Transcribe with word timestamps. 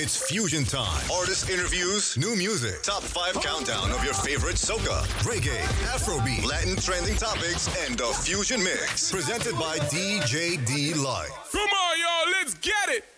It's 0.00 0.16
fusion 0.16 0.62
time. 0.64 1.10
Artist 1.10 1.50
interviews, 1.50 2.16
new 2.16 2.36
music, 2.36 2.84
top 2.84 3.02
five 3.02 3.34
countdown 3.42 3.90
of 3.90 4.04
your 4.04 4.14
favorite 4.14 4.54
soca, 4.54 5.02
reggae, 5.26 5.58
Afrobeat, 5.90 6.44
Latin 6.46 6.76
trending 6.76 7.16
topics, 7.16 7.66
and 7.84 7.98
the 7.98 8.06
fusion 8.22 8.62
mix. 8.62 9.10
Presented 9.10 9.54
by 9.54 9.76
DJ 9.90 10.64
D 10.64 10.94
Life. 10.94 11.32
Come 11.50 11.62
on, 11.62 11.98
y'all, 11.98 12.30
let's 12.30 12.54
get 12.54 12.90
it. 12.90 13.17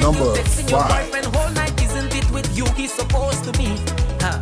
Number 0.00 0.34
five. 0.34 1.24
whole 1.34 1.50
night, 1.50 1.82
isn't 1.82 2.14
it 2.14 2.30
with 2.30 2.56
you 2.56 2.64
he's 2.74 2.92
supposed 2.92 3.44
to 3.44 3.52
be? 3.52 3.76
Huh. 4.18 4.40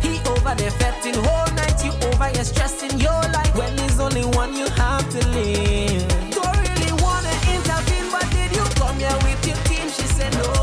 He 0.00 0.20
over 0.30 0.54
there 0.54 0.70
fetting 0.70 1.14
whole 1.14 1.52
night, 1.54 1.84
you 1.84 1.90
over 2.06 2.26
here 2.26 2.44
stressing 2.44 2.98
your 3.00 3.20
life 3.34 3.56
when 3.56 3.74
there's 3.74 3.98
only 3.98 4.24
one 4.24 4.54
you 4.56 4.68
have 4.68 5.08
to 5.10 5.28
live. 5.28 6.08
Don't 6.30 6.56
really 6.62 6.92
wanna 7.02 7.34
intervene, 7.54 8.08
but 8.12 8.30
did 8.30 8.54
you 8.54 8.64
come 8.78 8.98
here 8.98 9.18
with 9.26 9.46
your 9.46 9.56
team? 9.66 9.88
She 9.90 10.06
said 10.14 10.32
no, 10.34 10.55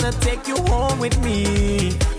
wanna 0.00 0.12
take 0.20 0.46
you 0.46 0.56
home 0.56 0.98
with 1.00 1.18
me. 1.24 2.17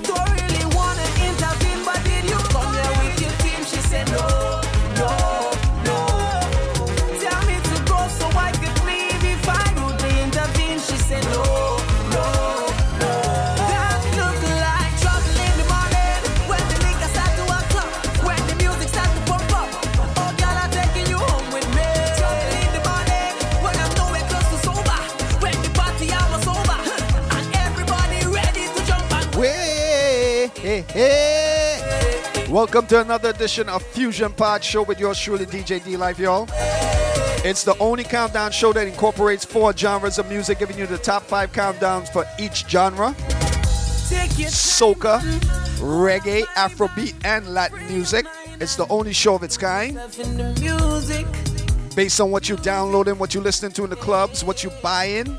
Welcome 32.50 32.88
to 32.88 33.02
another 33.02 33.30
edition 33.30 33.70
of 33.70 33.84
Fusion 33.84 34.34
Pod 34.34 34.64
Show 34.64 34.82
with 34.82 35.00
yours 35.00 35.20
truly, 35.20 35.46
DJ 35.46 35.86
D 35.86 35.96
Life, 35.96 36.18
y'all. 36.18 36.48
It's 37.46 37.64
the 37.64 37.78
only 37.78 38.04
countdown 38.04 38.52
show 38.52 38.74
that 38.74 38.88
incorporates 38.88 39.46
four 39.46 39.72
genres 39.72 40.18
of 40.18 40.28
music, 40.28 40.58
giving 40.58 40.76
you 40.76 40.88
the 40.88 40.98
top 40.98 41.22
five 41.22 41.52
countdowns 41.52 42.12
for 42.12 42.26
each 42.40 42.68
genre 42.68 43.14
soca, 44.50 45.20
reggae, 45.78 46.44
Afrobeat, 46.56 47.14
and 47.24 47.54
Latin 47.54 47.86
music. 47.88 48.26
It's 48.60 48.76
the 48.76 48.88
only 48.88 49.14
show 49.14 49.36
of 49.36 49.44
its 49.44 49.56
kind. 49.56 49.94
stuff 49.94 50.20
in 50.20 50.38
the 50.38 50.60
music. 50.60 51.28
Based 51.96 52.20
on 52.20 52.32
what 52.32 52.50
you're 52.50 52.58
downloading, 52.58 53.20
what 53.20 53.36
you're 53.36 53.44
listening 53.44 53.74
to 53.74 53.84
in 53.84 53.92
the 53.92 53.96
clubs, 53.96 54.44
what 54.44 54.64
you're 54.64 54.74
buying. 54.82 55.38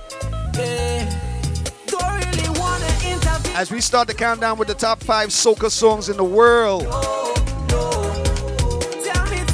As 3.55 3.71
we 3.71 3.81
start 3.81 4.09
the 4.09 4.15
countdown 4.15 4.59
with 4.59 4.69
the 4.69 4.75
top 4.75 5.03
five 5.03 5.29
soca 5.29 5.71
songs 5.71 6.09
in 6.09 6.17
the 6.17 6.25
world. 6.25 6.87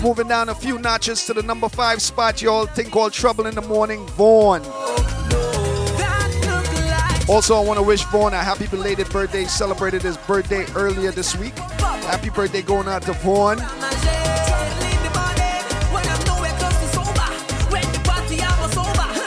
Moving 0.02 0.28
down 0.28 0.48
a 0.50 0.54
few 0.54 0.78
notches 0.78 1.24
to 1.26 1.34
the 1.34 1.42
number 1.42 1.68
five 1.68 2.00
spot, 2.00 2.40
y'all. 2.40 2.66
Thing 2.66 2.90
called 2.90 3.12
Trouble 3.12 3.46
in 3.46 3.54
the 3.54 3.62
Morning, 3.62 4.06
Vaughn. 4.08 4.60
Also, 7.28 7.56
I 7.56 7.64
want 7.64 7.78
to 7.78 7.82
wish 7.82 8.04
Vaughn 8.04 8.32
a 8.34 8.36
happy 8.36 8.68
belated 8.68 9.08
birthday. 9.08 9.44
Celebrated 9.46 10.02
his 10.02 10.16
birthday 10.18 10.64
earlier 10.76 11.10
this 11.10 11.34
week. 11.36 11.58
Happy 11.58 12.30
birthday 12.30 12.62
going 12.62 12.86
out 12.86 13.02
to 13.02 13.12
Vaughn. 13.14 13.56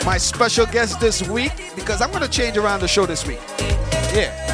My 0.06 0.18
special 0.18 0.66
guest 0.68 1.02
this 1.02 1.28
week, 1.28 1.52
because 1.76 2.02
I'm 2.02 2.12
going 2.12 2.24
to 2.24 2.30
change 2.30 2.56
around 2.56 2.80
the 2.80 2.88
show 2.88 3.06
this 3.06 3.28
week. 3.28 3.40
Yeah. 4.14 4.49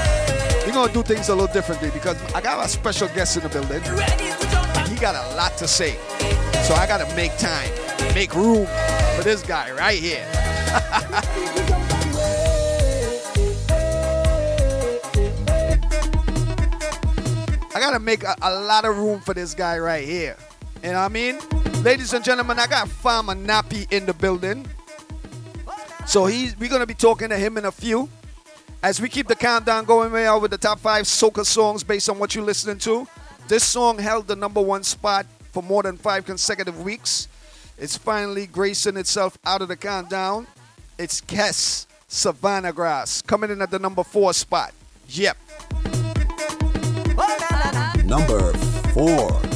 To 0.75 0.91
do 0.91 1.03
things 1.03 1.29
a 1.29 1.33
little 1.33 1.53
differently 1.53 1.89
because 1.89 2.21
I 2.33 2.41
got 2.41 2.65
a 2.65 2.67
special 2.67 3.07
guest 3.07 3.37
in 3.37 3.43
the 3.43 3.49
building. 3.49 3.81
He 4.89 4.99
got 4.99 5.15
a 5.15 5.35
lot 5.37 5.55
to 5.59 5.69
say. 5.69 5.93
So 6.67 6.73
I 6.73 6.85
got 6.85 6.97
to 6.97 7.15
make 7.15 7.37
time, 7.37 7.69
make 8.13 8.35
room 8.35 8.67
for 9.15 9.23
this 9.23 9.41
guy 9.41 9.71
right 9.71 9.97
here. 9.97 10.27
I 17.73 17.79
gotta 17.79 17.99
make 17.99 18.23
a, 18.23 18.35
a 18.41 18.53
lot 18.53 18.83
of 18.83 18.97
room 18.97 19.21
for 19.21 19.33
this 19.33 19.53
guy 19.53 19.79
right 19.79 20.05
here. 20.05 20.35
You 20.83 20.89
know 20.89 20.95
what 20.95 21.05
I 21.05 21.07
mean? 21.07 21.39
Ladies 21.83 22.11
and 22.11 22.23
gentlemen, 22.23 22.59
I 22.59 22.67
got 22.67 22.89
Farmer 22.89 23.33
Nappy 23.33 23.89
in 23.93 24.05
the 24.05 24.13
building. 24.13 24.67
So 26.05 26.25
he's 26.25 26.57
we're 26.59 26.69
gonna 26.69 26.85
be 26.85 26.93
talking 26.93 27.29
to 27.29 27.37
him 27.37 27.57
in 27.57 27.63
a 27.63 27.71
few. 27.71 28.09
As 28.85 29.01
we 29.01 29.09
keep 29.09 29.27
the 29.27 29.35
countdown 29.35 29.85
going 29.85 30.11
right 30.11 30.25
now 30.25 30.37
with 30.37 30.51
the 30.51 30.59
top 30.59 30.77
five 30.77 31.05
soca 31.05 31.43
songs 31.43 31.83
based 31.83 32.07
on 32.07 32.19
what 32.19 32.35
you're 32.35 32.43
listening 32.43 32.77
to. 32.77 33.07
This 33.47 33.63
song 33.63 33.97
held 33.97 34.27
the 34.27 34.35
number 34.35 34.61
one 34.61 34.83
spot 34.83 35.25
for 35.51 35.63
more 35.63 35.81
than 35.81 35.97
five 35.97 36.23
consecutive 36.23 36.83
weeks. 36.83 37.27
It's 37.79 37.97
finally 37.97 38.45
gracing 38.45 38.95
itself 38.95 39.39
out 39.43 39.63
of 39.63 39.69
the 39.69 39.75
countdown. 39.75 40.45
It's 40.99 41.19
Kes 41.19 41.87
Savannah 42.07 42.73
Grass 42.73 43.23
coming 43.23 43.49
in 43.49 43.59
at 43.63 43.71
the 43.71 43.79
number 43.79 44.03
four 44.03 44.33
spot. 44.33 44.71
Yep. 45.07 45.35
Number 48.05 48.53
four. 48.93 49.54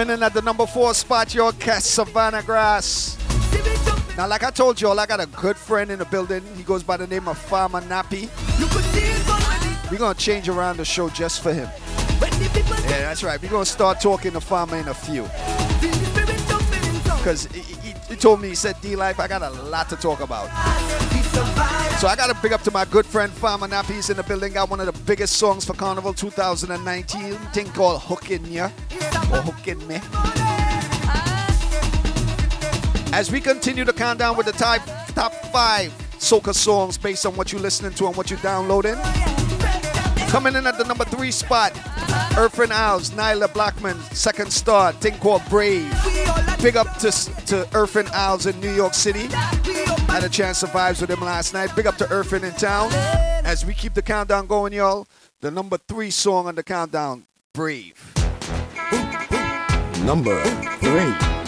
Coming 0.00 0.14
in 0.14 0.22
at 0.22 0.32
the 0.32 0.40
number 0.40 0.64
four 0.64 0.94
spot, 0.94 1.34
your 1.34 1.52
cat 1.52 1.82
Savannah 1.82 2.42
Grass. 2.42 3.18
Now, 4.16 4.26
like 4.26 4.42
I 4.42 4.48
told 4.48 4.80
y'all, 4.80 4.98
I 4.98 5.04
got 5.04 5.20
a 5.20 5.26
good 5.26 5.58
friend 5.58 5.90
in 5.90 5.98
the 5.98 6.06
building. 6.06 6.42
He 6.56 6.62
goes 6.62 6.82
by 6.82 6.96
the 6.96 7.06
name 7.06 7.28
of 7.28 7.36
Farmer 7.36 7.82
Nappy. 7.82 8.30
We're 9.90 9.98
gonna 9.98 10.14
change 10.14 10.48
around 10.48 10.78
the 10.78 10.86
show 10.86 11.10
just 11.10 11.42
for 11.42 11.52
him. 11.52 11.68
Yeah, 12.18 13.00
that's 13.02 13.22
right. 13.22 13.42
We're 13.42 13.50
gonna 13.50 13.66
start 13.66 14.00
talking 14.00 14.32
to 14.32 14.40
Farmer 14.40 14.78
in 14.78 14.88
a 14.88 14.94
few. 14.94 15.24
Because 17.18 17.44
he, 17.52 17.60
he, 17.60 17.94
he 18.08 18.16
told 18.16 18.40
me, 18.40 18.48
he 18.48 18.54
said, 18.54 18.80
D 18.80 18.96
Life, 18.96 19.20
I 19.20 19.28
got 19.28 19.42
a 19.42 19.50
lot 19.50 19.90
to 19.90 19.96
talk 19.96 20.20
about. 20.20 20.46
So 21.98 22.08
I 22.08 22.16
gotta 22.16 22.34
big 22.40 22.54
up 22.54 22.62
to 22.62 22.70
my 22.70 22.86
good 22.86 23.04
friend 23.04 23.30
Farmer 23.30 23.68
Nappy. 23.68 23.96
He's 23.96 24.08
in 24.08 24.16
the 24.16 24.22
building. 24.22 24.54
Got 24.54 24.70
one 24.70 24.80
of 24.80 24.86
the 24.86 24.98
biggest 25.02 25.36
songs 25.36 25.66
for 25.66 25.74
Carnival 25.74 26.14
2019. 26.14 27.34
Thing 27.52 27.66
called 27.72 28.00
Hookin' 28.00 28.50
Ya 28.50 28.70
Oh, 29.32 29.42
Hookin' 29.42 29.80
As 33.12 33.30
we 33.30 33.40
continue 33.40 33.84
to 33.84 33.92
count 33.92 34.18
down 34.18 34.36
with 34.36 34.46
the 34.46 34.52
top, 34.52 34.84
top 35.14 35.32
five 35.52 35.92
soca 36.18 36.54
songs 36.54 36.98
based 36.98 37.24
on 37.26 37.36
what 37.36 37.52
you're 37.52 37.60
listening 37.60 37.92
to 37.94 38.06
and 38.06 38.16
what 38.16 38.30
you're 38.30 38.40
downloading. 38.40 38.96
Coming 40.30 40.54
in 40.54 40.66
at 40.66 40.78
the 40.78 40.84
number 40.86 41.04
three 41.04 41.30
spot, 41.30 41.72
Erphaan 42.34 42.68
Alves, 42.68 43.10
Nailah 43.12 43.52
Blackman, 43.52 43.98
second 44.12 44.52
star, 44.52 44.92
thing 44.92 45.18
called 45.18 45.42
Brave. 45.48 45.90
Big 46.62 46.76
up 46.76 46.96
to, 46.98 47.10
to 47.10 47.66
Erphaan 47.72 48.06
Alves 48.06 48.52
in 48.52 48.60
New 48.60 48.72
York 48.72 48.94
City. 48.94 49.26
Had 50.06 50.24
a 50.24 50.28
chance 50.28 50.60
to 50.60 50.66
vibes 50.66 51.00
with 51.00 51.10
him 51.10 51.20
last 51.20 51.52
night. 51.54 51.74
Big 51.74 51.86
up 51.86 51.96
to 51.96 52.04
Erphaan 52.04 52.42
in 52.42 52.52
town. 52.52 52.90
As 53.44 53.64
we 53.64 53.74
keep 53.74 53.94
the 53.94 54.02
countdown 54.02 54.46
going, 54.46 54.72
y'all, 54.72 55.06
the 55.40 55.50
number 55.50 55.78
three 55.78 56.10
song 56.10 56.46
on 56.46 56.54
the 56.54 56.62
countdown, 56.62 57.26
Brave. 57.52 58.19
Number 60.04 60.42
three. 60.80 61.39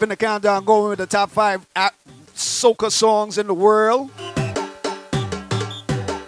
Keeping 0.00 0.08
the 0.08 0.16
countdown 0.16 0.64
going 0.64 0.88
with 0.88 0.98
the 0.98 1.06
top 1.06 1.30
five 1.30 1.66
soca 2.34 2.90
songs 2.90 3.36
in 3.36 3.46
the 3.46 3.52
world. 3.52 4.10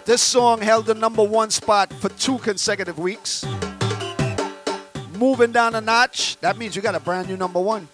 This 0.05 0.21
song 0.21 0.61
held 0.61 0.85
the 0.85 0.93
number 0.93 1.23
one 1.23 1.49
spot 1.49 1.91
for 1.93 2.09
two 2.09 2.37
consecutive 2.37 2.99
weeks. 2.99 3.43
Moving 5.17 5.51
down 5.51 5.73
a 5.73 5.81
notch, 5.81 6.37
that 6.41 6.55
means 6.59 6.75
you 6.75 6.83
got 6.83 6.93
a 6.93 6.99
brand 6.99 7.27
new 7.27 7.35
number 7.35 7.59
one. 7.59 7.87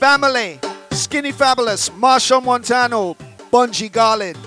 Famalay, 0.00 0.58
Skinny 0.94 1.30
Fabulous, 1.30 1.90
Machel 1.90 2.42
Montano, 2.42 3.12
Bunji 3.52 3.90
Garlin. 3.90 4.38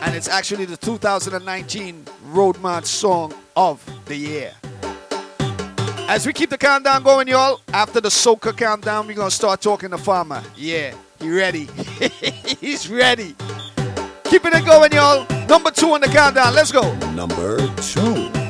And 0.00 0.14
it's 0.14 0.28
actually 0.28 0.66
the 0.66 0.76
2019 0.76 2.04
Road 2.26 2.60
March 2.60 2.84
Song 2.84 3.34
of 3.56 3.84
the 4.04 4.14
Year. 4.14 4.52
As 6.12 6.26
we 6.26 6.34
keep 6.34 6.50
the 6.50 6.58
countdown 6.58 7.02
going, 7.02 7.26
y'all, 7.26 7.62
after 7.72 7.98
the 7.98 8.10
soca 8.10 8.54
countdown, 8.54 9.06
we're 9.06 9.16
gonna 9.16 9.30
start 9.30 9.62
talking 9.62 9.88
to 9.92 9.96
Farmer. 9.96 10.42
Yeah, 10.54 10.92
he 11.18 11.34
ready. 11.34 11.64
He's 12.60 12.90
ready. 12.90 13.34
Keeping 14.24 14.52
it 14.52 14.66
going, 14.66 14.92
y'all. 14.92 15.26
Number 15.46 15.70
two 15.70 15.90
on 15.92 16.02
the 16.02 16.08
countdown. 16.08 16.54
Let's 16.54 16.70
go. 16.70 16.94
Number 17.12 17.56
two. 17.76 18.41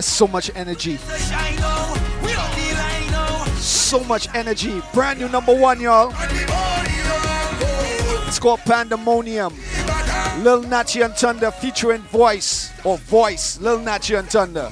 Has 0.00 0.06
so 0.06 0.26
much 0.26 0.50
energy. 0.54 0.96
So 3.58 4.02
much 4.04 4.34
energy. 4.34 4.80
Brand 4.94 5.20
new 5.20 5.28
number 5.28 5.54
one, 5.54 5.78
y'all. 5.78 6.14
It's 8.26 8.38
called 8.38 8.60
Pandemonium. 8.60 9.52
Lil 10.38 10.62
Natty 10.62 11.02
and 11.02 11.12
Thunder 11.12 11.50
featuring 11.50 12.00
Voice 12.00 12.72
or 12.82 12.96
Voice. 12.96 13.60
Lil 13.60 13.78
Natty 13.80 14.14
and 14.14 14.26
Thunder. 14.26 14.70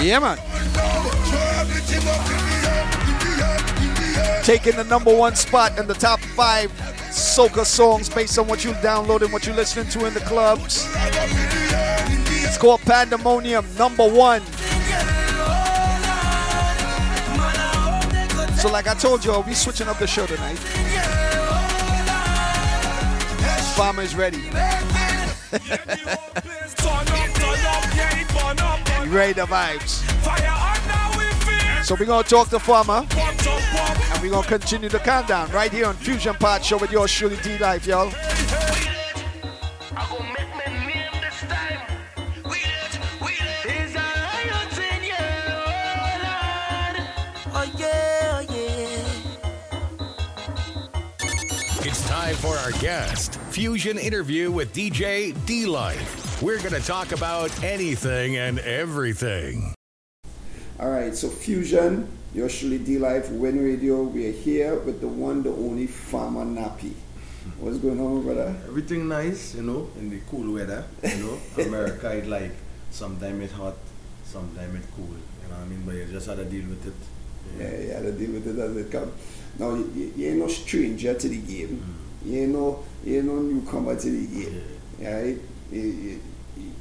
Yeah, 0.00 0.20
man. 0.20 0.38
Taking 4.42 4.76
the 4.76 4.84
number 4.84 5.14
one 5.14 5.36
spot 5.36 5.78
in 5.78 5.86
the 5.86 5.92
top 5.92 6.20
five 6.20 6.72
soca 7.10 7.66
songs 7.66 8.08
based 8.08 8.38
on 8.38 8.48
what 8.48 8.64
you 8.64 8.72
download 8.80 9.20
and 9.20 9.30
what 9.34 9.44
you're 9.44 9.54
listening 9.54 9.86
to 9.90 10.06
in 10.06 10.14
the 10.14 10.20
clubs. 10.20 10.87
Called 12.58 12.80
Pandemonium, 12.80 13.64
number 13.76 14.08
one. 14.08 14.42
So, 18.56 18.68
like 18.68 18.88
I 18.88 18.94
told 18.98 19.24
you, 19.24 19.38
we 19.40 19.54
switching 19.54 19.86
up 19.86 19.98
the 19.98 20.06
show 20.06 20.26
tonight. 20.26 20.58
Farmer 23.76 24.02
is 24.02 24.14
ready. 24.16 24.42
You 29.08 29.14
ready 29.14 29.32
the 29.32 29.46
vibes? 29.46 30.04
So 31.82 31.96
we're 31.98 32.04
gonna 32.04 32.22
talk 32.28 32.50
to 32.50 32.58
Farmer 32.58 33.06
and 33.10 34.22
we're 34.22 34.30
gonna 34.30 34.46
continue 34.46 34.90
the 34.90 34.98
countdown 34.98 35.50
right 35.50 35.72
here 35.72 35.86
on 35.86 35.94
Fusion 35.94 36.34
Pod 36.34 36.62
Show 36.62 36.76
with 36.76 36.92
your 36.92 37.08
truly 37.08 37.38
D 37.38 37.56
Life, 37.56 37.86
y'all. 37.86 38.12
Fusion 53.58 53.98
interview 53.98 54.52
with 54.52 54.72
DJ 54.72 55.34
D 55.44 55.66
Life. 55.66 56.40
We're 56.40 56.58
going 56.58 56.80
to 56.80 56.86
talk 56.86 57.10
about 57.10 57.50
anything 57.64 58.36
and 58.36 58.60
everything. 58.60 59.74
All 60.78 60.90
right, 60.90 61.12
so 61.12 61.28
Fusion, 61.28 62.06
yours 62.32 62.56
truly 62.56 62.78
D 62.78 62.98
Life, 62.98 63.32
Win 63.32 63.60
Radio. 63.60 64.04
We're 64.04 64.30
here 64.30 64.78
with 64.78 65.00
the 65.00 65.08
one, 65.08 65.42
the 65.42 65.50
only 65.50 65.88
Farmer 65.88 66.44
Nappy. 66.44 66.92
What's 67.58 67.78
going 67.78 67.98
on, 67.98 68.22
brother? 68.22 68.54
Everything 68.68 69.08
nice, 69.08 69.56
you 69.56 69.62
know, 69.62 69.90
in 69.98 70.08
the 70.08 70.20
cool 70.30 70.54
weather. 70.54 70.84
You 71.02 71.16
know, 71.16 71.38
America 71.64 72.16
it 72.16 72.28
like 72.28 72.52
sometime 72.92 73.42
it 73.42 73.50
hot, 73.50 73.74
sometime 74.22 74.76
it 74.76 74.84
cool. 74.94 75.06
You 75.06 75.48
know 75.50 75.56
what 75.56 75.62
I 75.62 75.64
mean? 75.64 75.82
But 75.84 75.96
you 75.96 76.04
just 76.04 76.28
had 76.28 76.36
to 76.36 76.44
deal 76.44 76.68
with 76.68 76.86
it. 76.86 76.94
Yeah, 77.58 77.76
you 77.76 77.90
had 77.90 78.02
to 78.04 78.12
deal 78.12 78.30
with 78.30 78.46
it 78.46 78.56
as 78.56 78.76
it 78.76 78.92
comes. 78.92 79.12
Now, 79.58 79.74
you, 79.74 79.90
you, 79.96 80.12
you 80.16 80.28
ain't 80.28 80.38
no 80.38 80.46
stranger 80.46 81.12
to 81.12 81.28
the 81.28 81.38
game. 81.38 81.82
You 81.82 81.97
ain't 82.26 82.52
no, 82.52 82.82
you 83.04 83.16
ain't 83.18 83.26
no 83.26 83.36
newcomer 83.40 83.96
to 83.96 84.10
the 84.10 84.26
game. 84.26 84.62
Right? 85.00 85.38
You, 85.72 85.80
you, 85.80 85.90
you- 86.10 86.20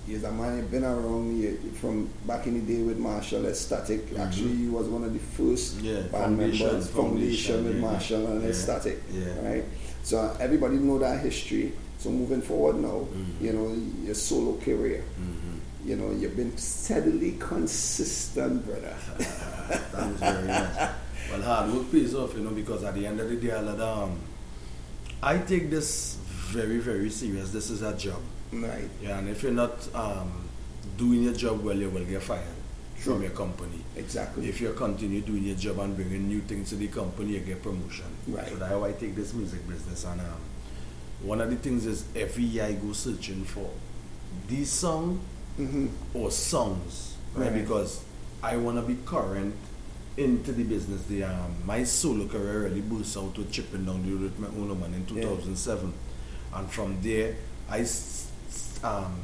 you're 0.08 0.26
a 0.26 0.32
man 0.32 0.58
you've 0.58 0.72
been 0.72 0.86
around 0.86 1.38
you, 1.38 1.58
from 1.82 2.10
back 2.26 2.48
in 2.48 2.54
the 2.66 2.74
day 2.74 2.82
with 2.82 2.98
Machel 2.98 3.46
at 3.46 3.56
Static. 3.58 4.18
Actually, 4.18 4.54
you 4.54 4.72
was 4.72 4.88
one 4.88 5.04
of 5.04 5.12
the 5.14 5.20
first 5.20 5.82
Yeah, 5.82 5.96
band 6.04 6.12
Foundation, 6.12 6.66
members, 6.66 6.90
Foundation, 6.90 7.62
Foundation, 7.62 7.64
with 7.66 7.76
yeah. 7.76 7.82
Machel 7.82 8.28
and 8.32 8.44
Yeah, 8.44 8.52
Static. 8.54 9.04
yeah. 9.12 9.48
Right? 9.50 9.66
So 10.04 10.18
uh, 10.20 10.38
everybody 10.40 10.78
know 10.78 10.98
that 11.00 11.20
history. 11.20 11.74
So 12.00 12.10
moving 12.10 12.42
forward 12.42 12.78
now, 12.78 12.88
Mm-hmm. 13.12 13.46
you 13.46 13.54
know, 13.54 13.76
your 14.06 14.16
solo 14.16 14.58
career. 14.62 15.04
You 15.86 15.96
know, 15.98 16.12
you've 16.12 16.36
been 16.38 16.58
steadily 16.58 17.36
consistent, 17.40 18.66
brother. 18.66 18.96
That 19.92 20.12
was 20.12 20.20
very 20.20 20.48
nice. 20.48 20.90
Well, 21.32 21.42
hard 21.42 21.74
work 21.74 21.92
pays 21.92 22.16
off, 22.16 22.34
you 22.36 22.44
know, 22.44 22.52
because 22.52 22.84
at 22.86 22.94
the 22.96 23.06
end 23.06 23.20
of 23.20 23.30
the 23.30 23.36
day, 23.36 23.52
I'll, 23.52 23.82
um, 23.82 24.18
I 25.22 25.38
take 25.40 25.70
this 25.70 26.18
very, 26.26 26.80
very 26.80 27.10
serious. 27.10 27.52
This 27.52 27.70
is 27.70 27.82
a 27.82 27.96
job. 27.98 28.22
Right. 28.52 28.90
Yeah, 29.02 29.18
and 29.20 29.28
if 29.30 29.44
you're 29.44 29.52
not 29.52 29.94
um, 29.96 30.48
doing 30.98 31.24
your 31.24 31.34
job 31.34 31.64
well, 31.64 31.76
you 31.76 31.90
will 31.90 32.06
get 32.06 32.24
fired. 32.24 32.44
from 32.98 33.22
your 33.22 33.32
company. 33.32 33.80
Exactly. 33.96 34.50
If 34.50 34.60
you 34.60 34.74
continue 34.74 35.22
doing 35.22 35.44
your 35.44 35.56
job 35.56 35.80
and 35.80 35.96
bringing 35.96 36.28
new 36.28 36.42
things 36.42 36.70
to 36.70 36.76
the 36.76 36.88
company, 36.88 37.34
you 37.34 37.40
get 37.42 37.62
promotion. 37.62 38.06
Right. 38.28 38.48
So 38.48 38.56
that's 38.56 38.72
how 38.72 38.84
I 38.84 38.92
take 38.92 39.16
this 39.16 39.34
music 39.34 39.68
business. 39.68 40.04
And 40.06 40.20
um, 40.22 40.42
one 41.22 41.42
of 41.42 41.50
the 41.50 41.58
things 41.58 41.86
is 41.86 42.06
every 42.16 42.44
year 42.44 42.66
I 42.66 42.74
go 42.74 42.94
searching 42.94 43.44
for 43.44 43.70
these 44.48 44.72
song 44.72 45.20
or 46.14 46.32
songs, 46.32 47.16
right? 47.36 47.52
Right. 47.52 47.62
Because 47.62 48.04
I 48.42 48.58
want 48.58 48.78
to 48.78 48.84
be 48.84 48.98
current 49.06 49.56
into 50.18 50.52
the 50.52 50.64
business. 50.64 51.04
The 51.06 51.24
um, 51.24 51.56
my 51.66 51.84
solo 51.84 52.28
career 52.28 52.64
really 52.64 52.82
boosts 52.82 53.16
out 53.18 53.36
to 53.36 53.46
chipping 53.46 53.86
down 53.86 54.04
the 54.06 54.12
road 54.14 54.22
with 54.24 54.40
my 54.40 54.48
own 54.48 54.80
man 54.80 54.94
in 54.94 55.06
2007, 55.06 55.94
and 56.56 56.72
from 56.72 57.02
there 57.02 57.36
I, 57.70 57.86
um, 58.84 59.16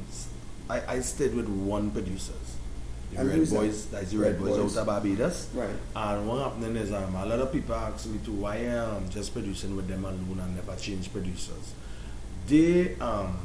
I, 0.70 0.82
I 0.96 1.00
stayed 1.02 1.34
with 1.36 1.48
one 1.50 1.92
producers. 1.92 2.36
The 3.12 3.20
And 3.20 3.28
Red 3.30 3.38
who's 3.38 3.50
that? 3.52 3.56
Boys, 3.58 3.86
that's 3.88 4.12
the 4.12 4.18
Red 4.18 4.32
Red, 4.34 4.40
Boys, 4.40 4.58
Boys. 4.58 4.78
out 4.78 4.82
of 4.82 4.88
Barbados. 4.88 5.50
Right. 5.54 5.70
And 5.96 6.28
what 6.28 6.44
happening 6.44 6.76
is 6.78 6.92
um, 6.92 7.16
a 7.16 7.26
lot 7.26 7.40
of 7.40 7.52
people 7.52 7.76
ask 7.76 8.08
me 8.08 8.20
to 8.26 8.32
why 8.32 8.56
I'm 8.58 9.10
just 9.10 9.34
producing 9.34 9.76
with 9.76 9.88
them 9.88 10.04
alone 10.06 10.40
and 10.42 10.56
never 10.56 10.76
change 10.76 11.12
producers. 11.12 11.74
They 12.48 12.96
um, 13.00 13.38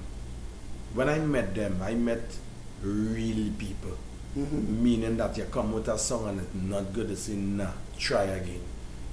when 0.94 1.08
I 1.08 1.18
met 1.18 1.54
them, 1.54 1.80
I 1.82 1.94
met 1.94 2.22
real 2.82 3.52
people. 3.58 3.96
Meaning 4.36 5.16
that 5.16 5.36
you 5.36 5.44
come 5.44 5.72
with 5.72 5.88
a 5.88 5.98
song 5.98 6.28
and 6.28 6.40
it's 6.40 6.54
not 6.54 6.92
good, 6.92 7.08
they 7.08 7.14
say 7.14 7.34
nah, 7.34 7.70
try 7.98 8.24
again. 8.24 8.60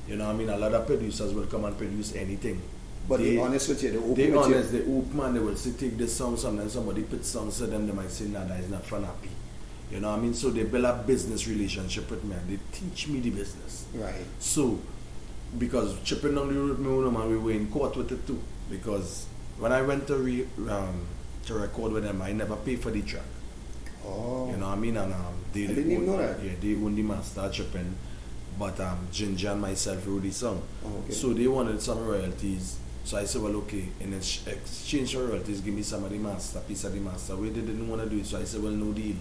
You 0.07 0.17
know 0.17 0.25
what 0.25 0.35
I 0.35 0.37
mean? 0.37 0.49
A 0.49 0.57
lot 0.57 0.73
of 0.73 0.85
producers 0.85 1.33
will 1.33 1.47
come 1.47 1.65
and 1.65 1.77
produce 1.77 2.15
anything. 2.15 2.61
But 3.07 3.19
they 3.19 3.37
honest 3.37 3.69
with 3.69 3.83
you, 3.83 3.91
they 3.91 3.97
open 3.97 4.15
they 4.15 4.31
with 4.31 4.33
you. 4.33 4.55
honest, 4.55 4.71
they 4.71 4.81
open 4.81 5.19
and 5.19 5.35
they 5.35 5.39
will 5.39 5.55
say 5.55 5.71
take 5.71 5.97
this 5.97 6.15
song, 6.15 6.37
sometimes 6.37 6.73
somebody 6.73 7.03
put 7.03 7.23
songs 7.25 7.57
to 7.57 7.67
them, 7.67 7.87
they 7.87 7.93
might 7.93 8.09
say, 8.09 8.25
nah, 8.25 8.43
that 8.45 8.59
is 8.59 8.69
not 8.69 8.85
for 8.85 8.99
happy. 8.99 9.29
You 9.91 9.99
know 9.99 10.09
what 10.09 10.19
I 10.19 10.21
mean? 10.21 10.33
So 10.33 10.49
they 10.49 10.63
build 10.63 10.85
a 10.85 11.03
business 11.05 11.47
relationship 11.47 12.09
with 12.09 12.23
me 12.23 12.35
and 12.35 12.49
they 12.49 12.59
teach 12.71 13.07
me 13.07 13.19
the 13.19 13.29
business. 13.29 13.85
Right. 13.93 14.15
So, 14.39 14.79
because 15.57 16.01
chipping 16.03 16.35
down 16.35 16.53
the 16.53 16.59
road, 16.59 16.79
me 16.79 17.19
and 17.19 17.29
we 17.29 17.37
were 17.37 17.51
in 17.51 17.67
court 17.71 17.95
with 17.95 18.11
it 18.11 18.25
too. 18.25 18.41
Because 18.69 19.27
when 19.59 19.71
I 19.71 19.81
went 19.83 20.07
to 20.07 20.17
re, 20.17 20.47
um, 20.69 21.05
to 21.45 21.53
record 21.53 21.91
with 21.91 22.03
them, 22.03 22.21
I 22.21 22.31
never 22.31 22.55
paid 22.55 22.81
for 22.81 22.89
the 22.89 23.03
track. 23.03 23.23
Oh. 24.05 24.49
You 24.51 24.57
know 24.57 24.67
what 24.69 24.77
I 24.77 24.81
mean? 24.81 24.97
And 24.97 25.13
um, 25.13 25.33
they 25.53 25.63
I 25.65 25.67
didn't 25.67 25.91
even 25.91 26.05
know 26.05 26.17
that. 26.17 26.41
Yeah, 26.43 26.51
they 26.59 26.75
own 26.75 26.95
the 26.95 27.01
master 27.01 27.49
chipping, 27.51 27.95
but 28.59 28.79
um, 28.79 29.07
Ginger 29.11 29.49
and 29.51 29.61
myself 29.61 30.05
wrote 30.07 30.23
the 30.23 30.31
song. 30.31 30.61
Oh, 30.85 30.97
okay. 31.03 31.13
So 31.13 31.33
they 31.33 31.47
wanted 31.47 31.81
some 31.81 32.05
royalties. 32.05 32.77
So 33.03 33.17
I 33.17 33.25
said, 33.25 33.41
well, 33.43 33.55
okay, 33.57 33.87
in 33.99 34.13
exchange 34.13 35.13
for 35.13 35.25
royalties, 35.25 35.61
give 35.61 35.75
me 35.75 35.83
some 35.83 36.03
of 36.03 36.09
the 36.11 36.17
master, 36.17 36.59
piece 36.61 36.85
of 36.85 36.93
the 36.93 36.99
master. 36.99 37.35
We 37.35 37.49
didn't 37.51 37.87
want 37.87 38.01
to 38.03 38.09
do 38.09 38.17
it, 38.17 38.25
so 38.25 38.39
I 38.39 38.45
said, 38.45 38.63
well, 38.63 38.71
no 38.71 38.91
deal. 38.93 39.15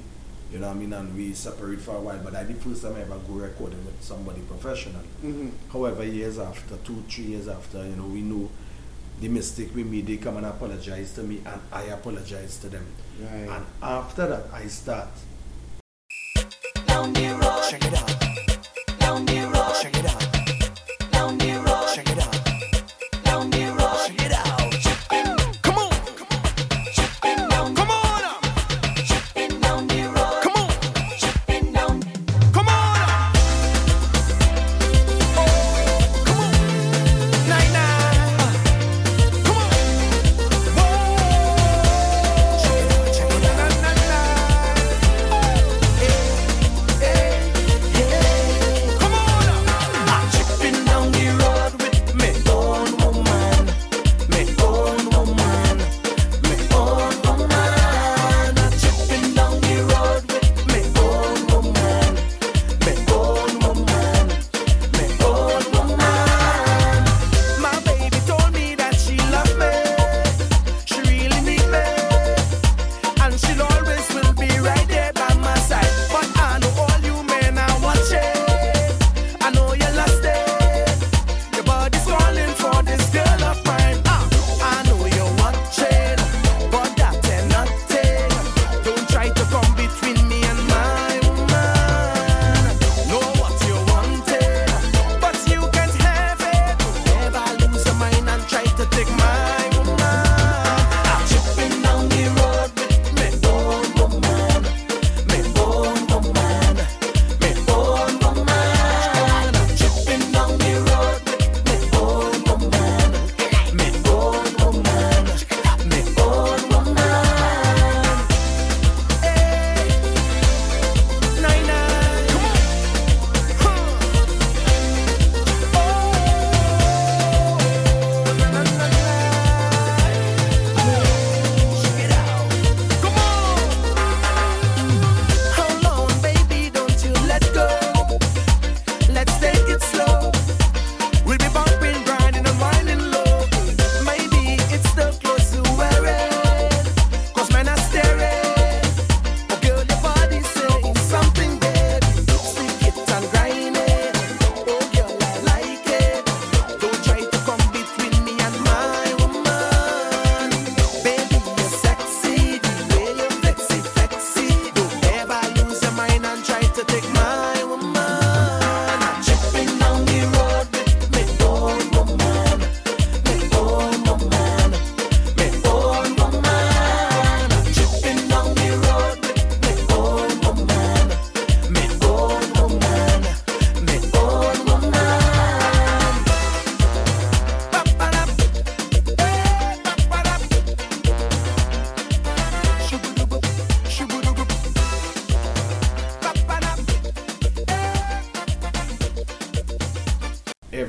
You 0.50 0.58
know 0.60 0.68
what 0.68 0.76
I 0.76 0.78
mean? 0.78 0.92
And 0.92 1.14
we 1.14 1.34
separate 1.34 1.80
for 1.80 1.96
a 1.96 2.00
while, 2.00 2.18
but 2.24 2.34
I 2.34 2.44
the 2.44 2.54
first 2.54 2.82
time 2.82 2.94
I 2.96 3.00
ever 3.00 3.18
go 3.28 3.34
recording 3.34 3.84
with 3.84 4.02
somebody 4.02 4.40
professional. 4.42 5.02
Mhm. 5.22 5.50
However, 5.70 6.04
years 6.04 6.38
after, 6.38 6.76
two, 6.78 7.02
three 7.10 7.24
years 7.24 7.48
after, 7.48 7.78
you 7.86 7.96
know, 7.96 8.06
we 8.06 8.22
know 8.22 8.48
the 9.20 9.28
mistake 9.28 9.74
we 9.74 9.84
made, 9.84 10.06
they 10.06 10.16
come 10.16 10.36
and 10.38 10.46
apologize 10.46 11.12
to 11.14 11.22
me, 11.22 11.40
and 11.44 11.60
I 11.72 11.82
apologize 11.84 12.56
to 12.58 12.68
them. 12.68 12.86
Right. 13.20 13.48
And 13.48 13.66
after 13.82 14.26
that, 14.26 14.46
I 14.52 14.66
start. 14.66 15.08
Down 16.86 17.12
the 17.12 17.38
road. 17.40 17.70
Check 17.70 17.84
it 17.84 17.94
out. 17.94 18.23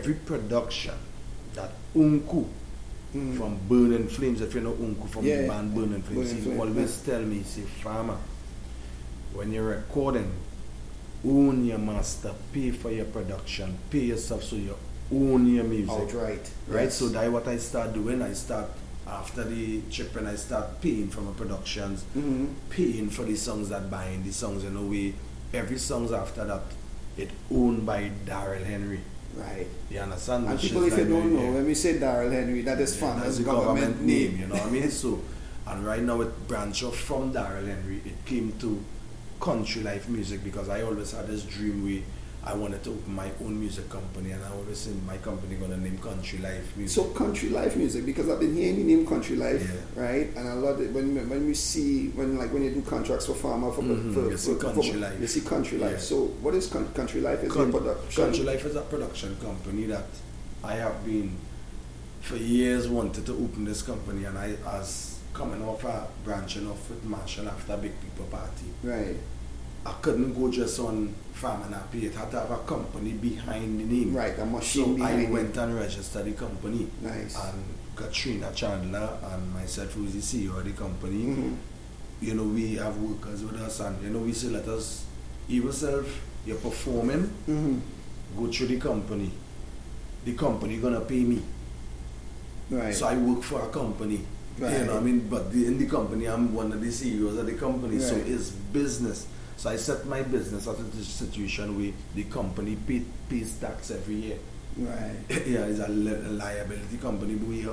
Every 0.06 0.16
production 0.24 0.94
that 1.56 1.72
Unku 1.96 2.46
from 3.12 3.58
Burning 3.70 4.08
Flames, 4.10 4.42
if 4.42 4.54
you 4.54 4.62
know 4.62 4.74
Unku 4.74 5.08
from 5.10 5.26
Yeah, 5.26 5.44
the 5.44 5.48
band 5.48 5.74
Burning 5.74 6.02
Flames, 6.02 6.30
Burning 6.32 6.36
he 6.36 6.42
Flames, 6.42 6.60
always 6.60 7.02
tell 7.02 7.22
me, 7.22 7.44
say, 7.44 7.62
Farmer, 7.62 8.18
when 9.34 9.52
you're 9.54 9.64
recording, 9.70 10.30
own 11.26 11.66
your 11.66 11.78
master, 11.78 12.34
pay 12.54 12.72
for 12.72 12.92
your 12.92 13.06
production, 13.06 13.78
pay 13.90 14.00
yourself 14.00 14.44
so 14.44 14.58
you 14.58 14.76
own 15.12 15.48
your 15.48 15.64
music. 15.64 15.90
Outright. 15.92 16.52
Right? 16.68 16.84
Yes. 16.84 16.96
So 16.96 17.08
that's 17.08 17.32
what 17.32 17.48
I 17.48 17.58
start 17.58 17.94
doing. 17.94 18.22
I 18.22 18.34
start 18.34 18.70
after 19.08 19.44
the 19.44 19.82
trip 19.90 20.16
and 20.18 20.28
I 20.28 20.36
start 20.36 20.82
paying 20.82 21.08
for 21.08 21.22
my 21.22 21.32
productions, 21.32 22.04
Mhm. 22.18 22.50
paying 22.70 23.10
for 23.10 23.24
the 23.24 23.36
songs 23.38 23.70
that 23.70 23.90
buying 23.90 24.24
the 24.24 24.34
songs 24.34 24.64
in 24.66 24.76
a 24.76 24.82
way. 24.82 25.14
Every 25.54 25.80
songs 25.80 26.12
after 26.12 26.44
that, 26.46 26.64
it 27.18 27.30
owned 27.50 27.86
by 27.86 28.12
Daryl 28.26 28.66
Henry. 28.66 29.00
Right. 29.36 29.68
You 29.90 30.00
understand? 30.00 30.48
And 30.48 30.60
people, 30.60 30.84
if 30.86 30.98
you 30.98 31.06
don't 31.06 31.34
know, 31.36 31.52
when 31.52 31.66
we 31.66 31.74
say 31.76 31.96
Daryl 32.00 32.32
Henry, 32.32 32.62
that 32.62 32.80
is 32.80 32.94
Yeah, 32.96 33.02
Farmer's 33.08 33.24
that's 33.24 33.38
the 33.40 33.44
government, 33.44 34.02
name. 34.02 34.38
you 34.38 34.48
know 34.48 34.56
what 34.56 34.64
I 34.68 34.70
mean? 34.70 34.90
So, 34.90 35.22
and 35.68 35.86
right 35.86 36.02
now 36.02 36.22
it 36.22 36.48
branched 36.48 36.84
off 36.84 36.96
from 36.96 37.34
Daryl 37.34 37.68
Henry. 37.68 38.02
It 38.06 38.26
came 38.26 38.54
to 38.60 38.84
country 39.42 39.84
life 39.84 40.08
music 40.08 40.44
because 40.44 40.70
I 40.70 40.84
always 40.84 41.12
had 41.12 41.28
this 41.28 41.44
dream 41.44 41.84
where 41.84 42.02
I 42.48 42.54
wanted 42.54 42.84
to 42.84 42.92
open 42.92 43.16
my 43.16 43.30
own 43.44 43.60
music 43.60 43.90
company, 43.90 44.30
and 44.32 44.44
I 44.44 44.52
always 44.52 44.78
said 44.78 44.94
my 45.08 45.18
company 45.18 45.56
gonna 45.56 45.78
name 45.78 45.98
Country 45.98 46.38
Life 46.40 46.78
Music. 46.78 46.96
So 46.96 47.10
country 47.12 47.50
life 47.50 47.76
music, 47.76 48.06
because 48.06 48.30
I've 48.30 48.40
been 48.40 48.56
hearing 48.56 48.76
the 48.76 48.84
name 48.84 49.06
country 49.08 49.36
life, 49.36 49.64
Yeah. 49.96 50.04
right? 50.04 50.28
And 50.36 50.48
I 50.48 50.54
love 50.54 50.80
it 50.80 50.92
when 50.92 51.16
when 51.28 51.48
we 51.48 51.56
see 51.56 52.10
when 52.10 52.38
like 52.38 52.54
when 52.54 52.64
you 52.64 52.72
do 52.72 52.82
contracts 52.84 53.26
for 53.26 53.34
farmer 53.34 53.72
for, 53.72 53.82
Mhm, 53.82 54.14
for, 54.14 54.30
you 54.30 54.38
for- 54.38 54.56
Country 54.58 54.92
for- 54.92 54.98
Life. 55.00 55.20
You 55.20 55.28
see 55.28 55.42
country 55.42 55.78
life. 55.80 55.94
Yeah. 55.94 55.98
So 56.12 56.26
what 56.44 56.54
is 56.54 56.68
Coun- 56.68 56.94
country 56.94 57.22
life? 57.22 57.44
Is 57.44 57.52
Con- 57.52 57.72
production? 57.72 58.24
Country 58.24 58.44
Life 58.46 58.66
is 58.66 58.76
a 58.76 58.82
production 58.82 59.36
company 59.42 59.86
that 59.88 60.06
I 60.64 60.74
have 60.76 61.04
been 61.04 61.32
for 62.22 62.36
years 62.38 62.88
wanted 62.88 63.26
to 63.26 63.34
open 63.34 63.66
this 63.66 63.82
company, 63.82 64.26
and 64.26 64.38
I 64.38 64.56
as 64.68 65.16
coming 65.34 65.64
off 65.64 65.84
a 65.84 66.08
branching 66.24 66.68
off 66.70 66.90
with 66.92 67.04
Machel 67.10 67.48
after 67.48 67.76
Big 67.78 67.94
People 68.02 68.26
Party. 68.26 68.68
Right. 68.84 69.18
I 69.86 69.94
couldn't 70.02 70.34
go 70.34 70.50
just 70.52 70.80
on 70.80 71.14
Farmer 71.36 71.66
Nappy. 71.68 72.04
It 72.04 72.16
had 72.16 72.32
to 72.32 72.40
have 72.40 72.52
a 72.52 72.58
company 72.60 73.12
behind 73.12 73.80
the 73.80 73.84
name. 73.84 74.14
Right, 74.16 74.38
a 74.40 74.46
machine 74.46 74.86
So 74.86 74.94
behind 74.96 75.28
I 75.28 75.32
went 75.32 75.58
and 75.58 75.76
registered 75.76 76.26
the 76.26 76.32
company. 76.32 76.88
Nice. 77.02 77.36
And 77.38 77.64
Katrina 77.96 78.52
Chandler 78.54 79.18
and 79.32 79.54
myself, 79.54 79.92
who 79.94 80.06
is 80.06 80.14
the 80.14 80.22
CEO 80.22 80.58
of 80.58 80.64
the 80.66 80.72
company, 80.72 81.26
Mhm. 81.26 81.58
you 82.22 82.34
know, 82.36 82.44
we 82.44 82.76
have 82.76 82.98
workers 82.98 83.44
with 83.44 83.56
us, 83.56 83.80
and 83.82 84.02
you 84.02 84.10
know, 84.12 84.20
we 84.20 84.32
say, 84.34 84.48
let 84.48 84.68
us, 84.68 85.04
even 85.50 85.72
self, 85.74 86.08
you're 86.46 86.58
performing, 86.58 87.30
Mhm. 87.48 87.82
go 88.38 88.48
through 88.52 88.68
the 88.68 88.78
company. 88.80 89.32
The 90.24 90.34
company 90.34 90.78
gonna 90.78 91.02
pay 91.02 91.24
me. 91.24 91.42
Right. 92.72 92.96
So 92.96 93.08
I 93.08 93.18
work 93.18 93.44
for 93.44 93.62
a 93.62 93.68
company. 93.70 94.22
Right. 94.58 94.80
You 94.80 94.86
know 94.86 94.94
what 94.94 95.02
I 95.04 95.06
mean? 95.06 95.28
But 95.30 95.52
the, 95.52 95.68
in 95.68 95.78
the 95.78 95.86
company, 95.86 96.26
I'm 96.28 96.54
one 96.54 96.72
of 96.72 96.82
the 96.82 96.90
CEOs 96.92 97.38
of 97.38 97.46
the 97.46 97.54
company. 97.54 98.00
So 98.00 98.16
it's 98.16 98.50
business. 98.50 99.28
So 99.58 99.70
I 99.70 99.78
set 99.78 100.06
my 100.06 100.22
business 100.22 100.68
in 100.68 100.92
this 100.92 101.08
situation 101.08 101.78
where 101.78 101.92
the 102.14 102.24
company 102.26 102.76
pay, 102.88 103.04
pays 103.30 103.58
tax 103.58 103.92
every 103.92 104.16
year. 104.16 104.38
Right. 104.78 105.16
yeah, 105.30 105.66
it's 105.66 105.80
a, 105.80 105.88
li- 105.88 106.12
a 106.12 106.30
liability 106.30 106.98
company. 106.98 107.36
But 107.36 107.48
we 107.48 107.68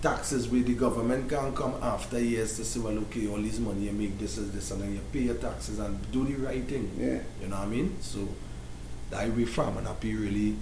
taxes 0.00 0.48
where 0.48 0.62
the 0.62 0.74
government 0.74 1.28
can 1.28 1.54
come 1.54 1.74
after 1.80 2.18
years 2.18 2.56
to 2.56 2.64
say, 2.64 2.80
well, 2.80 2.98
okay, 2.98 3.28
all 3.28 3.36
this 3.40 3.58
money 3.58 3.82
you 3.82 3.92
make, 3.92 4.18
this 4.18 4.36
is 4.36 4.50
this, 4.52 4.70
and 4.72 4.82
then 4.82 4.92
you 4.94 5.00
pay 5.12 5.20
your 5.20 5.36
taxes 5.36 5.78
and 5.78 6.10
do 6.10 6.24
the 6.24 6.34
right 6.34 6.64
thing. 6.64 6.90
Yeah. 6.98 7.20
You 7.40 7.48
know 7.48 7.56
what 7.56 7.66
I 7.66 7.70
mean? 7.70 7.96
So 8.00 8.26
that 9.10 9.28
way 9.36 9.44
Farmer 9.44 9.82
Nappy 9.82 10.18
really 10.20 10.56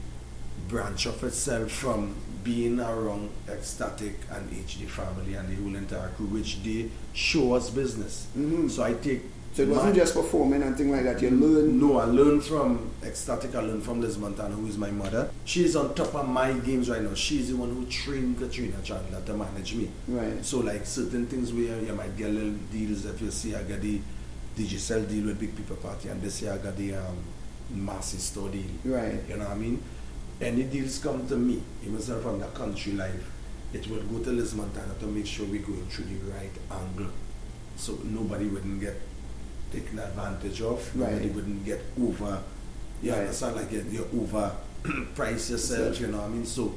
branch 0.68 1.06
off 1.06 1.22
itself 1.24 1.70
from 1.70 2.14
being 2.44 2.80
around 2.80 3.30
Xtatik 3.46 4.14
and 4.30 4.50
HD 4.50 4.86
Family 4.86 5.34
and 5.34 5.48
the 5.48 5.54
whole 5.62 5.74
entire 5.74 6.08
crew, 6.10 6.26
which 6.26 6.62
they 6.62 6.90
show 7.14 7.54
us 7.54 7.70
business. 7.70 8.26
Mhm. 8.36 8.70
So 8.70 8.82
I 8.82 8.92
take 8.94 9.22
So 9.52 9.62
it 9.62 9.68
wasn't 9.68 9.96
just 9.96 10.14
performing 10.14 10.62
and 10.62 10.76
things 10.76 10.90
like 10.92 11.02
that. 11.04 11.20
You 11.20 11.30
learn. 11.30 11.80
no, 11.80 11.98
I 11.98 12.04
learned 12.04 12.44
from 12.44 12.88
Xtatik, 13.02 13.54
I 13.54 13.60
learned 13.60 13.82
from 13.82 14.00
Liz 14.00 14.16
Montano, 14.16 14.54
who 14.54 14.66
is 14.68 14.78
my 14.78 14.90
mother. 14.90 15.28
She's 15.44 15.74
on 15.74 15.94
top 15.94 16.14
of 16.14 16.28
my 16.28 16.52
games 16.52 16.88
right 16.88 17.02
now. 17.02 17.14
She's 17.14 17.50
the 17.50 17.56
one 17.56 17.74
who 17.74 17.84
trained 17.86 18.38
Katrina 18.38 18.76
Chandler 18.84 19.20
to 19.22 19.34
manage 19.34 19.74
me. 19.74 19.90
Right. 20.06 20.44
So 20.44 20.60
like 20.60 20.86
certain 20.86 21.26
things 21.26 21.52
where 21.52 21.80
you 21.80 21.92
might 21.94 22.16
get 22.16 22.30
little 22.30 22.52
deals 22.70 23.04
if 23.06 23.20
you 23.20 23.30
see 23.32 23.54
I 23.56 23.64
got 23.64 23.80
the 23.80 24.00
Digicel 24.56 25.08
deal 25.08 25.26
with 25.26 25.40
Big 25.40 25.56
People 25.56 25.76
Party 25.76 26.08
and 26.10 26.22
this 26.22 26.42
year 26.42 26.52
I 26.52 26.58
got 26.58 26.76
the 26.76 26.94
um, 26.94 27.16
Massy 27.70 28.18
Store 28.18 28.48
deal. 28.50 28.70
Right. 28.84 29.18
You 29.28 29.36
know 29.36 29.44
what 29.44 29.56
I 29.56 29.58
mean? 29.58 29.82
Any 30.40 30.62
deals 30.62 30.98
come 31.00 31.26
to 31.26 31.36
me, 31.36 31.60
even 31.84 31.98
from 31.98 32.38
the 32.38 32.46
country 32.46 32.92
life, 32.92 33.30
it 33.72 33.88
will 33.88 34.02
go 34.02 34.22
to 34.24 34.30
Liz 34.30 34.54
Montano 34.54 34.94
to 35.00 35.06
make 35.06 35.26
sure 35.26 35.44
we're 35.46 35.60
going 35.60 35.86
through 35.86 36.04
the 36.04 36.32
right 36.32 36.52
angle. 36.70 37.12
So 37.76 37.98
nobody 38.04 38.46
wouldn't 38.46 38.80
get 38.80 38.94
taken 39.72 39.98
advantage 39.98 40.60
of. 40.62 40.94
Nobody 40.96 41.26
Right. 41.26 41.34
wouldn't 41.34 41.64
get 41.64 41.80
over. 42.02 42.42
You 43.02 43.12
Right. 43.12 43.20
understand? 43.20 43.56
Like 43.56 43.72
you- 43.72 43.84
you're 43.90 44.22
over 44.22 44.52
price 45.14 45.50
yourself, 45.50 46.00
you 46.00 46.06
know 46.08 46.18
what 46.18 46.26
I 46.26 46.30
mean? 46.30 46.46
So 46.46 46.74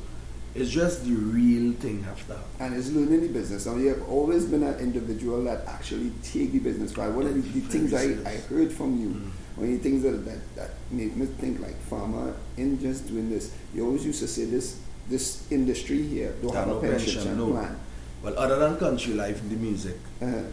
it's 0.56 0.70
just 0.70 1.04
the 1.06 1.14
real 1.14 1.74
thing 1.74 2.06
after. 2.10 2.36
and 2.60 2.76
it's 2.76 2.90
learning 2.90 3.22
the 3.22 3.28
business. 3.30 3.66
Now, 3.66 3.76
you 3.76 3.90
have 3.90 4.04
always 4.10 4.46
been 4.46 4.64
an 4.64 4.78
individual 4.80 5.44
that 5.46 5.66
actually 5.68 6.12
take 6.24 6.52
the 6.52 6.60
business 6.60 6.92
part. 6.94 7.12
One 7.14 7.26
of 7.28 7.34
the, 7.34 7.42
the 7.42 7.68
things 7.68 7.94
I. 7.94 8.18
I 8.30 8.36
heard 8.50 8.72
from 8.72 9.00
you, 9.02 9.10
Mm. 9.10 9.32
one 9.58 9.68
of 9.68 9.74
the 9.74 9.78
things 9.90 10.04
that, 10.04 10.24
that, 10.26 10.56
that 10.56 10.70
made 10.92 11.16
me 11.18 11.26
think 11.40 11.60
like 11.62 11.80
farmer 11.90 12.34
in 12.58 12.80
just 12.80 13.08
doing 13.08 13.30
this, 13.30 13.52
you 13.74 13.86
always 13.86 14.06
used 14.06 14.20
to 14.20 14.28
say 14.28 14.46
this 14.46 14.76
this 15.10 15.44
industry 15.52 16.02
here 16.02 16.34
don't 16.42 16.56
have 16.56 16.68
no 16.68 16.78
a 16.78 16.82
pension, 16.82 17.14
pension, 17.16 17.38
no. 17.38 17.52
plan. 17.52 17.76
Well, 18.24 18.36
other 18.40 18.58
than 18.58 18.78
country 18.78 19.14
life, 19.16 19.42
the 19.50 19.56
music, 19.58 19.98
Uh-huh. 20.22 20.44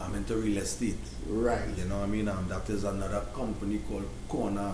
I'm 0.00 0.14
into 0.14 0.36
real 0.36 0.58
estate. 0.58 0.98
Right. 1.26 1.68
You 1.76 1.84
know 1.86 1.98
what 1.98 2.04
I 2.04 2.06
mean? 2.06 2.28
Um, 2.28 2.46
that 2.48 2.68
is 2.70 2.84
another 2.84 3.22
company 3.34 3.78
called 3.88 4.08
Corner, 4.28 4.72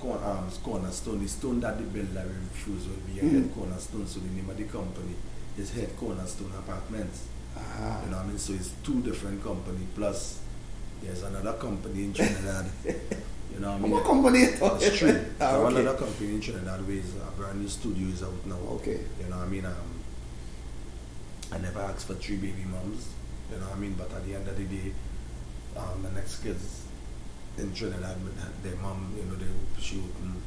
Corner 0.00 0.24
um, 0.24 0.48
Cornerstone. 0.62 1.22
The 1.22 1.28
stone 1.28 1.60
that 1.60 1.76
the 1.78 1.84
builder 1.84 2.24
refused 2.26 2.88
will 2.88 3.02
be 3.12 3.18
a 3.20 3.22
head 3.24 3.32
Mhm. 3.50 3.54
Cornerstone. 3.54 4.06
So 4.06 4.20
the 4.20 4.28
name 4.30 4.48
of 4.48 4.56
the 4.56 4.64
company 4.64 5.14
is 5.58 5.70
Head 5.70 5.96
Cornerstone 5.96 6.52
Apartments. 6.58 7.24
Ah. 7.56 8.02
You 8.04 8.10
know 8.10 8.16
what 8.18 8.24
I 8.26 8.28
mean? 8.28 8.38
So 8.38 8.52
it's 8.52 8.70
two 8.84 9.00
different 9.02 9.42
company. 9.42 9.86
Plus, 9.94 10.38
there's 11.02 11.22
another 11.22 11.54
company 11.54 12.04
in 12.04 12.12
Trinidad. 12.14 12.66
you 12.84 13.60
know 13.60 13.70
what 13.72 13.76
I 13.76 13.78
mean? 13.80 13.90
What 13.90 14.04
company 14.04 14.38
It's 14.40 14.98
true. 14.98 15.24
Ah, 15.40 15.56
okay. 15.56 15.80
another 15.80 15.98
company 15.98 16.34
in 16.34 16.40
Trinidad 16.40 16.86
where 16.86 16.96
is 16.96 17.14
a 17.16 17.30
brand 17.36 17.60
new 17.60 17.68
studio 17.68 18.08
is 18.08 18.22
out 18.22 18.46
now. 18.46 18.58
Okay. 18.78 19.00
You 19.20 19.28
know 19.30 19.36
what 19.38 19.46
I 19.46 19.48
mean? 19.48 19.64
Um, 19.66 19.74
I 21.52 21.58
never 21.58 21.80
asked 21.80 22.06
for 22.06 22.14
three 22.14 22.36
baby 22.36 22.64
moms. 22.70 23.08
You 23.50 23.58
know 23.58 23.66
what 23.66 23.76
I 23.76 23.78
mean? 23.78 23.94
But 23.94 24.12
at 24.12 24.24
the 24.26 24.34
end 24.34 24.48
of 24.48 24.56
the 24.56 24.64
day, 24.64 24.92
um, 25.76 26.02
the 26.02 26.10
next 26.10 26.42
kids 26.42 26.82
in 27.58 27.72
Trinidad, 27.74 28.22
with 28.24 28.62
their 28.62 28.76
mom, 28.82 29.12
you 29.16 29.24
know, 29.24 29.36
they 29.36 29.46
she 29.80 29.98
opened 29.98 30.40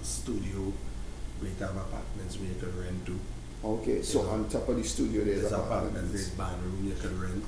a 0.00 0.04
studio, 0.04 0.72
you 1.42 1.48
have 1.60 1.76
apartments 1.76 2.38
where 2.38 2.48
you 2.48 2.54
could 2.54 2.74
rent 2.76 3.04
to. 3.06 3.18
Okay, 3.64 4.02
so 4.02 4.22
know, 4.22 4.30
on 4.30 4.48
top 4.48 4.68
of 4.68 4.76
the 4.76 4.84
studio 4.84 5.24
there's, 5.24 5.40
There's 5.42 5.52
apartments, 5.52 5.96
apartments. 5.98 6.12
there's 6.12 6.30
barn 6.30 6.62
room 6.62 6.86
you 6.88 6.94
could 6.94 7.12
rent. 7.20 7.44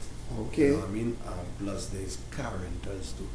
Okay. 0.48 0.66
You 0.66 0.72
know 0.72 0.78
what 0.80 0.88
I 0.88 0.92
mean? 0.92 1.16
Um, 1.26 1.34
plus 1.64 1.86
there's 1.86 2.18
car 2.30 2.52
rentals 2.56 3.12
too. 3.12 3.28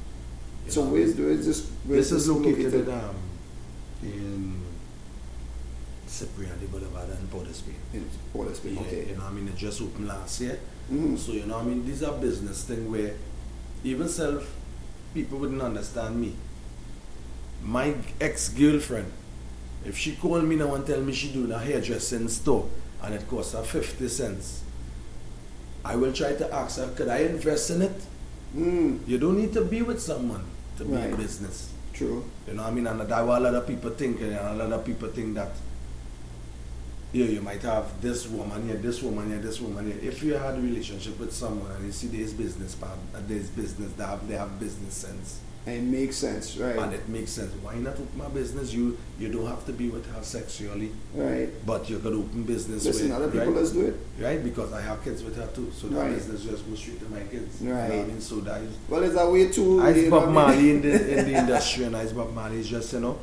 So 0.68 0.84
where's 0.84 1.16
the 1.16 1.24
where's 1.24 1.46
this 1.46 1.70
where's 1.86 2.10
This 2.10 2.22
is 2.24 2.30
located 2.30 2.74
in, 2.74 2.92
um, 2.92 3.16
in 4.04 4.62
Cipriani 6.18 6.68
Boulevard 6.72 7.10
and 7.10 7.30
Port 7.32 7.48
of 7.48 7.56
Spain. 7.56 7.76
in 7.94 8.08
Port 8.32 8.48
of 8.50 8.56
Spain, 8.56 8.76
Yeah, 8.76 8.82
okay. 8.82 9.06
You 9.10 9.16
know 9.16 9.24
what 9.24 9.32
I 9.32 9.34
mean? 9.34 9.48
It 9.48 9.56
just 9.58 9.82
opened 9.82 10.08
last 10.08 10.42
year. 10.42 10.60
Mhm. 10.92 11.18
So, 11.18 11.32
you 11.32 11.46
know 11.46 11.56
what 11.58 11.66
I 11.66 11.70
mean? 11.70 11.86
These 11.86 12.04
are 12.04 12.14
business 12.18 12.64
thing 12.64 12.92
where 12.92 13.14
even 13.84 14.08
self 14.08 14.46
people 15.14 15.40
wouldn't 15.40 15.62
understand 15.62 16.20
me. 16.22 16.34
My 17.64 17.96
ex-girlfriend, 18.20 19.12
if 19.86 19.98
she 19.98 20.16
called 20.16 20.44
me 20.44 20.56
now 20.56 20.74
and 20.76 20.86
tell 20.86 21.02
me 21.02 21.14
she 21.14 21.32
doing 21.32 21.52
a 21.52 21.60
hairdressing 21.60 22.28
store 22.30 22.68
and 23.02 23.14
it 23.16 23.28
costs 23.30 23.54
her 23.54 23.64
50 23.64 24.08
cents, 24.10 24.62
I 25.86 25.96
will 25.96 26.14
try 26.14 26.34
to 26.34 26.54
ask 26.54 26.78
her, 26.78 26.88
could 26.96 27.08
I 27.10 27.20
invest 27.20 27.70
in 27.72 27.82
it? 27.82 27.96
Mm, 28.56 29.00
You 29.08 29.18
don't 29.18 29.38
need 29.38 29.54
to 29.54 29.62
be 29.66 29.82
with 29.82 30.00
someone 30.02 30.44
to 30.78 30.86
be 30.86 30.94
in 30.96 31.16
business. 31.16 31.70
true. 31.94 32.24
You 32.48 32.54
know 32.54 32.64
what 32.64 32.72
I 32.72 32.74
mean? 32.76 32.88
And 32.88 33.02
that's 33.02 33.28
what 33.28 33.38
a 33.40 33.44
lot 33.44 33.54
of 33.56 33.68
people 33.68 33.92
think, 33.92 34.20
and 34.22 34.34
a 34.34 34.54
lot 34.56 34.72
of 34.74 34.84
people 34.86 35.10
think 35.10 35.36
that 35.36 35.52
yeah, 37.14 37.26
you 37.26 37.42
might 37.42 37.62
have 37.62 38.02
this 38.02 38.28
woman 38.28 38.68
here, 38.68 38.76
this 38.78 39.02
woman 39.02 39.30
here, 39.30 39.40
this 39.40 39.62
woman 39.62 39.86
here. 39.92 40.00
If 40.12 40.22
you 40.24 40.34
had 40.34 40.56
a 40.56 40.62
relationship 40.62 41.20
with 41.20 41.32
someone 41.32 41.72
and 41.72 41.86
you 41.86 41.92
see 41.92 42.08
there's 42.08 42.34
business 42.34 42.76
part, 42.76 42.98
there's 43.28 43.50
business, 43.50 43.92
they 43.94 44.04
have, 44.04 44.28
they 44.28 44.36
have 44.36 44.60
business 44.60 44.94
sense, 44.96 45.40
And 45.66 45.76
it 45.78 45.84
makes 46.00 46.18
sense, 46.18 46.58
right? 46.58 46.76
and 46.76 46.92
it 46.94 47.08
makes 47.08 47.32
sense. 47.32 47.54
Why 47.62 47.76
not 47.76 47.94
open 47.94 48.18
my 48.18 48.28
business? 48.30 48.74
You 48.74 48.98
you 49.20 49.30
don't 49.32 49.46
have 49.48 49.64
to 49.68 49.74
be 49.74 49.88
with 49.90 50.06
her 50.14 50.22
sexually, 50.24 50.92
right. 51.14 51.50
but 51.66 51.88
you 51.90 52.00
could 52.00 52.14
open 52.14 52.44
business 52.44 52.84
Listen, 52.84 53.10
with 53.10 53.16
other 53.18 53.28
people 53.32 53.48
right? 53.48 53.56
let's 53.62 53.72
do 53.72 53.86
it. 53.92 53.96
right? 54.20 54.44
Because 54.44 54.74
I 54.74 54.82
have 54.82 55.04
kids 55.06 55.24
with 55.24 55.36
her 55.38 55.48
too, 55.56 55.72
so 55.80 55.88
that 55.88 55.96
Right. 56.02 56.16
business 56.16 56.44
just 56.44 56.68
goes 56.68 56.80
straight 56.80 57.00
to 57.00 57.10
my 57.10 57.22
kids. 57.32 57.62
You 57.62 57.70
know 57.70 57.76
Right. 57.76 57.92
I 58.02 58.06
mean? 58.10 58.20
So 58.22 58.36
that 58.42 58.60
is 58.62 58.74
Well, 58.90 59.04
it's 59.04 59.16
a 59.16 59.30
way 59.30 59.48
to. 59.58 59.62
You 59.62 60.10
Bob 60.10 60.24
I 60.24 60.26
mean? 60.26 60.34
Marley 60.34 60.70
in 60.72 60.82
the 60.82 60.94
in 61.20 61.26
the 61.32 61.36
industry 61.44 61.84
and 61.86 61.96
Ice 61.96 62.12
Bob 62.12 62.34
Marley 62.34 62.60
is 62.60 62.68
just 62.68 62.92
you 62.94 63.00
know 63.06 63.16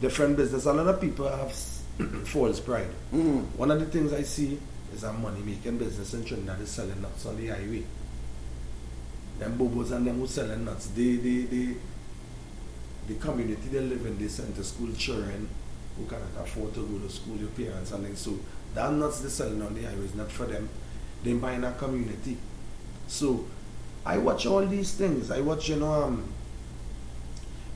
different 0.00 0.36
business. 0.36 0.64
A 0.66 0.72
lot 0.72 0.86
of 0.88 0.98
people 1.00 1.28
have 1.28 1.52
s- 2.00 2.28
false 2.28 2.60
pride. 2.60 2.88
Mhm. 3.12 3.44
One 3.56 3.70
of 3.70 3.80
the 3.80 3.86
things 3.86 4.12
I 4.12 4.22
see 4.22 4.58
is 4.94 5.02
a 5.04 5.12
money 5.12 5.40
making 5.44 5.78
business 5.78 6.14
in 6.14 6.24
Trinidad 6.24 6.60
is 6.60 6.70
selling 6.70 7.00
nuts 7.02 7.26
on 7.26 7.36
the 7.36 7.48
highway. 7.48 7.84
Them 9.38 9.56
bobos 9.58 9.92
and 9.92 10.06
them 10.06 10.18
who 10.20 10.26
selling 10.26 10.64
nuts, 10.64 10.86
they 10.96 11.16
they 11.16 11.42
they 11.42 11.76
the 13.08 13.14
community 13.14 13.68
they 13.70 13.80
live 13.80 14.04
in, 14.06 14.18
they 14.18 14.28
send 14.28 14.54
to 14.56 14.64
school 14.64 14.92
children 14.96 15.48
who 15.96 16.04
cannot 16.06 16.28
afford 16.44 16.74
to 16.74 16.86
go 16.86 16.98
to 17.06 17.12
school, 17.12 17.36
your 17.36 17.48
parents 17.50 17.90
and 17.92 18.04
things. 18.04 18.18
So 18.20 18.38
that 18.74 18.92
nuts 18.92 19.20
they 19.20 19.28
selling 19.28 19.62
on 19.62 19.74
the 19.74 19.82
highways, 19.82 20.14
not 20.14 20.30
for 20.30 20.46
them. 20.46 20.68
They 21.24 21.32
buy 21.34 21.52
in 21.54 21.64
a 21.64 21.72
community. 21.72 22.36
So 23.08 23.44
I 24.04 24.18
watch 24.18 24.46
all 24.46 24.64
these 24.66 24.92
things. 24.92 25.30
I 25.30 25.40
watch, 25.40 25.68
you 25.68 25.76
know, 25.76 25.92
um, 25.92 26.24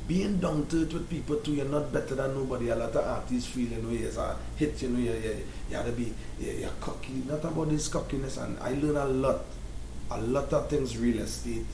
being 0.07 0.39
down 0.39 0.67
to 0.67 0.83
earth 0.83 0.93
with 0.93 1.09
people 1.09 1.37
too. 1.37 1.55
You're 1.55 1.67
not 1.67 1.93
better 1.93 2.15
than 2.15 2.35
nobody. 2.35 2.69
A 2.69 2.77
lot 2.77 2.91
of 2.91 3.07
artists 3.07 3.51
feel, 3.51 3.69
you 3.69 3.83
know, 3.83 3.91
yes, 3.91 4.17
a 4.17 4.23
uh, 4.23 4.37
hit, 4.57 4.81
you 4.83 4.89
know, 4.89 4.99
you, 4.99 5.13
you, 5.13 5.37
you 5.71 5.77
have 5.77 5.87
to 5.87 5.93
be, 5.93 6.13
you, 6.41 6.53
you're 6.53 6.71
cocky. 6.81 7.23
Not 7.27 7.45
about 7.45 7.71
this 7.71 7.89
cockiness. 7.89 8.37
And 8.37 8.59
I 8.61 8.73
learn 8.73 8.97
a 8.97 9.07
lot, 9.07 9.45
a 10.11 10.21
lot 10.21 10.53
of 10.53 10.69
things, 10.69 10.97
real 10.99 11.21
estate. 11.21 11.67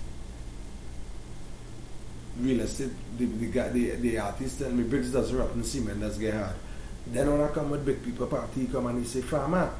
Real 2.39 2.61
estate, 2.61 2.91
the, 3.17 3.27
the, 3.27 3.47
guy, 3.47 3.69
the, 3.71 3.91
the 3.97 4.19
artist 4.19 4.59
tell 4.61 4.71
me, 4.71 4.85
bricks 4.85 5.09
doesn't 5.09 5.37
rotten, 5.37 5.65
cement 5.65 6.01
does 6.01 6.19
get 6.19 6.35
hard. 6.35 6.55
Then 7.07 7.31
when 7.31 7.41
I 7.41 7.49
come 7.49 7.71
with 7.71 7.85
big 7.85 8.05
people 8.05 8.27
party, 8.27 8.61
he 8.61 8.67
come 8.67 8.87
and 8.87 8.99
he 9.01 9.05
say, 9.07 9.23
Farmer, 9.23 9.71
ah, 9.73 9.79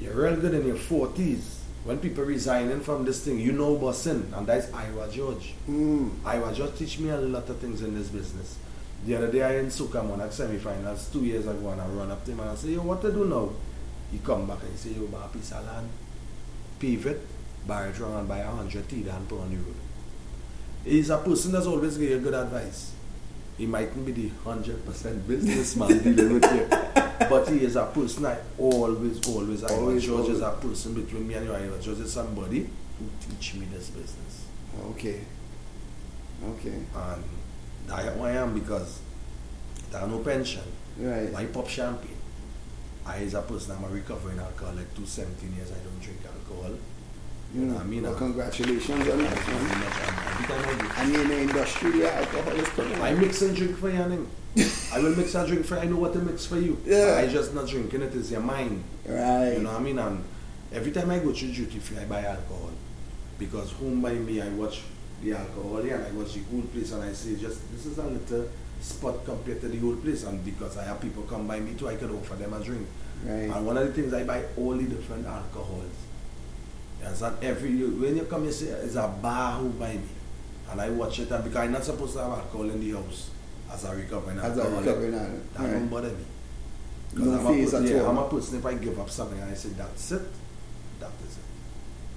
you're 0.00 0.14
real 0.14 0.36
good 0.36 0.54
in 0.54 0.66
your 0.66 0.76
40s. 0.76 1.57
When 1.84 1.98
people 1.98 2.24
resigning 2.24 2.80
from 2.80 3.04
this 3.04 3.24
thing, 3.24 3.38
you 3.38 3.52
know 3.52 3.76
bossing, 3.76 4.32
and 4.34 4.46
that's 4.46 4.66
Iwer 4.66 5.12
George. 5.12 5.54
Mm. 5.68 6.10
Iwer 6.20 6.54
George 6.54 6.76
teach 6.76 6.98
me 6.98 7.10
a 7.10 7.18
lot 7.18 7.48
of 7.48 7.58
things 7.58 7.82
in 7.82 7.94
this 7.94 8.08
business. 8.08 8.58
The 9.06 9.14
other 9.16 9.30
day 9.30 9.42
I 9.42 9.58
in 9.58 9.66
Soca 9.66 10.06
Monarch 10.06 10.32
semi-finals 10.32 11.10
two 11.12 11.24
years 11.24 11.46
ago 11.46 11.70
and 11.70 11.80
I 11.80 11.86
run 11.86 12.10
up 12.10 12.24
to 12.24 12.32
him 12.32 12.40
and 12.40 12.50
I 12.50 12.54
say, 12.56 12.70
yo, 12.70 12.82
what 12.82 13.00
to 13.02 13.12
do 13.12 13.24
now? 13.24 13.50
He 14.10 14.18
come 14.18 14.46
back 14.46 14.60
and 14.62 14.72
he 14.72 14.76
say, 14.76 14.90
yo, 14.90 15.06
buy 15.06 15.24
a 15.24 15.28
piece 15.28 15.52
of 15.52 15.64
land, 15.64 15.88
pave 16.80 17.06
it, 17.06 17.20
buy 17.66 17.86
it 17.86 17.98
wrong 18.00 18.18
and 18.18 18.28
buy 18.28 18.38
a 18.38 18.50
hundred 18.50 18.88
teeth 18.88 19.08
and 19.08 19.28
put 19.28 19.40
on 19.40 19.50
the 19.50 19.56
road. 19.56 19.74
He's 20.84 21.10
a 21.10 21.18
person 21.18 21.52
that's 21.52 21.66
always 21.66 21.96
give 21.96 22.10
you 22.10 22.18
good 22.18 22.34
advice. 22.34 22.92
He 23.58 23.66
mightn't 23.66 24.06
be 24.06 24.12
the 24.12 24.28
hundred 24.44 24.84
percent 24.86 25.26
businessman 25.28 25.98
dealing 25.98 26.34
with 26.40 26.44
you. 26.54 26.66
But 27.28 27.48
he 27.48 27.64
is 27.64 27.74
a 27.76 27.86
person 27.86 28.24
I 28.26 28.38
always, 28.56 29.26
always, 29.28 29.64
Always, 29.64 30.04
George 30.06 30.28
is 30.30 30.40
always. 30.40 30.58
a 30.64 30.66
person 30.66 30.94
between 30.94 31.26
me 31.26 31.34
and 31.34 31.46
you, 31.46 31.52
Iwer 31.52 31.82
George 31.82 31.98
is 31.98 32.12
somebody 32.12 32.60
who 32.98 33.04
teach 33.20 33.54
me 33.54 33.66
this 33.66 33.90
business. 33.90 34.44
Okay. 34.92 35.20
Okay. 36.52 36.78
And 36.94 37.24
that's 37.88 38.14
who 38.16 38.22
I 38.22 38.30
am 38.32 38.54
because 38.58 39.00
there 39.90 40.00
are 40.00 40.06
no 40.06 40.20
pension. 40.20 40.62
Right. 40.96 41.32
Why 41.32 41.44
pop 41.46 41.68
champagne? 41.68 42.14
I 43.04 43.18
as 43.24 43.34
a 43.34 43.42
person 43.42 43.72
I'm 43.76 43.84
a 43.84 43.88
recovering 43.88 44.38
alcoholic 44.38 44.94
to 44.94 45.06
17 45.06 45.56
years 45.56 45.72
I 45.72 45.78
don't 45.82 46.00
drink 46.00 46.20
alcohol. 46.24 46.76
You 47.54 47.62
know 47.62 47.74
what 47.74 47.82
I 47.84 47.86
mean? 47.86 48.02
Well, 48.02 48.14
congratulations 48.14 48.90
on 48.90 48.98
that, 49.00 49.12
I'm 49.14 49.18
man. 49.22 49.30
not- 49.30 49.48
I'm- 49.48 50.18
every 50.28 50.46
time 50.46 50.90
I 50.96 51.02
And 51.02 51.16
in 51.16 51.28
the 51.28 51.40
industry, 51.40 52.00
yeah, 52.00 52.20
alcohol 52.20 52.52
is 52.52 52.68
coming. 52.68 53.00
I 53.00 53.14
mix 53.14 53.42
and 53.42 53.56
drink 53.56 53.78
for 53.78 53.88
you, 53.90 53.96
Aning. 53.96 54.28
I 54.92 54.98
will 55.00 55.16
mix 55.16 55.34
and 55.34 55.48
drink 55.48 55.64
for 55.64 55.76
you. 55.76 55.80
I 55.80 55.84
know 55.86 55.96
what 55.96 56.12
to 56.12 56.18
mix 56.18 56.44
for 56.46 56.58
you. 56.58 56.78
Yeah. 56.84 57.16
I 57.18 57.26
just 57.26 57.54
not 57.54 57.66
drinking 57.68 58.02
it 58.02 58.14
is 58.14 58.30
your 58.30 58.40
mind. 58.40 58.84
Right. 59.06 59.52
You 59.54 59.60
know 59.62 59.72
what 59.72 59.80
I 59.80 59.82
mean? 59.82 59.98
And 59.98 60.24
every 60.72 60.92
time 60.92 61.10
I 61.10 61.18
go 61.20 61.32
to 61.32 61.46
duty 61.52 61.78
free, 61.78 61.98
I 61.98 62.04
buy 62.04 62.22
alcohol. 62.24 62.70
Because 63.38 63.72
home 63.72 64.02
by 64.02 64.12
me, 64.14 64.40
I 64.42 64.48
watch 64.50 64.82
the 65.22 65.32
alcohol 65.32 65.80
here 65.82 65.94
and 65.96 66.06
I 66.06 66.10
watch 66.10 66.34
the 66.34 66.40
whole 66.50 66.62
place 66.62 66.92
and 66.92 67.02
I 67.02 67.12
say, 67.12 67.36
just 67.36 67.60
this 67.72 67.86
is 67.86 67.96
a 67.98 68.04
little 68.06 68.48
spot 68.80 69.24
compared 69.24 69.60
to 69.62 69.68
the 69.68 69.78
whole 69.78 69.96
place. 69.96 70.24
And 70.24 70.44
because 70.44 70.76
I 70.76 70.84
have 70.84 71.00
people 71.00 71.22
come 71.22 71.46
by 71.46 71.60
me 71.60 71.74
too, 71.74 71.88
I 71.88 71.96
can 71.96 72.10
offer 72.10 72.34
them 72.34 72.52
a 72.52 72.60
drink. 72.62 72.86
Right. 73.24 73.48
And 73.50 73.66
one 73.66 73.76
of 73.78 73.86
the 73.86 73.92
things 73.92 74.12
I 74.12 74.24
buy 74.24 74.44
all 74.56 74.74
the 74.76 74.84
different 74.84 75.26
alcohols. 75.26 75.90
Yes, 77.00 77.22
and 77.22 77.36
every 77.44 77.76
when 77.84 78.16
you 78.16 78.24
come, 78.24 78.44
you 78.44 78.52
say 78.52 78.66
it's 78.66 78.96
a 78.96 79.08
bar 79.08 79.58
who 79.58 79.68
buy 79.70 79.94
me, 79.94 80.00
and 80.70 80.80
I 80.80 80.90
watch 80.90 81.20
it. 81.20 81.30
And 81.30 81.44
because 81.44 81.58
I'm 81.64 81.72
not 81.72 81.84
supposed 81.84 82.14
to 82.14 82.22
have 82.22 82.32
alcohol 82.32 82.70
in 82.70 82.80
the 82.80 82.96
house 82.98 83.30
as 83.72 83.84
a 83.84 83.94
recovering 83.94 84.38
As 84.38 84.56
a 84.58 84.64
recovering 84.68 85.14
addict, 85.14 85.54
that 85.54 85.62
right. 85.62 85.72
don't 85.72 85.88
bother 85.88 86.08
me. 86.10 86.24
No 87.14 87.38
I'm 87.38 87.46
a 87.46 87.50
person- 87.62 87.84
at 87.84 87.90
yeah, 87.90 88.00
all. 88.02 88.10
I'm 88.10 88.18
a 88.18 88.28
person. 88.28 88.58
If 88.58 88.66
I 88.66 88.74
give 88.74 88.98
up 88.98 89.10
something, 89.10 89.38
and 89.38 89.50
I 89.50 89.54
say 89.54 89.68
that's 89.70 90.12
it. 90.12 90.22
That 91.00 91.10
is 91.26 91.36
it. 91.36 91.42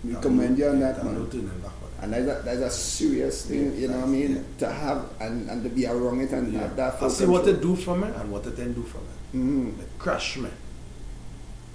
We 0.03 0.13
That 0.13 0.21
commend 0.23 0.57
you 0.57 0.67
on 0.67 0.79
that, 0.79 0.95
that 0.95 1.05
man. 1.05 1.29
turning 1.29 1.47
back 1.59 1.71
on 1.83 1.89
it. 1.89 2.03
And 2.03 2.13
that's 2.27 2.41
a, 2.41 2.43
that's 2.43 2.59
a 2.61 2.69
serious 2.71 3.45
thing, 3.45 3.77
you 3.77 3.87
know 3.87 3.97
what 3.99 4.05
I 4.07 4.09
mean? 4.09 4.43
To 4.57 4.67
have 4.71 5.05
and, 5.19 5.47
and 5.47 5.61
to 5.63 5.69
be 5.69 5.85
around 5.85 6.21
it 6.21 6.31
and 6.31 6.51
Yeah. 6.51 6.61
have 6.61 6.75
that 6.75 7.03
I 7.03 7.07
see 7.07 7.27
what 7.27 7.45
they 7.45 7.53
do 7.53 7.75
for 7.75 7.95
me 7.95 8.07
and 8.07 8.31
what 8.31 8.43
they 8.43 8.49
then 8.49 8.73
do 8.73 8.81
for 8.81 8.97
me. 8.97 9.05
Mhm. 9.43 9.77
They 9.77 9.83
crush 9.99 10.37
me. 10.37 10.49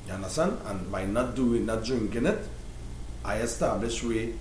You 0.09 0.13
understand? 0.15 0.59
And 0.67 0.91
by 0.91 1.05
not 1.07 1.37
doing, 1.37 1.67
not 1.67 1.85
drinking 1.85 2.27
it, 2.27 2.39
I 3.27 3.39
established 3.39 4.05
way. 4.05 4.35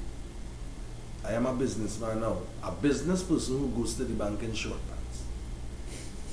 I 1.26 1.34
am 1.34 1.48
a 1.48 1.54
businessman 1.54 2.22
now. 2.22 2.38
A 2.64 2.72
business 2.72 3.24
person 3.24 3.58
who 3.58 3.82
goes 3.82 3.96
to 3.96 4.04
the 4.04 4.14
bank 4.14 4.44
in 4.44 4.54
short 4.54 4.78
pants. 4.88 5.24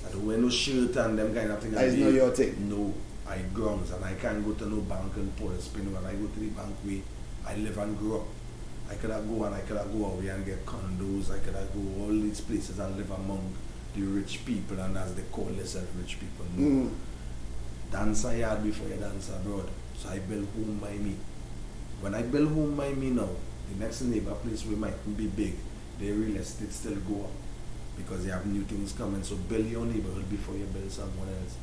I 0.07 0.13
don't 0.13 0.27
wear 0.27 0.37
no 0.37 0.51
shirt 0.51 0.95
and 0.97 1.19
them 1.19 1.35
kind 1.35 1.51
of 1.51 1.63
thing. 1.63 1.71
That 1.71 1.87
is 1.87 1.95
not 1.97 2.13
your 2.13 2.31
thing. 2.31 2.69
No, 2.69 2.93
I 3.27 3.39
grounds 3.55 3.91
and 3.91 4.05
I 4.05 4.13
can't 4.15 4.45
go 4.45 4.53
to 4.53 4.67
no 4.69 4.83
bank 4.83 5.17
and 5.17 5.35
pour 5.39 5.51
a 5.53 5.61
spin 5.63 5.95
when 5.95 6.05
I 6.05 6.13
go 6.13 6.27
to 6.27 6.41
the 6.41 6.49
bank 6.49 6.77
way. 6.85 7.01
I 7.47 7.57
live 7.57 7.79
and 7.79 7.99
grow 7.99 8.21
up. 8.21 8.27
I 8.91 8.97
could 8.97 9.11
have 9.11 9.27
go 9.27 9.45
and 9.45 9.55
I 9.55 9.61
could 9.61 9.79
have 9.79 9.91
go 9.91 10.05
away 10.05 10.29
and 10.29 10.45
get 10.45 10.67
condos. 10.67 11.31
I 11.31 11.39
could 11.39 11.55
have 11.55 11.73
go 11.73 12.03
all 12.03 12.11
these 12.11 12.43
places 12.43 12.79
and 12.79 12.95
live 12.99 13.11
among 13.13 13.55
the 13.97 14.03
rich 14.03 14.45
people 14.45 14.79
and 14.79 14.99
as 14.99 15.15
they 15.15 15.23
call 15.33 15.47
themselves 15.47 15.89
rich 15.99 16.21
people. 16.21 16.45
No. 16.55 16.69
Mm. 16.69 16.91
Dance 17.91 18.25
a 18.27 18.39
yard 18.39 18.63
before 18.63 18.89
you 18.89 18.97
dance 18.97 19.31
abroad. 19.31 19.69
So 19.97 20.11
I 20.11 20.19
build 20.19 20.49
home 20.55 20.79
by 20.83 20.93
me. 20.93 21.17
When 22.03 22.17
I 22.17 22.23
build 22.23 22.49
home 22.49 22.75
by 22.75 22.91
me 22.93 23.11
now, 23.11 23.29
the 23.71 23.85
next 23.85 24.03
neighbor 24.03 24.35
place 24.35 24.67
we 24.67 24.75
might 24.75 25.17
be 25.17 25.29
big, 25.29 25.55
the 26.01 26.11
real 26.11 26.37
estate 26.37 26.73
still 26.73 26.97
go 26.97 27.25
up 27.25 27.31
because 27.97 28.25
they 28.25 28.33
have 28.33 28.45
new 28.45 28.63
things 28.63 28.93
coming. 28.93 29.23
So 29.23 29.37
build 29.37 29.67
your 29.67 29.87
neighborhood 29.87 30.29
before 30.29 30.57
you 30.57 30.65
build 30.65 30.91
someone 30.91 31.29
else. 31.29 31.57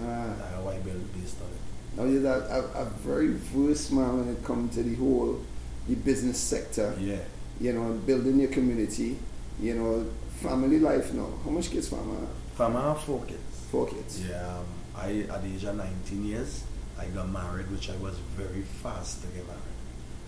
Ah. 0.00 0.32
That's 0.38 0.54
how 0.54 0.68
I 0.68 0.78
build 0.78 1.12
based 1.12 1.38
on 1.42 1.48
it. 1.48 1.96
Now 1.96 2.04
you're 2.04 2.24
a, 2.24 2.62
a, 2.62 2.82
a 2.82 2.84
very 3.02 3.32
versed 3.32 3.90
man 3.92 4.18
when 4.18 4.28
it 4.28 4.44
comes 4.44 4.76
to 4.76 4.84
the 4.84 4.94
whole 4.94 5.40
the 5.88 5.96
business 5.96 6.38
sector. 6.38 6.94
Yeah. 7.00 7.18
You 7.60 7.72
know, 7.72 7.92
building 8.06 8.38
your 8.38 8.50
community. 8.50 9.18
You 9.60 9.74
know, 9.74 10.06
family 10.40 10.78
life 10.78 11.12
now. 11.12 11.30
How 11.44 11.50
much 11.50 11.68
kids 11.68 11.88
farmer? 11.88 12.14
have? 12.14 12.28
Farmer 12.54 12.80
have 12.80 13.00
four 13.02 13.24
kids. 13.24 13.66
Four 13.72 13.88
kids. 13.88 14.24
Yeah, 14.24 14.56
um, 14.56 14.66
I 14.96 15.26
at 15.28 15.42
the 15.42 15.52
age 15.52 15.64
of 15.64 15.76
19 15.76 16.24
years, 16.24 16.62
I 16.98 17.06
got 17.06 17.28
married, 17.28 17.70
which 17.70 17.90
I 17.90 17.96
was 17.96 18.16
very 18.36 18.62
fast 18.62 19.22
to 19.22 19.26
get 19.28 19.46
married. 19.46 19.79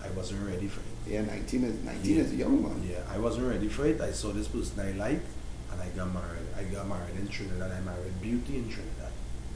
I 0.03 0.09
wasn't 0.11 0.45
ready 0.47 0.67
for 0.67 0.81
it. 0.81 1.11
Yeah, 1.13 1.21
19 1.21 1.63
is 1.63 1.83
19 1.83 2.15
Yeah. 2.15 2.21
is 2.23 2.31
a 2.31 2.35
young 2.35 2.61
man. 2.61 2.87
Yeah, 2.89 2.99
I 3.09 3.17
wasn't 3.17 3.47
ready 3.47 3.69
for 3.69 3.85
it. 3.87 4.01
I 4.01 4.11
saw 4.11 4.31
this 4.31 4.47
person 4.47 4.79
I 4.79 4.91
like, 4.91 5.21
and 5.71 5.81
I 5.81 5.87
got 5.89 6.13
married. 6.13 6.47
I 6.57 6.63
got 6.63 6.87
married 6.87 7.15
in 7.19 7.27
Trinidad. 7.27 7.71
I 7.71 7.79
married 7.81 8.21
Beauty 8.21 8.57
in 8.57 8.69
Trinidad. 8.69 9.11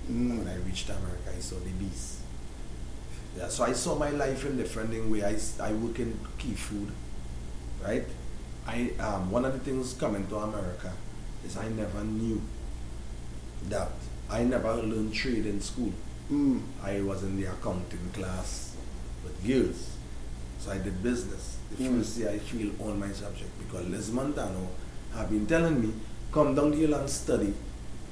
Mm. 0.09 0.39
When 0.39 0.47
I 0.47 0.55
reached 0.65 0.89
America, 0.89 1.31
I 1.35 1.39
saw 1.39 1.55
the 1.59 1.71
beast. 1.71 2.19
Yeah, 3.37 3.49
so 3.49 3.65
I 3.65 3.73
saw 3.73 3.95
my 3.95 4.09
life 4.09 4.45
in 4.45 4.57
different 4.57 4.89
thing 4.89 5.11
way. 5.11 5.23
I 5.23 5.73
work 5.73 5.99
in 5.99 6.17
key 6.37 6.53
food, 6.53 6.91
right? 7.83 8.05
I 8.65 8.91
um, 8.99 9.29
one 9.31 9.45
of 9.45 9.53
the 9.53 9.59
things 9.59 9.93
coming 9.93 10.25
to 10.27 10.37
America 10.37 10.91
is 11.45 11.55
I 11.57 11.67
never 11.69 12.03
knew 12.03 12.41
that 13.69 13.91
I 14.29 14.43
never 14.43 14.75
learned 14.75 15.13
trade 15.13 15.45
in 15.45 15.61
school. 15.61 15.91
Mm. 16.31 16.61
I 16.81 17.01
was 17.01 17.23
in 17.23 17.37
the 17.37 17.45
accounting 17.45 18.09
class 18.13 18.75
with 19.23 19.45
girls. 19.45 19.96
So 20.59 20.71
I 20.71 20.77
did 20.79 21.01
business. 21.03 21.57
The 21.71 21.83
Mm. 21.83 21.97
first 21.99 22.17
year 22.17 22.29
I 22.29 22.39
failed 22.39 22.73
all 22.79 22.93
my 22.93 23.11
subject 23.11 23.51
because 23.59 23.87
Liz 23.87 24.09
Montano 24.11 24.67
have 25.13 25.29
been 25.29 25.45
telling 25.45 25.81
me, 25.81 25.93
come 26.31 26.55
down 26.55 26.73
here 26.73 26.93
and 26.93 27.09
study. 27.09 27.53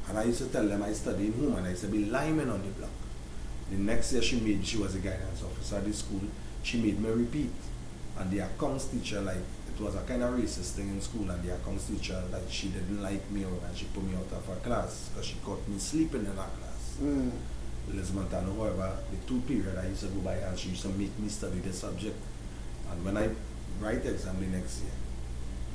And 0.08 0.18
I 0.20 0.24
used 0.26 0.40
to 0.40 0.46
tell 0.48 0.68
them 0.68 0.84
I 0.84 0.94
study 0.94 1.26
in 1.28 1.34
home 1.34 1.56
and 1.58 1.66
I 1.68 1.72
used 1.72 1.82
to 1.82 1.88
be 1.88 2.06
lineman 2.06 2.50
on 2.50 2.62
the 2.62 2.70
block. 2.70 2.92
The 3.72 3.78
next 3.78 4.14
year 4.14 4.22
she 4.22 4.40
made, 4.40 4.66
she 4.66 4.78
was 4.78 4.94
a 4.96 5.00
guidance 5.00 5.42
officer 5.44 5.78
at 5.78 5.86
the 5.86 5.94
school, 5.94 6.22
she 6.64 6.78
made 6.80 7.00
me 7.02 7.10
repeat. 7.10 7.50
And 8.20 8.30
the 8.32 8.40
accounts 8.40 8.86
teacher, 8.86 9.20
like, 9.22 9.38
it 9.76 9.82
was 9.84 9.96
a 9.96 10.02
kind 10.02 10.22
of 10.24 10.36
racist 10.36 10.74
thing 10.78 10.88
in 10.90 11.02
school 11.02 11.30
and 11.30 11.44
the 11.44 11.54
accounts 11.56 11.86
teacher, 11.88 12.22
like, 12.32 12.44
she 12.50 12.68
didn't 12.70 13.02
like 13.02 13.30
me 13.32 13.44
or 13.44 13.58
and 13.68 13.76
she 13.76 13.86
put 13.86 14.04
me 14.04 14.16
out 14.16 14.32
of 14.38 14.46
her 14.46 14.56
class 14.64 15.10
because 15.10 15.26
she 15.26 15.36
caught 15.44 15.68
me 15.68 15.78
sleeping 15.80 16.22
in 16.22 16.28
her 16.28 16.34
class. 16.34 16.96
Mm. 17.02 17.32
Liz 17.94 18.12
Montano, 18.14 18.54
however, 18.56 18.98
the 19.12 19.18
two 19.28 19.42
period 19.42 19.78
I 19.78 19.88
used 19.88 20.02
to 20.02 20.08
go 20.08 20.22
by 20.22 20.36
and 20.36 20.58
she 20.58 20.70
used 20.70 20.84
to 20.84 20.90
make 20.90 21.18
me 21.20 21.28
study 21.30 21.60
the 21.60 21.74
subject. 21.74 22.16
And 22.92 23.04
when 23.06 23.18
I 23.18 23.30
write 23.80 24.06
exam 24.06 24.40
the 24.40 24.48
next 24.58 24.82
year, 24.82 24.92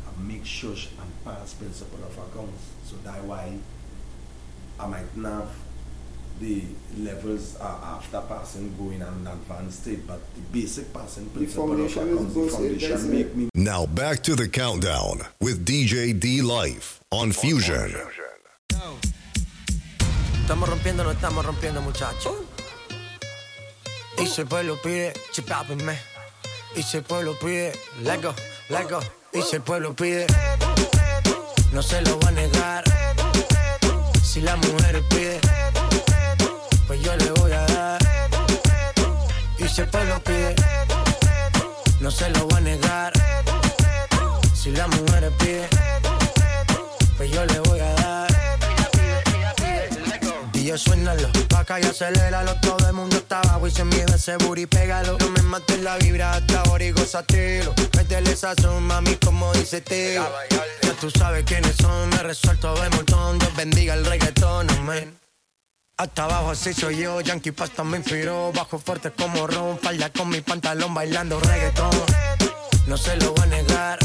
I 0.06 0.22
make 0.22 0.44
sure 0.44 0.74
sh- 0.76 0.88
I'm 1.00 1.10
pass 1.24 1.54
principle 1.54 1.98
of 2.04 2.12
accounts. 2.18 2.62
So 2.86 2.96
that's 3.04 3.22
why 3.24 3.56
I 4.78 4.86
might 4.86 5.16
not 5.16 5.32
have 5.42 5.50
the 6.40 6.62
levels 6.98 7.56
uh, 7.60 7.64
after 7.82 8.18
passing 8.22 8.74
going 8.78 9.02
and 9.02 9.28
advanced 9.28 9.82
state, 9.82 10.06
but 10.06 10.20
the 10.34 10.40
basic 10.58 10.90
passing 10.92 11.26
principle 11.30 11.68
foundation 11.68 12.02
of 12.02 12.08
is 12.08 12.14
accounts, 12.14 12.34
the 12.34 12.40
good, 12.40 12.50
foundation 12.50 13.10
make 13.10 13.34
me 13.36 13.48
Now 13.54 13.84
back 13.84 14.22
to 14.22 14.34
the 14.34 14.48
countdown 14.48 15.20
with 15.40 15.66
DJ 15.66 16.18
D 16.18 16.40
Life 16.40 17.00
on 17.12 17.32
Fusion. 17.32 17.92
Estamos 20.42 20.68
rompiendo, 20.68 21.04
no 21.04 21.10
estamos 21.12 21.44
rompiendo, 21.44 21.80
muchachos. 21.82 22.34
Y 24.18 24.26
si 24.26 24.40
el 24.40 24.46
pueblo 24.48 24.76
pide, 24.82 25.12
chipápenme. 25.32 25.96
Y 26.76 26.82
si 26.82 26.98
el 26.98 27.02
pueblo 27.02 27.36
pide, 27.38 27.72
let 28.02 28.22
go, 28.22 28.32
let 28.68 28.88
go. 28.88 29.00
Y 29.32 29.42
si 29.42 29.56
el 29.56 29.62
pueblo 29.62 29.94
pide, 29.94 30.26
no 31.72 31.82
se 31.82 32.00
lo 32.02 32.16
voy 32.18 32.28
a 32.28 32.32
negar. 32.32 32.84
Si 34.22 34.40
la 34.40 34.54
mujer 34.56 35.02
pide, 35.08 35.40
pues 36.86 37.02
yo 37.02 37.16
le 37.16 37.30
voy 37.32 37.52
a 37.52 37.66
dar. 37.66 38.00
Y 39.58 39.68
si 39.68 39.80
el 39.80 39.88
pueblo 39.88 40.22
pide, 40.22 40.54
no 42.00 42.10
se 42.10 42.30
lo 42.30 42.46
voy 42.46 42.58
a 42.58 42.60
negar. 42.60 43.12
Si 44.54 44.70
la 44.70 44.86
mujer 44.86 45.32
pide, 45.38 45.68
pues 47.16 47.30
yo 47.30 47.44
le 47.46 47.58
voy 47.60 47.64
a 47.64 47.64
dar. 47.64 47.69
Yo 50.70 50.78
suénalo, 50.78 51.28
pa' 51.48 51.60
acá 51.62 51.80
y 51.80 51.82
aceléralo. 51.82 52.54
Todo 52.60 52.86
el 52.86 52.92
mundo 52.92 53.16
está 53.16 53.40
abajo 53.40 53.66
y 53.66 53.72
se 53.72 53.84
mide 53.84 54.04
ese 54.14 54.36
booty, 54.36 54.66
pégalo. 54.66 55.18
No 55.18 55.28
me 55.30 55.42
mates 55.42 55.80
la 55.80 55.96
vibra 55.96 56.34
hasta 56.34 56.60
ahora 56.60 56.84
y 56.84 56.92
gozatelo 56.92 57.74
Métele 57.96 58.36
sazón, 58.36 58.84
mami, 58.84 59.16
como 59.16 59.52
dice 59.52 59.80
tío 59.80 60.24
Ya 60.82 60.92
tú 61.00 61.10
sabes 61.10 61.42
quiénes 61.44 61.74
son, 61.74 62.08
me 62.10 62.18
resuelto 62.18 62.72
de 62.80 62.88
montón. 62.90 63.40
Dios 63.40 63.56
bendiga 63.56 63.94
el 63.94 64.06
reggaetón, 64.06 64.68
hasta 65.96 66.24
abajo 66.24 66.50
así 66.50 66.72
soy 66.72 66.98
yo, 66.98 67.20
Yankee 67.20 67.50
Pasta 67.50 67.82
me 67.82 67.96
inspiró. 67.96 68.52
Bajo 68.52 68.78
fuerte 68.78 69.10
como 69.10 69.48
ron, 69.48 69.76
falda 69.76 70.08
con 70.10 70.28
mi 70.28 70.40
pantalón 70.40 70.94
bailando 70.94 71.40
reggaetón. 71.40 71.90
No 72.86 72.96
se 72.96 73.16
lo 73.16 73.32
voy 73.32 73.42
a 73.42 73.46
negar. 73.46 73.98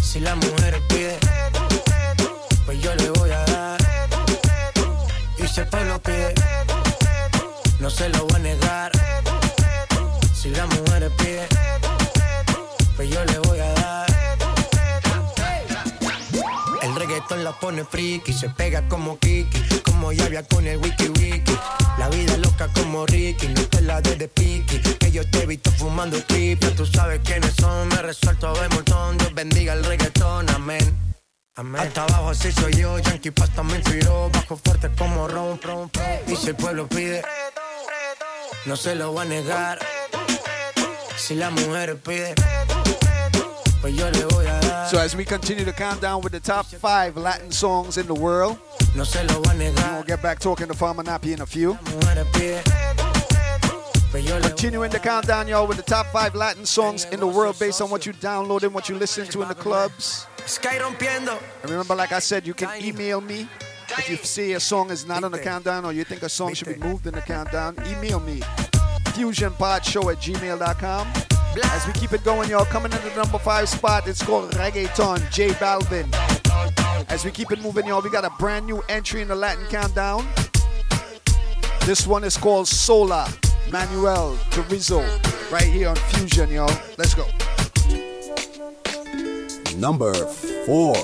Si 0.00 0.20
la 0.20 0.36
mujer 0.36 0.80
pide 0.88 1.18
Pues 2.66 2.80
yo 2.80 2.94
le 2.94 3.10
voy 3.10 3.32
a 3.32 3.33
y 5.44 5.48
si 5.48 5.60
el 5.60 5.66
pueblo 5.66 6.00
pide, 6.00 6.34
no 7.80 7.90
se 7.90 8.08
lo 8.08 8.26
voy 8.26 8.36
a 8.36 8.38
negar. 8.38 8.92
Si 10.34 10.50
la 10.50 10.66
mujer 10.66 11.10
pide, 11.18 11.46
pues 12.96 13.10
yo 13.10 13.24
le 13.24 13.38
voy 13.40 13.58
a 13.58 13.72
dar. 13.74 14.06
El 16.82 16.94
reggaetón 16.94 17.44
la 17.44 17.52
pone 17.52 17.84
friki, 17.84 18.32
se 18.32 18.48
pega 18.50 18.88
como 18.88 19.18
Kiki, 19.18 19.80
como 19.84 20.12
Yavia 20.12 20.42
con 20.44 20.66
el 20.66 20.78
wiki 20.78 21.08
wiki. 21.08 21.56
La 21.98 22.08
vida 22.08 22.36
loca 22.38 22.68
como 22.74 23.06
Ricky, 23.06 23.48
no 23.48 23.62
te 23.68 23.82
la 23.82 24.00
de 24.00 24.16
de 24.16 24.28
piqui, 24.28 24.78
que 24.80 25.10
yo 25.10 25.28
te 25.30 25.42
he 25.42 25.46
visto 25.46 25.70
fumando. 25.72 26.16
Ya 26.28 26.74
tú 26.74 26.86
sabes 26.86 27.20
quiénes 27.24 27.54
son, 27.60 27.88
me 27.88 27.96
resuelto 28.02 28.52
de 28.54 28.68
montón. 28.70 29.18
Dios 29.18 29.34
bendiga 29.34 29.74
el 29.74 29.84
reggaetón, 29.84 30.48
amén. 30.50 31.13
Amén. 31.56 31.82
Hasta 31.82 32.02
abajo 32.02 32.30
así 32.30 32.50
soy 32.50 32.72
yo, 32.72 32.98
Yankee 32.98 33.30
Pasta 33.30 33.62
me 33.62 33.76
inspiró, 33.76 34.28
bajo 34.30 34.56
fuerte 34.56 34.90
como 34.98 35.28
ron, 35.28 35.60
ron, 35.62 35.88
ron. 35.92 36.20
Y 36.26 36.34
si 36.34 36.48
el 36.48 36.56
pueblo 36.56 36.88
pide, 36.88 37.22
no 38.66 38.76
se 38.76 38.96
lo 38.96 39.12
voy 39.12 39.22
a 39.22 39.28
negar. 39.28 39.78
Si 41.16 41.36
la 41.36 41.50
mujer 41.50 41.96
pide, 41.98 42.34
pues 43.80 43.94
yo 43.94 44.10
le 44.10 44.24
voy 44.24 44.46
a 44.46 44.58
dar. 44.62 44.90
So 44.90 44.98
as 44.98 45.14
we 45.14 45.24
continue 45.24 45.64
to 45.64 45.72
count 45.72 46.00
down 46.00 46.22
with 46.24 46.32
the 46.32 46.40
top 46.40 46.66
five 46.66 47.16
Latin 47.16 47.52
songs 47.52 47.98
in 47.98 48.06
the 48.08 48.14
world, 48.14 48.58
no 48.96 49.04
se 49.04 49.22
lo 49.22 49.40
voy 49.40 49.52
a 49.52 49.54
negar. 49.54 49.92
We'll 49.94 50.02
get 50.02 50.22
back 50.22 50.40
talking 50.40 50.66
to 50.66 50.74
Farmer 50.74 51.04
Nappy 51.04 51.34
in 51.34 51.40
a 51.40 51.46
few. 51.46 51.78
Mujer 51.84 52.26
pide, 52.32 52.62
pues 54.10 54.24
yo 54.24 54.40
Continuing 54.40 54.90
the 54.90 54.98
countdown, 54.98 55.46
y'all, 55.46 55.68
with 55.68 55.76
the 55.76 55.84
top 55.84 56.06
five 56.06 56.34
Latin 56.34 56.66
songs 56.66 57.06
in 57.12 57.20
the 57.20 57.28
world 57.28 57.56
based 57.60 57.80
on 57.80 57.90
what 57.90 58.06
you 58.06 58.12
download 58.12 58.64
and 58.64 58.74
what 58.74 58.88
you 58.88 58.96
listen 58.96 59.24
to 59.28 59.42
in 59.42 59.46
the 59.46 59.54
clubs. 59.54 60.26
And 61.62 61.70
remember, 61.70 61.94
like 61.94 62.12
I 62.12 62.18
said, 62.18 62.46
you 62.46 62.54
can 62.54 62.82
email 62.82 63.20
me 63.20 63.48
if 63.98 64.10
you 64.10 64.16
see 64.16 64.52
a 64.52 64.60
song 64.60 64.90
is 64.90 65.06
not 65.06 65.24
on 65.24 65.32
the 65.32 65.38
countdown 65.38 65.84
or 65.84 65.92
you 65.92 66.04
think 66.04 66.22
a 66.22 66.28
song 66.28 66.54
should 66.54 66.68
be 66.68 66.76
moved 66.76 67.06
in 67.06 67.14
the 67.14 67.20
countdown. 67.20 67.76
Email 67.86 68.20
me 68.20 68.40
fusionpodshow 69.14 70.12
at 70.12 70.18
gmail.com. 70.18 71.12
As 71.62 71.86
we 71.86 71.92
keep 71.92 72.12
it 72.12 72.24
going, 72.24 72.50
y'all, 72.50 72.64
coming 72.64 72.92
in 72.92 72.98
the 73.02 73.14
number 73.14 73.38
five 73.38 73.68
spot, 73.68 74.08
it's 74.08 74.22
called 74.22 74.50
Reggaeton, 74.52 75.30
J 75.30 75.50
Balvin. 75.50 76.12
As 77.08 77.24
we 77.24 77.30
keep 77.30 77.52
it 77.52 77.62
moving, 77.62 77.86
y'all, 77.86 78.02
we 78.02 78.10
got 78.10 78.24
a 78.24 78.30
brand 78.38 78.66
new 78.66 78.82
entry 78.88 79.22
in 79.22 79.28
the 79.28 79.36
Latin 79.36 79.64
countdown. 79.66 80.26
This 81.82 82.06
one 82.06 82.24
is 82.24 82.36
called 82.36 82.66
Sola, 82.66 83.32
Manuel 83.70 84.36
Turizo, 84.50 85.02
right 85.52 85.62
here 85.62 85.90
on 85.90 85.96
Fusion, 85.96 86.50
y'all. 86.50 86.72
Let's 86.98 87.14
go. 87.14 87.26
Number 89.78 90.14
four. 90.66 90.94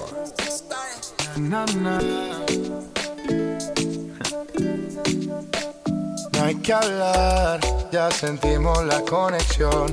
No 6.32 6.44
hay 6.44 6.54
que 6.56 6.72
hablar, 6.72 7.60
ya 7.90 8.10
sentimos 8.10 8.84
la 8.84 9.00
conexión. 9.02 9.92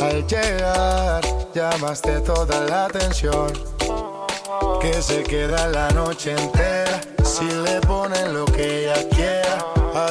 Al 0.00 0.26
llegar, 0.26 1.24
llamaste 1.54 2.20
toda 2.20 2.60
la 2.66 2.86
atención. 2.86 3.52
Que 4.80 5.02
se 5.02 5.22
queda 5.22 5.68
la 5.68 5.90
noche 5.90 6.32
entera 6.32 7.00
si 7.24 7.44
le 7.44 7.80
ponen 7.80 8.34
lo 8.34 8.44
que 8.44 8.84
ella 8.84 9.08
quiera. 9.08 9.15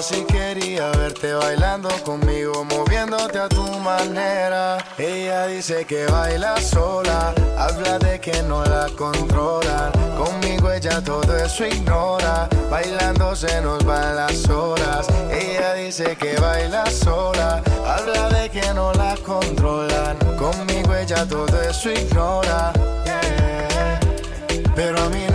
Así 0.07 0.23
quería 0.25 0.91
verte 0.91 1.33
bailando 1.33 1.89
conmigo, 2.03 2.63
moviéndote 2.63 3.39
a 3.39 3.49
tu 3.49 3.63
manera. 3.79 4.77
Ella 4.99 5.47
dice 5.47 5.83
que 5.85 6.05
baila 6.05 6.61
sola, 6.61 7.33
habla 7.57 7.97
de 7.97 8.19
que 8.21 8.43
no 8.43 8.63
la 8.65 8.87
controlan. 8.95 9.91
Conmigo 10.15 10.71
ella 10.71 11.03
todo 11.03 11.35
eso 11.35 11.65
ignora, 11.65 12.47
bailando 12.69 13.35
se 13.35 13.59
nos 13.61 13.83
van 13.83 14.15
las 14.15 14.47
horas. 14.47 15.07
Ella 15.31 15.73
dice 15.73 16.15
que 16.15 16.35
baila 16.35 16.85
sola, 16.91 17.63
habla 17.83 18.29
de 18.29 18.51
que 18.51 18.75
no 18.75 18.93
la 18.93 19.17
controlan. 19.25 20.17
Conmigo 20.37 20.93
ella 20.93 21.25
todo 21.27 21.59
eso 21.63 21.89
ignora. 21.89 22.71
yeah. 23.05 23.99
Pero 24.75 25.01
a 25.01 25.09
mí 25.09 25.25
no 25.31 25.34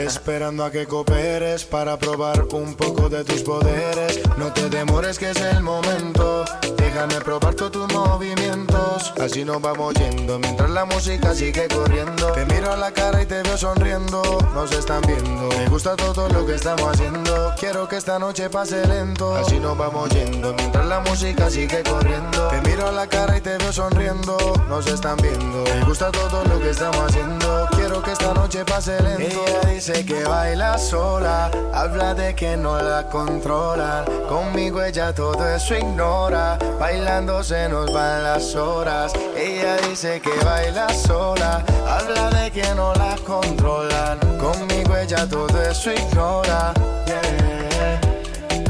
Esperando 0.00 0.64
a 0.64 0.70
que 0.70 0.86
cooperes 0.86 1.64
para 1.64 1.98
probar 1.98 2.46
un 2.52 2.74
poco 2.74 3.10
de 3.10 3.22
tus 3.22 3.42
poderes. 3.42 4.20
No 4.38 4.50
te 4.52 4.70
demores 4.70 5.18
que 5.18 5.30
es 5.30 5.40
el 5.40 5.62
momento. 5.62 6.44
Déjame 6.78 7.16
probar 7.20 7.54
todos 7.54 7.72
tus 7.72 7.92
movimientos. 7.92 9.12
Así 9.20 9.44
nos 9.44 9.60
vamos 9.60 9.94
yendo 9.94 10.38
mientras 10.38 10.70
la 10.70 10.86
música 10.86 11.34
sigue 11.34 11.68
corriendo. 11.68 12.32
Te 12.32 12.46
miro 12.46 12.72
a 12.72 12.76
la 12.76 12.92
cara 12.92 13.22
y 13.22 13.26
te 13.26 13.42
veo 13.42 13.56
sonriendo. 13.58 14.22
Nos 14.54 14.72
están 14.72 15.02
viendo. 15.02 15.48
Me 15.58 15.68
gusta 15.68 15.94
todo 15.96 16.28
lo 16.30 16.46
que 16.46 16.54
estamos 16.54 16.90
haciendo. 16.90 17.52
Quiero 17.58 17.86
que 17.86 17.96
esta 17.96 18.18
noche 18.18 18.48
pase 18.48 18.84
lento. 18.86 19.36
Así 19.36 19.60
nos 19.60 19.76
vamos 19.76 20.08
yendo 20.10 20.54
mientras 20.54 20.86
la 20.86 21.00
música 21.00 21.50
sigue 21.50 21.82
corriendo. 21.82 22.48
Te 22.48 22.60
miro 22.62 22.88
a 22.88 22.92
la 22.92 23.06
cara 23.06 23.36
y 23.36 23.40
te 23.42 23.58
veo 23.58 23.72
sonriendo. 23.72 24.36
Nos 24.68 24.86
están 24.86 25.16
viendo. 25.18 25.62
Me 25.64 25.84
gusta 25.84 26.10
todo 26.10 26.42
lo 26.44 26.58
que 26.58 26.70
estamos 26.70 26.98
haciendo 26.98 27.68
Quiero 27.90 28.04
que 28.04 28.12
esta 28.12 28.32
noche 28.32 28.64
pase 28.64 29.02
lento. 29.02 29.44
Ella 29.44 29.60
dice 29.68 30.04
que 30.04 30.22
baila 30.22 30.78
sola 30.78 31.50
Habla 31.74 32.14
de 32.14 32.36
que 32.36 32.56
no 32.56 32.80
la 32.80 33.08
controlan 33.08 34.04
Conmigo 34.28 34.80
ella 34.80 35.12
todo 35.12 35.44
eso 35.44 35.74
ignora 35.74 36.56
Bailando 36.78 37.42
se 37.42 37.68
nos 37.68 37.92
van 37.92 38.22
las 38.22 38.54
horas. 38.54 39.12
Ella 39.36 39.76
dice 39.88 40.20
que 40.20 40.30
baila 40.44 40.88
sola 40.90 41.64
Habla 41.84 42.30
de 42.30 42.52
que 42.52 42.74
no 42.76 42.94
la 42.94 43.16
controlan 43.26 44.20
Conmigo 44.38 44.96
ella 44.96 45.28
todo 45.28 45.60
eso 45.60 45.90
ignora 45.90 46.72
yeah. 47.06 48.00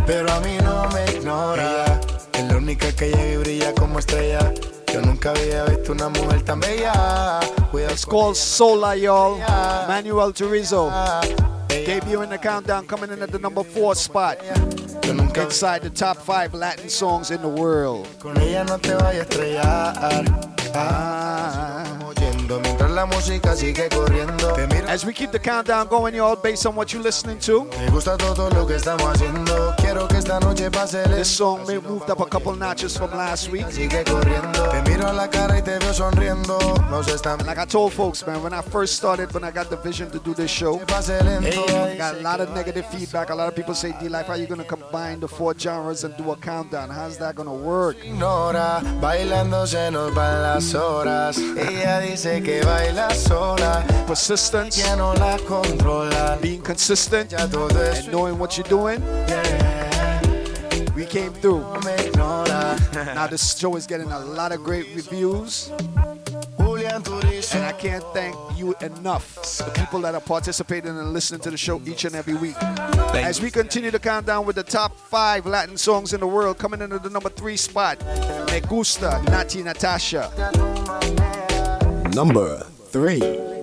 Pero 0.06 0.32
a 0.32 0.40
mí 0.40 0.56
no 0.64 0.88
me 0.94 1.04
ignora. 1.14 2.00
Es 2.32 2.44
la 2.44 2.56
única 2.56 2.90
que 2.92 3.10
llega 3.10 3.32
y 3.32 3.36
brilla 3.36 3.74
como 3.74 3.98
estrella. 3.98 4.50
Yo 4.90 5.02
nunca 5.02 5.28
había 5.32 5.64
visto 5.64 5.92
una 5.92 6.08
mujer 6.08 6.42
tan 6.42 6.58
bella 6.58 7.40
It's 7.72 8.04
called 8.04 8.36
Sola, 8.36 8.94
y'all. 8.96 9.38
Manuel 9.86 10.32
Turizo. 10.32 10.90
Debut 11.68 12.22
in 12.22 12.30
the 12.30 12.38
countdown, 12.38 12.86
coming 12.86 13.10
in 13.10 13.22
at 13.22 13.30
the 13.30 13.38
number 13.38 13.62
four 13.62 13.94
spot. 13.94 14.38
Inside 15.50 15.82
the 15.82 15.90
top 15.90 16.16
five 16.16 16.54
Latin 16.54 16.88
songs 16.88 17.30
in 17.30 17.42
the 17.42 17.48
world. 17.48 18.06
Con 18.20 18.36
ella 18.38 18.64
no 18.64 18.78
te 18.78 18.94
vayas 18.94 19.26
a 19.26 19.28
estrellar. 19.28 20.50
Ah, 20.74 21.84
yendo 22.20 22.60
mientras 22.60 22.90
la 22.90 23.06
música 23.06 23.56
sigue 23.56 23.88
corriendo. 23.88 24.52
Te 24.52 24.66
miro. 24.68 24.88
As 24.88 25.04
we 25.04 25.12
keep 25.12 25.32
the 25.32 25.38
countdown 25.38 25.88
going, 25.88 26.14
y'all, 26.14 26.36
based 26.36 26.66
on 26.66 26.74
what 26.76 26.92
you're 26.92 27.02
listening 27.02 27.38
to. 27.40 27.64
Me 27.64 27.90
gusta 27.90 28.16
todo 28.16 28.48
lo 28.50 28.66
que 28.66 28.76
estamos 28.76 29.02
haciendo. 29.12 29.74
Quiero 29.78 30.06
que 30.06 30.18
esta 30.18 30.38
noche 30.40 30.70
pase 30.70 30.98
lento. 30.98 31.16
This 31.16 31.28
song 31.28 31.66
may 31.66 31.78
moved 31.78 32.08
up 32.10 32.20
a 32.20 32.26
couple 32.26 32.54
notches 32.54 32.96
from 32.96 33.10
last 33.10 33.50
week. 33.50 33.66
Sigue 33.70 34.04
corriendo. 34.04 34.68
Te 34.70 34.82
miro 34.90 35.08
a 35.08 35.12
la 35.12 35.28
cara 35.28 35.58
y 35.58 35.62
te 35.62 35.78
veo 35.78 35.92
sonriendo. 35.92 36.58
Nos 36.90 37.08
están. 37.08 37.44
Like 37.46 37.58
I 37.58 37.66
told 37.66 37.92
folks, 37.92 38.24
man, 38.26 38.42
when 38.42 38.52
I 38.52 38.62
first 38.62 38.96
started, 38.96 39.32
when 39.34 39.44
I 39.44 39.50
got 39.50 39.68
the 39.68 39.76
vision 39.76 40.10
to 40.10 40.18
do 40.18 40.34
this 40.34 40.50
show, 40.50 40.78
lento. 40.78 41.66
got 41.96 42.14
a 42.14 42.20
lot 42.22 42.40
of 42.40 42.54
negative 42.54 42.86
feedback. 42.86 43.30
A 43.30 43.34
lot 43.34 43.48
of 43.48 43.54
people 43.54 43.74
say, 43.74 43.92
D-Life, 44.00 44.26
how 44.26 44.34
are 44.34 44.38
you 44.38 44.46
going 44.46 44.60
to 44.60 44.64
combine 44.80 45.20
the 45.20 45.28
four 45.28 45.54
genres 45.56 46.04
and 46.04 46.16
do 46.16 46.30
a 46.30 46.36
countdown? 46.36 46.88
How's 46.88 47.18
that 47.18 47.36
to 47.48 47.54
work? 47.54 47.96
Ignora, 48.04 48.80
bailando 49.00 49.66
se 49.66 49.90
nos 49.90 50.14
las 50.42 50.74
horas. 50.74 51.38
Ella 51.38 52.00
dice 52.00 52.42
que 52.42 52.62
baila 52.62 53.10
sola. 53.14 53.84
Persistence, 54.06 54.82
Que 54.82 54.96
no 54.96 55.12
la 55.14 55.36
controla. 55.46 56.38
being 56.40 56.62
consistent, 56.62 57.32
and 57.32 57.52
knowing 58.08 58.38
what 58.38 58.56
you're 58.56 58.68
doing. 58.68 59.00
We 60.94 61.06
came 61.06 61.32
through. 61.32 61.60
No 61.60 61.80
me 61.80 61.92
ignora. 62.06 62.76
Now 63.14 63.26
this 63.26 63.56
show 63.56 63.76
is 63.76 63.86
getting 63.86 64.10
a 64.10 64.18
lot 64.18 64.52
of 64.52 64.62
great 64.62 64.86
reviews. 64.94 65.70
Julian 66.98 67.44
And 67.54 67.64
I 67.64 67.72
can't 67.72 68.02
thank 68.12 68.36
you 68.56 68.74
enough, 68.80 69.36
the 69.58 69.70
people 69.74 70.00
that 70.00 70.14
are 70.14 70.20
participating 70.20 70.90
and 70.90 71.12
listening 71.12 71.40
to 71.42 71.50
the 71.50 71.56
show 71.56 71.80
each 71.86 72.04
and 72.04 72.16
every 72.16 72.34
week. 72.34 72.56
As 73.14 73.40
we 73.40 73.50
continue 73.50 73.90
to 73.92 73.98
count 73.98 74.26
down 74.26 74.44
with 74.44 74.56
the 74.56 74.64
top 74.64 74.96
five 74.96 75.46
Latin 75.46 75.76
songs 75.76 76.12
in 76.12 76.20
the 76.20 76.26
world, 76.26 76.58
coming 76.58 76.80
into 76.80 76.98
the 76.98 77.10
number 77.10 77.28
three 77.28 77.56
spot, 77.56 78.00
Me 78.50 78.60
Gusta, 78.60 79.22
Natti 79.26 79.62
Natasha. 79.62 80.30
Number 82.12 82.64
three. 82.88 83.59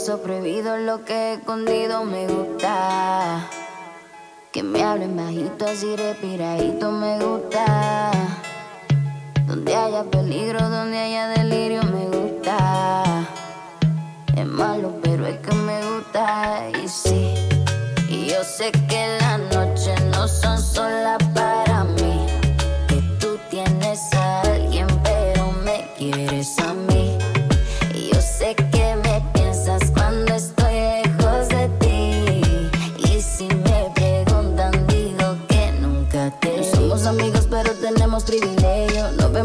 Los 0.00 0.08
besos 0.08 0.20
prohibidos, 0.20 0.80
lo 0.80 1.04
que 1.04 1.12
he 1.12 1.34
escondido 1.34 2.04
me 2.04 2.26
gusta. 2.26 3.46
Que 4.50 4.62
me 4.62 4.82
hablen 4.82 5.14
bajito, 5.14 5.66
así 5.66 5.94
respiradito 5.94 6.90
me 6.90 7.18
gusta. 7.18 8.10
Donde 9.46 9.76
haya 9.76 10.04
peligro, 10.04 10.70
donde 10.70 10.96
haya 10.96 11.28
delirio 11.28 11.82
me 11.82 12.06
gusta. 12.06 13.28
Es 14.34 14.46
malo, 14.46 14.94
pero 15.02 15.26
es 15.26 15.38
que 15.40 15.54
me 15.54 15.78
gusta. 15.84 16.70
Y 16.82 16.88
sí, 16.88 17.34
y 18.08 18.24
yo 18.24 18.42
sé 18.42 18.72
que 18.72 19.18
las 19.20 19.38
noches 19.54 20.02
no 20.06 20.26
son 20.26 20.58
solas 20.62 21.18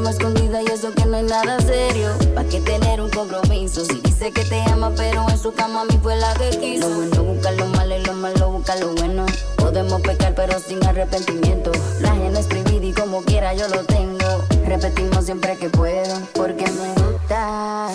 escondidas 0.10 0.64
y 0.68 0.72
eso 0.72 0.94
que 0.94 1.06
no 1.06 1.18
es 1.18 1.24
nada 1.24 1.60
serio. 1.62 2.10
¿Pa' 2.34 2.44
qué 2.46 2.60
tener 2.62 3.02
un 3.02 3.10
compromiso? 3.10 3.86
Si 3.86 4.00
dice 4.02 4.32
que 4.32 4.44
te 4.44 4.62
ama, 4.64 4.92
pero 4.96 5.26
en 5.30 5.38
su 5.38 5.54
cama 5.54 5.82
a 5.82 5.86
mí 5.86 6.00
fue 6.02 6.16
la 6.16 6.34
que 6.34 6.50
quiso. 6.52 6.90
Lo 6.90 6.96
bueno 6.96 7.24
busca 7.24 7.52
lo 7.52 7.66
malo 7.68 7.96
y 7.96 8.04
lo 8.04 8.14
malo 8.14 8.52
busca 8.52 8.76
lo 8.76 8.94
bueno. 8.94 9.26
Podemos 9.58 10.02
pecar, 10.02 10.34
pero 10.36 10.60
sin 10.60 10.86
arrepentimiento. 10.86 11.72
La 12.02 12.12
ajena 12.12 12.40
es 12.40 12.48
prohibida 12.48 12.86
y 12.86 12.94
como 12.94 13.22
quiera 13.24 13.54
yo 13.54 13.68
lo 13.68 13.84
tengo. 13.84 14.26
Repetimos 14.66 15.26
siempre 15.26 15.58
que 15.58 15.70
puedo, 15.70 16.20
porque 16.34 16.66
me 16.72 16.94
gusta. 17.04 17.90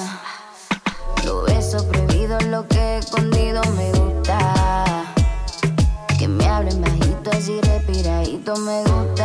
Los 1.24 1.44
besos 1.46 1.84
prohibidos, 1.84 2.44
lo 2.46 2.66
que 2.66 2.78
he 2.78 2.98
escondido 2.98 3.62
me 3.76 3.92
gusta. 3.92 5.04
Que 6.18 6.28
me 6.28 6.46
hablen 6.48 6.80
bajito, 6.80 7.30
así 7.32 7.60
respiradito 7.60 8.56
me 8.56 8.82
gusta. 8.84 9.19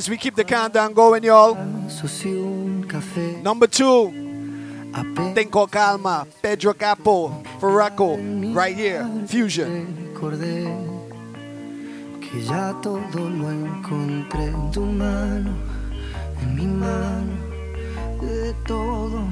As 0.00 0.08
we 0.08 0.16
keep 0.16 0.34
the 0.34 0.44
countdown 0.44 0.94
going, 0.94 1.22
y'all. 1.24 1.56
Number 3.42 3.66
two. 3.66 4.10
Tenko 5.36 5.70
Calma, 5.70 6.26
Pedro 6.40 6.72
Capó, 6.72 7.44
Farruko, 7.60 8.16
right 8.56 8.74
here, 8.74 9.06
Fusion. 9.26 10.14
que 12.22 12.42
ya 12.42 12.72
todo 12.80 13.28
lo 13.28 13.50
encontré 13.50 14.44
en 14.46 14.70
tu 14.72 14.86
mano, 14.86 15.52
en 16.40 16.56
mi 16.56 16.66
mano, 16.66 17.36
de 18.22 18.54
todo 18.66 19.28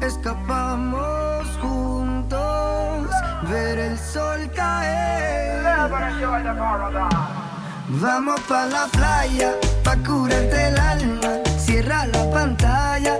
escapamos 0.00 1.46
juntos, 1.60 3.10
ver 3.50 3.78
el 3.78 3.98
sol 3.98 4.50
caer. 4.54 5.60
Vamos 7.92 8.40
pa 8.42 8.66
la 8.66 8.86
playa, 8.86 9.54
pa 9.82 9.96
curarte 9.96 10.68
el 10.68 10.78
alma, 10.78 11.40
cierra 11.58 12.06
la 12.06 12.30
pantalla, 12.30 13.18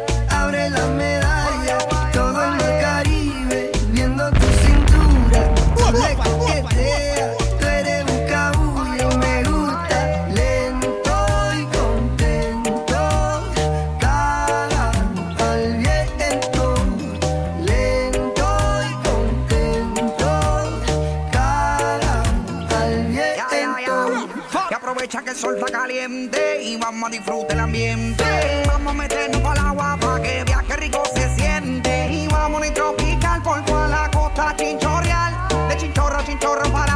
sol 25.40 25.56
está 25.56 25.72
caliente 25.72 26.62
y 26.62 26.76
vamos 26.76 27.08
a 27.08 27.10
disfrutar 27.10 27.52
el 27.52 27.60
ambiente. 27.60 28.24
Vamos 28.66 28.92
a 28.92 28.94
meternos 28.94 29.40
para 29.40 29.70
agua 29.70 29.96
para 29.98 30.22
que 30.22 30.44
viaje 30.44 30.76
rico 30.76 31.02
se 31.14 31.34
siente. 31.34 32.12
Y 32.12 32.28
vamos 32.28 32.62
a 32.62 32.74
tropical 32.74 33.42
por 33.42 33.64
toda 33.64 33.88
la 33.88 34.10
costa 34.10 34.54
chinchorreal. 34.58 35.48
De 35.70 35.76
chinchorro 35.78 36.18
a 36.18 36.24
chinchorro 36.26 36.70
paramos 36.70 36.89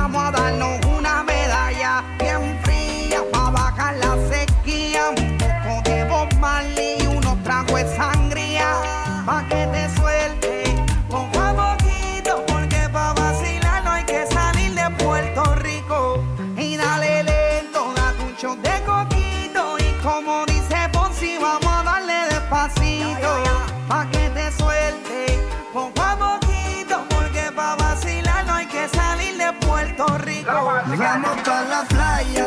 Vamos 30.97 31.37
pa 31.43 31.65
la 31.65 31.83
playa, 31.89 32.47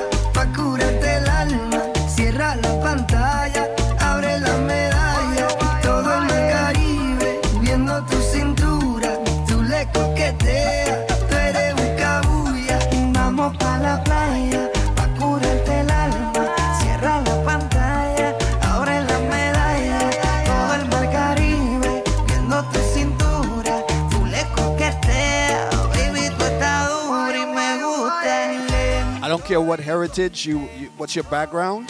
what 29.68 29.80
heritage 29.82 30.45
you, 30.45 30.59
you 30.80 30.89
what's 30.95 31.13
your 31.13 31.26
background, 31.26 31.89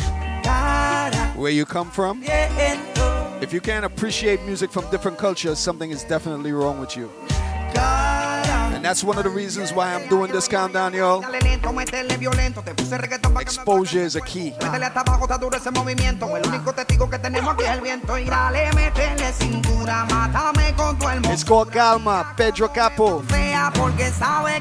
where 1.38 1.51
you 1.51 1.63
come 1.63 1.91
from. 1.91 2.23
If 3.39 3.53
you 3.53 3.61
can't 3.61 3.86
appreciate 3.86 4.41
music 4.43 4.71
from 4.71 4.89
different 4.89 5.19
cultures, 5.19 5.59
something 5.59 5.91
is 5.91 6.03
definitely 6.03 6.53
wrong 6.53 6.80
with 6.80 6.97
you. 6.97 7.11
That's 8.88 9.03
one 9.03 9.17
of 9.17 9.25
the 9.25 9.29
reasons 9.29 9.73
why 9.73 9.93
I'm 9.93 10.07
doing 10.07 10.31
this 10.31 10.47
countdown, 10.47 10.93
y'all. 10.93 11.21
Exposure 13.41 13.99
is 13.99 14.15
a 14.15 14.21
key. 14.21 14.53
It's 21.25 21.43
called 21.43 21.73
Calma, 21.73 22.33
Pedro 22.38 22.69
Capó, 22.69 23.27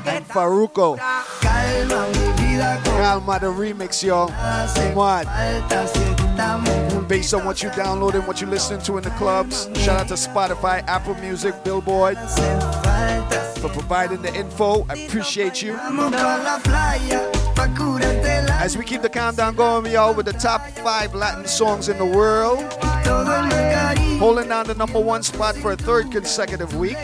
and 0.09 0.27
Farruko. 0.27 0.99
Calma, 0.99 3.39
the 3.39 3.47
remix, 3.47 4.03
y'all. 4.03 4.33
What? 4.93 5.29
Based 7.09 7.33
on 7.33 7.45
what 7.45 7.62
you 7.62 7.70
downloading, 7.77 8.22
what 8.22 8.41
you 8.41 8.49
listening 8.49 8.81
to 8.81 8.97
in 8.97 9.05
the 9.05 9.11
clubs. 9.11 9.68
Shout 9.77 10.01
out 10.01 10.09
to 10.09 10.14
Spotify, 10.14 10.83
Apple 10.89 11.14
Music, 11.14 11.55
Billboard 11.62 12.16
for 13.69 13.81
providing 13.81 14.23
the 14.23 14.35
info. 14.35 14.87
I 14.89 14.95
appreciate 14.95 15.62
you. 15.62 15.77
As 18.59 18.77
we 18.77 18.85
keep 18.85 19.03
the 19.03 19.09
countdown 19.09 19.55
going, 19.55 19.91
y'all, 19.93 20.14
with 20.14 20.27
the 20.27 20.33
top 20.33 20.67
five 20.79 21.14
Latin 21.14 21.47
songs 21.47 21.89
in 21.89 21.99
the 21.99 22.05
world, 22.05 22.61
holding 24.19 24.49
down 24.49 24.67
the 24.67 24.75
number 24.75 25.01
one 25.01 25.23
spot 25.23 25.57
for 25.57 25.73
a 25.73 25.77
third 25.77 26.11
consecutive 26.11 26.77
week. 26.77 26.97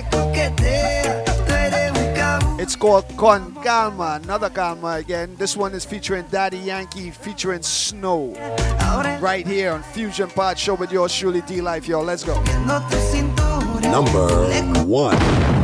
It's 2.58 2.76
called 2.76 3.04
Con 3.16 3.54
Calma, 3.64 4.20
another 4.22 4.48
Calma 4.48 4.94
again. 4.94 5.34
This 5.36 5.56
one 5.56 5.72
is 5.74 5.84
featuring 5.84 6.24
Daddy 6.30 6.58
Yankee 6.58 7.10
featuring 7.10 7.62
Snow. 7.62 8.34
Right 9.20 9.46
here 9.46 9.72
on 9.72 9.82
Fusion 9.82 10.28
Pod 10.28 10.58
Show 10.58 10.74
with 10.74 10.92
yours 10.92 11.16
truly 11.16 11.40
D 11.42 11.60
Life, 11.60 11.88
y'all. 11.88 12.04
Let's 12.04 12.22
go. 12.22 12.40
Number 13.80 14.28
one. 14.84 15.61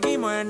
seguimos 0.00 0.32
en 0.32 0.47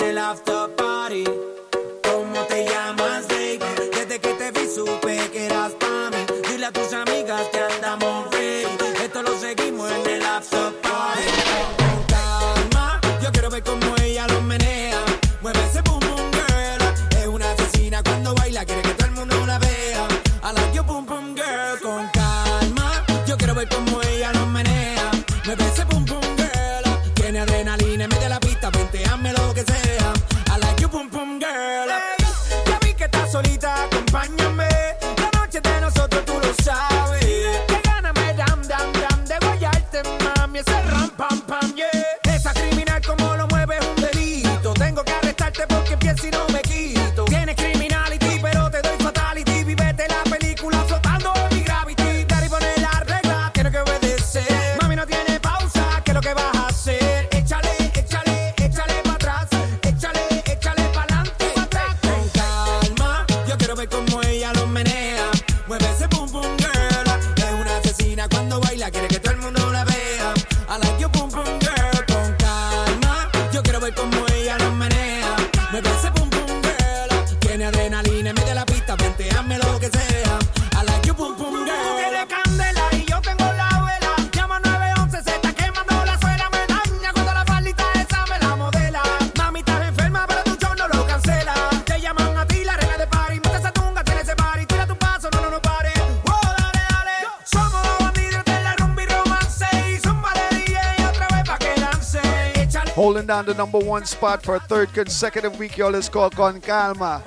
number 103.58 103.80
one 103.80 104.04
spot 104.04 104.40
for 104.40 104.54
a 104.54 104.60
third 104.60 104.92
consecutive 104.94 105.58
week. 105.58 105.76
Y'all 105.76 105.94
It's 105.96 106.08
called 106.08 106.36
Con 106.36 106.60
Calma. 106.60 107.20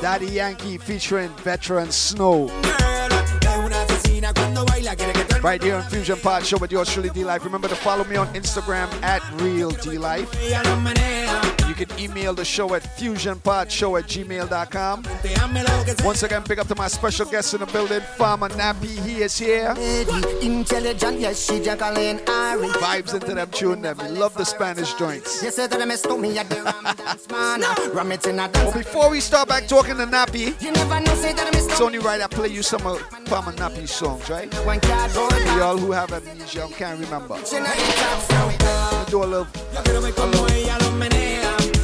Daddy 0.00 0.28
Yankee 0.28 0.78
featuring 0.78 1.28
veteran 1.44 1.90
Snow. 1.90 2.46
Right 5.42 5.62
here 5.62 5.76
on 5.76 5.82
Fusion 5.82 6.18
Pod 6.18 6.46
Show 6.46 6.56
with 6.56 6.72
yours 6.72 6.90
truly 6.90 7.10
D 7.10 7.22
Life. 7.22 7.44
Remember 7.44 7.68
to 7.68 7.74
follow 7.76 8.04
me 8.04 8.16
on 8.16 8.28
Instagram 8.28 8.90
at 9.02 9.22
Real 9.42 9.70
D 9.70 9.98
Life. 9.98 10.34
You 11.70 11.76
can 11.76 12.00
email 12.00 12.34
the 12.34 12.44
show 12.44 12.74
at 12.74 12.82
fusionpodshow 12.82 13.96
at 14.00 14.06
gmail.com. 14.08 15.04
Once 16.04 16.24
again, 16.24 16.42
big 16.48 16.58
up 16.58 16.66
to 16.66 16.74
my 16.74 16.88
special 16.88 17.24
guest 17.26 17.54
in 17.54 17.60
the 17.60 17.66
building, 17.66 18.00
Farmer 18.18 18.48
Nappy. 18.48 18.98
He 19.06 19.22
is 19.22 19.38
here. 19.38 19.72
Vibes 22.72 23.14
into 23.14 23.34
them 23.36 23.48
tune 23.52 23.82
them. 23.82 23.98
Love 23.98 24.34
the 24.34 24.44
Spanish 24.44 24.94
joints. 24.94 25.44
well, 28.64 28.72
before 28.72 29.08
we 29.08 29.20
start 29.20 29.48
back 29.48 29.68
talking 29.68 29.96
to 29.96 30.06
Nappy, 30.06 30.56
it's 30.60 31.80
only 31.80 32.00
right 32.00 32.20
I 32.20 32.26
play 32.26 32.48
you 32.48 32.64
some 32.64 32.84
of 32.84 33.00
Farmer 33.28 33.52
Nappy's 33.52 33.92
songs, 33.92 34.28
right? 34.28 34.52
For 34.52 35.56
y'all 35.56 35.78
who 35.78 35.92
have 35.92 36.12
amnesia 36.12 36.66
can't 36.72 36.98
remember. 36.98 37.36
Do 39.08 39.22
a 39.22 39.24
little. 39.24 39.46
A 39.76 40.26
little 40.26 41.49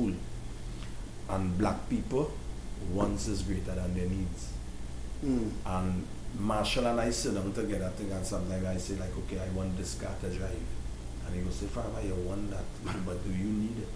school 0.00 0.14
and 1.28 1.58
black 1.58 1.88
people 1.88 2.32
wants 2.92 3.28
is 3.28 3.42
greater 3.42 3.74
than 3.74 3.94
their 3.94 4.06
needs. 4.08 4.52
Mm. 5.24 5.50
And 5.66 6.06
Marshall 6.38 6.86
and 6.86 7.00
I 7.00 7.10
sit 7.10 7.34
down 7.34 7.52
together 7.52 7.90
think, 7.96 8.10
and 8.12 8.24
sometimes 8.26 8.66
I 8.66 8.76
say 8.78 8.96
like, 8.96 9.16
okay, 9.18 9.38
I 9.38 9.48
want 9.50 9.76
this 9.76 9.94
car 9.94 10.14
to 10.22 10.28
drive. 10.30 10.56
And 11.26 11.36
he 11.36 11.42
will 11.42 11.52
say, 11.52 11.66
Father, 11.66 12.02
you 12.04 12.14
want 12.14 12.50
that, 12.50 12.64
but 13.06 13.22
do 13.24 13.30
you 13.30 13.44
need 13.44 13.78
it? 13.78 13.88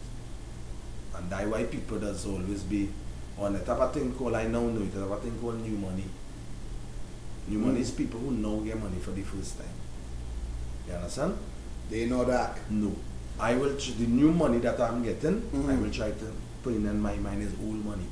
And 1.16 1.30
that 1.30 1.48
why 1.48 1.64
people 1.64 1.98
does 1.98 2.26
always 2.26 2.62
be 2.62 2.90
on 3.38 3.56
a 3.56 3.60
type 3.60 3.78
of 3.78 3.92
thing 3.94 4.12
called, 4.14 4.34
I 4.34 4.44
now 4.46 4.60
know 4.60 4.82
it, 4.82 4.94
a 4.94 5.00
type 5.00 5.10
of 5.10 5.22
thing 5.22 5.38
called 5.40 5.60
new 5.60 5.76
money. 5.76 6.04
New 7.48 7.58
mm. 7.58 7.62
money 7.66 7.80
is 7.80 7.90
hmm. 7.90 7.96
people 7.96 8.20
who 8.20 8.30
know 8.30 8.60
get 8.60 8.80
money 8.80 8.98
for 8.98 9.10
the 9.10 9.22
first 9.22 9.58
time. 9.58 9.68
You 10.86 10.94
understand? 10.94 11.36
They 11.90 12.06
know 12.06 12.24
that. 12.24 12.58
No. 12.70 12.94
I 13.38 13.54
will 13.56 13.76
ch- 13.76 13.96
the 13.96 14.06
new 14.06 14.32
money 14.32 14.58
that 14.58 14.80
I'm 14.80 15.02
getting, 15.02 15.42
mm-hmm. 15.42 15.70
I 15.70 15.74
will 15.76 15.90
try 15.90 16.10
to 16.10 16.32
put 16.62 16.74
in 16.74 17.00
my 17.00 17.16
mind 17.16 17.42
is 17.42 17.52
old 17.62 17.84
money. 17.84 18.06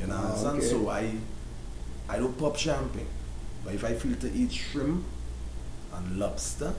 You 0.00 0.08
know, 0.08 0.20
oh, 0.20 0.48
okay. 0.56 0.66
so 0.66 0.90
I 0.90 1.14
I 2.08 2.18
don't 2.18 2.36
pop 2.38 2.56
champagne, 2.56 3.08
but 3.64 3.74
if 3.74 3.84
I 3.84 3.94
feel 3.94 4.16
to 4.16 4.32
eat 4.32 4.52
shrimp 4.52 5.04
and 5.94 6.18
lobster, 6.18 6.74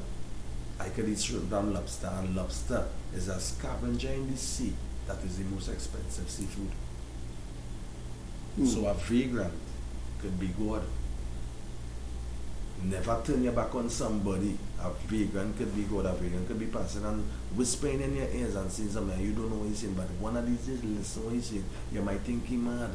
I 0.80 0.90
could 0.90 1.10
eat 1.10 1.20
shrimp 1.20 1.52
and 1.52 1.74
lobster. 1.74 2.08
And 2.08 2.36
lobster 2.36 2.86
is 3.16 3.28
a 3.28 3.40
scavenger 3.40 4.10
in 4.10 4.30
the 4.30 4.38
sea 4.38 4.74
that 5.08 5.18
is 5.24 5.38
the 5.38 5.46
most 5.46 5.70
expensive 5.70 6.30
seafood. 6.30 6.72
Mm. 8.60 8.68
So 8.68 8.86
a 8.88 8.94
vagrant 8.94 9.54
could 10.22 10.40
be 10.40 10.48
good 10.48 10.84
Never 12.84 13.20
turn 13.26 13.44
your 13.44 13.54
back 13.54 13.74
on 13.76 13.90
somebody. 13.90 14.58
A 14.80 14.90
vegan 15.08 15.54
could 15.58 15.76
be 15.76 15.84
good, 15.84 16.06
a 16.06 16.14
vegan 16.14 16.46
could 16.48 16.60
be 16.60 16.68
passing 16.68 17.04
and 17.06 17.24
whispering 17.56 18.02
in 18.02 18.16
your 18.16 18.28
ears 18.30 18.56
and 18.56 18.72
saying 18.72 18.92
something 18.92 19.20
you 19.20 19.34
don't 19.34 19.50
know 19.50 19.58
what 19.58 19.68
he's 19.70 19.80
saying, 19.80 19.96
but 19.96 20.06
one 20.20 20.38
of 20.38 20.46
these 20.46 20.60
days 20.68 20.84
listen 20.84 21.26
what 21.26 21.34
he's 21.34 21.48
saying. 21.48 21.66
You 21.92 22.02
might 22.04 22.20
think 22.22 22.46
he 22.46 22.56
mad. 22.56 22.92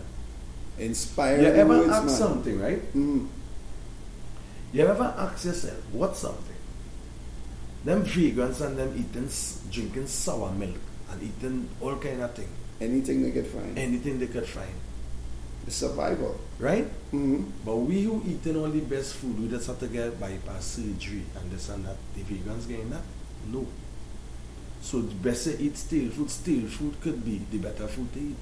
Inspiring 0.78 1.42
You 1.42 1.48
ever 1.48 1.78
words, 1.78 1.90
ask 1.90 2.06
man. 2.06 2.14
something, 2.16 2.60
right? 2.60 2.94
Mm. 2.94 3.26
You 4.72 4.86
ever 4.86 5.14
ask 5.18 5.44
yourself, 5.44 5.78
what's 5.92 6.20
something? 6.20 6.54
Them 7.84 8.04
vegans 8.04 8.60
and 8.64 8.78
them 8.78 8.94
eating, 8.96 9.28
drinking 9.70 10.06
sour 10.06 10.52
milk 10.52 10.76
and 11.10 11.22
eating 11.22 11.68
all 11.80 11.96
kind 11.96 12.22
of 12.22 12.32
thing. 12.34 12.48
Anything 12.80 13.22
they 13.22 13.32
could 13.32 13.46
find. 13.48 13.76
Anything 13.76 14.18
they 14.20 14.28
could 14.28 14.46
find. 14.46 14.72
It's 15.66 15.76
survival. 15.76 16.40
Right? 16.58 16.86
Mm-hmm. 17.12 17.44
But 17.64 17.76
we 17.76 18.02
who 18.02 18.22
eating 18.26 18.56
all 18.56 18.68
the 18.68 18.80
best 18.80 19.14
food, 19.14 19.40
we 19.40 19.48
just 19.48 19.66
have 19.66 19.78
to 19.80 19.86
get 19.86 20.18
bypass 20.18 20.64
surgery 20.64 21.22
and 21.36 21.50
this 21.50 21.68
and 21.68 21.84
that. 21.86 21.96
The 22.14 22.22
vegans 22.22 22.68
getting 22.68 22.90
that? 22.90 23.02
No. 23.48 23.66
So 24.80 25.00
the 25.00 25.14
best 25.14 25.44
to 25.44 25.60
eat 25.60 25.76
stale 25.76 26.10
food. 26.10 26.30
Stale 26.30 26.66
food 26.66 27.00
could 27.00 27.24
be 27.24 27.40
the 27.50 27.58
better 27.58 27.86
food 27.86 28.12
to 28.14 28.20
eat. 28.20 28.36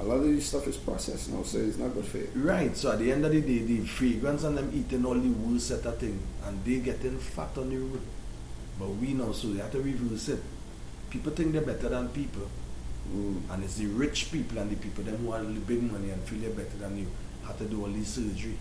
A 0.00 0.02
lot 0.02 0.16
of 0.16 0.24
this 0.24 0.46
stuff 0.46 0.66
is 0.66 0.76
processed 0.76 1.30
now, 1.30 1.42
so 1.44 1.58
it's 1.58 1.78
not 1.78 1.94
good 1.94 2.04
for 2.04 2.18
you. 2.18 2.28
Right. 2.34 2.76
So 2.76 2.90
at 2.92 2.98
the 2.98 3.12
end 3.12 3.24
of 3.24 3.32
the 3.32 3.40
day, 3.40 3.58
the 3.58 3.80
vegans 3.80 4.44
and 4.44 4.58
them 4.58 4.70
eating 4.74 5.04
all 5.04 5.14
the 5.14 5.30
worst 5.30 5.68
set 5.68 5.84
of 5.86 5.98
thing 5.98 6.20
and 6.44 6.64
they 6.64 6.80
getting 6.80 7.18
fat 7.18 7.56
on 7.56 7.70
the 7.70 7.76
road. 7.76 8.00
But 8.78 8.88
we 8.88 9.14
know 9.14 9.32
so 9.32 9.48
they 9.48 9.60
have 9.60 9.70
to 9.72 9.80
reverse 9.80 10.28
it. 10.30 10.42
People 11.10 11.32
think 11.32 11.52
they're 11.52 11.62
better 11.62 11.88
than 11.88 12.08
people. 12.08 12.48
And 13.50 13.62
it's 13.62 13.76
the 13.76 13.86
rich 13.86 14.32
people 14.32 14.58
and 14.58 14.70
the 14.70 14.76
people 14.76 15.04
them 15.04 15.18
who 15.18 15.32
have 15.32 15.46
the 15.46 15.60
big 15.60 15.82
money 15.82 16.10
and 16.10 16.22
feel 16.22 16.50
better 16.50 16.76
than 16.78 16.98
you 16.98 17.06
have 17.46 17.58
to 17.58 17.64
do 17.64 17.82
all 17.82 17.90
these 17.90 18.08
surgery 18.08 18.56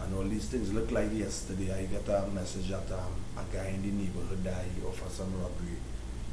and 0.00 0.14
all 0.14 0.24
these 0.24 0.46
things. 0.46 0.72
Look 0.72 0.90
like 0.90 1.12
yesterday 1.12 1.72
I 1.72 1.86
got 1.86 2.24
a 2.24 2.28
message 2.28 2.68
that 2.70 2.90
um, 2.92 3.14
a 3.36 3.54
guy 3.54 3.68
in 3.68 3.82
the 3.82 3.90
neighborhood 3.90 4.42
died 4.42 4.70
of 4.86 5.12
some 5.12 5.32
robbery, 5.40 5.76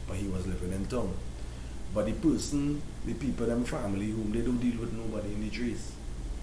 but 0.07 0.17
he 0.17 0.27
was 0.27 0.47
living 0.47 0.71
in 0.71 0.85
town. 0.87 1.13
But 1.93 2.05
the 2.05 2.13
person, 2.13 2.81
the 3.05 3.13
people, 3.13 3.45
them 3.45 3.65
family, 3.65 4.07
whom 4.07 4.31
they 4.31 4.41
don't 4.41 4.59
deal 4.59 4.79
with 4.79 4.93
nobody 4.93 5.33
in 5.33 5.43
the 5.43 5.49
trees. 5.49 5.91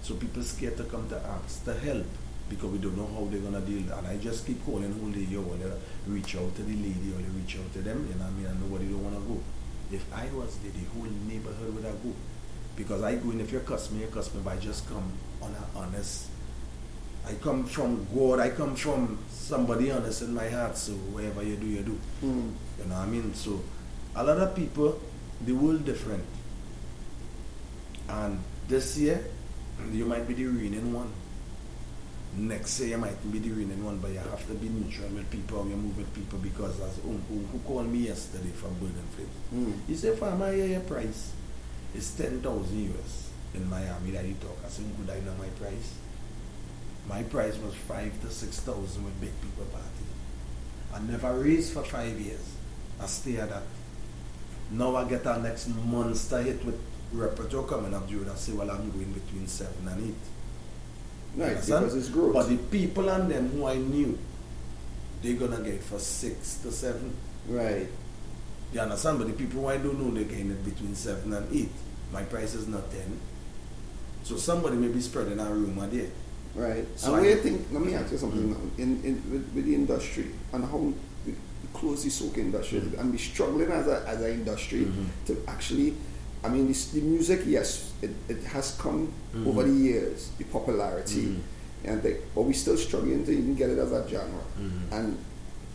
So 0.01 0.15
people 0.15 0.43
scared 0.43 0.77
to 0.77 0.83
come 0.83 1.09
to 1.09 1.17
ask 1.17 1.65
to 1.65 1.73
help 1.73 2.05
because 2.49 2.71
we 2.71 2.77
don't 2.77 2.97
know 2.97 3.07
how 3.07 3.27
they're 3.29 3.41
gonna 3.41 3.61
deal. 3.61 3.91
And 3.93 4.07
I 4.07 4.17
just 4.17 4.45
keep 4.45 4.63
calling 4.63 4.93
whole 4.93 5.09
day, 5.09 5.21
yo, 5.21 5.41
they 5.41 6.11
reach 6.11 6.35
out 6.35 6.55
to 6.55 6.63
the 6.63 6.75
lady 6.75 7.13
or 7.13 7.19
reach 7.33 7.57
out 7.57 7.73
to 7.73 7.79
them, 7.79 8.07
you 8.07 8.15
know 8.15 8.25
what 8.25 8.33
I 8.33 8.37
mean? 8.37 8.45
And 8.45 8.61
nobody 8.61 8.85
don't 8.85 9.03
wanna 9.03 9.19
go. 9.19 9.41
If 9.91 10.05
I 10.13 10.25
was 10.35 10.57
there, 10.59 10.71
the 10.71 10.85
whole 10.93 11.09
neighborhood 11.27 11.75
would 11.75 11.83
have 11.83 12.01
go. 12.03 12.13
Because 12.75 13.03
I 13.03 13.15
go 13.15 13.31
in, 13.31 13.41
if 13.41 13.51
you 13.51 13.59
cuss 13.59 13.91
me, 13.91 14.01
you 14.01 14.07
cuss 14.07 14.33
me, 14.33 14.41
but 14.43 14.53
I 14.53 14.57
just 14.57 14.87
come 14.87 15.11
on 15.41 15.53
a 15.53 15.77
honest. 15.77 16.27
I 17.27 17.33
come 17.33 17.65
from 17.65 18.07
God, 18.15 18.39
I 18.39 18.49
come 18.51 18.75
from 18.75 19.19
somebody 19.29 19.91
honest 19.91 20.21
in 20.21 20.33
my 20.33 20.47
heart, 20.47 20.77
so 20.77 20.93
whatever 20.93 21.43
you 21.43 21.57
do, 21.57 21.65
you 21.65 21.81
do. 21.81 21.99
Mm. 22.23 22.53
You 22.79 22.85
know 22.85 22.95
what 22.95 23.01
I 23.01 23.05
mean? 23.07 23.33
So 23.33 23.61
a 24.15 24.23
lot 24.23 24.37
of 24.37 24.55
people, 24.55 24.99
the 25.45 25.53
world 25.53 25.85
different. 25.85 26.23
And 28.07 28.39
this 28.67 28.97
year, 28.97 29.23
you 29.91 30.05
might 30.05 30.27
be 30.27 30.33
the 30.33 30.45
reigning 30.45 30.93
one. 30.93 31.11
Next 32.39 32.79
year, 32.79 32.89
you 32.89 32.97
might 32.97 33.31
be 33.31 33.39
the 33.39 33.49
reigning 33.51 33.83
one, 33.83 33.97
but 33.97 34.11
you 34.11 34.19
have 34.19 34.47
to 34.47 34.53
be 34.53 34.69
neutral 34.69 35.09
with 35.09 35.29
people, 35.29 35.67
you 35.67 35.75
move 35.75 35.97
with 35.97 36.13
people 36.15 36.39
because 36.39 36.79
as 36.79 36.97
um, 37.03 37.21
who, 37.27 37.39
who 37.51 37.59
called 37.67 37.87
me 37.91 37.99
yesterday 38.07 38.49
from 38.51 38.73
Burden 38.75 39.03
Flame, 39.15 39.27
Mm. 39.53 39.73
he 39.87 39.95
said, 39.95 40.17
Farmer, 40.17 40.53
yeah, 40.55 40.63
your 40.65 40.79
price 40.81 41.33
is 41.93 42.11
10,000 42.15 42.41
US 42.95 43.29
in 43.55 43.69
Miami 43.69 44.11
that 44.11 44.23
you 44.25 44.35
talk. 44.35 44.57
I 44.65 44.69
said, 44.69 44.85
good, 44.95 45.09
I 45.09 45.19
know 45.19 45.33
my 45.37 45.47
price. 45.59 45.95
My 47.09 47.23
price 47.23 47.57
was 47.57 47.73
five 47.75 48.13
to 48.21 48.29
6,000 48.29 49.03
with 49.03 49.19
big 49.19 49.33
people 49.41 49.65
party. 49.65 50.05
I 50.93 50.99
never 51.11 51.33
raised 51.39 51.73
for 51.73 51.83
five 51.83 52.17
years. 52.21 52.53
I 53.01 53.07
stay 53.07 53.37
at 53.37 53.49
that. 53.49 53.63
Now 54.71 54.95
I 54.95 55.09
get 55.09 55.25
our 55.27 55.39
next 55.39 55.67
monster 55.67 56.41
hit 56.41 56.63
with 56.63 56.79
repertoire 57.11 57.63
coming 57.65 57.93
up, 57.93 58.07
Jude. 58.07 58.29
I 58.29 58.35
say, 58.35 58.53
well, 58.53 58.69
I'm 58.69 58.91
going 58.91 59.11
between 59.11 59.47
seven 59.47 59.87
and 59.87 60.09
eight. 60.09 60.28
Right, 61.35 61.55
because 61.55 61.95
it's 61.95 62.09
growth. 62.09 62.33
But 62.33 62.49
the 62.49 62.57
people 62.57 63.09
and 63.09 63.29
them 63.29 63.49
who 63.51 63.65
I 63.65 63.75
knew, 63.75 64.17
they're 65.21 65.35
gonna 65.35 65.61
get 65.61 65.83
for 65.83 65.99
six 65.99 66.57
to 66.63 66.71
seven. 66.71 67.15
Right. 67.47 67.87
You 68.73 68.79
understand? 68.79 69.19
But 69.19 69.27
the 69.27 69.33
people 69.33 69.61
who 69.61 69.67
I 69.67 69.77
don't 69.77 69.99
know, 69.99 70.11
they're 70.11 70.23
getting 70.23 70.51
it 70.51 70.63
between 70.63 70.95
seven 70.95 71.33
and 71.33 71.55
eight. 71.55 71.71
My 72.11 72.23
price 72.23 72.53
is 72.55 72.67
not 72.67 72.89
ten. 72.91 73.19
So 74.23 74.37
somebody 74.37 74.77
may 74.77 74.89
be 74.89 75.01
spreading 75.01 75.39
a 75.39 75.45
rumor 75.45 75.87
there. 75.87 76.09
Right. 76.55 76.85
So 76.95 77.15
and 77.15 77.25
I- 77.25 77.35
think, 77.35 77.67
let 77.71 77.81
me 77.81 77.93
ask 77.95 78.11
you 78.11 78.17
something 78.17 78.41
mm. 78.41 78.49
now, 78.51 78.83
in, 78.83 79.03
in, 79.03 79.31
with, 79.31 79.53
with 79.53 79.65
the 79.65 79.75
industry 79.75 80.27
and 80.53 80.65
how 80.65 80.93
close 81.73 82.03
the 82.03 82.09
soca 82.09 82.37
industry 82.37 82.79
mm. 82.79 82.99
and 82.99 83.11
be 83.11 83.17
struggling 83.17 83.71
as 83.71 83.87
a, 83.87 84.03
as 84.07 84.21
an 84.21 84.31
industry 84.31 84.81
mm-hmm. 84.81 85.05
to 85.25 85.37
actually, 85.47 85.95
I 86.43 86.49
mean, 86.49 86.67
this, 86.67 86.91
the 86.91 87.01
music, 87.01 87.41
yes, 87.45 87.91
it, 88.01 88.11
it 88.29 88.43
has 88.45 88.75
come 88.79 89.11
Mhm. 89.35 89.47
over 89.47 89.63
the 89.63 89.73
years, 89.73 90.29
the 90.37 90.45
popularity, 90.45 91.21
Mhm. 91.23 91.39
and 91.85 92.01
they, 92.03 92.17
but 92.33 92.43
we're 92.43 92.53
still 92.53 92.77
struggling 92.77 93.25
to 93.25 93.31
even 93.31 93.55
get 93.55 93.69
it 93.69 93.77
as 93.77 93.91
a 93.91 94.07
genre. 94.07 94.43
Mhm. 94.59 94.91
And 94.91 95.17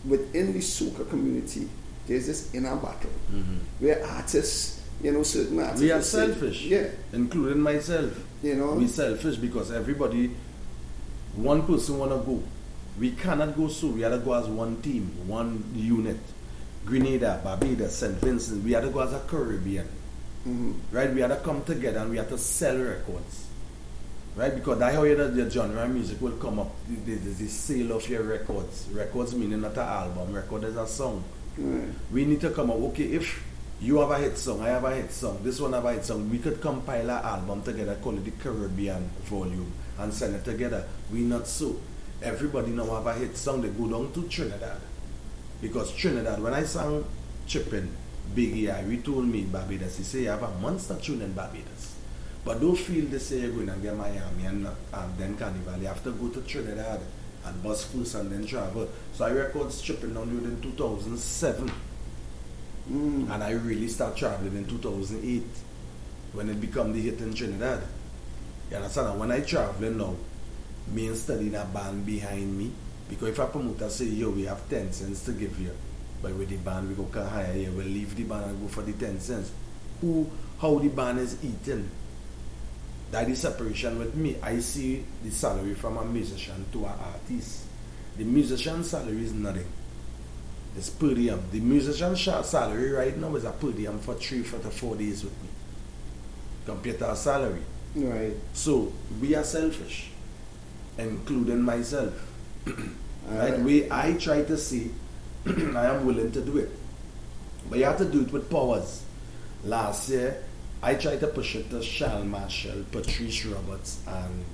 within 0.05 0.53
the 0.53 0.59
soca 0.59 1.07
community, 1.09 1.67
there's 2.07 2.25
this 2.25 2.49
inner 2.53 2.75
battle 2.77 3.11
Mhm. 3.31 3.59
where 3.79 4.05
artists, 4.07 4.79
you 5.03 5.11
know, 5.11 5.23
certain 5.23 5.59
artists. 5.59 5.81
We 5.81 5.91
are 5.91 5.97
will 5.97 6.03
say- 6.03 6.25
selfish. 6.27 6.65
Yeah. 6.65 6.87
Including 7.13 7.61
myself. 7.61 8.11
You 8.43 8.55
know? 8.55 8.73
We 8.73 8.87
selfish 8.87 9.37
because 9.37 9.71
everybody, 9.71 10.31
one 11.35 11.63
person 11.65 11.97
wanna 11.99 12.17
go. 12.17 12.41
We 12.99 13.11
cannot 13.11 13.55
go 13.57 13.67
so. 13.67 13.87
We 13.87 14.01
have 14.01 14.13
to 14.13 14.19
go 14.19 14.33
as 14.33 14.47
one 14.47 14.77
team, 14.81 15.11
one 15.27 15.63
unit. 15.75 16.17
Grenada, 16.85 17.41
Barbados, 17.43 17.93
St. 17.95 18.13
Vincent. 18.21 18.63
We 18.63 18.71
have 18.73 18.83
to 18.83 18.89
go 18.91 18.99
as 19.01 19.11
a 19.13 19.19
Caribbean. 19.27 19.87
Mhm. 20.47 20.73
Right? 20.91 21.13
We 21.13 21.21
have 21.21 21.31
to 21.31 21.37
come 21.43 21.63
together 21.63 21.99
and 21.99 22.11
we 22.11 22.17
have 22.17 22.29
to 22.29 22.37
sell 22.37 22.77
records. 22.77 23.45
Right? 24.35 24.53
Because 24.53 24.79
that's 24.79 24.95
how 24.95 25.03
you 25.03 25.15
know 25.17 25.29
the 25.31 25.49
genre 25.49 25.83
of 25.83 25.89
music 25.91 26.21
will 26.21 26.33
come 26.37 26.59
up. 26.59 26.71
The, 26.87 27.15
the, 27.15 27.29
the 27.43 27.47
sale 27.47 27.93
of 27.93 28.07
your 28.09 28.23
records. 28.23 28.87
Records 28.91 29.33
meaning 29.33 29.61
not 29.61 29.73
an 29.73 29.79
album. 29.79 30.33
Record 30.33 30.65
is 30.65 30.75
a 30.75 30.85
song. 30.87 31.23
We 32.11 32.25
need 32.25 32.41
to 32.41 32.49
come 32.49 32.69
up, 32.69 32.75
okay, 32.91 33.03
if 33.05 33.41
you 33.79 33.97
have 33.99 34.11
a 34.11 34.17
hit 34.17 34.37
song, 34.37 34.59
I 34.61 34.67
have 34.69 34.83
a 34.83 34.93
hit 34.93 35.09
song, 35.13 35.39
this 35.41 35.57
one 35.61 35.71
have 35.71 35.85
a 35.85 35.93
hit 35.93 36.03
song, 36.03 36.29
we 36.29 36.37
could 36.39 36.59
compile 36.59 37.09
an 37.09 37.23
album 37.23 37.61
together, 37.63 37.95
call 38.03 38.17
it 38.17 38.25
the 38.25 38.31
Caribbean 38.31 39.09
volume, 39.23 39.71
and 39.97 40.13
send 40.13 40.35
it 40.35 40.43
together. 40.43 40.83
We 41.13 41.21
not 41.21 41.47
so. 41.47 41.77
Everybody 42.21 42.71
now 42.71 42.93
have 42.95 43.07
a 43.07 43.13
hit 43.13 43.37
song, 43.37 43.61
they 43.61 43.69
go 43.69 43.87
down 43.87 44.11
to 44.13 44.23
Trinidad. 44.27 44.81
Because 45.61 45.93
Trinidad, 45.95 46.41
when 46.43 46.53
I 46.53 46.63
sang 46.63 47.05
Chippin, 47.47 47.87
Biggie 48.33 48.73
I, 48.73 48.83
we 48.83 48.97
told 48.97 49.25
me 49.25 49.39
in 49.41 49.49
Barbados, 49.49 49.97
he 49.97 50.03
say 50.03 50.21
you 50.23 50.29
have 50.29 50.43
a 50.43 50.51
monster 50.59 50.95
tune 50.95 51.21
in 51.21 51.33
Barbados. 51.33 51.95
But 52.43 52.61
don't 52.61 52.75
feel 52.75 53.05
they 53.05 53.17
say 53.17 53.39
you're 53.39 53.51
going 53.51 53.67
to 53.67 53.73
get 53.73 53.97
Miami 53.97 54.45
and, 54.45 54.67
and 54.93 55.17
then 55.17 55.35
Carnival. 55.35 55.77
You 55.79 55.87
have 55.87 56.03
to 56.03 56.11
go 56.11 56.29
to 56.29 56.41
Trinidad 56.41 57.01
and 57.43 57.63
bus 57.63 57.85
first 57.85 58.15
and 58.15 58.31
then 58.31 58.45
travel. 58.45 58.87
So 59.13 59.25
I 59.25 59.29
record 59.31 59.71
Stripping 59.71 60.13
down 60.13 60.29
in 60.29 60.61
2007. 60.61 61.71
Mm. 62.91 63.31
And 63.31 63.43
I 63.43 63.51
really 63.51 63.87
start 63.87 64.15
traveling 64.15 64.55
in 64.55 64.65
2008 64.65 65.43
when 66.33 66.49
it 66.49 66.61
become 66.61 66.93
the 66.93 67.01
hit 67.01 67.19
in 67.19 67.33
Trinidad. 67.33 67.81
You 68.69 68.77
understand? 68.77 69.09
And 69.09 69.19
when 69.19 69.31
I 69.31 69.41
traveling 69.41 69.97
now, 69.97 70.15
me 70.87 71.07
and 71.07 71.17
studying 71.17 71.55
a 71.55 71.65
band 71.65 72.05
behind 72.05 72.57
me. 72.57 72.71
Because 73.09 73.29
if 73.29 73.39
a 73.39 73.47
promoter 73.47 73.89
say, 73.89 74.05
yo, 74.05 74.29
we 74.29 74.43
have 74.43 74.67
10 74.69 74.91
cents 74.91 75.25
to 75.25 75.31
give 75.31 75.59
you, 75.59 75.71
but 76.25 76.33
with 76.33 76.49
the 76.49 76.57
band 76.57 76.89
we 76.89 76.95
go 76.95 77.03
can 77.03 77.27
hire 77.27 77.55
you, 77.55 77.71
we'll 77.73 77.85
leave 77.85 78.15
the 78.15 78.23
band 78.23 78.45
and 78.45 78.59
go 78.59 78.67
for 78.67 78.81
the 78.81 78.93
10 78.93 79.19
cents. 79.19 79.51
Who, 80.01 80.27
how 80.59 80.79
the 80.79 80.87
band 80.89 81.19
is 81.19 81.37
eating. 81.43 81.87
That 83.11 83.29
is 83.29 83.41
separation 83.41 83.99
with 83.99 84.15
me. 84.15 84.35
I 84.41 84.57
see 84.57 85.05
the 85.23 85.29
salary 85.29 85.75
from 85.75 85.97
a 85.97 86.03
musician 86.03 86.65
to 86.71 86.85
an 86.85 86.93
artist. 87.13 87.65
The 88.17 88.23
musician 88.23 88.83
salary 88.83 89.23
is 89.23 89.33
nothing. 89.33 89.67
It's 90.75 90.89
per 90.89 91.13
diem. 91.13 91.43
The 91.51 91.59
musician 91.59 92.15
sha- 92.15 92.41
salary 92.41 92.89
right 92.89 93.15
now 93.15 93.35
is 93.35 93.43
a 93.43 93.51
per 93.51 93.71
diem 93.71 93.99
for 93.99 94.15
three, 94.15 94.41
four 94.41 94.59
to 94.61 94.71
four 94.71 94.95
days 94.95 95.23
with 95.23 95.43
me. 95.43 95.49
Compared 96.65 96.97
to 96.97 97.09
our 97.09 97.15
salary. 97.15 97.61
Right. 97.95 98.33
So 98.53 98.91
we 99.21 99.35
are 99.35 99.43
selfish, 99.43 100.09
including 100.97 101.61
myself. 101.61 102.13
right? 102.65 102.77
Alright. 103.29 103.59
We 103.59 103.91
I 103.91 104.13
try 104.13 104.41
to 104.41 104.57
see 104.57 104.89
I 105.75 105.85
am 105.85 106.05
willing 106.05 106.31
to 106.31 106.41
do 106.41 106.57
it. 106.57 106.69
But 107.69 107.79
you 107.79 107.85
have 107.85 107.97
to 107.97 108.05
do 108.05 108.21
it 108.21 108.31
with 108.31 108.49
powers. 108.49 109.03
Last 109.63 110.09
year 110.09 110.43
I 110.81 110.95
tried 110.95 111.19
to 111.21 111.27
push 111.27 111.55
it 111.55 111.69
to 111.71 111.81
Charles 111.81 112.25
Marshall, 112.25 112.85
Patrice 112.91 113.45
Roberts 113.45 113.99
and 114.07 114.45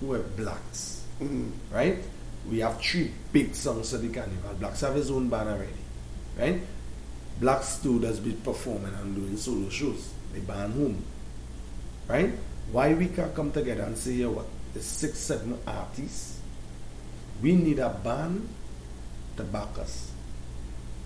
who 0.00 0.06
were 0.08 0.20
Blaxx. 0.20 1.00
Mhm. 1.20 1.50
Right? 1.72 1.98
We 2.48 2.60
have 2.60 2.80
three 2.80 3.12
big 3.32 3.54
songs 3.54 3.92
at 3.94 4.02
the 4.02 4.08
carnival. 4.08 4.54
Blaxx 4.60 4.80
have 4.80 4.94
his 4.94 5.10
own 5.10 5.28
band 5.28 5.48
already. 5.48 5.84
Right? 6.38 6.62
Blaxx 7.40 7.82
too 7.82 8.00
does 8.00 8.20
be 8.20 8.32
performing 8.32 8.94
and 8.94 9.14
doing 9.14 9.36
solo 9.36 9.68
shows. 9.68 10.10
They 10.32 10.40
band 10.40 10.74
home. 10.74 11.02
Right? 12.08 12.32
Why 12.72 12.94
we 12.94 13.08
can't 13.08 13.34
come 13.34 13.50
together 13.50 13.82
and 13.82 13.96
say, 13.96 14.12
yeah, 14.12 14.26
what? 14.26 14.46
The 14.74 14.80
six, 14.82 15.18
seven 15.18 15.58
artists 15.66 16.34
We 17.40 17.54
need 17.54 17.78
a 17.78 17.88
band 17.90 18.48
to 19.36 19.44
back 19.44 19.78
us. 19.78 20.07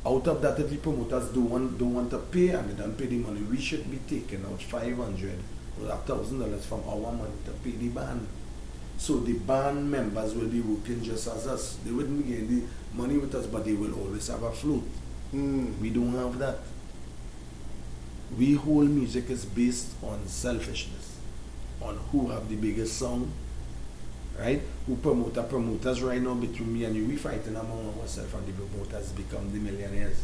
Out 0.05 0.26
of 0.26 0.42
that, 0.42 0.59
if 0.59 0.68
the 0.68 0.76
promoters 0.78 1.28
don't 1.28 1.48
want, 1.48 1.78
don't 1.78 1.94
want 1.94 2.11
to 2.11 2.18
pay 2.18 2.48
and 2.48 2.68
they 2.68 2.82
don't 2.82 2.96
pay 2.98 3.07
the 3.07 3.18
money, 3.18 3.40
we 3.42 3.61
should 3.61 3.88
be 3.90 3.98
taking 4.09 4.44
out 4.44 4.61
500 4.61 5.38
or 5.80 5.88
a 5.88 5.96
thousand 5.98 6.40
dollars 6.40 6.66
from 6.66 6.82
our 6.88 7.12
money 7.12 7.32
to 7.44 7.53
pay 7.62 7.70
the 7.70 7.88
band. 7.88 8.26
So 8.98 9.18
the 9.18 9.34
band 9.34 9.90
members 9.90 10.34
will 10.34 10.48
be 10.48 10.61
working 10.61 11.03
just 11.03 11.28
as 11.28 11.46
us. 11.46 11.78
They 11.84 11.92
wouldn't 11.92 12.24
be 12.24 12.32
getting 12.32 12.61
the 12.61 12.66
money 12.94 13.16
with 13.16 13.34
us, 13.34 13.46
but 13.46 13.64
they 13.64 13.74
will 13.74 13.94
always 13.94 14.26
have 14.28 14.42
a 14.42 14.53
float. 14.53 14.84
Hmm. 15.30 15.80
We 15.80 15.90
don't 15.90 16.14
have 16.14 16.38
that. 16.38 16.59
We 18.36 18.55
whole 18.55 18.84
music 18.84 19.30
is 19.30 19.44
based 19.44 19.90
on 20.03 20.26
selfishness, 20.26 21.18
on 21.80 21.96
who 22.11 22.30
have 22.30 22.48
the 22.48 22.57
biggest 22.57 22.96
song, 22.96 23.30
right? 24.38 24.60
Who 24.86 24.96
promoter 24.96 25.42
promoters 25.42 26.02
right 26.02 26.20
now 26.20 26.34
between 26.34 26.72
me 26.72 26.84
and 26.84 26.96
you, 26.96 27.06
we 27.06 27.16
fighting 27.16 27.56
among 27.56 27.94
ourselves 28.00 28.32
and 28.34 28.46
the 28.46 28.52
promoters 28.52 29.12
become 29.12 29.52
the 29.52 29.58
millionaires. 29.58 30.22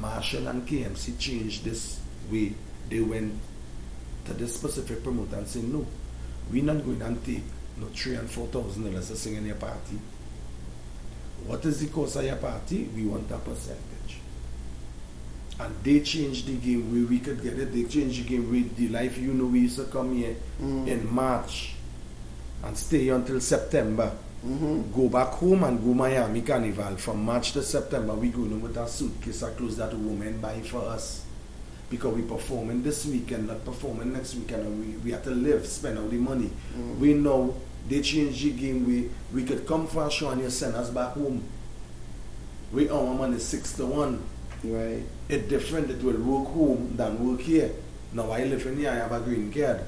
Machel 0.00 0.48
and 0.48 0.66
KMC 0.66 1.18
changed 1.18 1.64
this 1.64 2.00
way. 2.30 2.54
They 2.88 3.00
went 3.00 3.34
to 4.26 4.34
this 4.34 4.54
specific 4.54 5.02
promoter 5.02 5.36
and 5.36 5.46
said, 5.46 5.64
no, 5.64 5.86
we're 6.50 6.64
not 6.64 6.84
going 6.84 7.02
and 7.02 7.24
take 7.24 7.42
no 7.78 7.86
three 7.86 8.14
and 8.14 8.30
four 8.30 8.46
thousand 8.48 8.84
dollars 8.84 9.08
to 9.08 9.16
sing 9.16 9.36
in 9.36 9.46
your 9.46 9.56
party. 9.56 9.98
What 11.46 11.64
is 11.64 11.80
the 11.80 11.88
cost 11.88 12.16
of 12.16 12.24
your 12.24 12.36
party? 12.36 12.84
We 12.94 13.06
want 13.06 13.30
a 13.30 13.38
percentage. 13.38 13.78
And 15.58 15.74
they 15.82 16.00
changed 16.00 16.46
the 16.46 16.54
game 16.54 16.92
where 16.92 17.08
we 17.08 17.18
could 17.18 17.42
get 17.42 17.58
it. 17.58 17.72
They 17.72 17.84
changed 17.84 18.24
the 18.24 18.28
game 18.28 18.50
with 18.50 18.76
the 18.76 18.88
life 18.88 19.18
you 19.18 19.32
know 19.32 19.46
we 19.46 19.60
used 19.60 19.76
to 19.76 19.84
come 19.84 20.14
here 20.16 20.36
mm. 20.60 20.86
in 20.86 21.12
March 21.12 21.71
and 22.64 22.76
stay 22.76 23.08
until 23.08 23.40
September. 23.40 24.12
Mm-hmm. 24.46 24.92
Go 24.92 25.08
back 25.08 25.28
home 25.28 25.62
and 25.64 25.78
go 25.78 25.94
Miami 25.94 26.42
Carnival. 26.42 26.96
From 26.96 27.24
March 27.24 27.52
to 27.52 27.62
September, 27.62 28.14
we 28.14 28.28
go 28.28 28.42
in 28.42 28.60
with 28.60 28.76
a 28.76 28.88
suitcase 28.88 29.42
of 29.42 29.56
clothes 29.56 29.76
that 29.76 29.96
women 29.96 30.40
buy 30.40 30.60
for 30.60 30.82
us. 30.82 31.24
Because 31.88 32.14
we 32.14 32.22
performing 32.22 32.82
this 32.82 33.04
weekend, 33.06 33.48
not 33.48 33.64
performing 33.64 34.12
next 34.12 34.34
weekend, 34.34 34.62
and 34.66 34.80
we, 34.80 34.96
we 34.98 35.10
have 35.12 35.22
to 35.24 35.30
live, 35.30 35.66
spend 35.66 35.98
all 35.98 36.08
the 36.08 36.16
money. 36.16 36.46
Mm-hmm. 36.46 37.00
We 37.00 37.14
know 37.14 37.54
they 37.88 38.00
changed 38.00 38.42
the 38.44 38.50
game. 38.52 38.86
We 38.86 39.10
we 39.32 39.44
could 39.44 39.66
come 39.66 39.86
for 39.86 40.06
a 40.06 40.10
show 40.10 40.30
and 40.30 40.40
you 40.40 40.50
send 40.50 40.74
us 40.74 40.90
back 40.90 41.14
home. 41.14 41.42
We 42.72 42.88
our 42.88 43.14
money 43.14 43.38
six 43.38 43.74
to 43.74 43.86
one. 43.86 44.22
Right. 44.64 45.02
It's 45.28 45.48
different. 45.48 45.90
It 45.90 46.02
will 46.02 46.20
work 46.20 46.52
home 46.54 46.94
than 46.96 47.28
work 47.28 47.40
here. 47.40 47.72
Now 48.12 48.30
I 48.30 48.44
live 48.44 48.66
in 48.66 48.78
here. 48.78 48.90
I 48.90 48.94
have 48.94 49.12
a 49.12 49.20
green 49.20 49.52
card. 49.52 49.84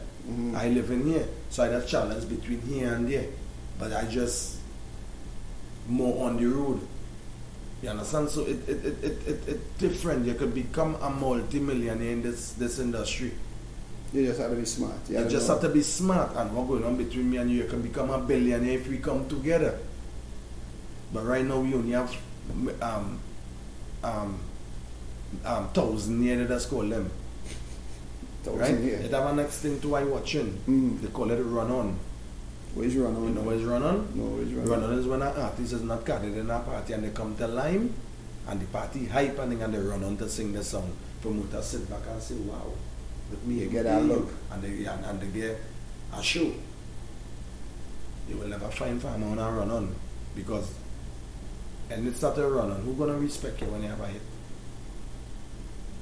I 0.55 0.69
live 0.69 0.91
in 0.91 1.07
here, 1.07 1.29
so 1.51 1.65
I 1.65 1.69
have 1.69 1.87
challenge 1.87 2.29
between 2.29 2.63
here 2.63 2.95
and 2.95 3.07
there. 3.09 3.27
But 3.79 3.93
I 3.93 4.07
just 4.07 4.57
more 5.87 6.27
on 6.27 6.39
the 6.39 6.47
road. 6.47 6.81
You 7.83 7.91
understand? 7.91 8.31
So 8.31 8.43
it 8.43 8.67
it 8.67 8.85
it 8.85 9.05
it, 9.05 9.29
it, 9.29 9.49
it 9.49 9.79
different. 9.79 10.25
You 10.27 10.35
could 10.35 10.55
become 10.55 10.97
a 11.03 11.11
multi-millionaire 11.11 12.13
in 12.13 12.23
this 12.23 12.53
this 12.53 12.79
industry. 12.79 13.33
You 14.15 14.25
just 14.27 14.41
have 14.41 14.51
to 14.51 14.57
be 14.57 14.65
smart. 14.65 14.97
You, 15.09 15.19
to 15.19 15.29
just 15.29 15.49
know. 15.49 15.55
have 15.55 15.63
to 15.65 15.69
be 15.69 15.83
smart. 15.83 16.35
And 16.37 16.55
what 16.55 16.69
going 16.69 16.85
on 16.85 16.97
between 16.97 17.29
me 17.31 17.37
and 17.37 17.51
you, 17.51 17.65
you 17.65 17.69
can 17.69 17.83
become 17.83 18.11
a 18.11 18.19
billionaire 18.19 18.79
if 18.79 18.89
we 18.89 18.99
come 18.99 19.29
together. 19.29 19.79
But 21.13 21.27
right 21.27 21.45
now 21.45 21.61
we 21.61 21.75
only 21.75 21.93
have 21.93 22.17
um 22.81 23.19
um 24.03 24.41
um 25.45 25.69
thousand 25.71 26.23
here. 26.23 26.37
Let 26.37 26.51
us 26.53 26.65
call 26.65 26.85
them. 26.85 27.11
Thousand 28.45 28.61
right? 28.61 28.79
here. 28.79 28.97
It 28.97 29.11
have 29.11 29.27
a 29.27 29.35
next 29.35 29.61
thing 29.61 29.81
to 29.81 29.97
I 29.97 30.05
watching. 30.05 30.53
Hmm. 30.67 31.01
They 31.01 31.09
call 31.09 31.31
it 31.31 31.37
run 31.43 31.71
on. 31.71 31.99
Where's 32.75 32.95
run 32.97 33.17
on? 33.17 33.25
You 33.25 33.31
know 33.31 33.41
where's 33.41 33.63
run 33.65 33.83
on? 33.83 34.09
No, 34.15 34.25
where's 34.37 34.53
run, 34.53 34.69
Run 34.69 34.83
on 34.83 34.99
is 34.99 35.07
when 35.07 35.23
an 35.23 35.37
artist 35.37 35.73
is 35.73 35.83
not 35.83 36.05
carried 36.05 36.37
in 36.37 36.51
a 36.51 36.59
party 36.59 36.93
and 36.93 37.05
they 37.05 37.11
come 37.11 37.35
to 37.37 37.47
Lime 37.47 37.95
and 38.49 38.61
the 38.61 38.67
party 38.67 39.07
hype 39.07 39.39
and 39.39 39.59
then 39.59 39.73
they 39.73 39.79
run 39.79 40.05
on 40.05 40.17
to 40.19 40.29
sing 40.29 40.53
the 40.53 40.63
song. 40.63 40.95
Promoters 41.23 41.65
sit 41.65 41.89
back 41.89 42.01
and 42.11 42.21
say, 42.21 42.35
wow, 42.35 42.71
with 43.31 43.43
me 43.47 43.61
You 43.61 43.71
get 43.71 43.85
that 43.85 44.03
look. 44.03 44.29
And 44.51 44.63
they, 44.63 44.85
and, 44.85 45.05
and 45.05 45.21
they 45.21 45.41
get 45.41 45.59
a 46.13 46.23
show. 46.23 46.53
You 48.29 48.37
will 48.37 48.49
never 48.49 48.69
find 48.69 49.01
farmer 49.01 49.27
on 49.27 49.39
a 49.39 49.51
run 49.51 49.71
on 49.71 49.95
because 50.35 50.75
and 51.91 52.09
it's 52.09 52.21
not 52.23 52.37
a 52.39 52.47
run 52.47 52.73
on. 52.73 52.81
Who 52.83 52.95
gonna 52.95 53.17
respect 53.17 53.61
you 53.61 53.69
when 53.69 53.83
you 53.83 53.89
have 53.89 54.01
a 54.01 54.07
hit? 54.07 54.23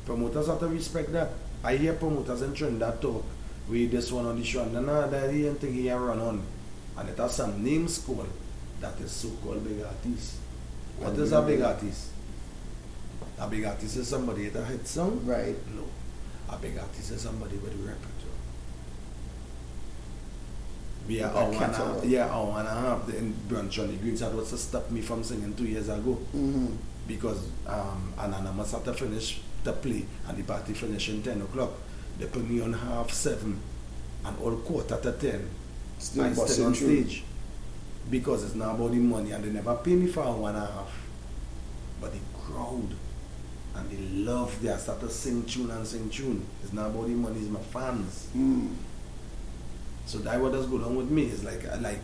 Promoters 0.07 0.47
have 0.47 0.59
to 0.61 0.68
respect 0.68 1.12
that. 1.12 1.30
I 1.65 1.77
hear 1.77 1.93
promoters 1.95 2.43
in 2.43 2.55
Trinidad 2.55 3.01
talk. 3.01 3.25
We 3.69 3.87
this 3.87 4.11
one 4.11 4.27
on 4.27 4.39
the 4.39 4.45
show 4.45 4.63
and 4.63 4.73
no, 4.73 5.09
that 5.09 5.33
he 5.33 5.47
ain't 5.47 5.61
think 5.61 5.75
he 5.75 5.91
run 5.91 6.19
on. 6.19 6.43
And 6.97 7.09
it 7.09 7.17
has 7.19 7.37
some 7.37 7.63
names 7.63 7.99
called 7.99 8.29
that 8.81 9.01
is 9.01 9.13
so 9.13 9.29
called 9.43 9.65
big 9.65 9.81
artists. 9.81 10.39
What 10.99 11.17
is 11.17 11.33
a 11.33 11.43
big 11.43 11.61
artist? 11.63 12.09
A 13.39 13.47
big 13.49 13.65
artist 13.65 13.97
is 13.97 14.09
somebody 14.09 14.49
that 14.49 14.61
a 14.61 14.65
hit 14.65 14.87
song? 14.87 15.21
Right. 15.25 15.57
No. 15.75 15.85
A 16.53 16.57
big 16.59 16.77
artist 16.79 17.13
is 17.13 17.21
somebody 17.23 17.57
with 17.57 17.73
a 17.73 17.77
repertoire. 17.77 18.09
We 21.09 21.21
are 21.23 21.29
With 21.29 21.37
a 21.37 21.39
hour 21.39 21.65
and 21.65 21.75
a 21.75 21.77
half, 21.77 22.05
yeah, 22.05 22.31
hour 22.35 22.59
and 22.59 22.69
a 22.69 22.71
half 22.71 23.09
in 23.15 23.35
Brunch 23.49 23.71
Johnny 23.71 23.97
Greens 23.97 24.21
that 24.21 24.33
was 24.35 24.51
to 24.51 24.59
stop 24.59 24.91
me 24.91 25.01
from 25.01 25.25
singing 25.25 25.55
two 25.55 25.65
years 25.65 25.89
ago. 25.89 26.19
Mhm. 26.35 26.77
Because 27.09 27.39
um, 27.67 28.13
Anonymous 28.19 28.73
had 28.73 28.85
to 28.85 28.95
finish 28.95 29.41
the 29.65 29.73
play 29.73 30.05
and 30.29 30.37
the 30.39 30.43
party 30.43 30.73
in 30.73 31.23
10 31.23 31.43
o'clock. 31.43 31.71
They 32.19 32.27
put 32.27 32.49
me 32.49 32.61
on 32.61 32.73
half 32.73 33.11
seven 33.11 33.59
and 34.25 34.39
all 34.41 34.57
quarter 34.57 34.99
to 35.01 35.13
10. 35.13 35.49
Still 35.99 36.25
I 36.25 36.33
still 36.33 36.67
on 36.67 36.75
through. 36.75 37.05
stage. 37.05 37.25
Because 38.11 38.45
it's 38.45 38.55
not 38.55 38.75
about 38.75 38.91
the 38.91 38.99
money 38.99 39.31
and 39.33 39.45
they 39.45 39.51
never 39.51 39.75
pay 39.77 39.95
me 39.95 40.07
for 40.09 40.23
one 40.33 40.55
and 40.57 40.65
a 40.65 40.67
half. 40.67 40.93
But 42.01 42.13
the 42.13 42.19
crowd 42.45 42.89
and 43.75 43.91
they 43.91 43.97
love 44.25 44.61
they 44.61 44.77
start 44.77 45.01
to 45.01 45.09
sing 45.09 45.45
tune 45.45 45.71
and 45.71 45.87
sing 45.87 46.11
tune. 46.11 46.45
It's 46.63 46.73
not 46.73 46.87
about 46.91 47.05
the 47.07 47.15
money, 47.15 47.39
it's 47.39 47.49
my 47.49 47.61
fans. 47.61 48.29
Mm. 48.37 48.75
So 50.07 50.19
that 50.19 50.41
what 50.41 50.53
does 50.53 50.67
go 50.67 50.77
on 50.85 50.97
with 50.97 51.11
me 51.11 51.23
is 51.23 51.45
like 51.45 51.63
like 51.81 52.01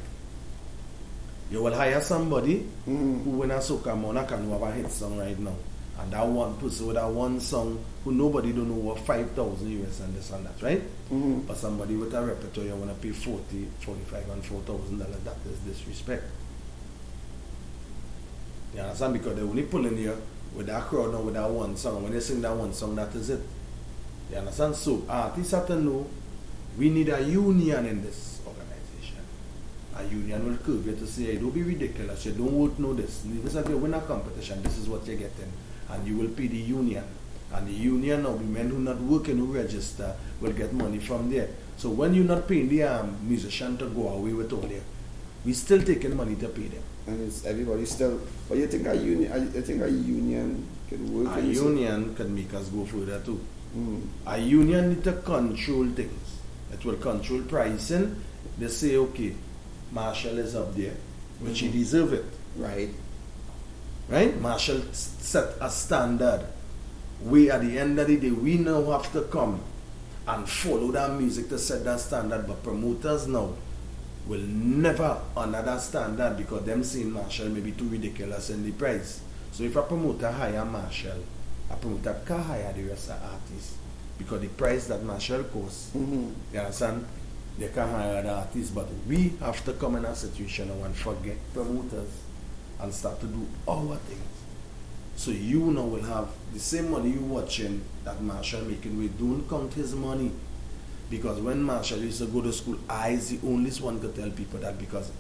you 1.51 1.63
will 1.63 1.75
hire 1.75 2.01
somebody 2.01 2.67
Mm. 2.87 3.25
who 3.25 3.31
when 3.31 3.51
I 3.51 3.57
a 3.57 3.59
soca 3.59 3.99
monarch 4.01 4.31
and 4.33 4.45
who 4.47 4.53
have 4.53 4.63
a 4.63 4.73
hit 4.73 4.91
song 4.91 5.19
right 5.19 5.39
now. 5.39 5.55
And 6.01 6.13
that 6.13 6.27
one 6.27 6.57
person 6.59 6.87
with 6.87 6.97
that 6.97 7.11
one 7.11 7.41
song 7.41 7.83
who 8.05 8.13
nobody 8.13 8.53
don't 8.53 8.69
know 8.69 8.75
what 8.77 9.01
five 9.01 9.31
thousand 9.33 9.69
US 9.83 10.01
and 10.01 10.15
this 10.15 10.31
and 10.31 10.47
that, 10.47 10.63
right? 10.63 10.83
Mhm. 11.11 11.47
But 11.47 11.57
somebody 11.57 11.97
with 11.97 12.15
a 12.15 12.23
repertoire 12.25 12.67
you 12.67 12.75
wanna 12.77 12.95
pay 12.95 13.11
40, 13.11 13.67
45 13.81 14.29
and 14.31 14.45
four 14.45 14.61
thousand 14.61 14.99
dollars, 14.99 15.17
that 15.25 15.37
is 15.51 15.59
disrespect. 15.61 16.23
You 18.75 18.81
understand? 18.83 19.15
Because 19.15 19.37
they 19.37 19.43
only 19.43 19.63
pulling 19.65 19.99
you 19.99 20.17
with 20.55 20.67
that 20.67 20.85
crowd 20.87 21.13
now 21.13 21.21
with 21.21 21.35
that 21.35 21.51
one 21.51 21.77
song. 21.77 22.03
When 22.05 22.13
they 22.13 22.21
sing 22.21 22.41
that 22.43 22.55
one 22.57 22.73
song, 22.73 22.95
that 22.97 23.15
is 23.15 23.31
it. 23.31 23.41
You 24.31 24.37
understand? 24.39 24.77
So 24.77 25.03
artists 25.09 25.53
have 25.53 25.67
to 25.69 25.77
know 25.81 26.07
we 26.79 26.91
need 26.91 27.09
a 27.09 27.21
union 27.23 27.87
in 27.87 28.03
this 28.05 28.41
organization. 28.47 29.25
A 29.97 30.05
union 30.05 30.47
will 30.47 30.57
curve 30.59 30.87
you 30.87 30.95
to 30.95 31.07
say, 31.07 31.25
hey, 31.25 31.37
don't 31.37 31.51
be 31.51 31.63
ridiculous. 31.63 32.25
You 32.27 32.33
don't 32.33 32.53
want 32.53 32.77
to 32.77 32.83
know 32.83 32.95
this. 32.95 33.23
This 33.25 33.55
is 33.55 33.57
a 33.57 33.77
win 33.77 33.95
a 33.95 34.01
competition. 34.03 34.63
This 34.63 34.79
is 34.79 34.89
what 34.89 35.05
you're 35.07 35.17
getting. 35.17 35.51
And 35.91 36.07
you 36.07 36.16
will 36.16 36.28
pay 36.28 36.47
the 36.47 36.57
union. 36.57 37.05
And 37.53 37.66
the 37.66 37.72
union 37.72 38.26
of 38.26 38.39
the 38.39 38.45
men 38.45 38.68
who 38.68 38.78
not 38.78 39.01
working 39.01 39.39
who 39.39 39.47
register 39.47 40.14
will 40.41 40.53
get 40.53 40.72
money 40.72 40.99
from 40.99 41.30
there. 41.30 41.49
So 41.76 41.91
when 41.91 42.12
you're 42.12 42.24
not 42.24 42.47
paying 42.47 42.68
the 42.68 42.82
um, 42.82 43.16
musician 43.22 43.78
to 43.78 43.86
go 43.86 44.09
away 44.09 44.32
with 44.32 44.53
all 44.53 44.61
there, 44.61 44.82
we 45.45 45.53
still 45.55 45.80
taking 45.82 46.16
money 46.16 46.34
to 46.36 46.49
pay 46.49 46.68
them. 46.68 46.82
And 47.07 47.26
it's 47.26 47.47
everybody 47.47 47.86
still. 47.86 48.20
But 48.49 48.59
you 48.59 48.66
think 48.66 48.86
a 48.86 48.95
union? 48.95 49.32
I 49.32 49.61
think 49.62 49.80
a 49.82 49.89
union 49.91 50.66
can 50.89 51.24
work. 51.24 51.36
A 51.36 51.41
union 51.41 52.14
can 52.14 52.34
make 52.34 52.53
us 52.53 52.68
go 52.68 52.84
further 52.84 53.20
too. 53.20 53.41
Mm. 53.76 54.03
A 54.26 54.39
union 54.39 54.91
need 54.91 55.05
to 55.05 55.12
control 55.12 55.89
things. 55.89 56.39
It 56.72 56.84
will 56.84 56.97
control 56.97 57.43
pricing. 57.43 58.22
They 58.59 58.68
say, 58.68 58.97
okay, 58.97 59.34
Machel 59.95 60.36
is 60.39 60.55
up 60.55 60.74
there, 60.74 60.95
which 61.41 61.61
he 61.61 61.68
deserve 61.68 62.12
it. 62.12 62.24
Right. 62.57 62.91
Right? 64.09 64.35
Machel 64.41 64.83
set 64.95 65.55
a 65.61 65.71
standard. 65.71 66.47
We 67.23 67.51
at 67.51 67.61
the 67.61 67.79
end 67.79 67.99
of 67.99 68.07
the 68.07 68.17
day, 68.17 68.31
we 68.31 68.57
now 68.57 68.91
have 68.93 69.13
to 69.13 69.23
come 69.23 69.61
and 70.27 70.49
follow 70.49 70.91
that 70.93 71.13
music 71.19 71.49
to 71.51 71.59
set 71.59 71.85
that 71.85 72.01
standard. 72.01 72.47
But 72.47 72.63
promoters 72.63 73.27
now 73.27 73.55
will 74.27 74.41
never 74.41 75.21
honor 75.37 75.63
that 75.63 75.81
standard 75.81 76.37
because 76.37 76.65
them 76.65 76.85
saying 76.85 77.11
Machel 77.11 77.51
may 77.53 77.61
be 77.61 77.73
too 77.73 77.89
ridiculous 77.89 78.51
in 78.51 78.65
the 78.65 78.73
price. 78.73 79.21
So 79.53 79.65
if 79.65 79.77
a 79.77 79.83
promoter 79.83 80.31
hire 80.31 80.65
Machel, 80.65 81.23
a 81.71 81.77
promoter 81.77 82.21
can 82.25 82.43
hire 82.43 82.73
the 82.75 82.85
rest 82.85 83.11
of 83.11 83.17
artists 83.23 83.75
because 84.19 84.41
the 84.41 84.49
price 84.49 84.87
that 84.89 85.03
Machel 85.03 85.51
costs, 85.53 85.91
Mhm. 85.95 86.33
you 86.53 86.59
understand? 86.61 87.05
They 87.59 87.69
can 87.69 87.89
hire 87.91 88.23
the 88.23 88.31
artists, 88.31 88.71
but 88.71 88.87
we 89.09 89.33
have 89.41 89.65
to 89.65 89.73
come 89.73 89.97
in 89.97 90.05
a 90.05 90.15
situation 90.15 90.71
and 90.71 90.95
forget 90.95 91.37
promoters 91.53 92.09
and 92.81 92.93
start 92.93 93.20
to 93.20 93.26
do 93.26 93.47
our 93.68 93.97
things. 93.97 94.22
So 95.16 95.33
you 95.33 95.72
now 95.72 95.83
will 95.83 96.03
have 96.03 96.29
the 96.53 96.61
same 96.61 96.91
money 96.93 97.11
you 97.11 97.20
watching 97.20 97.83
that 98.05 98.20
Machel 98.20 98.64
making. 98.66 98.99
We 98.99 99.09
don't 99.09 99.49
count 99.49 99.74
his 99.74 99.95
money. 99.95 100.31
Because 101.11 101.41
when 101.41 101.64
Machel 101.64 102.01
used 102.01 102.18
to 102.18 102.26
go 102.26 102.43
to 102.43 102.53
school, 102.53 102.79
I 102.89 103.11
is 103.11 103.31
the 103.31 103.49
only 103.49 103.70
one 103.72 103.99
could 103.99 104.14
tell 104.14 104.31
people 104.31 104.61
that 104.61 104.79
because 104.79 105.11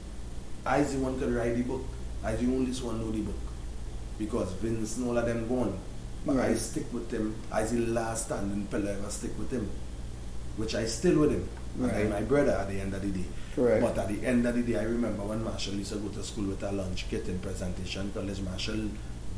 I 0.64 0.82
the 0.82 0.98
one 0.98 1.18
could 1.18 1.32
write 1.32 1.56
the 1.56 1.62
book. 1.62 1.82
I 2.22 2.36
the 2.36 2.44
only 2.46 2.72
one 2.72 3.00
know 3.00 3.10
the 3.10 3.22
book. 3.22 3.34
Because 4.18 4.52
Vince 4.52 4.98
and 4.98 5.08
all 5.08 5.16
of 5.16 5.24
them 5.26 5.48
gone. 5.48 5.78
But 6.26 6.36
I 6.36 6.54
stick 6.54 6.92
with 6.92 7.10
him. 7.10 7.34
I 7.50 7.64
the 7.64 7.78
last 7.86 8.26
standing 8.26 8.66
pillar 8.66 8.92
ever 8.98 9.10
stick 9.10 9.36
with 9.38 9.50
him. 9.50 9.70
Which 10.56 10.74
I 10.74 10.84
still 10.84 11.20
with 11.20 11.32
him. 11.32 11.48
And 11.90 12.10
my 12.10 12.22
brother 12.22 12.52
at 12.52 12.68
the 12.68 12.80
end 12.80 12.92
of 12.94 13.02
the 13.02 13.08
day. 13.08 13.26
Correct. 13.58 13.82
But 13.82 13.98
at 13.98 14.08
the 14.08 14.26
end 14.26 14.46
of 14.46 14.54
the 14.54 14.62
day, 14.62 14.78
I 14.78 14.84
remember 14.84 15.22
when 15.24 15.40
Machel 15.44 15.76
used 15.76 15.92
to 15.92 15.98
go 15.98 16.08
to 16.08 16.22
school 16.22 16.44
with 16.46 16.62
a 16.62 16.70
lunch 16.72 17.06
kit 17.10 17.28
in 17.28 17.38
presentation, 17.40 18.10
college 18.14 18.38
Machel 18.38 18.88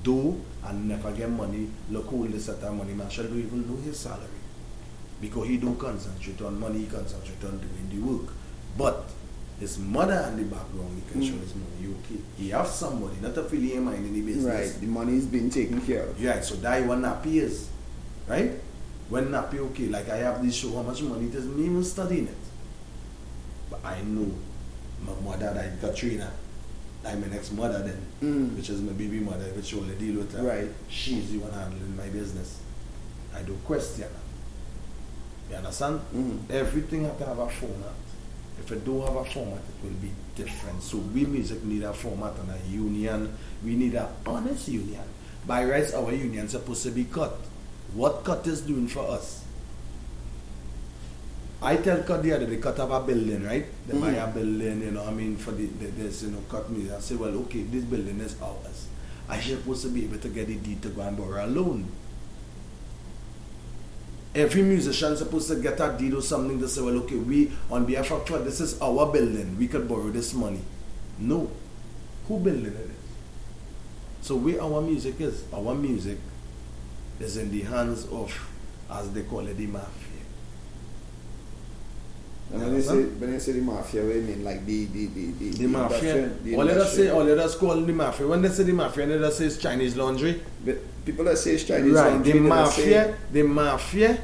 do 0.03 0.41
and 0.65 0.89
never 0.89 1.11
get 1.13 1.31
money. 1.31 1.69
Look 1.91 2.07
who 2.09 2.29
this 2.29 2.49
at 2.49 2.61
that 2.61 2.73
money. 2.73 2.93
Machel 2.93 3.29
don't 3.29 3.39
even 3.39 3.67
know 3.69 3.81
his 3.83 3.99
salary. 3.99 4.29
Because 5.21 5.49
he 5.49 5.57
don't 5.59 5.79
concentrate 5.79 6.41
on 6.43 6.59
money, 6.59 6.81
he 6.81 6.87
concentrate 6.87 7.43
on 7.45 7.59
doing 7.59 7.89
the 7.91 7.99
work. 8.11 8.33
But 8.77 9.05
his 9.59 9.79
mother 9.79 10.27
in 10.33 10.39
the 10.39 10.45
background, 10.45 11.03
he 11.05 11.13
can 11.13 11.23
show 11.23 11.35
Mm. 11.35 11.41
his 11.43 11.55
money, 11.55 11.95
okay. 12.05 12.21
He 12.39 12.49
have 12.51 12.67
somebody, 12.67 13.17
not 13.21 13.37
a 13.37 13.43
affiliate 13.43 13.83
mind 13.83 14.07
in 14.07 14.15
the 14.15 14.23
business. 14.23 14.45
Right, 14.73 14.81
the 14.81 14.87
money 14.87 15.17
is 15.17 15.27
being 15.27 15.51
taken 15.51 15.81
care 15.83 16.05
of. 16.05 16.19
Yeah, 16.19 16.41
so 16.41 16.55
that 16.57 16.87
one 16.87 17.05
appears, 17.05 17.69
right? 18.27 18.53
When 19.11 19.27
nappy, 19.27 19.59
okay, 19.59 19.89
like 19.89 20.09
I 20.09 20.17
have 20.19 20.43
this 20.43 20.55
show, 20.55 20.75
how 20.77 20.83
much 20.83 21.03
money 21.03 21.27
it 21.27 21.35
is, 21.35 21.45
me 21.45 21.67
even 21.67 21.85
studying 21.85 22.29
it. 22.29 22.40
But 23.71 23.81
I 23.85 24.01
know 24.03 24.31
my 25.07 25.13
mother, 25.25 25.53
like 25.55 25.81
Katrina, 25.81 26.31
like 27.05 27.19
my 27.19 27.29
next 27.29 27.53
mother 27.53 27.79
then, 27.83 28.01
Mm. 28.23 28.57
which 28.57 28.69
is 28.71 28.81
my 28.81 28.93
baby 28.93 29.21
mother, 29.21 29.45
which 29.57 29.73
only 29.75 29.95
deal 29.95 30.17
with 30.17 30.33
her. 30.35 30.43
Right. 30.43 30.69
She's 30.89 31.31
the 31.33 31.39
one 31.39 31.53
handling 31.53 31.97
my 31.97 32.09
business. 32.09 32.59
I 33.35 33.43
don't 33.43 33.65
question 33.65 34.05
her. 34.05 35.51
You 35.51 35.57
understand? 35.57 36.01
Everything 36.51 37.05
have 37.05 37.19
to 37.19 37.27
have 37.27 37.39
a 37.39 37.49
format. 37.49 37.95
If 38.61 38.71
it 38.73 38.85
don't 38.85 39.01
have 39.07 39.17
a 39.17 39.25
format, 39.25 39.59
it 39.69 39.85
will 39.85 39.95
be 40.03 40.11
different. 40.37 40.83
So 40.83 40.99
we 40.99 41.25
music 41.25 41.65
need 41.65 41.83
a 41.83 41.93
format 41.93 42.35
and 42.39 42.51
a 42.51 42.69
union. 42.71 43.33
We 43.65 43.75
need 43.77 43.95
a 43.95 44.09
honest 44.27 44.69
union. 44.69 45.03
By 45.47 45.65
rights, 45.65 45.95
our 45.95 46.13
union 46.13 46.49
supposed 46.49 46.83
to 46.83 46.91
be 46.91 47.05
COTT. 47.05 47.33
What 47.95 48.23
COTT 48.25 48.47
is 48.49 48.61
doing 48.61 48.87
for 48.87 49.09
us? 49.09 49.43
I 51.63 51.77
tell 51.77 52.03
COTT 52.03 52.23
the 52.23 52.33
other 52.33 52.47
they 52.47 52.57
cut 52.57 52.79
up 52.81 52.91
a 52.91 53.07
building, 53.07 53.45
right? 53.45 53.67
They 53.87 53.99
buy 53.99 54.13
a 54.13 54.27
Mhm. 54.27 54.35
building, 54.35 54.81
you 54.83 54.91
know, 54.93 55.05
I 55.05 55.11
mean, 55.13 55.37
for 55.37 55.51
the, 55.53 55.67
the 55.67 55.87
this, 55.89 56.23
you 56.23 56.31
know, 56.31 56.39
cut 56.49 56.71
me. 56.71 56.91
I 56.91 57.01
say, 57.01 57.17
well, 57.17 57.35
okay, 57.45 57.63
this 57.65 57.85
building 57.85 58.19
is 58.21 58.35
ours. 58.43 58.87
I 59.29 59.39
should 59.41 59.59
supposed 59.59 59.83
to 59.83 59.89
be 59.89 60.05
able 60.05 60.19
to 60.19 60.29
get 60.29 60.47
the 60.49 60.57
deed 60.57 60.81
to 60.83 60.89
go 60.89 61.03
and 61.03 61.17
borrow 61.17 61.45
a 61.45 61.47
loan. 61.47 61.87
Every 64.35 64.63
musician 64.63 65.17
supposed 65.17 65.49
to 65.49 65.57
get 65.57 65.79
a 65.81 65.95
deed 65.99 66.15
or 66.15 66.23
something 66.23 66.59
to 66.61 66.69
say, 66.69 66.81
well, 66.81 66.97
okay, 66.99 67.17
we 67.17 67.51
on 67.71 67.85
behalf 67.85 68.11
of 68.13 68.25
Club, 68.25 68.45
this 68.45 68.61
is 68.61 68.81
our 68.81 69.13
building. 69.13 69.57
We 69.59 69.69
could 69.69 69.89
borrow 69.89 70.09
this 70.11 70.33
money. 70.33 70.63
No. 71.19 71.51
Who 72.29 72.39
building 72.39 72.67
it 72.67 72.75
is? 72.91 74.27
So 74.27 74.37
where 74.37 74.63
our 74.63 74.81
music 74.81 75.21
is, 75.21 75.43
our 75.53 75.75
music 75.75 76.19
is 77.19 77.37
in 77.37 77.51
the 77.51 77.63
hands 77.63 78.07
of, 78.07 78.33
as 78.91 79.11
they 79.13 79.23
call 79.23 79.47
it, 79.47 79.57
the 79.57 79.67
mafia. 79.67 80.10
And 82.53 82.63
when 82.63 82.75
you 82.75 82.83
say 82.83 83.03
when 83.05 83.33
you 83.33 83.41
say 83.41 83.53
the 83.53 83.61
mafia, 83.61 84.03
what 84.03 84.13
do 84.13 84.19
you 84.19 84.23
mean? 84.27 84.45
Like 84.45 84.67
the 84.67 84.87
the 84.87 85.07
the 85.07 85.27
the, 85.39 85.51
The 85.51 85.67
mafia. 85.69 86.29
the 86.43 86.55
All 86.57 86.63
us 86.69 86.73
industry. 86.73 87.05
say, 87.05 87.11
all 87.11 87.23
let 87.25 87.39
us 87.39 87.55
call 87.57 87.81
the 87.81 87.93
mafia. 87.93 88.27
When 88.27 88.43
they 88.43 88.49
say 88.49 88.65
the 88.65 88.73
mafia, 88.73 89.07
they 89.07 89.19
just 89.19 89.39
say 89.39 89.45
it's 89.47 89.57
Chinese 89.59 89.97
laundry. 89.97 90.43
But 90.65 90.79
people 91.05 91.25
that 91.27 91.39
say 91.39 91.53
it's 91.53 91.65
Chinese 91.65 91.93
right. 91.95 92.11
laundry, 92.13 92.33
the 92.33 92.41
mafia, 92.41 93.05
say- 93.05 93.15
the 93.33 93.43
mafia 93.45 94.19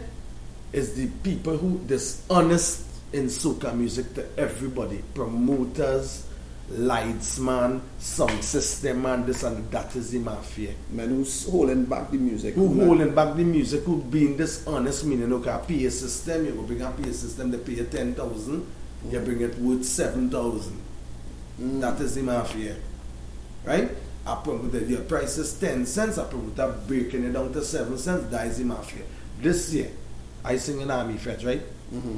is 0.73 0.95
the 0.95 1.07
people 1.23 1.57
who 1.57 1.79
dishonest 1.87 2.83
in 3.13 3.27
soca 3.27 3.73
music 3.77 4.13
to 4.15 4.27
everybody. 4.37 5.03
Promoters, 5.15 6.26
lightsman, 6.71 7.81
sound 7.99 8.43
system 8.43 9.03
man, 9.03 9.25
this 9.25 9.45
and 9.45 9.71
that 9.71 9.95
is 9.95 10.11
the 10.11 10.19
mafia. 10.19 10.73
Man 10.91 11.09
who's 11.09 11.49
holding 11.49 11.85
back 11.85 12.11
the 12.11 12.19
music. 12.19 12.55
Who 12.55 12.69
man. 12.69 12.87
holding 12.87 13.15
back 13.15 13.37
the 13.37 13.45
music, 13.45 13.85
who 13.85 14.03
being 14.03 14.37
dishonest, 14.37 15.05
meaning 15.05 15.33
okay, 15.35 15.59
pay 15.67 15.85
a 15.85 15.89
PA 15.89 15.91
system, 15.91 16.47
you 16.47 16.53
go 16.53 16.63
bring 16.63 16.83
a 16.83 16.91
PA 16.91 17.13
system, 17.13 17.51
they 17.51 17.59
pay 17.59 17.73
you 17.73 17.85
10,000, 17.85 18.67
you 19.11 19.21
bring 19.21 19.41
it 19.41 19.59
worth 19.59 19.85
7,000. 19.85 20.83
That 21.81 22.01
is 22.01 22.17
the 22.17 22.23
mafia. 22.23 22.77
Right? 23.65 23.91
A 24.27 24.37
promoter, 24.37 24.85
your 24.85 25.03
price 25.03 25.39
is 25.39 25.59
10 25.61 25.87
cents, 25.87 26.19
a 26.19 26.25
promoter 26.25 26.75
breaking 26.89 27.25
it 27.25 27.33
down 27.33 27.53
to 27.53 27.63
7 27.63 27.97
cents, 27.97 28.29
that 28.31 28.47
is 28.49 28.59
the 28.59 28.65
mafia. 28.65 29.05
This 29.41 29.73
year, 29.73 29.91
I 30.45 30.57
sing 30.57 30.83
an 30.83 30.91
army 30.91 31.17
fete, 31.17 31.45
right? 31.45 31.63
Mm-hmm. 31.95 32.17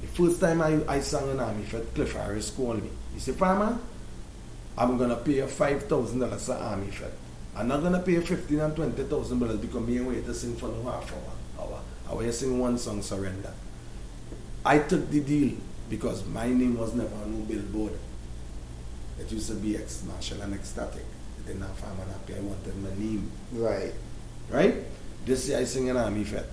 The 0.00 0.06
first 0.08 0.40
time 0.40 0.62
I, 0.62 0.80
I 0.88 1.00
sang 1.00 1.28
an 1.30 1.38
army 1.38 1.62
fete, 1.62 1.94
Cliff 1.94 2.12
Harris 2.12 2.50
called 2.50 2.82
me. 2.82 2.90
He 3.14 3.20
said, 3.20 3.36
Farmer, 3.36 3.78
I'm 4.78 4.96
gonna 4.96 5.16
pay 5.16 5.36
you 5.36 5.46
five 5.46 5.82
thousand 5.84 6.20
dollars 6.20 6.46
for 6.46 6.54
army 6.54 6.90
fete. 6.90 7.08
I'm 7.56 7.68
not 7.68 7.82
gonna 7.82 8.00
pay 8.00 8.12
you 8.12 8.20
fifteen 8.22 8.60
and 8.60 8.74
twenty 8.74 9.02
thousand 9.04 9.38
dollars 9.40 9.58
because 9.58 9.86
me 9.86 9.98
and 9.98 10.06
wait 10.06 10.24
to 10.24 10.34
sing 10.34 10.56
for 10.56 10.68
no 10.68 10.82
half 10.90 11.12
hour. 11.12 11.64
hour. 11.64 11.80
I 12.08 12.14
will 12.14 12.32
sing 12.32 12.58
one 12.58 12.78
song, 12.78 13.02
Surrender. 13.02 13.52
I 14.64 14.78
took 14.78 15.10
the 15.10 15.20
deal 15.20 15.56
because 15.88 16.24
my 16.26 16.48
name 16.48 16.78
was 16.78 16.94
never 16.94 17.14
on 17.16 17.32
no 17.32 17.44
billboard. 17.44 17.92
It 19.18 19.30
used 19.30 19.48
to 19.48 19.54
be 19.54 19.76
ex 19.76 20.02
Machel 20.06 20.42
and 20.42 20.54
Xtatik. 20.54 20.96
It 20.96 21.46
didn't 21.46 21.62
have 21.62 21.76
Farmer 21.76 22.04
Nappy. 22.04 22.36
I 22.38 22.40
wanted 22.40 22.76
my 22.82 22.90
name. 22.98 23.30
Right. 23.52 23.92
Right? 24.48 24.76
This 25.26 25.48
year 25.48 25.58
I 25.58 25.64
sing 25.64 25.90
an 25.90 25.96
army 25.96 26.24
fete. 26.24 26.44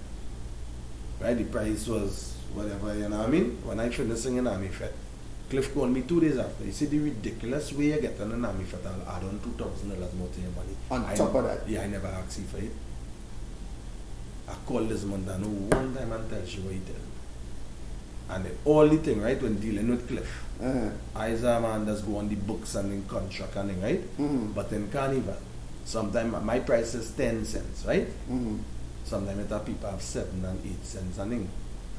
Right? 1.21 1.37
The 1.37 1.45
price 1.45 1.87
was 1.87 2.35
whatever, 2.53 2.93
you 2.97 3.07
know 3.07 3.19
what 3.19 3.27
I 3.27 3.31
mean? 3.31 3.57
When 3.63 3.79
I 3.79 3.89
finished 3.89 4.23
singing 4.23 4.47
army 4.47 4.67
fete, 4.67 4.91
Cliff 5.49 5.73
called 5.73 5.91
me 5.91 6.01
two 6.01 6.19
days 6.19 6.37
after. 6.37 6.63
He 6.65 6.71
said 6.71 6.91
the 6.91 6.99
ridiculous 6.99 7.71
way 7.71 7.85
you 7.85 8.01
get 8.01 8.19
on 8.19 8.31
an 8.33 8.43
army 8.43 8.65
I'll 8.85 9.15
add 9.15 9.23
on 9.23 9.39
two 9.41 9.51
thousand 9.63 9.89
dollars 9.89 10.13
more 10.13 10.27
to 10.27 10.41
your 10.41 10.51
money. 10.51 10.75
On 10.91 11.05
I- 11.05 11.15
top 11.15 11.33
of 11.35 11.43
that? 11.45 11.67
Yeah, 11.69 11.81
I 11.83 11.87
never 11.87 12.07
asked 12.07 12.39
you 12.39 12.45
for 12.45 12.57
it. 12.57 12.71
I 14.49 14.53
called 14.65 14.89
this 14.89 15.03
man 15.03 15.25
down 15.25 15.41
one 15.69 15.93
time 15.95 16.11
and 16.11 16.29
tell 16.29 16.39
you 16.45 16.61
what 16.63 16.73
he 16.73 16.79
me. 16.79 16.95
And 18.29 18.45
the 18.45 18.51
only 18.65 18.97
thing, 18.97 19.21
right, 19.21 19.41
when 19.41 19.55
dealing 19.59 19.89
with 19.89 20.07
Cliff, 20.07 20.43
Uh-huh. 20.61 20.89
I 21.15 21.29
as 21.29 21.43
a 21.43 21.59
man 21.61 21.85
that's 21.85 22.01
go 22.01 22.17
on 22.17 22.27
the 22.29 22.35
books 22.35 22.75
and 22.75 22.91
in 22.91 23.03
contract 23.03 23.55
and 23.55 23.69
thing, 23.69 23.81
right? 23.81 24.17
Mhm. 24.17 24.53
But 24.55 24.71
in 24.73 24.89
carnival, 24.89 25.37
sometimes 25.85 26.33
my 26.43 26.59
price 26.59 26.93
is 26.95 27.11
10 27.11 27.45
cents, 27.45 27.85
right? 27.85 28.07
Mhm. 28.29 28.59
Sometimes 29.05 29.39
it 29.49 29.65
people 29.65 29.89
have 29.89 30.01
7 30.01 30.43
and 30.43 30.59
8 30.65 30.83
cents 30.85 31.17
and 31.19 31.31
thing. 31.31 31.47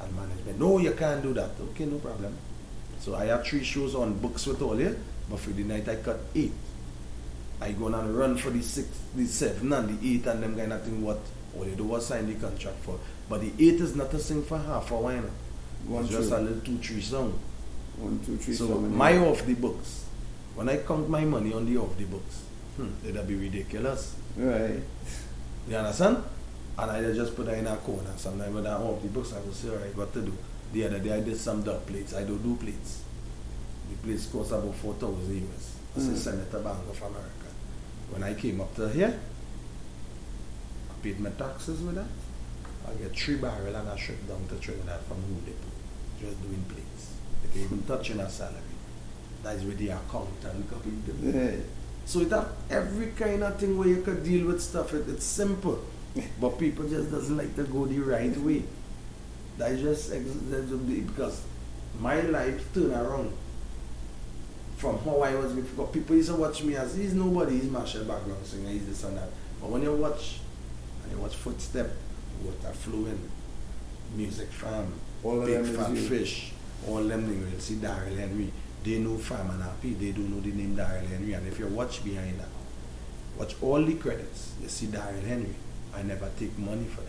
And 0.03 0.15
management, 0.17 0.59
no, 0.59 0.79
you 0.79 0.93
can't 0.93 1.23
do 1.23 1.33
that. 1.35 1.51
Okay, 1.71 1.87
no 1.87 1.99
problem. 1.99 2.33
So 3.01 3.15
I 3.15 3.27
had 3.27 3.45
three 3.45 3.65
shows 3.65 3.95
on 3.95 4.19
books 4.19 4.47
with 4.47 4.61
all 4.63 4.79
you, 4.79 4.97
but 5.31 5.39
for 5.41 5.51
the 5.51 5.63
night 5.65 5.89
I 5.89 5.97
cut 5.97 6.21
8. 6.35 6.53
I 7.61 7.73
go 7.73 7.87
on 7.87 7.95
and 7.95 8.17
run 8.17 8.37
for 8.37 8.51
the 8.51 8.63
6, 8.63 8.89
the 9.17 9.27
7 9.27 9.73
and 9.73 9.99
the 10.01 10.15
8 10.17 10.27
and 10.27 10.43
them 10.43 10.57
kind 10.57 10.73
of 10.73 10.83
thing 10.83 11.03
what 11.03 11.19
all 11.57 11.65
you 11.67 11.75
do 11.75 11.85
was 11.85 12.07
sign 12.07 12.27
the 12.27 12.35
contract 12.35 12.79
for. 12.83 12.99
But 13.29 13.41
the 13.41 13.53
8 13.59 13.81
is 13.81 13.97
not 13.97 14.13
a 14.15 14.19
sing 14.19 14.43
for 14.45 14.59
half 14.59 14.93
hour, 14.93 15.13
you 15.13 15.21
know. 15.23 15.31
One, 15.87 16.05
it's 16.05 16.13
just 16.13 16.29
two. 16.31 16.37
a 16.37 16.39
little 16.39 16.61
2, 16.61 16.79
3 16.79 17.01
song. 17.01 17.39
One, 17.99 18.21
two, 18.25 18.37
three, 18.37 18.55
So 18.55 18.69
seven, 18.69 18.97
my 18.97 19.11
eight. 19.11 19.19
off 19.19 19.45
the 19.45 19.55
books, 19.55 20.05
when 20.55 20.69
I 20.69 20.77
count 20.77 21.09
my 21.09 21.25
money 21.25 21.53
on 21.53 21.67
the 21.67 21.77
off 21.81 21.97
the 21.99 22.05
books, 22.05 22.43
hmm, 22.77 22.91
it'll 23.05 23.25
be 23.25 23.35
ridiculous. 23.35 24.15
Right. 24.37 24.81
You 25.69 25.77
understand? 25.77 26.23
And 26.79 26.91
I 26.93 27.03
just 27.13 27.35
put 27.35 27.47
that 27.47 27.59
in 27.59 27.67
a 27.67 27.77
corner. 27.79 28.13
Sometimes 28.17 28.55
when 28.55 28.67
I'm 28.69 28.83
off 28.83 29.03
the 29.03 29.09
books, 29.09 29.33
I 29.33 29.41
will 29.41 29.53
say, 29.53 29.71
all 29.71 29.77
right, 29.77 29.97
what 29.97 30.13
to 30.13 30.23
do? 30.23 30.33
The 30.73 30.85
other 30.87 30.99
day 30.99 31.13
I 31.13 31.21
did 31.21 31.37
some 31.39 31.63
dub 31.63 31.87
plates. 31.87 32.15
I 32.15 32.25
don't 32.25 32.43
do 32.43 32.55
plates. 32.57 33.03
The 33.91 33.97
plates 34.07 34.27
cost 34.27 34.53
about 34.53 34.75
4,000 34.75 35.49
US. 35.49 35.75
As 35.97 36.09
a 36.09 36.13
Mm. 36.13 36.17
Senator 36.17 36.59
Bank 36.61 36.79
of 36.91 36.99
America. 37.03 37.49
When 38.11 38.23
I 38.23 38.35
came 38.35 38.61
up 38.61 38.75
to 38.77 38.89
here, 38.89 39.19
I 40.91 41.03
paid 41.03 41.21
my 41.21 41.31
taxes 41.31 41.81
with 41.83 41.95
that. 41.97 42.07
I 42.89 42.95
get 42.95 43.17
three 43.17 43.37
barrel 43.37 43.75
and 43.75 43.89
I 43.89 43.97
ship 43.97 44.17
down 44.29 44.47
to 44.49 44.55
Trinidad 44.57 45.01
from 45.03 45.17
Home 45.17 45.43
Depot. 45.45 45.73
Just 46.21 46.43
doing 46.43 46.65
plates. 46.69 47.13
They 47.55 47.61
even 47.61 47.83
touching 47.83 48.21
a 48.21 48.29
salary. 48.29 48.63
That 49.43 49.57
is 49.57 49.65
where 49.65 49.75
the 49.77 49.89
accountant 49.91 50.71
copy 50.71 50.91
them. 51.07 51.35
Yeah. 51.35 51.57
So 52.05 52.21
it 52.21 52.31
have 52.31 52.51
every 52.71 53.09
kind 53.09 53.43
of 53.45 53.59
thing 53.59 53.77
where 53.79 53.89
you 53.89 54.03
could 54.03 54.25
deal 54.25 54.47
with 54.47 54.63
stuff. 54.63 54.95
It, 54.95 55.09
it's 55.09 55.25
simple. 55.25 55.79
but 56.41 56.59
people 56.59 56.89
just 56.89 57.11
doesn't 57.11 57.37
like 57.37 57.55
to 57.57 57.65
go 57.65 57.87
the 57.87 58.01
right 58.01 58.37
way. 58.39 58.63
That 59.59 59.73
is 59.73 59.81
just 59.83 60.13
ex- 60.13 60.25
that's 60.49 60.71
the- 60.71 61.01
because 61.01 61.43
my 62.01 62.21
life 62.23 62.63
turned 62.73 62.93
around 62.93 63.33
from 64.77 64.99
how 65.01 65.21
I 65.21 65.35
was 65.35 65.53
before. 65.53 65.89
People 65.89 66.17
used 66.17 66.29
to 66.31 66.37
watch 66.37 66.63
me 66.63 66.77
as 66.77 66.95
he's 66.97 67.13
nobody, 67.15 67.59
he's 67.59 67.65
Machel 67.69 68.07
background 68.07 68.45
singer, 68.47 68.71
he's 68.71 68.87
this 68.87 69.03
and 69.05 69.17
that. 69.17 69.29
But 69.61 69.71
when 69.71 69.83
you 69.83 69.93
watch 69.97 70.39
and 71.03 71.13
you 71.13 71.19
watch 71.19 71.35
footstep, 71.35 71.91
water 72.45 72.73
flowing, 72.73 73.19
music 74.17 74.49
farm, 74.53 74.93
All 75.25 75.41
big 75.41 75.67
fat 75.77 75.91
fish, 76.09 76.53
all 76.87 77.03
them 77.03 77.27
things 77.27 77.45
you 77.49 77.53
will 77.53 77.61
see 77.61 77.75
Daryl 77.75 78.17
Henry. 78.17 78.53
They 78.85 78.99
know 79.01 79.19
Farmer 79.19 79.55
Nappy, 79.55 79.99
they 79.99 80.13
don't 80.13 80.31
know 80.31 80.41
the 80.41 80.53
name 80.57 80.77
Daryl 80.77 81.05
Henry. 81.09 81.33
And 81.33 81.49
if 81.49 81.59
you 81.59 81.67
watch 81.67 82.05
behind 82.05 82.39
that, 82.39 82.49
watch 83.37 83.57
all 83.61 83.85
the 83.85 83.95
credits, 83.95 84.53
you 84.63 84.69
see 84.69 84.87
Daryl 84.87 85.25
Henry. 85.25 85.55
I 85.93 86.03
never 86.03 86.31
take 86.39 86.57
money 86.59 86.85
for 86.85 87.01
them 87.01 87.08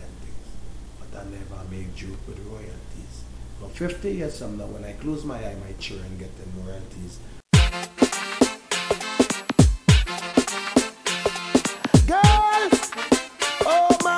that 1.12 1.26
never 1.30 1.62
make 1.70 1.94
joke 1.94 2.18
with 2.26 2.38
royalties. 2.46 3.24
But 3.60 3.70
50 3.72 4.12
years 4.12 4.38
from 4.38 4.58
now, 4.58 4.66
when 4.66 4.84
I 4.84 4.92
close 4.92 5.24
my 5.24 5.36
eye, 5.36 5.56
my 5.56 5.72
children 5.78 6.16
get 6.18 6.36
them 6.36 6.52
royalties. 6.64 7.18
Oh 13.72 14.10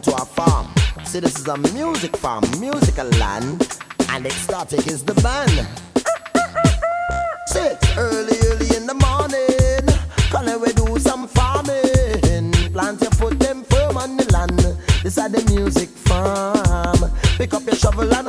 to 0.00 0.12
our 0.12 0.26
farm. 0.26 0.75
See, 1.04 1.20
this 1.20 1.38
is 1.38 1.46
a 1.46 1.56
music 1.56 2.16
farm, 2.16 2.44
musical 2.58 3.06
land, 3.18 3.60
and 4.10 4.24
Xtatik 4.24 4.86
is 4.90 5.04
the 5.04 5.14
band. 5.22 5.66
Sit 7.46 7.78
early, 7.96 8.36
early 8.46 8.76
in 8.76 8.86
the 8.86 8.94
morning. 8.94 9.86
Can 10.30 10.60
we 10.60 10.72
do 10.72 10.98
some 10.98 11.28
farming? 11.28 12.52
Plant 12.72 13.02
your 13.02 13.10
foot 13.12 13.38
them 13.38 13.62
firm 13.64 13.96
on 13.96 14.16
the 14.16 14.24
land. 14.32 14.58
This 15.02 15.16
is 15.18 15.30
the 15.30 15.44
music 15.54 15.88
farm. 15.90 17.10
Pick 17.36 17.54
up 17.54 17.64
your 17.64 17.76
shovel 17.76 18.12
and 18.12 18.25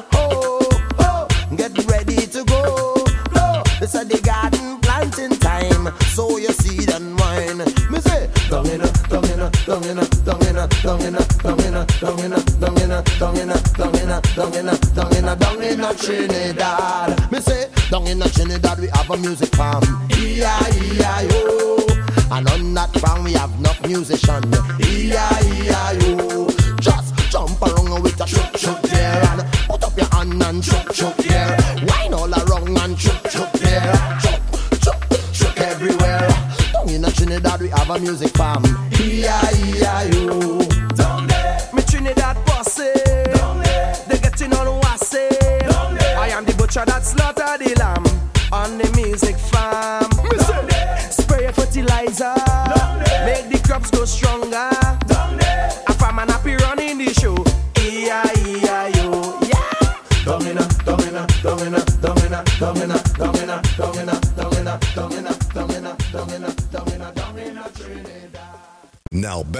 down 13.20 13.38
in 13.38 13.49
a, 13.49 13.59
down 13.76 13.95
in 13.95 14.09
a, 14.09 14.22
down 14.36 14.53
in 14.53 14.68
a, 14.70 14.78
down 14.78 15.15
in 15.15 15.26
a, 15.28 15.36
down 15.36 15.61
in 15.63 15.80
a, 15.82 15.93
Trinidad. 15.95 17.32
Me 17.32 17.39
say, 17.39 17.68
down 17.89 18.05
in 18.07 18.22
a 18.22 18.30
Trinidad 18.30 18.80
we 18.80 18.88
have 18.89 19.09
a 19.09 19.18
music 19.18 19.55
farm. 19.55 19.84
E-I-E-I-O. 20.13 21.88
And 22.32 22.49
on 22.49 22.74
that 22.76 22.93
farm 22.99 23.24
we 23.24 23.34
have 23.34 23.51
enough 23.57 23.82
musician. 23.88 24.43
E-I-E-I-O. 24.82 26.47
Just 26.80 27.15
jump 27.32 27.61
around 27.61 28.03
with 28.03 28.22
a 28.22 28.28
shook 28.28 28.55
shook 28.57 28.82
there 28.84 29.24
and 29.32 29.41
put 29.68 29.84
up 29.84 29.97
your 29.97 30.07
hand 30.07 30.43
and 30.43 30.63
shook 30.63 30.93
shook 30.93 31.18
there. 31.18 31.57
Wine 31.88 32.13
all 32.13 32.32
around 32.32 32.78
and 32.78 32.99
shook 32.99 33.30
shook 33.30 33.51
there. 33.53 34.20
Shook 34.20 34.41
shook 34.84 35.34
shook 35.34 35.60
everywhere. 35.61 36.27
Down 36.72 36.89
in 36.89 37.03
a 37.06 37.11
Trinidad 37.11 37.61
we 37.61 37.69
have 37.69 37.89
a 37.89 37.99
music 37.99 38.30
farm. 38.38 38.64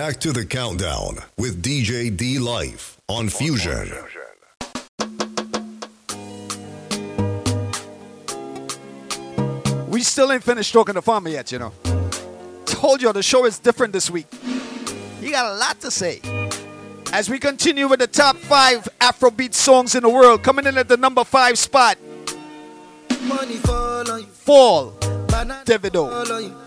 Back 0.08 0.22
to 0.22 0.32
the 0.32 0.46
countdown 0.46 1.18
with 1.38 1.62
DJ 1.62 2.16
D 2.16 2.40
Life 2.40 2.98
on 3.10 3.28
Fusion. 3.28 3.92
We 9.90 10.02
still 10.04 10.32
ain't 10.32 10.44
finished 10.44 10.70
stroking 10.70 10.96
the 10.96 11.02
farmer 11.02 11.28
yet, 11.28 11.52
you 11.52 11.60
know. 11.60 11.74
Told 12.64 13.02
you 13.02 13.12
the 13.12 13.22
show 13.22 13.44
is 13.44 13.60
different 13.60 13.92
this 13.92 14.10
week. 14.10 14.28
He 15.20 15.30
got 15.30 15.46
a 15.46 15.56
lot 15.56 15.82
to 15.82 15.92
say. 15.92 16.22
As 17.12 17.30
we 17.30 17.38
continue 17.38 17.90
with 17.90 18.00
the 18.00 18.08
top 18.08 18.38
five 18.38 18.88
Afrobeat 19.02 19.54
songs 19.54 19.94
in 19.94 20.04
the 20.04 20.10
world, 20.10 20.42
coming 20.42 20.68
in 20.68 20.78
at 20.78 20.88
the 20.88 20.96
number 20.96 21.26
five 21.26 21.58
spot, 21.58 21.98
Money 23.24 23.56
fall 23.58 24.10
on 24.10 24.22
you. 24.22 24.28
Fall, 24.28 24.92
Banana 25.28 25.64
Davido, 25.66 26.67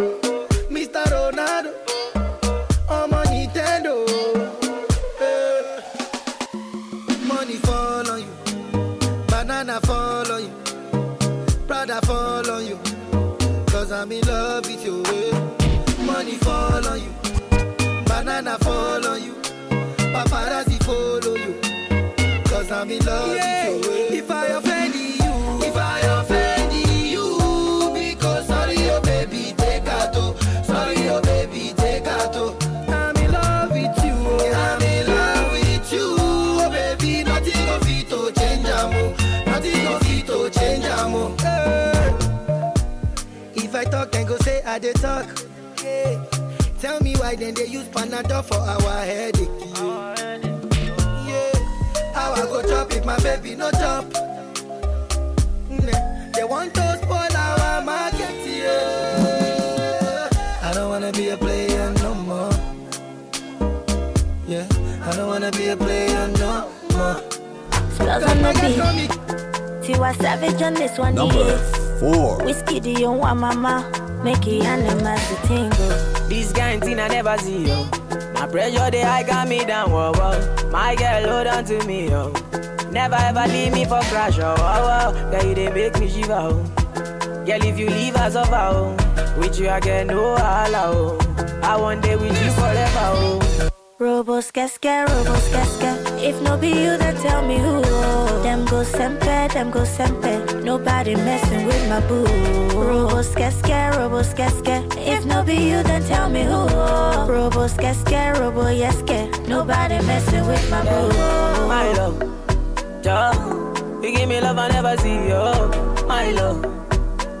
I'm 22.81 22.89
in 22.89 23.05
love 23.05 23.29
with 23.29 23.85
you. 23.85 24.17
If 24.17 24.31
I 24.31 24.45
offend 24.47 24.95
you, 24.95 25.67
if 25.67 25.75
I 25.77 25.99
offend 25.99 26.73
you, 26.73 27.91
because 27.93 28.47
sorry, 28.47 28.75
oh 28.89 28.99
baby, 29.01 29.53
take 29.55 29.85
out. 29.85 30.09
oh. 30.15 30.33
Sorry, 30.63 31.07
oh 31.09 31.21
baby, 31.21 31.73
take 31.77 32.07
out. 32.07 32.35
oh. 32.35 32.57
I'm 32.87 33.15
in 33.17 33.31
love 33.31 33.69
with 33.71 34.03
you. 34.03 34.13
I'm 34.51 34.81
in 34.81 35.05
love 35.07 35.51
with 35.51 35.93
you. 35.93 36.15
Oh 36.17 36.69
baby, 36.71 37.23
nothing 37.23 37.69
of 37.69 37.87
it 37.87 38.09
to 38.09 38.31
change 38.39 38.65
amo. 38.65 39.13
Nothing 39.45 39.85
of 39.85 40.01
it 40.03 40.25
to 40.25 40.49
change 40.59 40.85
amo. 40.85 41.35
Eh. 41.45 42.73
If 43.57 43.75
I 43.75 43.83
talk, 43.83 44.11
then 44.11 44.25
go 44.25 44.37
say 44.37 44.63
I 44.63 44.79
dey 44.79 44.93
talk. 44.93 45.27
Yeah. 45.83 46.23
Tell 46.79 46.99
me 47.01 47.13
why 47.17 47.35
then 47.35 47.53
they 47.53 47.67
use 47.67 47.85
Panadol 47.89 48.43
for 48.43 48.57
our 48.57 49.05
headache. 49.05 49.49
Yeah. 49.75 50.50
Chop 52.71 52.93
if 52.93 53.03
my 53.03 53.19
baby 53.19 53.53
no 53.53 53.69
chop? 53.71 54.05
Mm, 55.67 56.31
They 56.33 56.45
want 56.45 56.73
to 56.73 56.99
spoil 57.03 57.35
our 57.35 57.81
market. 57.83 58.31
Yeah. 58.47 60.29
I 60.63 60.71
don't 60.73 60.87
wanna 60.89 61.11
be 61.11 61.27
a 61.31 61.37
player 61.37 61.91
no 62.01 62.13
more. 62.15 62.49
Yeah. 64.47 64.65
I 65.03 65.11
don't 65.17 65.27
wanna 65.27 65.51
be 65.51 65.67
a 65.67 65.75
player 65.75 66.29
no 66.39 66.71
more. 66.93 67.19
Spellz 67.91 68.23
on 68.31 68.37
the 68.41 68.53
beat. 68.63 69.11
Tiwa 69.83 70.15
Savage 70.21 70.61
on 70.61 70.73
this 70.73 70.97
one. 70.97 71.15
Number 71.15 71.43
yeah. 71.43 71.57
four. 71.99 72.39
Wizkid, 72.39 72.83
do 72.83 72.91
you 72.91 73.11
want 73.11 73.37
mama? 73.41 73.83
Make 74.23 74.45
it 74.47 74.63
animals 74.63 75.27
to 75.27 75.47
tingle. 75.47 76.27
This 76.29 76.51
kind 76.51 76.81
thing 76.81 76.99
I 76.99 77.07
never 77.07 77.37
see, 77.39 77.67
yo. 77.67 77.85
My 78.33 78.47
pressure, 78.47 78.91
they 78.91 79.01
high 79.01 79.23
got 79.23 79.47
me 79.47 79.65
down, 79.65 79.91
whoa, 79.91 80.11
whoa. 80.13 80.69
My 80.71 80.95
girl, 80.95 81.27
hold 81.29 81.47
on 81.47 81.65
to 81.65 81.83
me, 81.87 82.09
yo. 82.09 82.31
Never 82.91 83.15
ever 83.15 83.47
leave 83.47 83.73
me 83.73 83.85
for 83.85 83.99
crash, 84.01 84.37
oh, 84.39 84.55
oh, 84.57 85.13
oh. 85.15 85.31
Girl, 85.31 85.45
you 85.49 85.55
they 85.55 85.69
make 85.71 85.99
me 85.99 86.07
shiver, 86.09 86.33
oh. 86.33 86.63
Girl, 87.45 87.63
if 87.63 87.79
you 87.79 87.89
leave 87.89 88.15
us 88.15 88.35
over, 88.35 88.55
oh. 88.55 88.95
With 89.39 89.57
you, 89.59 89.65
get 89.81 90.07
no 90.07 90.35
allow, 90.35 90.91
oh. 90.93 91.59
I 91.63 91.75
want 91.77 92.03
day 92.03 92.15
with 92.15 92.43
you 92.43 92.51
forever, 92.51 92.99
oh. 92.99 93.70
Robo 94.01 94.41
skeske, 94.41 95.05
robo 95.05 95.35
skeske. 95.45 95.89
If 96.27 96.41
no 96.41 96.57
be 96.57 96.69
you, 96.69 96.97
then 96.97 97.15
tell 97.21 97.45
me 97.45 97.59
who. 97.59 97.83
Them 98.41 98.65
go 98.65 98.81
sempe, 98.83 99.47
them 99.53 99.69
go 99.69 99.83
sempe. 99.85 100.63
Nobody 100.63 101.13
messing 101.15 101.67
with 101.67 101.87
my 101.87 101.99
boo. 102.07 102.25
Robo 102.73 103.21
skeske, 103.21 103.95
robo 103.95 104.23
skeske. 104.23 104.81
If 104.97 105.23
no 105.25 105.43
be 105.43 105.53
you, 105.53 105.83
then 105.83 106.01
tell 106.05 106.29
me 106.31 106.41
who. 106.43 106.65
Robo 107.31 107.67
skeske, 107.67 108.39
robo 108.39 108.63
yeske. 108.73 109.29
Nobody 109.47 110.03
messing 110.07 110.47
with 110.47 110.67
my 110.71 110.81
boo. 110.81 111.67
My 111.67 111.93
love, 111.93 112.17
Joe, 113.03 114.01
you 114.01 114.11
give 114.17 114.27
me 114.27 114.41
love 114.41 114.57
I 114.57 114.67
never 114.69 114.97
see, 114.97 115.29
yo. 115.29 115.69
My 116.07 116.31
love, 116.31 116.65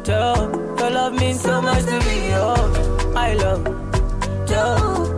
Joe, 0.03 0.75
your 0.77 0.91
love 0.91 1.13
means 1.13 1.41
so 1.41 1.59
much 1.59 1.85
to 1.85 1.99
me, 2.05 2.29
yo. 2.29 2.53
My 3.13 3.33
love, 3.33 3.65
Joe, 4.45 5.17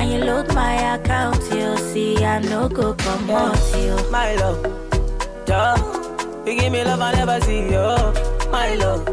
And 0.00 0.10
you 0.10 0.24
load 0.24 0.54
my 0.54 0.94
account, 0.94 1.42
you. 1.52 1.76
See, 1.76 2.24
I 2.24 2.38
no 2.40 2.70
go 2.70 2.94
come 2.94 3.28
out, 3.28 3.58
you. 3.76 3.94
My 4.10 4.34
love, 4.36 4.62
Joe. 5.46 5.74
You 6.46 6.58
give 6.58 6.72
me 6.72 6.82
love 6.82 7.02
I 7.02 7.12
never 7.12 7.38
see, 7.42 7.70
yo. 7.70 8.10
My 8.50 8.74
love, 8.76 9.04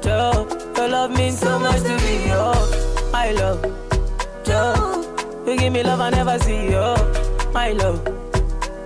Joe. 0.00 0.46
Your 0.76 0.88
love 0.88 1.10
means 1.18 1.40
so 1.40 1.58
much 1.58 1.82
to 1.82 1.96
me, 2.04 2.28
yo. 2.28 2.52
My 3.10 3.32
love, 3.32 3.60
Joe. 4.44 5.42
You 5.48 5.56
give 5.58 5.72
me 5.72 5.82
love 5.82 6.00
I 6.00 6.10
never 6.10 6.38
see, 6.38 6.70
yo. 6.70 6.94
My 7.52 7.72
love, 7.72 8.00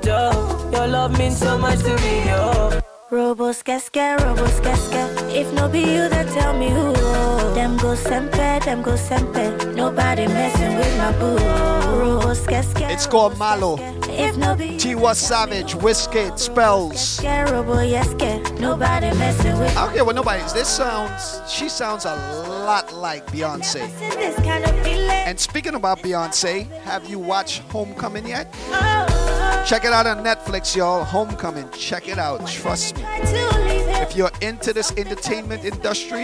Joe. 0.00 0.70
Your 0.72 0.86
love 0.86 1.18
means 1.18 1.36
so 1.36 1.58
much 1.58 1.80
to 1.80 1.94
me, 1.94 2.24
yo. 2.24 2.87
Robos 3.10 3.64
casca, 3.64 4.18
robos 4.20 4.62
casca. 4.62 5.08
If 5.30 5.50
no 5.54 5.66
be 5.66 5.80
you, 5.80 6.10
then 6.10 6.26
tell 6.26 6.52
me 6.52 6.68
who. 6.68 6.92
Them 7.54 7.78
go 7.78 7.94
sempe, 7.94 8.62
them 8.62 8.82
go 8.82 8.96
sempe. 8.96 9.74
Nobody 9.74 10.26
messing 10.26 10.76
with 10.76 10.98
my 10.98 11.12
boo. 11.12 11.38
Robos 11.98 12.46
casca. 12.46 12.90
It's 12.90 13.06
called 13.06 13.38
Ma 13.38 13.54
Lo. 13.54 13.78
If 14.10 14.36
no 14.36 14.54
be 14.54 14.76
Tiwa 14.76 15.14
Savage, 15.14 15.74
Wizkid, 15.74 16.32
Spellz. 16.32 17.22
Nobody 18.60 19.16
messing 19.16 19.58
with 19.58 19.74
I 19.74 19.86
don't 19.86 19.94
care 19.94 20.04
what 20.04 20.14
nobody. 20.14 20.42
This 20.52 20.68
sounds, 20.68 21.40
she 21.50 21.70
sounds 21.70 22.04
a 22.04 22.14
lot 22.66 22.92
like 22.92 23.26
Beyonce. 23.28 23.88
this 24.16 24.36
kind 24.40 24.64
of 24.64 24.84
feeling. 24.84 25.08
And 25.08 25.40
speaking 25.40 25.74
about 25.74 26.00
Beyonce, 26.00 26.68
have 26.82 27.08
you 27.08 27.18
watched 27.18 27.62
Homecoming 27.70 28.26
yet? 28.26 28.54
Oh. 28.70 29.27
Check 29.68 29.84
it 29.84 29.92
out 29.92 30.06
on 30.06 30.24
Netflix, 30.24 30.74
y'all. 30.74 31.04
Homecoming. 31.04 31.68
Check 31.72 32.08
it 32.08 32.16
out. 32.16 32.46
Trust 32.48 32.96
me. 32.96 33.02
If 33.04 34.16
you're 34.16 34.30
into 34.40 34.72
this 34.72 34.92
entertainment 34.96 35.62
industry, 35.62 36.22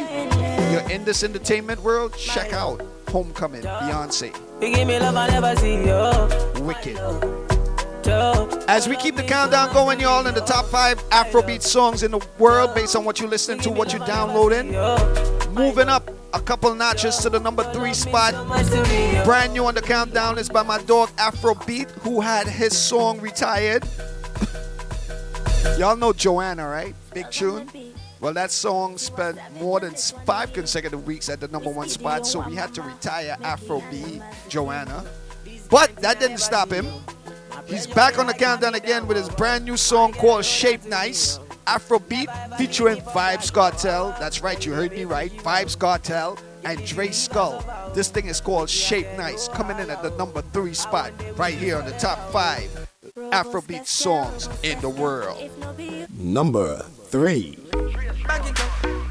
you're 0.72 0.90
in 0.90 1.04
this 1.04 1.22
entertainment 1.22 1.82
world, 1.82 2.16
check 2.16 2.54
out 2.54 2.80
Homecoming. 3.08 3.60
Beyonce. 3.60 4.34
You 4.62 4.74
give 4.74 4.88
me 4.88 4.98
love 4.98 5.16
I 5.16 5.28
never 5.28 5.54
see, 5.56 5.84
yo. 5.84 6.26
Wicked. 6.62 6.96
As 8.66 8.88
we 8.88 8.96
keep 8.96 9.14
the 9.14 9.22
countdown 9.22 9.74
going, 9.74 10.00
y'all, 10.00 10.26
in 10.26 10.34
the 10.34 10.40
top 10.40 10.64
five 10.64 10.96
Afrobeat 11.10 11.60
songs 11.60 12.02
in 12.02 12.12
the 12.12 12.26
world 12.38 12.74
based 12.74 12.96
on 12.96 13.04
what 13.04 13.20
you're 13.20 13.28
listening 13.28 13.60
to, 13.60 13.70
what 13.70 13.92
you're 13.92 14.06
downloading. 14.06 14.74
Moving 15.54 15.88
up 15.88 16.10
a 16.32 16.40
couple 16.40 16.74
notches 16.74 17.16
to 17.18 17.30
the 17.30 17.38
number 17.38 17.62
three 17.72 17.94
spot. 17.94 18.34
Brand 19.24 19.52
new 19.52 19.64
on 19.66 19.74
the 19.74 19.82
countdown 19.82 20.36
is 20.36 20.48
by 20.48 20.64
my 20.64 20.82
dog 20.82 21.10
Afro 21.16 21.54
B, 21.54 21.86
who 22.00 22.20
had 22.20 22.48
his 22.48 22.76
song 22.76 23.20
retired. 23.20 23.84
y'all 25.78 25.96
know 25.96 26.12
Joanna, 26.12 26.68
right? 26.68 26.94
Big 27.12 27.30
tune. 27.30 27.70
Well, 28.20 28.32
that 28.34 28.50
song 28.50 28.98
spent 28.98 29.38
more 29.60 29.78
than 29.78 29.94
five 30.24 30.52
consecutive 30.52 31.06
weeks 31.06 31.28
at 31.28 31.40
the 31.40 31.46
number 31.48 31.70
one 31.70 31.88
spot, 31.88 32.26
so 32.26 32.40
we 32.40 32.56
had 32.56 32.74
to 32.74 32.82
retire 32.82 33.36
Afro 33.42 33.80
B, 33.92 34.20
Joanna. 34.48 35.04
But 35.70 35.94
that 35.96 36.18
didn't 36.18 36.38
stop 36.38 36.72
him. 36.72 36.86
He's 37.66 37.86
back 37.86 38.18
on 38.18 38.26
the 38.26 38.34
countdown 38.34 38.74
again 38.74 39.06
with 39.06 39.16
his 39.16 39.28
brand 39.28 39.64
new 39.64 39.76
song 39.76 40.12
called 40.14 40.44
Shape 40.44 40.84
Nice. 40.84 41.38
Afro 41.66 41.98
B 41.98 42.26
featuring 42.56 42.98
Vybz 42.98 43.52
Kartel. 43.52 44.18
That's 44.18 44.42
right, 44.42 44.64
you 44.64 44.72
heard 44.72 44.92
me 44.92 45.04
right. 45.04 45.32
Vybz 45.32 45.76
Kartel 45.78 46.38
and 46.64 46.84
Dre 46.86 47.08
Skull. 47.08 47.64
This 47.94 48.08
thing 48.08 48.26
is 48.26 48.40
called 48.40 48.70
Shape 48.70 49.06
Nice, 49.16 49.48
coming 49.48 49.78
in 49.78 49.90
at 49.90 50.02
the 50.02 50.10
number 50.10 50.42
three 50.52 50.74
spot 50.74 51.12
right 51.36 51.54
here 51.54 51.76
on 51.76 51.84
the 51.84 51.92
top 51.92 52.18
five 52.30 52.88
Afrobeat 53.16 53.86
songs 53.86 54.48
in 54.62 54.80
the 54.80 54.88
world. 54.88 55.50
Number 56.18 56.78
three. 56.78 57.58
Back 58.26 58.46
it 58.48 58.60
up, 58.60 59.04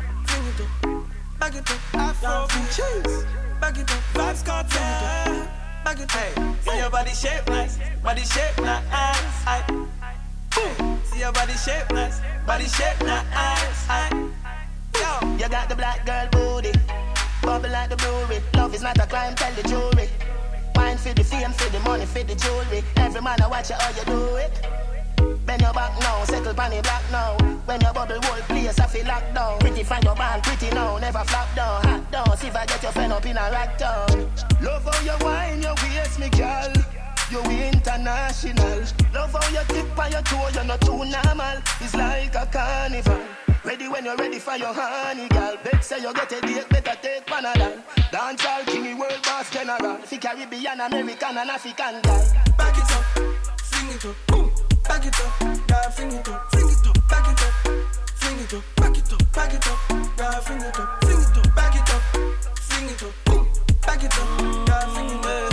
see 10.53 11.19
your 11.19 11.31
body 11.31 11.53
shape 11.53 11.91
nice, 11.91 12.21
body 12.45 12.65
shape 12.65 13.01
nice. 13.01 13.87
Yo, 14.95 15.37
you 15.37 15.49
got 15.49 15.69
the 15.69 15.75
black 15.75 16.05
girl 16.05 16.27
booty, 16.31 16.71
bubble 17.41 17.69
like 17.69 17.89
the 17.89 17.95
brewery. 17.97 18.41
Love 18.55 18.73
is 18.73 18.81
not 18.81 18.97
a 18.97 19.07
crime, 19.07 19.35
tell 19.35 19.53
the 19.53 19.63
jury. 19.63 20.09
Wine 20.75 20.97
for 20.97 21.13
the 21.13 21.23
fame, 21.23 21.51
for 21.51 21.69
the 21.71 21.79
money, 21.81 22.05
for 22.05 22.23
the 22.23 22.35
jewelry. 22.35 22.83
Every 22.97 23.21
man 23.21 23.41
I 23.41 23.47
watch 23.47 23.69
you 23.69 23.75
how 23.79 23.89
you 23.89 24.05
do 24.05 24.35
it. 24.35 24.51
Bend 25.45 25.61
your 25.61 25.73
back 25.73 25.99
now, 25.99 26.23
settle 26.25 26.53
pan 26.53 26.81
black 26.81 27.03
now. 27.11 27.37
When 27.65 27.81
your 27.81 27.93
bubble 27.93 28.19
whole 28.21 28.41
place, 28.43 28.79
I 28.79 28.87
feel 28.87 29.05
locked 29.05 29.33
down. 29.33 29.59
Pretty 29.59 29.83
find 29.83 30.03
your 30.03 30.15
band, 30.15 30.43
pretty 30.43 30.69
now, 30.73 30.97
never 30.97 31.23
flop 31.25 31.55
down. 31.55 31.83
Hot 31.83 32.11
down, 32.11 32.37
see 32.37 32.47
if 32.47 32.55
I 32.55 32.65
get 32.65 32.81
your 32.81 32.91
friend 32.91 33.13
up 33.13 33.25
in 33.25 33.37
a 33.37 33.51
rack 33.51 33.77
down. 33.77 34.31
Love 34.61 34.83
how 34.83 35.01
you 35.01 35.25
wine, 35.25 35.61
your 35.61 35.75
waist, 35.75 36.19
me 36.19 36.29
girl. 36.29 36.73
You 37.33 37.41
international. 37.41 38.83
Love 39.11 39.33
how 39.33 39.49
you 39.49 39.65
tip 39.69 39.97
on 39.97 40.11
your 40.11 40.21
toe, 40.21 40.49
you're 40.53 40.63
not 40.65 40.79
too 40.81 41.03
normal. 41.03 41.57
It's 41.81 41.95
like 41.95 42.35
a 42.35 42.45
carnival. 42.45 43.19
Ready 43.65 43.87
when 43.87 44.05
you're 44.05 44.15
ready 44.17 44.37
for 44.37 44.55
your 44.55 44.71
honey, 44.71 45.27
girl. 45.29 45.57
Bet 45.63 45.83
say 45.83 45.99
you 45.99 46.13
get 46.13 46.31
a 46.31 46.41
date, 46.41 46.69
better 46.69 46.95
take 47.01 47.25
Panadol. 47.25 47.81
Dance 48.11 48.45
all 48.45 48.63
king, 48.65 48.99
world 48.99 49.19
boss 49.23 49.49
general. 49.49 49.97
Fi 50.05 50.17
Caribbean, 50.17 50.79
American, 50.79 51.37
and 51.37 51.49
African 51.49 52.01
guy. 52.03 52.53
Back 52.55 52.77
it 52.77 52.91
up, 52.91 53.03
sing 53.63 53.89
it 53.89 54.05
up, 54.05 54.15
boom. 54.27 54.51
Back 54.83 55.05
it 55.07 55.19
up, 55.19 55.39
girl, 55.67 55.91
sing 55.91 56.11
it 56.11 56.29
up, 56.29 56.51
sing 56.53 56.69
it 56.69 56.87
up, 56.87 57.09
back 57.09 57.27
it 57.31 57.41
up, 57.41 57.53
sing 58.13 58.37
it 58.37 58.53
up, 58.53 58.63
back 58.75 58.95
it 58.95 59.11
up, 59.11 59.33
back 59.33 59.53
it 59.55 59.67
up, 59.67 60.17
girl, 60.17 60.41
sing 60.43 60.61
it 60.61 60.79
up, 60.79 61.03
sing 61.03 61.19
it 61.19 61.37
up, 61.37 61.55
back 61.55 61.75
it 61.75 61.93
up, 61.95 62.03
sing 62.61 62.89
it 62.89 63.01
up, 63.01 63.11
boom. 63.25 63.47
Back 63.81 64.03
it 64.03 64.13
up, 64.19 64.39
girl, 64.67 64.95
sing 64.95 65.09
it 65.09 65.25
up, 65.25 65.52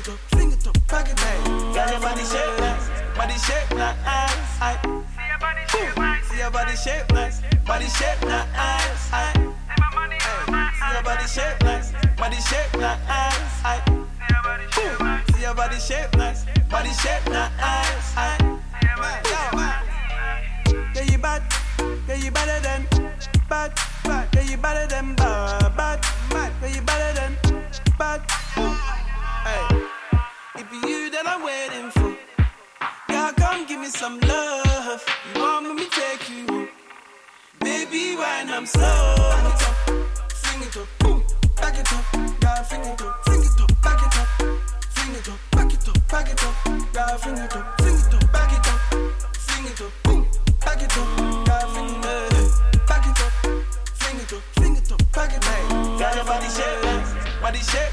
it 0.00 0.08
up, 0.08 0.18
it 0.32 0.66
up, 0.66 0.86
back 0.88 1.08
it 1.10 1.20
up. 1.20 1.44
Girl, 1.74 1.90
your 1.90 2.00
body 2.00 2.24
shape 2.24 2.58
nice, 2.58 2.88
body 3.16 3.34
shape 3.34 3.70
nice. 3.76 3.96
Aye. 4.60 4.78
See 5.12 6.38
your 6.38 6.50
body 6.50 6.74
shape 6.76 7.12
nice, 7.12 7.42
body 7.66 7.86
shape 7.86 8.22
nice. 8.22 9.12
Aye. 9.12 9.34
See 9.36 10.94
your 10.94 11.02
body 11.02 11.26
shape 11.26 11.62
nice, 11.62 11.92
body 12.16 12.36
shape 12.36 12.72
nice. 12.78 13.62
Boom. 14.74 15.22
See 15.34 15.42
your 15.42 15.54
body 15.54 15.78
shape 15.78 16.16
nice, 16.16 16.44
body 16.70 16.90
shape 16.90 17.26
nice. 17.28 18.16
Aye. 18.16 18.58
Yeah, 20.94 21.02
you 21.02 21.18
bad, 21.18 21.42
yeah, 22.08 22.14
you 22.14 22.30
better 22.30 22.60
than 22.62 22.86
bad, 23.48 23.72
bad. 24.04 24.28
Yeah, 24.34 24.42
you 24.42 24.56
better 24.56 24.86
than 24.86 25.14
some 34.00 34.18
love. 34.20 35.04
You 35.34 35.42
want 35.42 35.76
me 35.76 35.84
to 35.84 35.90
take 35.90 36.30
you 36.30 36.46
home, 36.46 36.68
baby? 37.58 38.16
When 38.16 38.48
I'm 38.48 38.64
slow, 38.64 39.14
back 39.18 39.44
it 39.52 39.62
up, 39.68 40.32
sing 40.32 40.62
it 40.62 40.76
up, 40.78 40.88
boom, 41.00 41.22
back 41.56 41.78
it 41.78 41.92
up, 41.92 42.40
girl, 42.40 42.64
sing 42.64 42.80
it 42.80 43.02
up, 43.02 43.28
sing 43.28 43.42
it 43.44 43.60
up, 43.60 43.82
back 43.82 44.00
it 44.00 44.16
up, 44.16 44.28
sing 44.96 45.14
it 45.14 45.28
up, 45.28 45.38
back 45.52 45.72
it 45.74 45.86
up, 45.86 46.08
back 46.08 46.30
it 46.32 46.42
up, 46.42 46.54
girl, 46.94 47.18
sing 47.18 47.36
it 47.36 47.54
up, 47.54 47.80
sing 47.82 47.98
it 47.98 48.14
up, 48.14 48.32
back 48.32 48.52
it 48.56 48.68
up, 48.72 48.80
sing 49.36 49.66
it 49.66 49.80
up, 49.82 49.92
boom, 50.04 50.26
back 50.64 50.80
it 50.80 50.96
up, 50.96 51.06
girl, 51.44 51.68
sing 51.74 51.92
it 51.92 52.06
up, 52.06 52.86
back 52.88 53.06
it 53.06 53.20
up, 53.20 53.32
sing 54.00 54.16
it 54.16 54.32
up, 54.32 54.42
sing 54.58 54.76
it 54.76 54.92
up, 54.92 55.12
back 55.12 55.32
it 55.36 55.44
up. 55.44 55.98
Girl, 56.00 56.14
your 56.16 56.24
body 56.24 56.48
shape 56.48 57.42
body 57.42 57.58
shape 57.58 57.89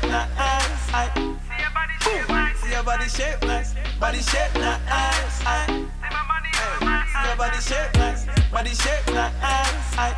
body 2.88 3.10
shape 3.10 3.42
nice, 3.44 3.76
body 4.00 4.20
shape 4.20 4.54
nice. 4.56 4.86
Aye. 4.88 5.68
See 5.68 7.28
your 7.28 7.36
body 7.36 7.60
shape 7.60 7.94
nice, 7.96 8.26
body 8.50 8.70
shape 8.70 9.08
nice. 9.14 9.98
Aye. 9.98 10.16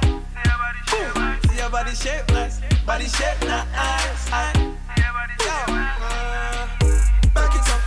Boom. 0.91 1.39
See 1.49 1.57
your 1.57 1.69
body 1.71 1.95
shape 1.95 2.27
nice, 2.29 2.61
body 2.85 3.05
shape 3.05 3.41
nice. 3.41 4.29
Yo, 4.29 5.55
uh, 5.67 6.67
Back 7.33 7.55
it 7.55 7.69
up, 7.73 7.81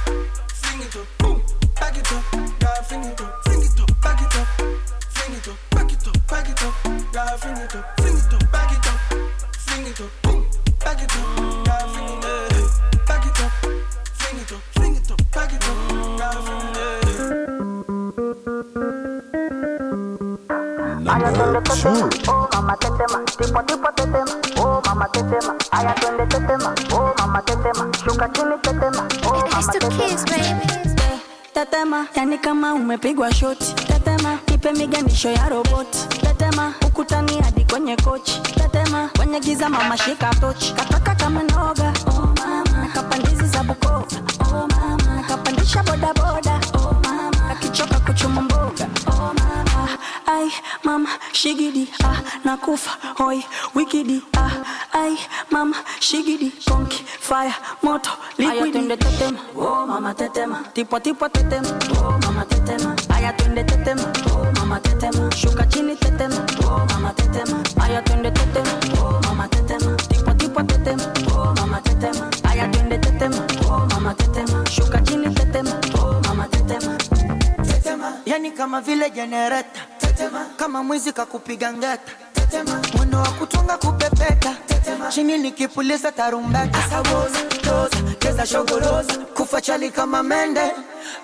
sing 0.52 0.80
it 0.80 0.96
up, 0.96 1.06
boom. 1.18 1.40
Back 1.78 1.96
it 1.96 2.12
up, 2.12 2.32
girl, 2.32 2.82
sing 2.82 3.04
it 3.04 3.20
up, 3.20 3.40
sing 3.46 3.62
it 3.62 3.80
up, 3.80 4.00
back 4.02 4.20
it 4.20 4.36
up, 4.36 4.48
sing 5.10 5.34
it 5.34 5.48
up, 5.48 5.56
back 5.70 5.92
it 5.92 6.08
up, 6.08 6.26
back 6.26 6.48
it 6.48 6.60
up, 6.60 6.74
girl, 7.12 7.38
sing 7.38 7.56
it 7.56 7.76
up, 7.76 8.01
Number 21.22 21.60
two. 21.62 22.10
Oh, 22.28 22.48
mama 22.52 22.76
tetema, 22.76 23.18
tipo 23.38 23.62
tipo 23.62 23.88
tetema. 23.94 24.34
Oh, 24.58 24.80
mama 24.84 25.06
tetema, 25.12 25.54
aya 25.70 25.94
twende 25.94 26.26
tetema, 26.26 26.74
oh 26.92 27.14
mama 27.18 27.40
tetema, 27.42 27.86
shuka 28.04 28.28
chini 28.28 28.56
tetema, 28.62 29.06
oh 29.26 29.44
mama 29.50 29.72
tetema. 29.72 30.60
Tetema, 31.54 32.06
yani 32.16 32.38
kama 32.38 32.74
umepigwa 32.74 33.32
shoti. 33.34 33.74
Tetema, 33.74 34.38
nipe 34.48 34.72
miganisho 34.72 35.30
ya 35.30 35.48
roboti. 35.48 35.98
Tetema, 36.20 36.74
ukutani 36.86 37.40
hadi 37.40 37.64
kwenye 37.64 37.96
kochi. 37.96 38.40
Tetema, 38.40 39.08
kwenye 39.16 39.40
giza 39.40 39.68
mama 39.68 39.96
shika 39.96 40.30
tochi. 40.40 40.72
Kataka 40.74 41.14
kama 41.14 41.42
noga, 41.42 41.92
oh 42.06 42.20
mama. 42.40 42.82
Nakapandizi 42.82 43.46
za 43.46 43.62
Bukova, 43.62 44.06
oh 44.40 44.66
mama. 44.68 45.14
Nakapandisha 45.16 45.82
boda 45.82 46.12
Ai, 50.42 50.50
mama, 50.82 51.08
shigidi, 51.32 51.86
ah, 52.02 52.18
nakufa, 52.44 52.90
hoi, 53.18 53.44
wikidi, 53.74 54.22
ah, 54.36 54.50
ai, 54.92 55.16
mama, 55.50 55.76
shigidi, 56.00 56.50
konki, 56.66 57.04
fire, 57.20 57.54
moto, 57.82 58.10
liquidi. 58.38 58.58
Aya 58.58 58.72
twende 58.72 58.96
tetema, 58.96 59.38
oh 59.56 59.86
mama 59.86 60.14
tetema, 60.14 60.64
tipo 60.74 60.98
tipo 60.98 61.28
tetema, 61.28 61.68
oh 61.94 62.18
mama 62.26 62.44
tetema. 62.44 62.96
Aya 63.14 63.32
twende 63.32 63.62
tetema, 63.64 64.02
oh 64.34 64.50
mama 64.58 64.80
tetema, 64.80 65.30
shuka 65.36 65.64
chini 65.70 65.94
tetema, 65.96 66.44
oh 66.66 66.86
mama 66.90 67.12
tetema. 67.14 67.62
Aya 67.84 68.02
twende 68.02 68.30
tetema, 68.30 68.74
oh 68.98 69.20
mama 69.22 69.46
tetema, 69.48 69.96
tipo 70.08 70.32
tipo 70.34 70.62
tetema, 70.62 71.04
oh 71.36 71.54
mama 71.54 71.80
tetema. 71.80 72.30
Aya 72.50 72.66
twende 72.68 72.98
tetema, 72.98 73.46
oh 73.70 73.86
mama 73.94 74.12
tetema, 74.14 74.64
shuka 74.66 74.98
chini 75.06 75.30
tetema, 75.34 75.70
oh 76.02 76.20
mama 76.26 76.48
tetema. 76.48 76.98
tetema. 77.62 78.12
Yani 78.26 78.50
kama 78.50 78.80
vile 78.80 79.10
jenereta 79.10 79.80
tetema. 80.12 80.46
Kama 80.56 80.82
mwizi 80.82 81.12
kakupiga 81.12 81.72
ngeta. 81.72 82.12
Tetema. 82.34 82.80
Mwendo 82.96 83.18
wa 83.18 83.28
kutunga 83.28 83.78
kupepeta. 83.78 84.54
Tetema. 84.66 85.08
Chini 85.08 85.38
nikipuliza 85.38 86.12
tarumbeta. 86.12 86.78
Asawoza 86.84 87.40
toza 87.62 88.14
cheza 88.18 88.46
shogoroza 88.46 89.16
kufa 89.34 89.60
chali 89.60 89.90
kama 89.90 90.22
mende. 90.22 90.72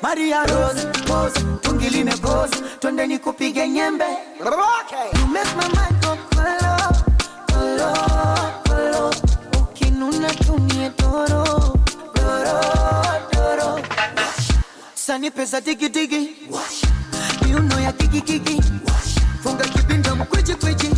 Maria 0.03 0.45
rose 0.47 0.87
pose 1.07 1.41
tungiline 1.63 2.13
pose 2.17 2.55
twende 2.81 3.07
nikupige 3.07 3.69
nyembe. 3.69 4.05
You 4.41 5.27
make 5.27 5.57
my 5.57 5.69
mind 5.69 6.03
go 6.03 6.17
kolo 6.35 6.75
kolo 7.53 7.95
kolo 8.69 9.15
ukinuna 9.63 10.29
tumie 10.35 10.91
toro 10.91 11.45
doro 12.15 12.61
doro 13.33 13.81
sani 14.95 15.31
pesa 15.31 15.61
digi 15.61 15.89
digi 15.89 16.37
miuno 17.49 17.81
ya 17.81 17.93
kiki 17.93 18.21
kiki 18.21 18.63
funga 19.43 19.65
kibinda 19.65 20.15
mkweji 20.15 20.55
kweji 20.55 20.91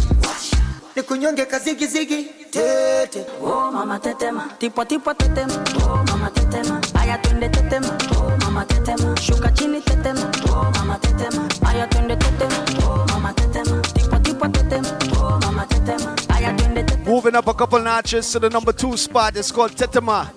nikunyonge 0.96 1.44
kazigi 1.46 1.86
zigi 1.86 2.22
tete 2.50 3.26
Oh 3.42 3.70
mama 3.72 3.98
tetema, 3.98 4.48
tipo 4.58 4.84
tipo 4.84 5.14
tetema, 5.14 5.54
oh 5.84 6.04
mama 6.06 6.30
tetema. 6.30 6.80
Aya 7.00 7.18
twende 7.18 7.48
tetema, 7.48 7.88
oh 8.16 8.32
mama 8.44 8.64
tetema. 8.64 9.16
Shuka 9.16 9.50
chini 9.50 9.80
tetema, 9.80 10.30
oh 10.52 10.70
mama 10.74 10.98
tetema. 10.98 11.48
Aya 11.68 11.86
twende 11.86 12.16
tetema, 12.16 12.86
oh 12.86 13.06
mama 13.08 13.32
tetema. 13.32 13.80
Tipo 13.82 14.18
tipo 14.18 14.48
tetema, 14.48 14.88
oh 15.22 15.38
mama 15.40 15.66
tetema. 15.66 16.16
Aya 16.28 16.52
twende 16.52 16.82
tetema. 16.82 17.04
Moving 17.10 17.36
up 17.36 17.46
a 17.48 17.54
couple 17.54 17.80
notches 17.80 18.30
to 18.32 18.38
the 18.38 18.50
number 18.50 18.72
two 18.72 18.96
spot. 18.96 19.36
It's 19.36 19.50
called 19.52 19.72
Tetema. 19.72 20.30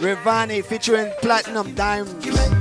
Rayvanny 0.00 0.64
featuring 0.64 1.12
Platinum 1.20 1.74
Diamonds. 1.74 2.57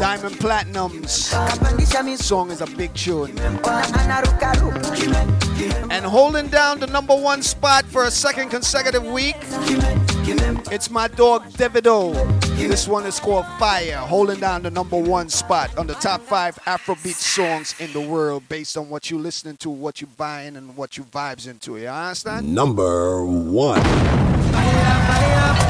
Diamond 0.00 0.36
Platnumz. 0.36 1.34
Song 2.18 2.50
is 2.50 2.60
a 2.60 2.66
big 2.66 2.94
tune. 2.94 3.36
And 5.90 6.04
holding 6.04 6.48
down 6.48 6.78
the 6.78 6.86
number 6.86 7.16
one 7.16 7.42
spot 7.42 7.84
for 7.84 8.04
a 8.04 8.10
second 8.10 8.50
consecutive 8.50 9.04
week, 9.04 9.36
it's 10.70 10.90
my 10.90 11.08
dog 11.08 11.44
Davido. 11.52 12.14
This 12.56 12.86
one 12.86 13.04
is 13.06 13.18
called 13.18 13.46
Fire, 13.58 13.96
holding 13.96 14.38
down 14.40 14.62
the 14.62 14.70
number 14.70 14.98
one 14.98 15.28
spot 15.28 15.76
on 15.76 15.86
the 15.86 15.94
top 15.94 16.20
five 16.22 16.56
Afrobeat 16.64 17.14
songs 17.14 17.74
in 17.80 17.92
the 17.92 18.00
world 18.00 18.48
based 18.48 18.76
on 18.76 18.88
what 18.88 19.10
you're 19.10 19.20
listening 19.20 19.56
to, 19.58 19.70
what 19.70 20.00
you're 20.00 20.08
buying, 20.16 20.56
and 20.56 20.76
what 20.76 20.96
you 20.96 21.04
vibes 21.04 21.48
into. 21.48 21.76
You 21.76 21.88
understand? 21.88 22.54
Number 22.54 23.24
one. 23.24 23.82
Dance, 23.82 25.63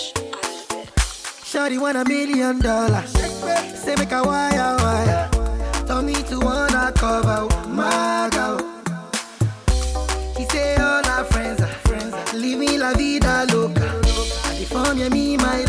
fresh. 0.00 0.12
Shawty 1.44 1.78
want 1.80 1.96
a 1.96 2.04
million 2.04 2.58
dollars. 2.60 3.10
Say 3.74 3.94
make 3.96 4.12
a 4.12 4.22
wire 4.22 4.76
wire. 4.78 5.30
Tell 5.86 6.02
me 6.02 6.14
to 6.14 6.38
wanna 6.38 6.92
cover 6.94 7.48
my 7.68 8.28
girl. 8.32 8.58
She 10.36 10.44
say 10.46 10.76
all 10.76 11.04
her 11.04 11.24
friends 11.24 11.60
are 11.60 11.66
friends. 11.86 12.14
Living 12.34 12.78
la 12.78 12.92
vida 12.92 13.46
loca. 13.52 13.88
And 14.48 14.58
the 14.58 14.64
form 14.66 14.98
me 15.10 15.36
my 15.36 15.64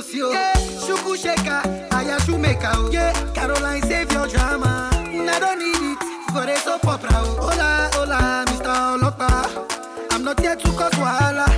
kiloko 0.00 0.02
sio 0.02 0.32
yeah. 0.32 0.54
Shuku 0.86 1.16
sheka, 1.16 1.62
aya 1.90 2.18
shumeka 2.20 2.72
oh. 2.76 2.90
yeah. 2.92 3.12
Caroline 3.34 3.82
save 3.82 4.12
your 4.12 4.26
drama 4.28 4.90
mm, 4.92 5.28
I 5.28 5.40
don't 5.40 5.58
need 5.58 5.92
it 5.92 6.32
for 6.32 6.46
the 6.46 6.56
soap 6.56 6.86
opera. 6.86 7.12
Hola, 7.12 7.90
hola, 7.94 8.44
Mr. 8.46 8.98
Olopa 8.98 9.66
I'm 10.12 10.24
not 10.24 10.40
here 10.40 10.56
to 10.56 10.68
cause 10.72 10.92
wahala 10.92 11.49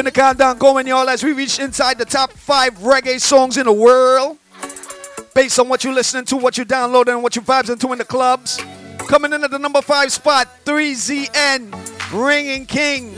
Keeping 0.00 0.14
the 0.14 0.18
countdown 0.18 0.56
going, 0.56 0.86
y'all, 0.86 1.10
as 1.10 1.22
we 1.22 1.32
reach 1.32 1.58
inside 1.58 1.98
the 1.98 2.06
top 2.06 2.32
five 2.32 2.72
reggae 2.78 3.20
songs 3.20 3.58
in 3.58 3.66
the 3.66 3.72
world. 3.72 4.38
Based 5.34 5.58
on 5.58 5.68
what 5.68 5.84
you're 5.84 5.92
listening 5.92 6.24
to, 6.24 6.38
what 6.38 6.56
you're 6.56 6.64
downloading, 6.64 7.12
and 7.12 7.22
what 7.22 7.36
you're 7.36 7.44
vibes 7.44 7.68
into 7.68 7.92
in 7.92 7.98
the 7.98 8.04
clubs. 8.06 8.58
Coming 9.00 9.34
in 9.34 9.44
at 9.44 9.50
the 9.50 9.58
number 9.58 9.82
five 9.82 10.10
spot, 10.10 10.48
3ZN, 10.64 11.74
Ringing 12.14 12.64
King. 12.64 13.12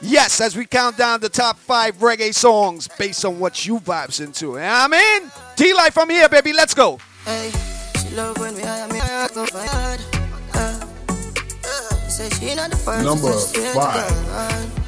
Yes, 0.00 0.40
as 0.40 0.56
we 0.56 0.64
count 0.64 0.96
down 0.96 1.18
the 1.18 1.28
top 1.28 1.58
five 1.58 1.96
reggae 1.96 2.32
songs 2.32 2.86
based 2.96 3.24
on 3.24 3.40
what 3.40 3.66
you 3.66 3.80
vibes 3.80 4.24
into. 4.24 4.60
I'm 4.60 4.92
in. 4.92 5.28
T 5.56 5.74
Life 5.74 5.94
from 5.94 6.08
here, 6.08 6.28
baby. 6.28 6.52
Let's 6.52 6.72
go. 6.72 7.00
Hey, 7.24 7.50
she 7.98 8.14
love 8.14 8.38
when 8.38 8.54
we 8.54 8.62
hire 8.62 8.86
me, 8.86 9.00
I 9.00 9.28
go 9.34 9.44
for 9.46 9.58
hard. 9.58 10.00
Uh, 10.54 10.86
uh, 11.64 12.08
say 12.08 12.30
she 12.30 12.54
not 12.54 12.70
the 12.70 12.76
first. 12.76 13.04
Number 13.04 13.32
so 13.32 13.52
she 13.52 13.66
ain't 13.66 13.74
five. 13.74 14.79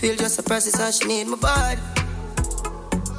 The 0.00 0.08
Uh, 0.08 0.16
the 0.16 0.42
pill 0.42 0.60
just 0.60 0.78
how 0.78 0.90
she 0.90 1.04
need 1.06 1.26
my 1.26 1.36
body. 1.36 1.80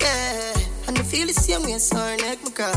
Yeah, 0.01 0.87
and 0.87 0.97
the 0.97 1.03
feel 1.03 1.27
the 1.27 1.33
same 1.33 1.63
way, 1.63 1.77
so 1.77 1.97
her 1.97 2.17
neck 2.17 2.43
me 2.43 2.51
cry. 2.51 2.73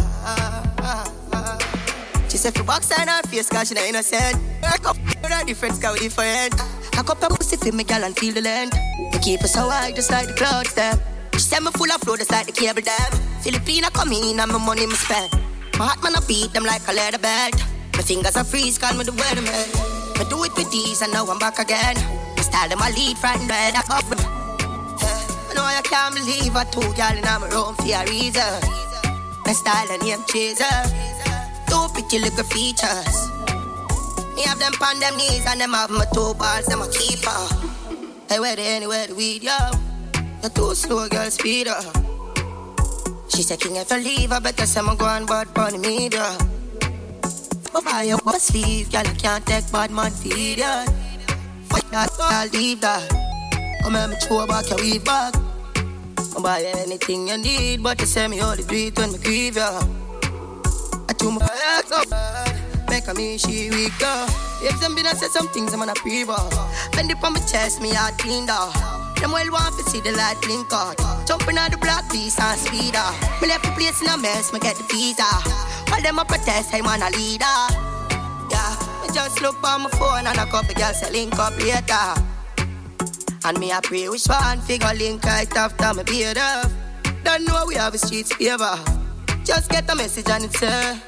She 2.28 2.36
said 2.36 2.54
for 2.54 2.64
box 2.64 2.92
on 2.92 3.08
her 3.08 3.22
face, 3.22 3.48
cause 3.48 3.68
she 3.68 3.74
not 3.74 3.84
innocent. 3.84 4.36
Her 4.62 4.78
cup, 4.78 4.96
her 4.96 5.44
different 5.46 5.76
scout 5.76 5.98
different. 5.98 6.54
I 6.98 7.02
cup 7.02 7.22
her 7.22 7.28
pussy 7.28 7.56
for 7.56 7.72
me, 7.72 7.84
gal, 7.84 8.04
and 8.04 8.16
feel 8.16 8.34
the 8.34 8.42
length. 8.42 8.76
Me 9.12 9.18
keep 9.22 9.40
her 9.40 9.48
so 9.48 9.68
high, 9.70 9.92
just 9.92 10.10
like 10.10 10.26
the 10.26 10.34
clouds, 10.34 10.74
them. 10.74 10.98
She 11.34 11.40
said 11.40 11.60
me 11.60 11.70
full 11.72 11.90
of 11.90 12.00
flow, 12.02 12.16
just 12.16 12.30
like 12.30 12.46
the 12.46 12.52
cable 12.52 12.82
dam. 12.82 13.12
Filipina 13.40 13.90
come 13.92 14.12
in, 14.12 14.38
and 14.38 14.52
my 14.52 14.58
money 14.58 14.86
me 14.86 14.94
spend. 14.94 15.32
My 15.78 15.86
heart 15.86 16.02
man, 16.02 16.16
I 16.16 16.20
beat 16.26 16.52
them 16.52 16.64
like 16.64 16.86
a 16.88 16.92
leather 16.92 17.18
belt. 17.18 17.56
My 17.94 18.02
fingers 18.02 18.36
are 18.36 18.44
freeze, 18.44 18.76
call 18.78 18.94
me 18.96 19.04
the 19.04 19.12
weatherman. 19.12 20.20
I 20.20 20.28
do 20.28 20.44
it 20.44 20.54
with 20.56 20.70
these, 20.70 21.00
and 21.02 21.12
now 21.12 21.26
I'm 21.26 21.38
back 21.38 21.58
again. 21.58 21.96
Style 22.54 22.68
them, 22.68 22.82
I 22.82 22.90
lead 22.92 23.18
front 23.18 23.48
bed, 23.48 23.74
I 23.74 23.82
up. 23.90 24.06
I 24.14 25.54
know 25.58 25.66
I 25.66 25.82
can't 25.82 26.14
believe 26.14 26.54
I 26.54 26.62
two 26.70 26.86
gal 26.94 27.10
in 27.10 27.24
my 27.26 27.50
room 27.50 27.74
for 27.74 27.82
a 27.82 28.06
reason. 28.06 28.54
My 29.44 29.50
style 29.50 29.90
and 29.90 30.00
name 30.00 30.22
chaser. 30.30 30.78
Two 31.66 31.88
pretty 31.90 32.22
little 32.22 32.44
features. 32.44 33.26
Me 34.36 34.42
have 34.46 34.60
them 34.60 34.72
on 34.80 35.00
them 35.00 35.16
knees 35.16 35.44
and 35.48 35.60
them 35.60 35.72
have 35.72 35.90
my 35.90 36.06
two 36.14 36.32
balls, 36.38 36.66
them 36.66 36.82
a 36.82 36.88
keeper. 36.94 37.42
Hey, 38.28 38.38
where 38.38 38.54
they 38.54 38.76
anywhere 38.76 39.08
the 39.08 39.16
weed, 39.16 39.42
yo? 39.42 39.58
You're 40.40 40.50
too 40.50 40.76
slow, 40.76 41.08
girl, 41.08 41.28
speed 41.32 41.66
up. 41.66 41.82
She 43.34 43.42
said, 43.42 43.58
King, 43.58 43.74
if 43.82 43.90
I 43.90 43.98
leave, 43.98 44.30
I 44.30 44.38
better 44.38 44.64
say 44.64 44.78
I'm 44.78 44.94
going 44.96 45.26
bad 45.26 45.52
bunny 45.54 45.78
media. 45.78 46.38
But 47.72 47.84
buy 47.84 48.04
your 48.04 48.18
bus 48.18 48.44
sleeve, 48.44 48.92
girl, 48.92 49.02
I 49.04 49.14
can't 49.14 49.44
take 49.44 49.72
bad 49.72 49.90
man 49.90 50.12
feed 50.12 50.58
ya. 50.58 50.84
I'll 51.92 52.48
leave 52.48 52.80
that. 52.80 53.08
Come 53.82 53.94
here, 53.94 54.08
me 54.08 54.16
throw 54.16 54.46
back 54.46 54.68
your 54.70 54.78
weave 54.78 55.04
back. 55.04 55.34
I 56.36 56.40
buy 56.42 56.62
anything 56.62 57.28
you 57.28 57.38
need, 57.38 57.82
but 57.82 58.00
you 58.00 58.06
say 58.06 58.26
me 58.28 58.40
all 58.40 58.56
the 58.56 58.62
do 58.62 58.74
it 58.74 58.98
when 58.98 59.12
me 59.12 59.18
grieve 59.18 59.56
ya. 59.56 59.82
I 61.08 61.12
do 61.18 61.30
my 61.30 61.44
head 61.44 61.92
up, 61.92 62.88
make 62.88 63.06
a 63.06 63.14
me 63.14 63.38
she 63.38 63.70
weak. 63.70 63.92
If 64.66 64.80
them 64.80 64.94
been 64.94 65.06
I 65.06 65.12
some 65.12 65.48
things, 65.48 65.74
I'm 65.74 65.82
on 65.82 65.90
a 65.90 65.94
pre-ball. 65.94 66.48
Bend 66.92 67.10
it 67.10 67.22
on 67.22 67.34
my 67.34 67.40
chest, 67.40 67.82
me 67.82 67.92
heart 67.92 68.16
cleaned 68.18 68.50
off. 68.50 68.74
Them 69.20 69.32
well 69.32 69.50
want 69.52 69.76
to 69.78 69.84
see 69.90 70.00
the 70.00 70.12
light 70.12 70.40
blink 70.42 70.72
out. 70.72 70.96
Jumping 71.26 71.58
on 71.58 71.70
the 71.70 71.76
block, 71.76 72.10
beast 72.10 72.40
and 72.40 72.58
speed 72.58 72.96
up. 72.96 73.14
Me 73.40 73.48
left 73.48 73.64
the 73.64 73.70
place 73.72 74.00
in 74.02 74.08
a 74.08 74.16
mess, 74.16 74.52
me 74.52 74.58
get 74.58 74.76
the 74.76 74.84
visa. 74.84 75.24
While 75.88 76.02
them 76.02 76.18
a 76.18 76.24
protest, 76.24 76.72
I'm 76.72 76.86
on 76.86 77.02
a 77.02 77.10
leader. 77.16 77.44
Yeah, 78.50 78.74
just 79.14 79.40
look 79.42 79.62
on 79.62 79.82
my 79.82 79.90
phone 79.90 80.26
and 80.26 80.38
a 80.38 80.46
couple 80.46 80.74
girls 80.74 81.00
say 81.00 81.10
link 81.10 81.38
up 81.38 81.56
later. 81.58 82.14
And 83.46 83.58
me 83.60 83.70
a 83.72 83.80
pray 83.82 84.08
which 84.08 84.26
one 84.26 84.60
figure 84.62 84.92
link 84.94 85.22
right 85.24 85.54
after 85.56 85.94
me 85.94 86.02
beard 86.04 86.38
up. 86.38 86.70
Don't 87.24 87.44
know 87.46 87.64
we 87.66 87.74
have 87.76 87.94
a 87.94 87.98
street 87.98 88.26
favor. 88.26 88.78
Just 89.44 89.70
get 89.70 89.90
a 89.90 89.94
message 89.94 90.28
and 90.28 90.44
it's 90.44 90.62
uh, 90.62 90.98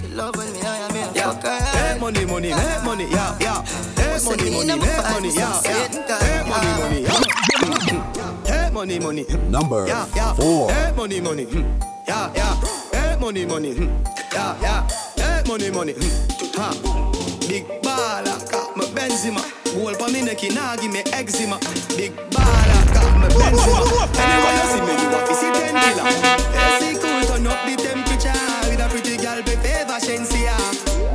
she 0.00 0.08
love 0.08 0.36
me 0.36 0.60
I 0.62 0.76
am 0.78 0.94
here. 0.94 1.10
Yeah. 1.14 1.92
Make 1.92 2.00
money, 2.00 2.24
money, 2.24 2.50
make 2.54 2.84
money, 2.84 3.06
yeah, 3.10 3.36
yeah. 3.40 3.64
Make 3.96 4.24
money, 4.24 4.50
money, 4.50 4.80
make 4.80 5.10
money, 5.10 5.30
yeah, 5.34 5.60
yeah. 5.64 5.88
Make 6.20 6.48
money, 6.48 6.80
money, 6.80 7.02
yeah. 7.02 8.34
Make 8.48 8.72
money, 8.72 8.98
money. 8.98 9.24
Number 9.48 9.86
Yeah, 9.86 10.06
yeah. 10.16 10.34
four. 10.34 10.68
Make 10.68 10.96
money, 10.96 11.20
money. 11.20 11.44
hmm. 11.44 11.78
Yeah, 12.08 12.32
yeah. 12.34 12.60
Make 12.92 13.20
money, 13.20 13.46
money. 13.46 13.72
hmm. 13.74 14.04
Yeah, 14.32 14.60
yeah. 14.60 14.88
Make 15.18 15.46
money, 15.48 15.70
money. 15.70 15.92
hmm. 15.92 16.60
Ha. 16.60 17.13
Big 17.54 17.68
baller, 17.82 18.50
got 18.50 18.76
my 18.76 18.84
Benzema. 18.86 19.40
Goal 19.76 19.94
for 19.94 20.10
me 20.10 20.22
neck, 20.22 20.42
nah 20.52 20.74
give 20.74 20.90
me 20.92 21.04
eczema. 21.12 21.56
Big 21.96 22.10
baller, 22.34 22.82
got 22.92 23.16
my 23.16 23.28
Benzema. 23.28 24.10
Anyway 24.18 24.54
you 24.58 24.66
see 24.72 24.80
me, 24.80 24.92
you 25.00 25.08
have 25.14 25.28
to 25.28 25.34
see 25.36 25.52
ten 25.52 25.70
killer. 25.70 26.02
AC 26.02 26.98
cool, 26.98 27.22
turn 27.28 27.46
up 27.46 27.64
the 27.64 27.76
temperature 27.80 28.34
with 28.68 28.80
a 28.80 28.88
pretty 28.90 29.16
girl, 29.18 29.40
be 29.44 29.54
favor 29.62 30.00
Shenseea. 30.02 30.56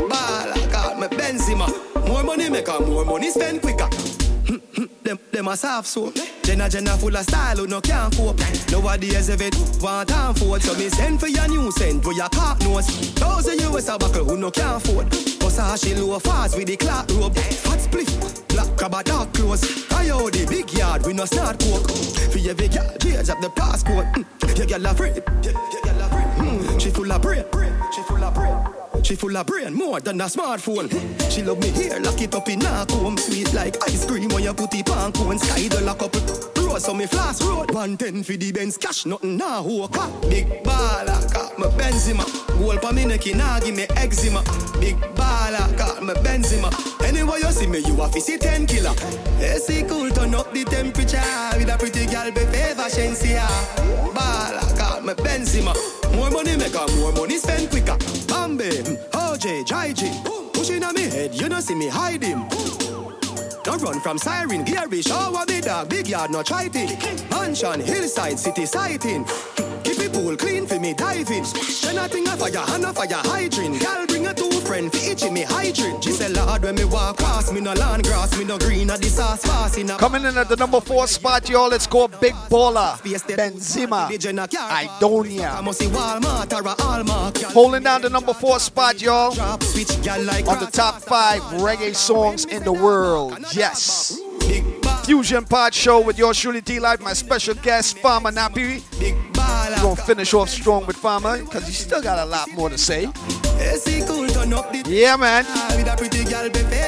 Baller, 0.07 0.72
got 0.72 0.98
my 0.98 1.10
Benzema. 1.10 1.68
More 2.07 2.24
money 2.24 2.49
make 2.49 2.70
her 2.70 2.80
more 2.80 3.03
money 3.03 3.32
spend 3.32 3.61
quicker. 3.61 3.90
Them, 5.10 5.19
them 5.31 5.48
a 5.48 5.57
soft 5.57 5.88
soap. 5.88 6.14
Jenna 6.44 6.69
Jenna 6.69 6.95
full 6.95 7.15
of 7.15 7.23
style 7.23 7.57
who 7.57 7.65
no 7.65 7.81
can't 7.81 8.15
cope. 8.15 8.38
Nowadays 8.69 9.30
if 9.30 9.41
it 9.41 9.56
want 9.81 10.38
for 10.38 10.56
it, 10.56 10.61
so 10.61 10.77
me 10.77 10.88
send 10.90 11.19
for 11.19 11.27
your 11.27 11.48
new 11.48 11.72
scent 11.72 12.03
for 12.03 12.14
your 12.14 12.30
cock 12.30 12.61
nose. 12.61 12.86
Thousand 13.18 13.60
US 13.61 13.90
a 13.90 13.98
buckle 13.98 14.23
who 14.23 14.38
no 14.38 14.52
can't 14.52 14.77
afford. 14.77 15.10
Cause 15.40 15.81
she 15.81 15.95
low 15.95 16.19
fast 16.19 16.56
with 16.56 16.68
the 16.68 16.77
clock 16.77 17.10
rope. 17.14 17.36
Hot 17.65 17.80
split, 17.81 18.07
black 18.49 18.68
crab 18.77 19.03
dark 19.03 19.34
clothes. 19.34 19.91
I 19.94 20.11
owe 20.11 20.30
the 20.30 20.45
big 20.45 20.72
yard 20.73 21.03
we 21.07 21.14
no 21.14 21.26
start 21.26 21.60
coke. 21.60 21.90
For 21.90 22.38
every 22.48 22.68
girl, 22.68 22.95
change 23.02 23.30
up 23.30 23.41
the 23.41 23.49
passport. 23.49 24.06
Mm. 24.14 24.57
Your 24.60 24.68
girl 24.68 24.86
a 24.86 24.94
free, 24.94 25.10
your 25.10 25.53
your 25.73 25.81
girl 25.81 26.02
a 26.02 26.10
free. 26.10 26.45
Mm. 26.45 26.80
She 26.80 26.91
full 26.91 27.11
of 27.11 27.19
brain, 27.19 27.44
she 27.91 28.03
full 28.03 28.23
of 28.23 28.31
brain. 28.36 28.79
She 29.03 29.16
full 29.16 29.36
of 29.36 29.45
brain 29.48 29.74
more 29.74 29.99
than 29.99 30.22
a 30.22 30.26
smartphone. 30.26 30.90
She 31.32 31.41
love 31.44 31.60
me 31.60 31.70
here, 31.70 31.99
lock 31.99 32.22
it 32.22 32.36
up 32.36 32.48
in 32.49 32.61
a 32.61 32.86
comb. 32.88 33.18
Sweet 33.18 33.53
like 33.53 33.82
ice 33.84 34.06
cream 34.06 34.30
when 34.30 34.44
you 34.44 34.53
put 34.53 34.74
it 34.74 34.90
on 34.90 35.11
cone. 35.11 35.40
Sky 35.40 35.68
the 35.68 35.82
lock 35.82 36.03
up. 36.03 36.16
Rose 36.57 36.86
so 36.86 36.94
me 36.94 37.06
flash 37.07 37.41
road. 37.41 37.72
110 37.72 38.24
for 38.24 38.34
the 38.34 38.52
Benz 38.52 38.78
cash, 38.78 39.06
nothing 39.06 39.40
who 39.40 39.88
car. 39.88 40.10
Big 40.30 40.48
baller, 40.64 41.34
got 41.34 41.57
my 41.57 41.68
Benzema. 41.68 42.26
Goal 42.60 42.78
for 42.78 42.94
me 42.94 43.06
neck, 43.06 43.26
nah 43.36 43.60
give 43.60 43.76
me 43.76 43.84
eczema. 43.95 44.44
Big 44.80 44.98
baller, 45.16 45.78
got 45.78 46.03
my 46.03 46.14
Benzema. 46.16 46.70
Anyway 47.03 47.40
you 47.40 47.52
see 47.52 47.68
me, 47.68 47.80
you 47.80 47.95
have 47.95 48.11
to 48.11 48.22
see 48.22 48.38
10 48.38 48.68
killer. 48.68 48.94
AC 49.40 49.84
cool, 49.88 50.10
turn 50.11 50.36
up 50.36 50.53
the 50.53 50.64
temperature. 50.66 51.22
With 51.57 51.70
a 51.70 51.78
pretty 51.80 52.06
girl, 52.06 52.32
be 52.32 52.41
favor 52.52 52.90
Shenseea. 52.90 53.48
Baller, 54.14 54.78
my 55.10 55.23
Benzema. 55.23 55.73
More 56.15 56.30
money 56.30 56.56
make 56.56 56.73
her, 56.73 56.88
more 56.98 57.11
money 57.14 57.38
spend 57.38 57.69
quicker. 57.69 57.98
Bambi, 58.27 58.69
OJ, 59.11 59.65
Jai 59.65 59.94
Pushing 60.53 60.84
on 60.84 60.94
me 60.94 61.03
head, 61.03 61.34
you 61.34 61.49
don't 61.49 61.61
see 61.61 61.76
me 61.76 61.88
hide 61.88 62.23
him. 62.23 62.48
Don't 63.64 63.81
run 63.81 63.99
from 64.02 64.18
siren, 64.18 64.64
Gary, 64.64 65.02
shower 65.02 65.45
me 65.48 65.61
dog, 65.61 65.90
big 65.90 66.07
yard, 66.07 66.31
no 66.31 66.44
it. 66.76 67.31
Mansion, 67.31 67.80
hillside, 67.80 68.38
city 68.38 68.65
sighting. 68.65 69.26
Pool 70.20 70.36
clean 70.36 70.66
for 70.68 70.78
me 70.78 70.94
diving. 70.94 71.46
Then 71.82 71.98
I 71.98 72.08
think 72.10 72.28
of 72.28 72.40
fire, 72.40 72.52
hand 72.52 72.86
of 72.86 72.96
fire 72.96 73.08
hydrant. 73.10 73.80
Girl 73.80 74.06
bring 74.06 74.28
a 74.28 74.34
two 74.34 74.52
friend 74.68 74.91
for 74.91 74.98
itching 75.10 75.34
me 75.34 75.44
hydrant. 75.44 76.04
She 76.04 76.12
say, 76.12 76.28
Lord, 76.28 76.62
when 76.64 76.76
me 76.76 76.84
walk 76.84 77.18
past, 77.18 77.54
me 77.54 77.62
no 77.62 77.72
land 77.74 78.04
grass, 78.04 78.38
me 78.38 78.44
no 78.44 78.58
green, 78.58 78.90
at 78.90 79.00
the 79.00 79.08
sauce 79.08 79.41
passing. 79.46 79.88
Coming 79.88 80.26
in 80.26 80.38
at 80.38 80.50
the 80.50 80.58
number 80.58 80.82
four 80.82 81.08
spot, 81.08 81.48
y'all. 81.48 81.70
Let's 81.70 81.88
go 81.88 82.10
Big 82.10 82.34
Baller. 82.50 82.98
Benzema. 83.00 84.10
Idonia. 84.10 85.52
Holding 87.54 87.84
down 87.84 88.02
the 88.02 88.10
number 88.10 88.34
four 88.34 88.60
spot, 88.60 89.02
y'all. 89.02 89.30
On 89.40 90.60
the 90.60 90.70
top 90.72 91.02
five 91.02 91.41
reggae 91.62 91.96
songs 91.96 92.44
in 92.44 92.64
the 92.66 92.74
world. 92.74 93.38
Yes. 93.54 94.20
Fusion 95.06 95.44
Pod 95.44 95.74
Show 95.74 96.02
with 96.02 96.18
your 96.20 96.34
truly 96.34 96.61
D 96.61 96.80
Life, 96.80 97.02
my 97.02 97.14
special 97.14 97.56
guest, 97.56 97.98
Farmer 97.99 98.32
Nappy. 98.32 98.84
We're 98.99 99.82
gonna 99.82 99.95
finish 99.95 100.34
off 100.34 100.49
strong 100.49 100.86
with 100.86 100.98
Farmer 100.98 101.40
because 101.40 101.66
he 101.66 101.74
still 101.74 102.02
got 102.02 102.20
a 102.20 102.26
lot 102.26 102.48
more 102.52 102.70
to 102.70 102.78
say. 102.78 103.10
Yeah, 104.88 105.16
man. 105.16 105.45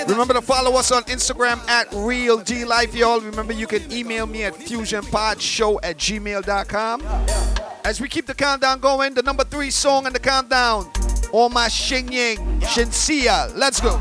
Remember 0.07 0.33
to 0.35 0.41
follow 0.41 0.77
us 0.77 0.91
on 0.91 1.03
Instagram 1.03 1.67
at 1.67 1.87
Real 1.93 2.37
D 2.37 2.63
Life, 2.65 2.93
y'all. 2.95 3.19
Remember, 3.21 3.53
you 3.53 3.65
can 3.67 3.91
email 3.91 4.27
me 4.27 4.43
at 4.43 4.53
fusionpodshow 4.53 5.79
at 5.83 5.97
gmail.com. 5.97 7.01
As 7.83 7.99
we 7.99 8.07
keep 8.07 8.27
the 8.27 8.35
countdown 8.35 8.79
going, 8.79 9.15
the 9.15 9.23
number 9.23 9.43
three 9.43 9.71
song 9.71 10.05
in 10.05 10.13
the 10.13 10.19
countdown, 10.19 10.89
All 11.31 11.49
My 11.49 11.67
Shen 11.67 12.07
Yeng, 12.09 12.37
Shenseea. 12.61 13.51
Let's 13.55 13.81
go. 13.81 13.99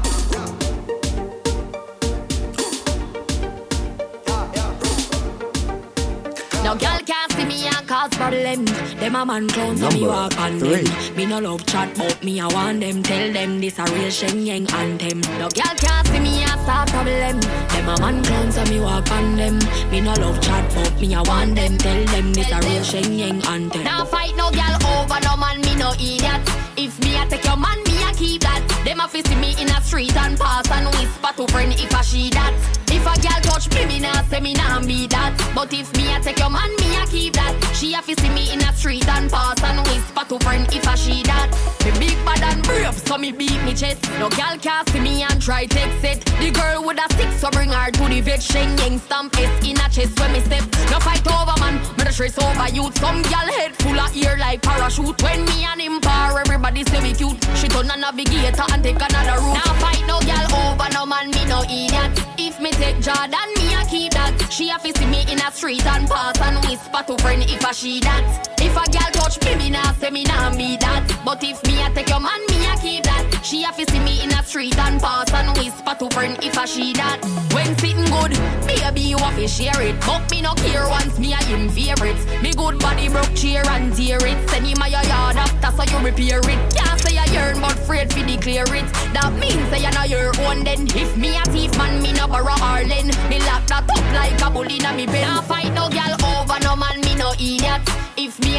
Cause 8.01 8.17
problem. 8.17 8.65
Them 8.99 9.15
a 9.15 9.27
man 9.27 9.47
clowns 9.47 9.81
so 9.81 9.89
me 9.91 10.01
Number 10.01 10.09
walk 10.09 10.41
on 10.41 10.59
three. 10.59 10.85
them. 10.85 11.17
Me 11.17 11.27
no 11.27 11.39
love 11.39 11.67
chat 11.67 11.95
but 11.99 12.25
me 12.25 12.41
I 12.41 12.47
want 12.47 12.81
them. 12.81 13.03
Tell 13.03 13.31
them 13.31 13.61
this 13.61 13.79
a 13.79 13.85
real 13.93 14.09
Shen 14.09 14.47
Yeng 14.47 14.73
anthem. 14.73 15.21
No 15.39 15.51
girl 15.51 15.75
can't 15.77 16.07
see 16.07 16.19
me 16.19 16.43
and 16.43 16.61
start 16.63 16.89
problem. 16.89 17.41
Them 17.41 17.89
a 17.91 18.01
man 18.01 18.25
clowns 18.25 18.55
so 18.55 18.65
me 18.65 18.81
walk 18.81 19.11
on 19.11 19.37
them. 19.37 19.59
Me 19.91 20.01
no 20.01 20.15
love 20.15 20.41
chat 20.41 20.65
but 20.75 20.99
me 20.99 21.15
I 21.15 21.21
want 21.21 21.57
them. 21.57 21.77
Tell 21.77 22.03
them 22.07 22.33
this 22.33 22.51
a 22.51 22.61
real 22.61 22.83
Shen 22.83 23.19
Yeng 23.19 23.45
anthem. 23.47 23.85
Now 23.85 24.07
fight 24.07 24.35
no 24.35 24.51
girl 24.51 24.77
over 24.97 25.21
no 25.21 25.37
man, 25.37 25.61
me 25.61 25.77
no 25.77 25.93
idiot. 25.93 26.60
If 26.83 26.99
me 27.05 27.15
I 27.15 27.27
take 27.27 27.45
your 27.45 27.59
man, 27.59 27.77
me 27.85 28.03
I 28.03 28.15
keep 28.15 28.41
that. 28.41 28.65
Them 28.87 29.01
a 29.01 29.07
fi 29.07 29.21
see 29.21 29.35
me 29.37 29.53
in 29.61 29.69
a 29.69 29.83
street 29.83 30.17
and 30.17 30.39
pass 30.39 30.65
and 30.71 30.87
whisper 30.97 31.29
to 31.37 31.47
friend 31.53 31.75
if 31.77 31.95
I 31.95 32.01
she 32.01 32.31
that. 32.31 32.57
If 32.89 33.05
a 33.05 33.13
girl 33.21 33.41
touch 33.45 33.69
me, 33.75 33.85
me 33.85 34.01
nah 34.01 34.23
say 34.23 34.41
me 34.41 34.55
nah 34.55 34.81
be 34.81 35.07
that. 35.09 35.37
But 35.55 35.75
if 35.75 35.95
me 35.95 36.09
I 36.09 36.21
take 36.21 36.39
your 36.39 36.49
man, 36.49 36.71
me 36.81 36.97
I 36.97 37.05
keep 37.05 37.35
that. 37.35 37.53
She 37.77 37.93
a 37.93 38.01
fi 38.01 38.15
see 38.15 38.31
me 38.31 38.51
in 38.51 38.63
a 38.63 38.73
street 38.73 39.07
and 39.09 39.31
pass 39.31 39.63
and 39.63 39.87
whisper 39.89 40.25
to 40.25 40.39
friend 40.41 40.67
if 40.73 40.89
I 40.89 40.95
she 40.95 41.23
that. 41.25 41.53
Me 41.85 41.93
big 42.01 42.17
bad 42.25 42.41
and 42.49 42.63
brave, 42.65 42.97
so 42.97 43.19
me 43.19 43.31
beat 43.31 43.61
me 43.63 43.75
chest. 43.75 44.01
No 44.19 44.31
girl 44.31 44.57
can 44.57 44.87
see 44.87 45.01
me 45.01 45.23
and 45.23 45.37
try 45.37 45.67
take 45.67 45.93
it. 46.03 46.25
The 46.41 46.51
girl 46.51 46.83
with 46.83 46.97
a 46.97 47.13
stick, 47.13 47.31
so 47.37 47.51
bring 47.51 47.73
her 47.73 47.91
to 47.91 48.09
the 48.09 48.23
vet. 48.23 48.43
Sheng 48.43 48.79
yang 48.79 48.99
stamp 49.01 49.37
S 49.37 49.53
in 49.69 49.77
a 49.77 49.89
chest 49.93 50.19
when 50.19 50.33
me 50.33 50.41
step. 50.41 50.65
No 50.89 50.99
fight 50.99 51.29
over 51.29 51.61
man, 51.61 51.77
me 51.99 52.05
the 52.09 52.13
stress 52.13 52.39
over 52.39 52.69
youth. 52.73 52.97
Some 52.97 53.21
girl 53.21 53.49
head 53.61 53.77
full 53.77 54.01
of 54.01 54.17
ear 54.17 54.39
like 54.41 54.63
parachute. 54.63 55.23
When 55.23 55.45
me 55.45 55.65
and 55.65 55.81
him 55.81 56.01
par, 56.01 56.41
everybody 56.41 56.70
say 56.85 57.03
we 57.03 57.13
cute. 57.13 57.39
She 57.57 57.69
turn 57.69 57.91
a 57.91 57.97
navigator 57.97 58.65
and 58.73 58.83
take 58.83 58.97
another 58.97 59.41
route. 59.43 59.55
Now 59.55 59.75
fight 59.83 60.03
no 60.07 60.21
girl 60.21 60.47
over 60.55 60.89
no 60.93 61.07
man, 61.07 61.31
me 61.31 61.45
no 61.47 61.63
idiot. 61.65 62.13
If 62.39 62.61
me 62.61 62.71
take 62.73 63.01
Jordan, 63.01 63.49
me 63.57 63.75
a 63.75 63.85
keep 63.87 64.13
that. 64.13 64.35
She 64.51 64.71
a 64.71 64.79
see 64.79 65.07
me 65.07 65.23
in 65.31 65.41
a 65.41 65.51
street 65.51 65.85
and 65.87 66.09
pass 66.09 66.41
and 66.41 66.59
whisper 66.65 67.03
to 67.07 67.17
friend 67.23 67.43
if 67.43 67.65
I 67.65 67.73
she 67.73 68.01
that. 68.01 68.60
If 68.71 68.77
a 68.77 68.87
girl 68.89 69.11
touch 69.11 69.45
me, 69.45 69.57
me 69.57 69.71
nah 69.71 69.93
say 69.95 70.11
me 70.11 70.23
nah 70.23 70.55
be 70.55 70.77
that. 70.77 71.03
But 71.25 71.43
if 71.43 71.59
me 71.67 71.83
a 71.83 71.91
take 71.91 72.09
your 72.09 72.21
man, 72.21 72.39
me 72.51 72.71
a 72.71 72.77
keep 72.79 73.03
that. 73.03 73.27
She 73.43 73.65
a 73.65 73.73
fi 73.73 73.83
see 73.83 73.99
me 73.99 74.23
in 74.23 74.31
a 74.31 74.45
street 74.45 74.79
and 74.79 75.01
pass 75.03 75.33
and 75.35 75.59
whisper 75.59 75.97
to 75.99 76.09
friend 76.15 76.39
if 76.41 76.57
I 76.57 76.67
she 76.67 76.93
that. 76.93 77.19
When 77.51 77.77
sitting 77.79 78.07
good, 78.15 78.31
baby 78.71 79.11
you 79.11 79.17
a 79.17 79.31
fi 79.35 79.47
share 79.47 79.83
it. 79.83 79.99
But 80.07 80.31
me 80.31 80.43
no 80.43 80.55
care 80.55 80.87
once 80.89 81.19
me 81.19 81.33
a 81.33 81.43
him 81.51 81.69
favorite. 81.69 82.15
Me 82.43 82.53
good 82.55 82.79
body 82.79 83.09
broke 83.09 83.35
chair 83.35 83.67
and 83.75 83.91
tear 83.93 84.23
it. 84.23 84.39
Send 84.51 84.67
him 84.67 84.83
a 84.83 84.87
your 84.87 85.03
yard 85.03 85.35
after 85.35 85.75
so 85.75 85.83
you 85.91 85.99
repair 86.07 86.39
it. 86.39 86.61
Can't 86.71 87.01
say 87.01 87.19
I 87.19 87.27
yearn 87.35 87.61
but 87.61 87.75
afraid 87.75 88.13
fi 88.13 88.23
declare 88.23 88.71
it. 88.71 88.87
That 89.19 89.33
means 89.35 89.67
say 89.71 89.83
you 89.83 89.91
know 89.91 90.07
your 90.07 90.31
own 90.47 90.63
then. 90.63 90.87
If 90.95 91.17
me 91.17 91.35
a 91.35 91.43
thief 91.51 91.77
man, 91.77 92.01
me 92.01 92.13
no 92.13 92.29
borrow 92.29 92.55
Harlan. 92.55 93.11
Me 93.27 93.43
lock 93.51 93.67
that 93.67 93.91
up 93.91 94.07
like 94.15 94.39
a 94.39 94.49
bull 94.49 94.71
inna 94.71 94.95
me 94.95 95.07
bed. 95.07 95.27
Nah 95.27 95.43
fight 95.43 95.75
no 95.75 95.91
girl 95.91 96.10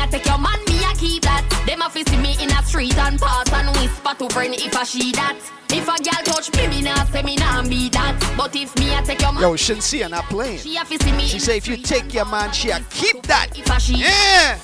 a 0.03 0.07
take 0.09 0.25
your 0.25 0.37
man, 0.37 0.59
me 0.67 0.83
a 0.83 0.93
keep 0.95 1.23
that. 1.23 1.45
Them 1.67 1.81
a 1.81 1.89
fi 1.89 2.03
see 2.03 2.17
me 2.17 2.35
in 2.41 2.49
a 2.51 2.63
street 2.63 2.97
and 2.97 3.19
pass 3.19 3.51
and 3.53 3.69
whisper 3.77 4.15
to 4.17 4.29
friend 4.33 4.53
if 4.55 4.75
I 4.75 4.83
she 4.83 5.11
that. 5.13 5.37
If 5.73 5.87
a 5.87 5.95
girl 6.03 6.23
touch 6.25 6.51
me, 6.55 6.67
me 6.67 6.81
nah 6.81 7.05
say 7.05 7.21
me 7.23 7.35
nah 7.37 7.61
be 7.63 7.89
that. 7.89 8.17
But 8.37 8.55
if 8.55 8.75
me 8.77 8.93
a 8.93 9.01
take 9.01 9.21
your 9.21 9.31
man, 9.33 9.41
Yo, 9.41 9.53
Shenseea 9.53 10.09
not 10.09 10.25
playing. 10.25 10.59
she 10.59 10.75
a 10.75 10.83
fi 10.85 10.97
see 10.97 11.11
me. 11.13 11.27
She 11.27 11.39
say 11.39 11.57
if 11.57 11.67
you 11.67 11.77
take 11.77 12.13
your 12.13 12.25
man, 12.25 12.51
she 12.51 12.69
a 12.71 12.79
keep 12.89 13.21
that. 13.23 13.57
If 13.57 13.69
I 13.71 13.77
she 13.77 13.95
Yeah. 13.95 14.57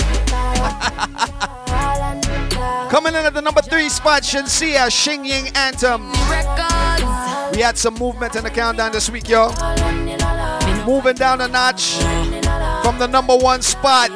Coming 2.89 3.14
in 3.15 3.26
at 3.26 3.34
the 3.34 3.41
number 3.41 3.61
three 3.61 3.89
spot, 3.89 4.23
Shenseea, 4.23 4.89
Shen 4.91 5.23
Yeng 5.23 5.55
Anthem. 5.55 6.11
We 7.53 7.61
had 7.61 7.77
some 7.77 7.95
movement 7.95 8.35
in 8.35 8.43
the 8.43 8.49
countdown 8.49 8.91
this 8.91 9.09
week, 9.09 9.30
yo. 9.30 9.49
Moving 10.85 11.15
down 11.15 11.41
a 11.41 11.47
notch 11.47 11.95
from 12.84 12.97
the 12.99 13.07
number 13.09 13.35
one 13.35 13.61
spot. 13.61 14.09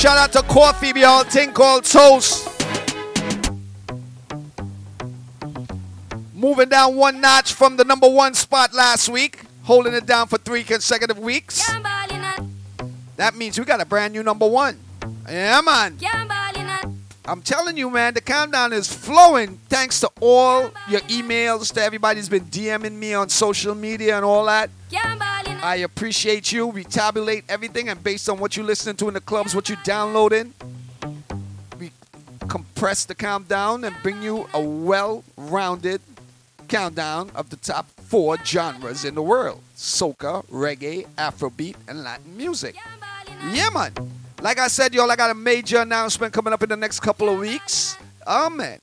Shout 0.00 0.16
out 0.16 0.32
to 0.32 0.38
Koffee, 0.38 0.96
y'all. 0.96 1.24
Thing 1.24 1.52
called 1.52 1.84
Toast. 1.84 2.48
Moving 6.32 6.70
down 6.70 6.96
one 6.96 7.20
notch 7.20 7.52
from 7.52 7.76
the 7.76 7.84
number 7.84 8.08
one 8.08 8.32
spot 8.32 8.72
last 8.72 9.10
week. 9.10 9.40
Holding 9.64 9.92
it 9.92 10.06
down 10.06 10.26
for 10.26 10.38
three 10.38 10.64
consecutive 10.64 11.18
weeks. 11.18 11.70
That 13.16 13.34
means 13.34 13.58
we 13.58 13.66
got 13.66 13.82
a 13.82 13.84
brand 13.84 14.14
new 14.14 14.22
number 14.22 14.46
one. 14.48 14.78
Yeah, 15.28 15.60
man. 15.60 15.98
I'm 17.26 17.42
telling 17.42 17.76
you, 17.76 17.90
man, 17.90 18.14
the 18.14 18.22
countdown 18.22 18.72
is 18.72 18.90
flowing 18.90 19.58
thanks 19.68 20.00
to 20.00 20.10
all 20.18 20.70
your 20.88 21.00
emails, 21.02 21.74
to 21.74 21.82
everybody 21.82 22.20
who's 22.20 22.30
been 22.30 22.46
DMing 22.46 22.92
me 22.94 23.12
on 23.12 23.28
social 23.28 23.74
media 23.74 24.16
and 24.16 24.24
all 24.24 24.46
that. 24.46 24.70
I 25.62 25.76
appreciate 25.76 26.52
you. 26.52 26.66
We 26.66 26.84
tabulate 26.84 27.44
everything, 27.48 27.90
and 27.90 28.02
based 28.02 28.28
on 28.28 28.38
what 28.38 28.56
you're 28.56 28.66
listening 28.66 28.96
to 28.96 29.08
in 29.08 29.14
the 29.14 29.20
clubs, 29.20 29.54
what 29.54 29.68
you're 29.68 29.78
downloading, 29.84 30.54
we 31.78 31.92
compress 32.48 33.04
the 33.04 33.14
countdown 33.14 33.84
and 33.84 33.94
bring 34.02 34.22
you 34.22 34.48
a 34.54 34.60
well 34.60 35.22
rounded 35.36 36.00
countdown 36.68 37.30
of 37.34 37.50
the 37.50 37.56
top 37.56 37.86
four 37.96 38.38
genres 38.44 39.04
in 39.04 39.14
the 39.14 39.22
world 39.22 39.60
soca, 39.76 40.46
reggae, 40.46 41.06
afrobeat, 41.16 41.74
and 41.88 42.04
Latin 42.04 42.36
music. 42.36 42.76
Yeah, 43.50 43.68
man. 43.70 43.92
Like 44.40 44.58
I 44.58 44.68
said, 44.68 44.94
y'all, 44.94 45.10
I 45.10 45.16
got 45.16 45.30
a 45.30 45.34
major 45.34 45.80
announcement 45.80 46.32
coming 46.32 46.52
up 46.52 46.62
in 46.62 46.68
the 46.68 46.76
next 46.76 47.00
couple 47.00 47.28
of 47.28 47.38
weeks. 47.38 47.96
Amen. 48.26 48.78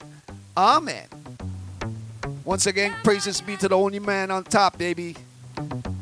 Amen. 0.55 1.07
Once 2.43 2.65
again, 2.65 2.95
praises 3.03 3.41
be 3.41 3.57
to 3.57 3.67
the 3.67 3.77
only 3.77 3.99
man 3.99 4.31
on 4.31 4.43
top, 4.43 4.77
baby. 4.77 5.15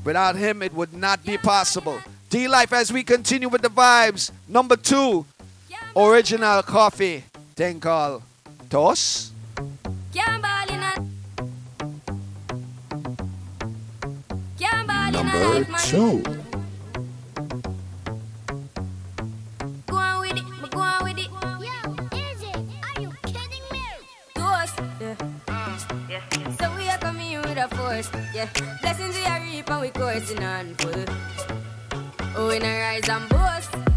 Without 0.05 0.35
him, 0.35 0.61
it 0.61 0.71
would 0.73 0.93
not 0.93 1.25
be 1.25 1.35
possible. 1.37 1.99
D 2.29 2.47
Life, 2.47 2.71
as 2.71 2.93
we 2.93 3.03
continue 3.03 3.49
with 3.49 3.63
the 3.63 3.69
vibes. 3.69 4.31
Number 4.47 4.75
two, 4.77 5.25
original 5.97 6.61
Koffee. 6.61 7.23
Then 7.55 7.79
call 7.79 8.21
Toss. 8.69 9.31
Number 15.11 15.77
two. 15.79 16.21
Go 19.87 19.95
on 19.97 20.21
with 20.21 20.37
it, 20.37 20.43
but 20.61 20.71
go 20.71 20.79
on 20.81 21.03
with 21.03 21.17
it. 21.17 21.29
Yo, 21.31 21.59
is 22.17 22.41
it? 22.43 22.55
Are 22.55 23.01
you 23.01 23.11
kidding 23.23 23.65
me? 23.71 23.81
Ah, 24.37 24.65
Toast, 25.47 25.91
yeah. 26.09 26.21
So 26.59 26.75
we 26.75 26.89
are 26.89 26.97
coming 26.97 27.37
with 27.41 27.57
a 27.57 27.67
force, 27.75 28.09
yeah. 28.33 28.49
Blessings 28.81 29.15
we 29.15 29.23
are 29.25 29.39
reap 29.65 29.71
and 29.71 29.81
we 29.81 29.89
coursing 29.89 30.43
on 30.43 30.75
full. 30.75 31.05
Oh, 32.35 32.47
we 32.49 32.59
not 32.59 32.67
rise 32.67 33.09
and 33.09 33.29
boast. 33.29 33.94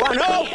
Wanna 0.00 0.18
know. 0.18 0.48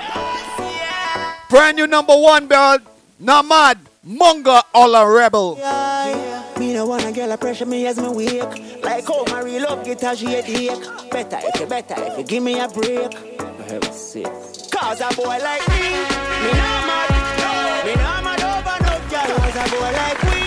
Brand 1.50 1.78
new 1.78 1.88
number 1.88 2.16
one, 2.16 2.48
bro. 2.48 2.78
Namad, 3.22 3.78
Munga, 4.06 4.64
all 4.74 4.96
a 4.96 5.10
rebel. 5.10 5.56
Yeah, 5.58 6.08
yeah. 6.08 6.60
Me 6.60 6.74
no 6.74 6.86
wanna 6.86 7.12
girl 7.12 7.14
girl 7.14 7.32
a 7.32 7.38
pressure 7.38 7.66
me 7.66 7.88
as 7.88 7.98
me 7.98 8.10
wake. 8.10 8.84
Like 8.84 9.08
how 9.08 9.24
my 9.26 9.42
real 9.42 9.64
love 9.64 9.86
guitar 9.86 10.16
she 10.16 10.26
headache. 10.26 10.72
Better 11.10 11.40
if 11.42 11.60
you 11.60 11.68
better 11.68 11.96
if 11.98 12.18
you 12.18 12.24
give 12.24 12.44
me 12.44 12.60
a 12.60 12.68
break. 12.68 13.33
For 13.74 13.80
heaven's 13.80 14.00
sake. 14.00 14.26
Cause 14.72 15.02
a 15.02 15.10
boy 15.16 15.38
like 15.42 15.68
me, 15.70 15.82
me 15.82 16.52
not 16.62 16.82
mad. 16.86 17.10
no. 17.42 17.90
Me 17.90 17.96
not 17.96 18.24
mad 18.24 18.44
over 18.44 18.78
no 18.86 18.94
girl. 19.10 19.38
Cause 19.38 19.58
a 19.58 19.66
boy 19.74 19.92
like 19.98 20.22
we, 20.30 20.42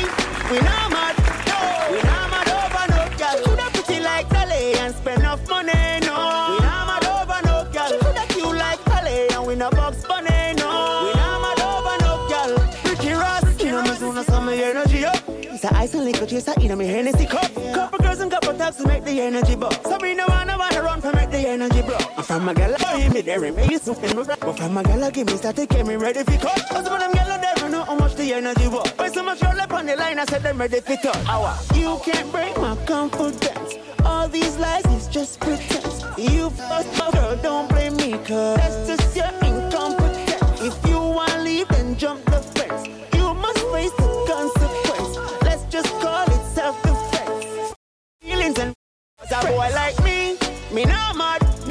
we 0.51 0.59
not 0.63 0.91
mad. 0.95 1.17
no. 1.51 1.59
We 1.91 1.99
not 2.07 2.31
mad 2.31 2.49
over 2.55 2.87
no 2.93 3.03
girl. 3.19 3.45
Coulda 3.45 3.67
pretty 3.73 4.01
like 4.01 4.29
Dolly 4.29 4.75
and 4.79 4.95
spend 4.95 5.21
enough 5.21 5.49
money, 5.49 5.73
no. 6.07 6.55
We 6.55 6.65
not 6.67 6.87
mad 6.87 7.05
over 7.05 7.41
no 7.47 7.57
girl. 7.73 7.99
Coulda 7.99 8.27
cute 8.29 8.57
like 8.57 8.85
Dolly 8.85 9.29
and 9.35 9.47
we 9.47 9.57
no 9.57 9.71
box 9.71 10.05
bunny, 10.07 10.55
no. 10.55 10.71
We 11.07 11.11
not 11.19 11.41
mad 11.43 11.61
over 11.67 11.97
no 12.05 12.29
girl. 12.31 12.53
Ricky 12.85 13.11
Ross, 13.13 13.61
you 13.61 13.73
know 13.73 13.83
me 13.83 13.91
soon 13.97 14.19
as 14.19 14.27
some 14.27 14.49
energy 14.49 15.05
up. 15.05 15.19
It's 15.29 15.65
a 15.65 15.75
ice 15.75 15.95
and 15.95 16.05
liquor 16.05 16.27
chaser 16.27 16.53
in 16.61 16.77
me 16.79 16.87
Hennessy 16.87 17.27
cup. 17.27 17.51
Couple 17.75 17.99
girls 17.99 18.21
and 18.21 18.31
couple 18.31 18.53
thugs 18.53 18.77
to 18.77 18.87
make 18.87 19.03
the 19.05 19.21
energy 19.21 19.57
buzz. 19.57 19.77
So 19.85 19.99
me 19.99 20.15
no 20.15 20.27
wanna 20.29 20.57
wanna 20.57 20.76
for 21.11 21.17
make 21.17 21.31
the 21.31 21.49
energy 21.49 21.83
bro. 21.83 21.97
I'm 22.17 22.25
from 22.25 22.49
a 22.49 22.55
gal, 22.55 22.77
give 22.97 23.15
me 23.15 23.21
there, 23.21 23.53
me 23.53 23.67
you 23.71 23.79
something 23.79 24.17
me 24.17 24.25
But 24.25 24.53
from 24.57 24.77
a 24.77 24.83
gal, 24.83 25.11
give 25.11 25.27
me 25.27 25.37
start 25.37 25.57
to 25.57 25.67
get 25.67 25.87
me 25.87 25.97
ready 25.97 26.23
for 26.25 26.39
cut. 26.39 26.69
Cause 26.69 26.89
when 26.91 27.01
them 27.01 27.13
gal 27.13 27.41
there, 27.41 27.69
know 27.69 27.85
how 27.85 27.95
much 27.95 28.15
the 28.15 28.33
energy 28.35 28.69
was. 28.69 28.91
Why 28.97 29.09
so 29.09 29.23
much 29.23 29.43
roll 29.43 29.61
up 29.61 29.73
on 29.73 29.87
the 29.87 29.97
line, 29.97 30.19
I 30.19 30.25
said 30.25 30.43
them 30.43 30.59
ready 30.59 30.81
for. 30.81 30.97
Hour. 31.29 31.57
You 31.75 31.99
can't 32.05 32.31
break 32.33 32.57
my 32.59 32.77
confidence. 32.87 33.75
All 34.05 34.29
these 34.29 34.57
lies 34.59 34.87
is 34.87 35.09
just 35.09 35.41
pretense. 35.41 36.05
You 36.19 36.51
fucked 36.51 37.01
up, 37.01 37.13
girl, 37.13 37.37
don't 37.43 37.69
blame 37.69 37.97
me, 37.97 38.13
cause 38.25 38.57
that's 38.57 38.87
just 38.89 39.17
your 39.17 39.33
incompetence. 39.49 40.61
If 40.61 40.89
you 40.89 40.99
wanna 40.99 41.43
leave, 41.43 41.69
then 41.69 41.97
jump 41.97 42.25
the 42.25 42.41
fence. 42.55 42.89
You 43.15 43.35
must 43.35 43.59
face 43.73 43.93
the 43.93 44.09
consequence. 44.31 45.43
Let's 45.43 45.65
just 45.65 45.91
call 46.01 46.25
it 46.27 46.45
self-defense. 46.55 47.75
Feelings 48.23 48.59
and 48.59 48.75
a 49.31 49.47
boy 49.47 49.71
like 49.75 50.03
me, 50.05 50.37
me 50.77 50.85
not 50.85 51.17
mad. 51.17 51.66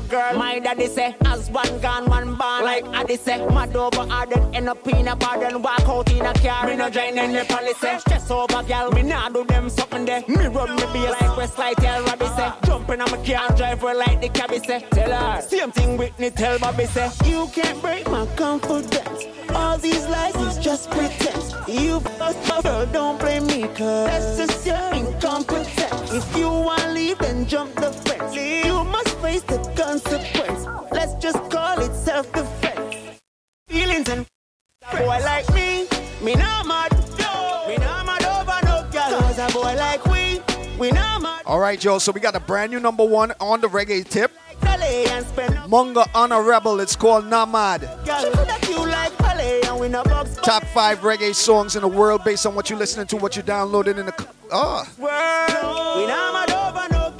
Girl. 0.00 0.38
My 0.38 0.58
daddy 0.58 0.86
say, 0.86 1.14
as 1.26 1.50
one 1.50 1.80
gone, 1.80 2.08
one 2.08 2.34
born. 2.34 2.64
Like 2.64 2.86
Addy 2.94 3.16
say, 3.16 3.44
mad 3.46 3.76
over 3.76 4.06
then 4.26 4.54
end 4.54 4.68
up 4.68 4.86
in 4.88 5.08
a 5.08 5.16
bar, 5.16 5.38
then 5.38 5.60
walk 5.60 5.80
out 5.80 6.10
in 6.12 6.24
a 6.24 6.32
car. 6.34 6.66
Me 6.66 6.76
no 6.76 6.88
join 6.88 7.18
in 7.18 7.32
the 7.32 7.44
policy. 7.44 7.98
Stress 8.00 8.30
over 8.30 8.62
girl, 8.62 8.90
me 8.92 9.02
nah 9.02 9.28
do 9.28 9.44
them 9.44 9.68
something 9.68 10.04
there. 10.04 10.24
Me 10.28 10.46
run 10.46 10.74
me 10.76 10.82
be 10.92 11.00
like 11.00 11.36
Westlight, 11.36 11.76
tell 11.76 12.02
Robbie 12.04 12.26
say. 12.26 12.52
Jumping 12.64 13.00
on 13.00 13.10
my 13.10 13.24
car 13.24 13.56
drive 13.56 13.80
her 13.82 13.94
like 13.94 14.20
the 14.20 14.28
cabby 14.28 14.58
say. 14.58 14.84
Tell 14.90 15.12
her, 15.12 15.42
same 15.42 15.70
thing 15.72 15.96
Whitney 15.96 16.30
tell 16.30 16.58
Bobby 16.58 16.86
say. 16.86 17.10
You 17.24 17.48
can't 17.52 17.80
break 17.82 18.08
my 18.10 18.26
confidence. 18.36 19.26
All 19.50 19.76
these 19.78 20.06
lies 20.08 20.36
is 20.36 20.58
just 20.58 20.90
pretense. 20.90 21.54
You 21.68 22.00
fucked 22.00 22.50
up, 22.50 22.62
girl, 22.64 22.86
don't 22.86 23.18
blame 23.20 23.46
me, 23.46 23.62
cause 23.62 24.06
that's 24.06 24.36
just 24.38 24.66
your 24.66 24.94
incompetence. 24.94 26.12
If 26.12 26.36
you 26.36 26.48
wanna 26.48 26.92
leave, 26.92 27.18
then 27.18 27.46
jump 27.46 27.74
the 27.74 27.90
fence. 27.90 28.34
You 28.34 28.84
must 28.84 29.08
face 29.18 29.42
the 29.42 29.58
consequence. 29.82 30.66
Let's 30.92 31.14
just 31.14 31.38
call 31.50 31.80
it 31.80 31.92
self-defense. 31.94 33.20
Feelings 33.68 34.08
and 34.08 34.26
a 34.90 34.96
boy 34.96 35.18
like 35.24 35.52
me, 35.54 35.88
me 36.22 36.34
not 36.34 36.66
mad. 36.66 36.92
Me 37.68 37.76
not 37.76 38.06
mad 38.06 38.24
over 38.24 38.58
no 38.66 38.88
girl. 38.90 39.20
Cause 39.20 39.38
a 39.38 39.48
boy 39.52 39.74
like 39.76 40.04
we, 40.06 40.40
we 40.78 40.90
not 40.90 41.22
mad. 41.22 41.42
All 41.46 41.58
right, 41.58 41.78
Joe. 41.80 41.98
So 41.98 42.12
we 42.12 42.20
got 42.20 42.34
a 42.36 42.40
brand 42.40 42.70
new 42.72 42.80
number 42.80 43.04
one 43.04 43.32
on 43.40 43.60
the 43.60 43.68
reggae 43.68 44.06
tip. 44.08 44.32
Dolly 44.60 45.06
and 45.06 45.26
spend 45.26 45.54
Munga 45.70 46.08
Honor 46.14 46.42
Rebel. 46.42 46.80
It's 46.80 46.94
called 46.94 47.24
Namad. 47.24 47.80
girl. 48.04 48.32
Coulda 48.32 48.58
cute 48.62 48.78
like 48.88 49.16
Dolly 49.18 49.62
and 49.62 49.80
we 49.80 49.88
no 49.88 50.04
box 50.04 50.36
Top 50.36 50.64
five 50.66 51.00
reggae 51.00 51.34
songs 51.34 51.74
in 51.74 51.82
the 51.82 51.88
world 51.88 52.22
based 52.24 52.46
on 52.46 52.54
what 52.54 52.70
you're 52.70 52.78
listening 52.78 53.06
to, 53.08 53.16
what 53.16 53.36
you 53.36 53.42
downloaded 53.42 53.98
in 53.98 54.06
the. 54.06 54.26
Ah. 54.52 54.86
world. 54.98 55.82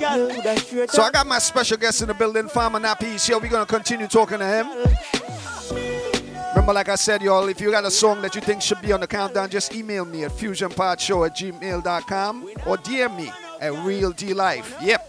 So 0.03 1.03
I 1.03 1.11
got 1.12 1.27
my 1.27 1.39
special 1.39 1.77
guest 1.77 2.03
in 2.03 2.09
the 2.09 2.15
building, 2.15 2.49
Farmer 2.49 2.81
Nappy. 2.81 3.24
Here. 3.24 3.39
We're 3.39 3.49
gonna 3.49 3.66
continue 3.66 4.09
talking 4.09 4.39
to 4.39 4.47
him. 4.47 4.66
Remember, 6.51 6.73
like 6.73 6.89
I 6.89 6.97
said, 6.97 7.23
y'all, 7.23 7.49
if 7.49 7.61
you 7.61 7.70
got 7.70 7.85
a 7.85 7.91
song 7.91 8.20
that 8.23 8.35
you 8.35 8.41
think 8.41 8.62
should 8.62 8.83
be 8.83 8.93
on 8.93 9.01
the 9.01 9.07
countdown, 9.07 9.49
just 9.49 9.74
email 9.74 10.05
me 10.05 10.24
at 10.24 10.33
fusionpodshow 10.33 11.27
at 11.27 11.37
gmail.com 11.37 12.45
or 12.66 12.77
DM 12.79 13.16
me 13.16 13.33
at 13.61 13.73
Real 13.85 14.11
D 14.11 14.35
Life. 14.35 14.77
Yep. 14.83 15.09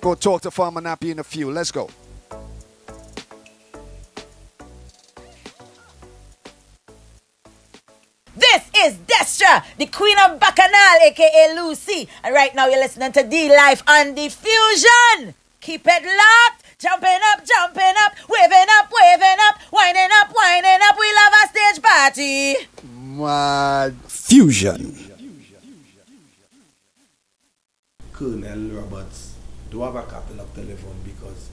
Go 0.00 0.14
talk 0.14 0.42
to 0.42 0.50
Farmer 0.50 0.80
Nappy 0.80 1.10
in 1.10 1.18
a 1.18 1.24
few. 1.24 1.50
Let's 1.50 1.70
go. 1.70 1.90
This 8.36 8.70
is 8.76 8.94
Destra, 9.08 9.64
the 9.78 9.86
Queen 9.86 10.16
of 10.18 10.38
Bacchanal, 10.38 11.00
aka 11.08 11.54
Lucy. 11.56 12.06
And 12.22 12.34
right 12.34 12.54
now 12.54 12.66
you're 12.68 12.78
listening 12.78 13.12
to 13.12 13.22
D 13.22 13.48
Life 13.48 13.82
on 13.88 14.14
Diffusion. 14.14 15.34
Keep 15.60 15.86
it 15.86 16.04
locked. 16.04 16.62
Jumping 16.78 17.20
up, 17.32 17.42
jumping 17.42 17.94
up, 18.04 18.12
waving 18.28 18.68
up, 18.78 18.92
waving 18.92 19.40
up, 19.48 19.58
winding 19.72 20.10
up, 20.20 20.30
winding 20.36 20.80
up. 20.82 20.96
We 21.00 21.12
love 21.14 21.32
our 21.32 21.48
stage 21.48 21.82
party. 21.82 22.56
Mad. 22.92 23.96
Fusion. 24.06 24.94
Kernal 28.12 28.76
Roberts 28.76 29.34
do 29.70 29.80
have 29.80 29.96
a 29.96 30.02
catalog 30.02 30.54
telephone 30.54 31.00
because 31.04 31.48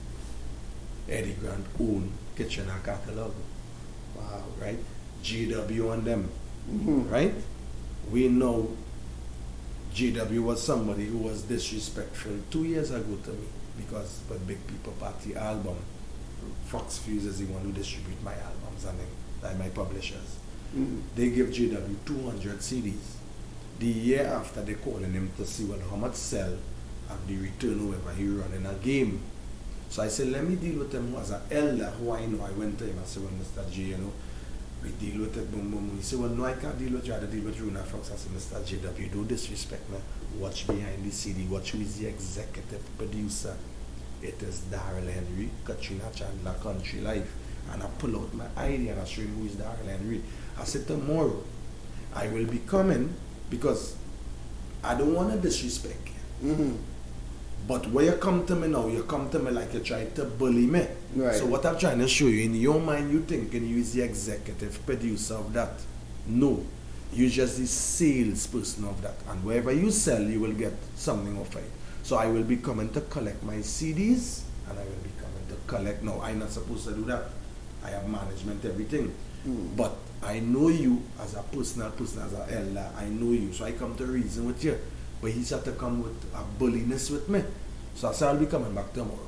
Eddie 1.08 1.36
Grant 1.40 1.64
own 1.80 2.12
Kitchener 2.36 2.80
catalog. 2.84 3.32
Wow, 4.16 4.44
right? 4.60 4.78
GW 5.22 5.90
on 5.90 6.04
them, 6.04 6.30
Mhm. 6.70 7.10
right? 7.10 7.34
We 8.10 8.28
know 8.28 8.70
GW 9.94 10.40
was 10.42 10.62
somebody 10.62 11.06
who 11.06 11.18
was 11.18 11.42
disrespectful 11.42 12.32
two 12.50 12.64
years 12.64 12.90
ago 12.90 13.16
to 13.24 13.30
me 13.30 13.46
because 13.76 14.20
the 14.28 14.34
Big 14.36 14.64
People 14.66 14.92
Party 14.92 15.34
album, 15.36 15.76
Fox 16.66 16.98
Fuse 16.98 17.24
is 17.26 17.38
the 17.38 17.46
one 17.46 17.62
who 17.62 17.72
distribute 17.72 18.22
my 18.24 18.34
albums 18.34 18.84
and 18.88 18.98
they, 18.98 19.46
like 19.48 19.58
my 19.58 19.68
publishers. 19.68 20.38
Mhm. 20.76 21.00
They 21.14 21.30
give 21.30 21.48
GW 21.50 21.96
200 22.04 22.58
CDs. 22.62 23.16
The 23.78 23.86
year 23.86 24.26
after 24.26 24.62
they 24.62 24.74
calling 24.74 25.12
him 25.12 25.30
to 25.36 25.46
see 25.46 25.64
what 25.64 25.80
how 25.90 25.96
much 25.96 26.14
sell 26.14 26.52
and 27.10 27.18
the 27.28 27.36
return 27.36 27.78
whoever 27.78 28.12
he 28.16 28.26
run 28.28 28.52
in 28.54 28.66
a 28.66 28.74
game. 28.74 29.20
So 29.90 30.02
I 30.02 30.08
said, 30.08 30.28
let 30.28 30.44
me 30.48 30.56
deal 30.56 30.78
with 30.80 30.92
him 30.92 31.14
as 31.16 31.30
an 31.30 31.40
elder 31.50 31.90
who 31.98 32.10
I 32.12 32.26
know. 32.26 32.42
I 32.44 32.50
went 32.52 32.78
to 32.78 32.84
him, 32.86 32.98
I 33.00 33.06
said, 33.06 33.22
well, 33.22 33.32
Mr. 33.32 33.70
J, 33.70 33.82
you 33.82 33.96
know, 33.98 34.12
we 34.84 34.90
deal 34.90 35.20
with 35.22 35.36
it, 35.36 35.50
boom, 35.50 35.70
boom, 35.70 35.88
boom. 35.88 36.00
He 36.00 36.16
well, 36.16 36.28
no, 36.28 36.44
I 36.44 36.52
can't 36.52 36.78
deal 36.78 36.92
with 36.92 37.06
you. 37.06 37.14
I 37.14 37.18
had 37.18 37.30
to 37.30 37.34
deal 37.34 37.44
with 37.44 37.58
Runa 37.58 37.82
Fox. 37.82 38.12
I 38.12 38.16
said, 38.16 38.32
Mr. 38.32 38.80
JW, 38.80 39.12
don't 39.12 39.26
disrespect 39.26 39.88
me. 39.90 39.96
Watch 40.38 40.66
behind 40.66 41.02
the 41.04 41.10
CD. 41.10 41.46
Watch 41.46 41.70
who 41.70 41.80
is 41.80 41.98
the 41.98 42.06
executive 42.06 42.82
producer. 42.98 43.56
It 44.22 44.42
is 44.42 44.60
Daryl 44.70 45.10
Henry, 45.10 45.50
Katrina 45.64 46.10
Chandler, 46.14 46.54
Country 46.62 47.00
Life. 47.00 47.32
And 47.72 47.82
I 47.82 47.86
pull 47.98 48.14
out 48.16 48.34
my 48.34 48.46
ID 48.56 48.88
and 48.88 49.00
I 49.00 49.04
show 49.04 49.22
him 49.22 49.34
who 49.38 49.46
is 49.46 49.52
Daryl 49.52 49.86
Henry. 49.86 50.22
I 50.58 50.64
said, 50.64 50.86
tomorrow, 50.86 51.42
I 52.14 52.28
will 52.28 52.46
be 52.46 52.58
coming 52.58 53.14
because 53.48 53.96
I 54.82 54.94
don't 54.96 55.14
want 55.14 55.32
to 55.32 55.38
disrespect 55.38 56.08
you. 56.42 56.52
Mm-hmm. 56.52 56.76
But 57.66 57.86
when 57.88 58.04
you 58.04 58.12
come 58.12 58.44
to 58.46 58.54
me 58.54 58.68
now, 58.68 58.88
you 58.88 59.04
come 59.04 59.30
to 59.30 59.38
me 59.38 59.50
like 59.50 59.72
you 59.72 59.80
try 59.80 60.04
to 60.04 60.24
bully 60.24 60.66
me. 60.66 60.86
Right. 61.16 61.34
So 61.34 61.46
what 61.46 61.64
I'm 61.64 61.78
trying 61.78 61.98
to 61.98 62.08
show 62.08 62.26
you, 62.26 62.44
in 62.44 62.54
your 62.54 62.78
mind, 62.78 63.10
you 63.10 63.20
thinking 63.20 63.66
you 63.66 63.78
is 63.78 63.94
the 63.94 64.02
executive 64.02 64.84
producer 64.84 65.34
of 65.34 65.52
that. 65.54 65.72
No. 66.26 66.62
You're 67.12 67.30
just 67.30 67.58
the 67.58 67.66
salesperson 67.66 68.84
of 68.84 69.00
that. 69.02 69.14
And 69.28 69.42
wherever 69.44 69.72
you 69.72 69.90
sell, 69.90 70.20
you 70.22 70.40
will 70.40 70.52
get 70.52 70.74
something 70.96 71.38
of 71.38 71.56
it. 71.56 71.70
So 72.02 72.16
I 72.16 72.26
will 72.26 72.42
be 72.42 72.56
coming 72.56 72.90
to 72.92 73.00
collect 73.02 73.42
my 73.42 73.56
CDs 73.56 74.42
and 74.68 74.78
I 74.78 74.82
will 74.82 75.02
be 75.02 75.10
coming 75.18 75.46
to 75.48 75.56
collect. 75.66 76.02
No, 76.02 76.20
I'm 76.20 76.40
not 76.40 76.50
supposed 76.50 76.86
to 76.88 76.92
do 76.92 77.04
that. 77.04 77.30
I 77.82 77.90
have 77.90 78.06
management, 78.08 78.64
everything. 78.64 79.14
Mm. 79.46 79.76
But 79.76 79.96
I 80.22 80.40
know 80.40 80.68
you 80.68 81.02
as 81.20 81.34
a 81.34 81.42
personal 81.42 81.90
person, 81.92 82.22
as 82.22 82.32
an 82.32 82.46
elder. 82.50 82.90
I 82.98 83.06
know 83.06 83.32
you. 83.32 83.52
So 83.52 83.64
I 83.64 83.72
come 83.72 83.94
to 83.96 84.06
reason 84.06 84.46
with 84.46 84.62
you. 84.64 84.78
But 85.24 85.32
he's 85.32 85.48
had 85.48 85.64
to 85.64 85.72
come 85.72 86.02
with 86.02 86.20
a 86.36 86.44
bulliness 86.58 87.08
with 87.08 87.30
me. 87.30 87.42
So 87.94 88.10
I 88.10 88.12
said, 88.12 88.28
I'll 88.28 88.36
be 88.36 88.44
coming 88.44 88.74
back 88.74 88.92
tomorrow. 88.92 89.26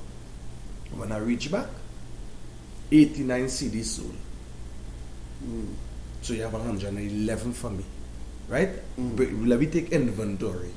When 0.93 1.11
I 1.11 1.17
reach 1.17 1.51
back, 1.51 1.69
89 2.93 3.47
CDs 3.47 3.85
sold. 3.85 4.15
Hmm. 5.41 5.73
So 6.21 6.35
you 6.35 6.43
have 6.43 6.53
111 6.53 7.55
for 7.55 7.71
me. 7.71 7.83
Right? 8.47 8.69
Hmm. 8.69 9.17
But 9.17 9.33
let 9.33 9.59
me 9.59 9.69
take 9.69 9.89
inventory. 9.89 10.69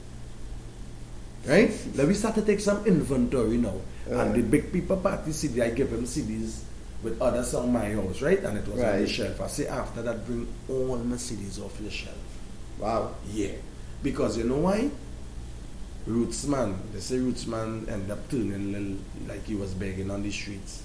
Right? 1.46 1.76
Let 1.96 2.08
me 2.08 2.14
start 2.14 2.36
to 2.36 2.42
take 2.42 2.62
some 2.62 2.86
inventory 2.86 3.58
now. 3.58 3.76
And 4.06 4.32
uh. 4.32 4.32
the 4.32 4.42
big 4.42 4.72
people 4.72 4.96
party 5.04 5.34
CD, 5.34 5.62
I 5.62 5.72
give 5.72 5.92
them 5.92 6.06
CDs 6.06 6.64
with 7.04 7.22
others 7.22 7.54
on 7.56 7.74
My 7.74 7.92
House, 7.92 8.22
right? 8.22 8.40
And 8.40 8.58
it 8.58 8.66
was 8.70 8.82
on 8.82 9.02
the 9.02 9.08
shelf. 9.10 9.42
I 9.42 9.48
say 9.48 9.68
after 9.68 10.02
that, 10.02 10.26
bring 10.26 10.48
all 10.70 10.96
my 10.96 11.18
CDs 11.18 11.60
off 11.62 11.78
the 11.78 11.92
shelf. 11.92 12.16
Wow. 12.80 13.16
Yeah. 13.34 13.60
Because 14.02 14.38
you 14.38 14.46
know 14.46 14.60
why? 14.60 14.90
Roots 16.06 16.46
man, 16.46 16.76
they 16.94 17.00
say 17.00 17.18
Roots 17.20 17.46
man 17.46 17.86
end 17.90 18.10
up 18.12 18.30
turning 18.30 18.72
little, 18.72 18.98
like 19.28 19.46
he 19.46 19.56
was 19.56 19.74
begging 19.74 20.10
on 20.10 20.24
the 20.24 20.32
streets. 20.32 20.84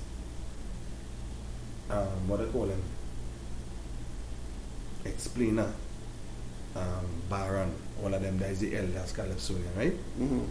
Um, 1.91 2.29
what 2.29 2.41
they 2.41 2.47
call 2.47 2.67
him? 2.67 2.83
Explainer. 5.05 5.73
Um, 6.77 7.07
Baron. 7.31 7.73
All 8.03 8.13
of 8.13 8.21
them, 8.21 8.39
that 8.39 8.51
is 8.51 8.61
the 8.61 8.77
elders, 8.77 9.13
Calypsonian, 9.13 9.71
right? 9.77 9.95
Mhm. 10.19 10.47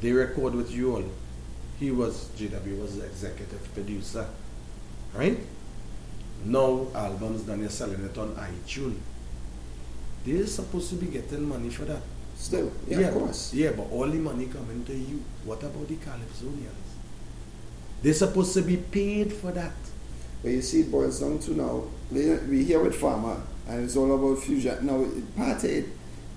They 0.00 0.10
record 0.12 0.54
with 0.54 0.72
you 0.72 0.96
all. 0.96 1.04
He 1.78 1.90
was, 1.90 2.28
JW 2.36 2.80
was 2.80 2.96
the 2.96 3.04
executive 3.06 3.72
producer, 3.72 4.26
right? 5.14 5.38
Now 6.44 6.88
albums 6.94 7.42
done, 7.42 7.60
you're 7.60 7.70
selling 7.70 8.02
it 8.04 8.18
on 8.18 8.34
iTunes. 8.34 8.98
They're 10.24 10.46
supposed 10.46 10.90
to 10.90 10.96
be 10.96 11.06
getting 11.06 11.44
money 11.48 11.70
for 11.70 11.84
that. 11.84 12.02
Still, 12.42 12.72
yeah, 12.88 12.98
of 13.06 13.14
course. 13.14 13.54
Yeah, 13.54 13.70
but 13.70 13.86
all 13.92 14.08
the 14.08 14.18
money 14.18 14.46
coming 14.46 14.84
to 14.86 14.92
you. 14.92 15.22
What 15.44 15.62
about 15.62 15.86
the 15.86 15.94
Calypsonians? 15.94 16.90
They're 18.02 18.12
supposed 18.14 18.52
to 18.54 18.62
be 18.62 18.78
paid 18.78 19.32
for 19.32 19.52
that. 19.52 19.70
But 20.42 20.50
you 20.50 20.60
see, 20.60 20.80
it 20.80 20.90
boils 20.90 21.20
down 21.20 21.38
to 21.38 21.54
now, 21.54 21.84
we 22.10 22.64
here 22.64 22.82
with 22.82 22.96
Farmer, 22.96 23.40
and 23.68 23.84
it's 23.84 23.96
all 23.96 24.12
about 24.12 24.42
fusion. 24.42 24.84
Now, 24.84 25.06
part 25.36 25.62
of 25.62 25.70
it 25.70 25.86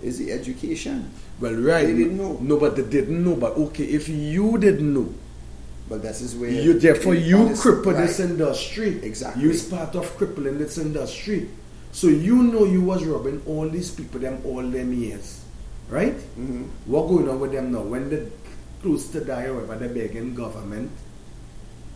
is 0.03 0.19
the 0.19 0.31
education. 0.31 1.09
Well, 1.39 1.55
right. 1.55 1.87
They 1.87 1.95
didn't 1.97 2.17
know. 2.17 2.37
No, 2.39 2.59
but 2.59 2.75
they 2.75 2.83
didn't 2.83 3.23
know. 3.25 3.35
But 3.35 3.53
okay, 3.57 3.85
if 3.85 4.07
you 4.07 4.59
didn't 4.59 4.93
know, 4.93 5.11
But 5.89 6.03
that 6.03 6.21
is 6.21 6.35
where. 6.35 6.51
you 6.51 6.79
therefore 6.79 7.15
you 7.15 7.49
cripple 7.57 7.97
this 7.97 8.19
industry. 8.19 9.03
Exactly. 9.03 9.41
You 9.41 9.49
is 9.49 9.67
part 9.67 9.95
of 9.95 10.05
crippling 10.17 10.59
this 10.59 10.77
industry. 10.77 11.49
So 11.91 12.07
you 12.07 12.43
know 12.43 12.65
you 12.65 12.81
was 12.81 13.03
robbing 13.03 13.41
all 13.47 13.67
these 13.67 13.89
people 13.89 14.19
them 14.19 14.41
all 14.45 14.61
them 14.61 14.93
years, 14.93 15.44
right? 15.89 16.15
Mm-hmm. 16.15 16.63
What 16.85 17.07
going 17.07 17.29
on 17.29 17.39
with 17.39 17.51
them 17.51 17.71
now? 17.71 17.81
When 17.81 18.09
they 18.09 18.27
close 18.81 19.07
to 19.09 19.23
die, 19.23 19.47
however, 19.47 19.75
they 19.75 19.87
begging 19.87 20.33
government. 20.35 20.91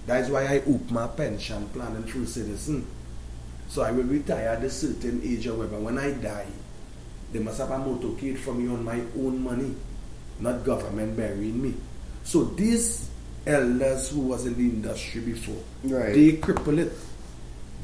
That's 0.05 0.29
why 0.29 0.45
I 0.47 0.57
up 0.59 0.89
my 0.91 1.07
pension 1.07 1.67
plan 1.69 1.95
and 1.95 2.07
true 2.07 2.25
citizen. 2.25 2.85
So 3.67 3.83
I 3.83 3.91
will 3.91 4.03
retire 4.05 4.49
at 4.49 4.63
a 4.63 4.69
certain 4.69 5.21
age, 5.23 5.45
however, 5.45 5.77
when 5.77 5.97
I 5.99 6.11
die, 6.13 6.47
they 7.31 7.39
must 7.39 7.59
have 7.59 7.69
a 7.69 7.77
motorcade 7.77 8.39
for 8.39 8.53
me 8.55 8.67
on 8.67 8.83
my 8.83 8.99
own 9.17 9.43
money, 9.43 9.75
not 10.39 10.63
government 10.63 11.15
burying 11.15 11.61
me. 11.61 11.75
So 12.23 12.45
these 12.45 13.09
elders 13.45 14.09
who 14.09 14.21
was 14.21 14.47
in 14.47 14.55
the 14.55 14.61
industry 14.69 15.21
before, 15.21 15.61
Right. 15.83 16.13
they 16.13 16.31
cripple 16.37 16.79
it. 16.79 16.91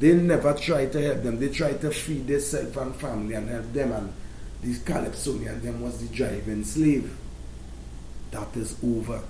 They 0.00 0.14
never 0.14 0.52
try 0.54 0.86
to 0.86 1.00
help 1.00 1.22
them. 1.22 1.38
They 1.38 1.48
try 1.48 1.72
to 1.74 1.90
feed 1.90 2.26
themselves 2.26 2.76
and 2.76 2.94
family 2.96 3.34
and 3.34 3.48
help 3.48 3.72
them. 3.72 3.92
And 3.92 4.12
these 4.66 4.80
Calypsonian 4.80 5.62
them 5.62 5.80
was 5.80 6.00
the 6.00 6.12
driving 6.12 6.64
slave. 6.64 7.16
That 8.32 8.48
is 8.56 8.76
over. 8.82 9.22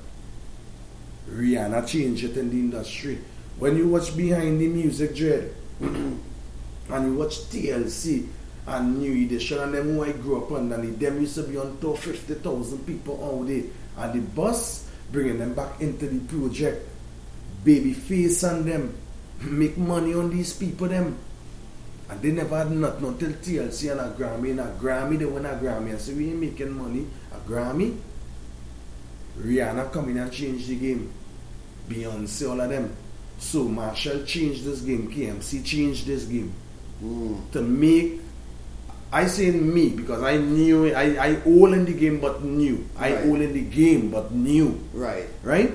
Rihanna 1.28 1.86
changed 1.86 2.24
it 2.24 2.38
in 2.38 2.48
the 2.48 2.56
industry. 2.56 3.18
When 3.58 3.76
you 3.76 3.86
watch 3.88 4.16
Behind 4.16 4.58
the 4.58 4.68
Music 4.68 5.14
Dread 5.14 5.52
and 5.80 6.20
you 6.88 7.14
watch 7.14 7.36
TLC 7.52 8.26
and 8.66 8.98
New 8.98 9.26
Edition 9.26 9.58
and 9.58 9.74
them 9.74 9.94
who 9.94 10.04
I 10.04 10.12
grew 10.12 10.42
up 10.42 10.52
underneath, 10.52 10.98
them 10.98 11.20
used 11.20 11.34
to 11.34 11.42
be 11.42 11.58
on 11.58 11.76
top 11.82 11.98
50,000 11.98 12.86
people 12.86 13.20
all 13.20 13.44
day. 13.44 13.64
And 13.98 14.14
the 14.14 14.20
bus 14.20 14.88
bringing 15.12 15.38
them 15.38 15.52
back 15.52 15.82
into 15.82 16.06
the 16.06 16.20
project. 16.32 16.88
Babyface 17.62 18.48
and 18.50 18.64
them 18.64 18.96
make 19.42 19.76
money 19.76 20.14
on 20.14 20.30
these 20.30 20.54
people 20.54 20.88
them. 20.88 21.18
And 22.08 22.22
they 22.22 22.30
never 22.30 22.56
had 22.56 22.70
nothing 22.70 23.06
until 23.06 23.30
TLC 23.30 23.90
and 23.90 24.00
a 24.00 24.14
Grammy 24.16 24.50
and 24.50 24.60
a 24.60 24.74
Grammy, 24.80 25.18
they 25.18 25.24
won 25.24 25.44
a 25.44 25.50
Grammy. 25.50 25.90
And 25.90 26.00
so 26.00 26.12
we 26.14 26.30
ain't 26.30 26.40
making 26.40 26.70
money. 26.72 27.06
A 27.32 27.36
Grammy. 27.48 27.96
Rihanna 29.38 29.92
come 29.92 30.10
in 30.10 30.18
and 30.18 30.32
change 30.32 30.66
the 30.66 30.76
game. 30.76 31.12
Beyonce, 31.88 32.48
all 32.50 32.60
of 32.60 32.70
them. 32.70 32.94
So 33.38 33.64
Machel 33.64 34.26
changed 34.26 34.64
this 34.64 34.80
game. 34.80 35.10
KMC 35.10 35.64
changed 35.64 36.06
this 36.06 36.24
game. 36.24 36.52
Hmm. 37.00 37.34
To 37.52 37.60
make 37.62 38.20
I 39.12 39.26
say 39.26 39.50
me 39.50 39.90
because 39.90 40.22
I 40.22 40.36
knew 40.36 40.92
I, 40.94 41.16
I 41.16 41.42
all 41.44 41.72
in 41.72 41.84
the 41.84 41.92
game 41.92 42.20
but 42.20 42.42
knew. 42.42 42.86
I 42.96 43.14
Right. 43.14 43.26
all 43.26 43.40
in 43.40 43.52
the 43.52 43.62
game 43.62 44.10
but 44.10 44.32
knew. 44.32 44.80
Right. 44.92 45.26
Right? 45.42 45.72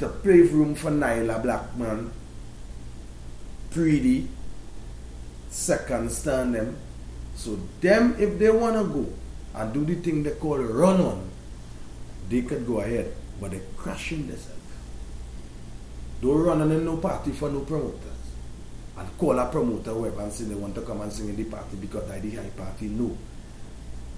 To 0.00 0.08
pave 0.08 0.52
room 0.52 0.74
for 0.74 0.90
Nailah 0.90 1.42
Blackman, 1.42 2.10
Pretty, 3.70 4.28
second 5.54 6.10
stand 6.10 6.54
them. 6.54 6.76
So 7.36 7.58
them 7.80 8.16
if 8.18 8.38
they 8.38 8.50
wanna 8.50 8.84
go 8.84 9.06
and 9.54 9.72
do 9.72 9.84
the 9.84 9.94
thing 9.96 10.22
they 10.22 10.32
call 10.32 10.58
run 10.58 11.00
on, 11.00 11.28
they 12.28 12.42
could 12.42 12.66
go 12.66 12.80
ahead. 12.80 13.12
But 13.40 13.52
they're 13.52 13.60
crashing 13.76 14.26
themselves. 14.26 14.50
Don't 16.20 16.42
run 16.42 16.60
on 16.62 16.70
in 16.72 16.84
no 16.84 16.96
party 16.96 17.32
for 17.32 17.50
no 17.50 17.60
promoters. 17.60 18.00
And 18.96 19.08
call 19.18 19.38
a 19.38 19.46
promoter 19.50 19.90
whoever 19.92 20.22
and 20.22 20.32
say 20.32 20.44
they 20.44 20.54
want 20.54 20.74
to 20.76 20.82
come 20.82 21.00
and 21.00 21.12
sing 21.12 21.28
in 21.28 21.36
the 21.36 21.44
party 21.44 21.76
because 21.80 22.08
I 22.10 22.20
the 22.20 22.30
high 22.36 22.50
party. 22.56 22.86
No. 22.86 23.16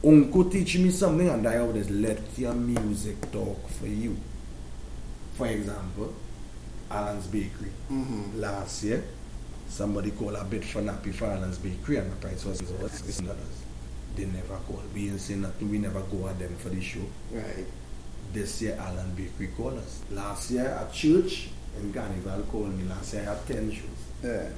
Uncle 0.04 0.44
teach 0.50 0.76
me 0.78 0.90
something 0.90 1.28
and 1.28 1.46
I 1.48 1.58
always 1.58 1.88
let 1.90 2.20
your 2.36 2.52
music 2.54 3.30
talk 3.32 3.68
for 3.70 3.86
you. 3.86 4.16
For 5.34 5.46
example, 5.46 6.12
Alan's 6.90 7.26
Bakery. 7.26 7.70
Mhm. 7.90 8.38
Last 8.38 8.84
year, 8.84 9.02
somebody 9.68 10.10
called 10.12 10.34
a 10.34 10.44
bid 10.44 10.64
for 10.64 10.80
Nappy 10.82 11.12
for 11.14 11.26
Alan's 11.26 11.58
Bakery 11.58 11.96
and 11.98 12.10
the 12.10 12.16
price 12.16 12.44
was 12.44 12.60
$6. 12.62 13.22
They 14.16 14.24
never 14.26 14.56
called. 14.66 14.82
We 14.94 15.08
ain't 15.10 15.20
say 15.20 15.34
nothing. 15.34 15.70
We 15.70 15.78
never 15.78 16.00
go 16.00 16.28
at 16.28 16.38
them 16.38 16.56
for 16.56 16.70
the 16.70 16.80
show. 16.80 17.00
Right. 17.30 17.66
This 18.32 18.62
year, 18.62 18.76
Alan 18.80 19.14
Bakery 19.14 19.48
called 19.56 19.78
us. 19.78 20.00
Last 20.10 20.50
year, 20.50 20.66
at 20.66 20.92
church 20.92 21.48
in 21.78 21.92
Carnival 21.92 22.42
called 22.50 22.76
me. 22.78 22.84
Last 22.88 23.12
year, 23.14 23.22
I 23.22 23.34
had 23.34 23.46
10 23.46 23.70
shows. 23.72 23.84
Yeah. 24.24 24.48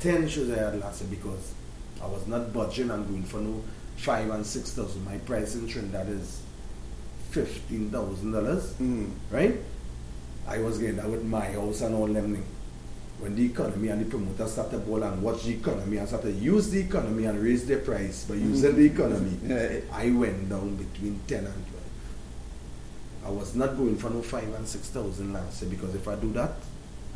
10 0.00 0.28
shows 0.28 0.50
I 0.52 0.58
had 0.58 0.80
last 0.80 1.02
year 1.02 1.10
because 1.10 1.52
I 2.02 2.06
was 2.06 2.26
not 2.26 2.52
budging 2.52 2.90
and 2.90 3.06
going 3.08 3.24
for 3.24 3.38
no 3.38 3.62
5 3.96 4.30
and 4.30 4.46
6,000. 4.46 5.04
My 5.04 5.18
price 5.18 5.54
in 5.56 5.66
Trinidad 5.68 6.08
is 6.08 6.40
$15,000, 7.32 8.74
Mm. 8.80 9.10
right? 9.30 9.56
I 10.48 10.58
was 10.58 10.78
getting 10.78 10.96
that 10.96 11.08
with 11.08 11.24
my 11.24 11.44
house 11.52 11.80
and 11.82 11.94
all 11.94 12.06
them 12.06 12.34
thing. 12.34 12.46
When 13.20 13.36
the 13.36 13.44
economy 13.44 13.88
and 13.88 14.00
the 14.00 14.06
promoter 14.08 14.46
started 14.46 14.86
ball 14.86 15.02
and 15.02 15.22
watch 15.22 15.44
the 15.44 15.52
economy 15.52 15.98
and 15.98 16.08
started 16.08 16.36
use 16.36 16.70
the 16.70 16.80
economy 16.80 17.26
and 17.26 17.38
raise 17.42 17.66
the 17.66 17.76
price 17.76 18.24
by 18.24 18.34
using 18.36 18.74
the 18.76 18.86
economy, 18.86 19.36
I 19.92 20.10
went 20.10 20.48
down 20.48 20.76
between 20.76 21.20
10 21.28 21.38
and 21.44 21.54
12. 21.54 23.26
I 23.26 23.30
was 23.30 23.54
not 23.54 23.76
going 23.76 23.96
for 23.98 24.08
no 24.08 24.22
5 24.22 24.54
and 24.54 24.66
6,000 24.66 25.32
last 25.34 25.60
year 25.62 25.70
because 25.70 25.94
if 25.94 26.08
I 26.08 26.14
do 26.16 26.32
that, 26.32 26.54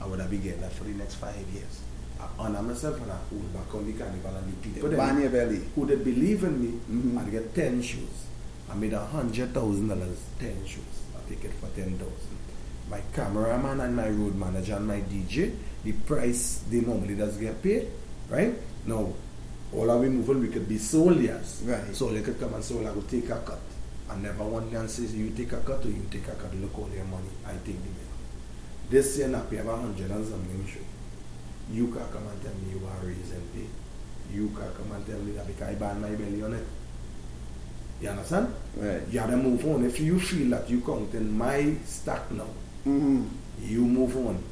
I 0.01 0.07
would 0.07 0.21
have 0.21 0.31
been 0.31 0.43
getting 0.43 0.61
that 0.61 0.73
for 0.73 0.85
the 0.85 0.91
next 0.91 1.15
five 1.15 1.35
years. 1.55 1.81
I 2.21 2.27
honor 2.39 2.61
myself 2.63 3.01
and 3.01 3.11
I 3.11 3.17
hold 3.31 3.53
back 3.55 3.75
on 3.75 3.87
the 3.87 3.93
carnival 3.95 4.37
and 4.37 4.53
the 4.53 4.57
people 4.69 4.91
You 4.91 4.97
them 4.97 5.09
burn 5.15 5.21
your 5.23 5.31
belly. 5.31 5.63
who 5.75 5.87
did 5.87 6.05
believe 6.05 6.45
in 6.45 6.61
me 6.63 6.79
Mhm. 6.91 7.17
and 7.23 7.31
get 7.33 7.55
10 7.55 7.81
shoes. 7.83 8.27
I 8.71 8.75
made 8.75 8.93
a 8.93 9.05
hundred 9.07 9.55
thousand 9.55 9.89
dollars, 9.89 10.19
10 10.39 10.57
shoes. 10.67 10.95
I 11.17 11.29
take 11.31 11.45
it 11.45 11.53
for 11.55 11.69
10,000. 11.75 11.97
My 12.91 13.01
cameraman 13.15 13.81
and 13.81 13.97
my 13.97 14.09
road 14.09 14.35
manager 14.35 14.77
and 14.77 14.87
my 14.87 15.01
DJ, 15.01 15.55
the 15.83 15.93
price 15.93 16.65
they 16.71 16.81
normally 16.81 17.15
does 17.15 17.37
get 17.37 17.63
paid, 17.63 17.89
right? 18.29 18.55
Now, 18.87 19.13
all 19.73 19.91
of 19.91 20.01
we 20.01 20.09
moving, 20.09 20.41
we 20.41 20.49
could 20.49 20.69
be 20.69 20.79
soldiers. 20.79 21.63
Right. 21.65 21.95
So 21.95 22.11
they 22.11 22.23
could 22.23 22.39
come 22.39 22.55
and 22.55 22.63
say, 22.63 22.75
well, 22.75 22.87
I 22.87 22.93
will 22.93 23.03
take 23.03 23.29
a 23.31 23.39
cut. 23.39 23.61
I 24.11 24.17
never 24.17 24.45
want 24.45 24.71
them 24.71 24.87
say, 24.87 25.05
you 25.05 25.31
take 25.31 25.53
a 25.53 25.61
cut 25.61 25.85
or 25.85 25.89
you 25.89 26.07
take 26.11 26.29
a 26.29 26.35
cut, 26.35 26.55
look 26.57 26.79
all 26.79 26.91
your 26.95 27.05
money. 27.07 27.29
I 27.47 27.53
take 27.53 27.65
the 27.65 27.73
money. 27.73 28.13
This 28.91 29.19
year, 29.19 29.29
now, 29.29 29.43
we 29.51 29.57
have 29.57 29.67
a 29.67 29.77
hundred 29.77 30.11
and 30.11 30.25
something 30.25 30.67
show. 30.67 30.81
You 31.73 31.89
can 31.89 32.07
come 32.13 32.27
and 32.29 32.43
tell 32.43 32.53
me 32.53 32.79
you 32.79 32.87
are 32.87 33.07
raising 33.07 33.41
pay. 33.55 33.67
You 34.33 34.49
can 34.49 34.71
come 34.75 34.93
and 34.95 35.07
tell 35.07 35.19
me 35.19 35.33
that 35.33 35.47
because 35.47 35.69
I 35.69 35.75
ban 35.75 36.01
my 36.01 36.11
belly 36.11 36.43
on 36.43 36.53
it. 36.53 36.67
You 38.01 38.11
understand? 38.11 38.55
Right. 38.77 39.03
You 39.11 39.21
have 39.21 39.31
to 39.31 39.37
move 39.37 39.65
on. 39.67 39.85
If 39.85 39.99
you 40.01 40.21
feel 40.21 40.51
that 40.51 40.69
you 40.69 40.83
count 40.83 41.15
in 41.15 41.37
my 41.37 41.75
stack 41.87 42.31
now, 42.31 42.49
Mm-hmm. 42.87 43.25
you 43.63 43.81
move 43.81 44.17
on. 44.17 44.43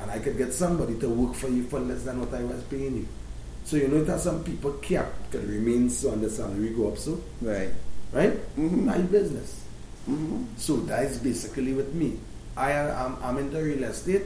And 0.00 0.10
I 0.10 0.18
could 0.18 0.36
get 0.36 0.52
somebody 0.52 0.98
to 0.98 1.08
work 1.08 1.34
for 1.34 1.48
you 1.48 1.64
for 1.64 1.80
less 1.80 2.02
than 2.02 2.20
what 2.20 2.32
I 2.34 2.42
was 2.44 2.62
paying 2.64 2.96
you. 2.96 3.08
So 3.64 3.76
you 3.76 3.88
know 3.88 4.04
that 4.04 4.20
some 4.20 4.44
people 4.44 4.72
cap 4.74 5.06
can 5.30 5.48
remain 5.48 5.88
so 5.90 6.12
and 6.12 6.22
the 6.22 6.30
salary 6.30 6.70
go 6.70 6.88
up 6.88 6.98
so. 6.98 7.20
Right. 7.40 7.70
Right? 8.12 8.34
Mhm. 8.56 8.84
My 8.84 8.98
business. 8.98 9.64
Mm-hmm. 10.08 10.44
So 10.56 10.76
that 10.86 11.04
is 11.04 11.18
basically 11.18 11.72
with 11.72 11.94
me. 11.94 12.18
I 12.56 12.72
am 12.72 13.16
I'm 13.22 13.38
into 13.38 13.58
real 13.62 13.84
estate. 13.84 14.22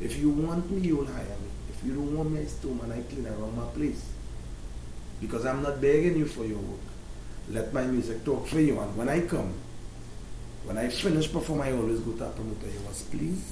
If 0.00 0.18
you 0.18 0.30
want 0.30 0.70
me, 0.70 0.86
you'll 0.86 1.06
hire 1.06 1.24
me. 1.24 1.50
If 1.72 1.82
you 1.84 1.94
don't 1.94 2.14
want 2.16 2.30
me, 2.30 2.40
I 2.42 2.44
stone 2.44 2.78
and 2.84 2.92
I 2.92 3.00
clean 3.08 3.26
around 3.26 3.56
my 3.56 3.64
place. 3.74 4.04
Because 5.20 5.46
I'm 5.46 5.62
not 5.62 5.80
begging 5.80 6.16
you 6.18 6.26
for 6.26 6.44
your 6.44 6.58
work. 6.58 6.84
Let 7.48 7.72
my 7.72 7.84
music 7.84 8.24
talk 8.24 8.46
for 8.46 8.60
you. 8.60 8.78
And 8.78 8.94
when 8.96 9.08
I 9.08 9.22
come, 9.26 9.54
when 10.66 10.78
I 10.78 10.88
finish 10.88 11.30
perform, 11.32 11.60
I 11.62 11.72
always 11.72 12.00
go 12.00 12.12
to 12.12 12.24
a 12.26 12.30
promoter. 12.30 12.66
You 12.66 12.80
was 12.86 13.02
please 13.10 13.42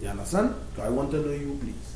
You 0.00 0.08
understand? 0.08 0.54
'Cause 0.74 0.84
I 0.84 0.90
want 0.90 1.10
to 1.12 1.18
know 1.22 1.32
you, 1.32 1.56
please. 1.60 1.88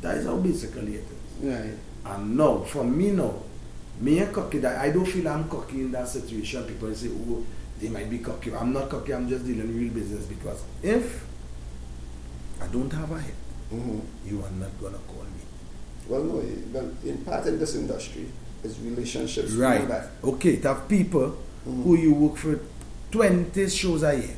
That 0.00 0.16
is 0.18 0.24
how 0.26 0.36
basically 0.36 0.94
it 0.96 1.04
is. 1.04 1.44
Right. 1.46 1.74
And 2.06 2.36
now, 2.36 2.62
for 2.64 2.84
me 2.84 3.10
now, 3.10 3.34
me 4.00 4.18
and 4.18 4.32
cocky, 4.32 4.58
that 4.60 4.78
I 4.80 4.90
don't 4.90 5.04
feel 5.06 5.28
I'm 5.28 5.48
cocky 5.48 5.80
in 5.82 5.92
that 5.92 6.08
situation. 6.08 6.64
People 6.64 6.94
say, 6.94 7.08
oh, 7.10 7.44
they 7.80 7.88
might 7.90 8.08
be 8.08 8.18
cocky. 8.18 8.54
I'm 8.54 8.72
not 8.72 8.88
cocky, 8.88 9.12
I'm 9.12 9.28
just 9.28 9.44
dealing 9.44 9.76
real 9.76 9.92
business 9.92 10.24
because 10.24 10.60
if 10.82 11.24
I 12.62 12.66
don't 12.68 12.90
have 12.92 13.10
a 13.12 13.20
hit, 13.20 13.34
you 14.26 14.42
are 14.42 14.50
not 14.58 14.80
going 14.80 14.94
to 14.94 14.98
call 15.00 15.24
me. 15.24 15.42
Well, 16.08 16.24
no, 16.24 16.38
eh, 16.40 16.44
well, 16.72 16.90
in 17.04 17.18
part 17.18 17.46
in 17.46 17.58
this 17.58 17.74
industry, 17.74 18.26
it's 18.62 18.78
relationships. 18.78 19.52
Right. 19.52 19.86
that. 19.88 20.10
Okay, 20.22 20.56
to 20.56 20.68
have 20.68 20.88
people 20.88 21.36
who 21.64 21.96
you 21.96 22.14
work 22.14 22.36
for 22.36 22.60
20 23.10 23.68
shows 23.68 24.02
a 24.02 24.14
year. 24.14 24.36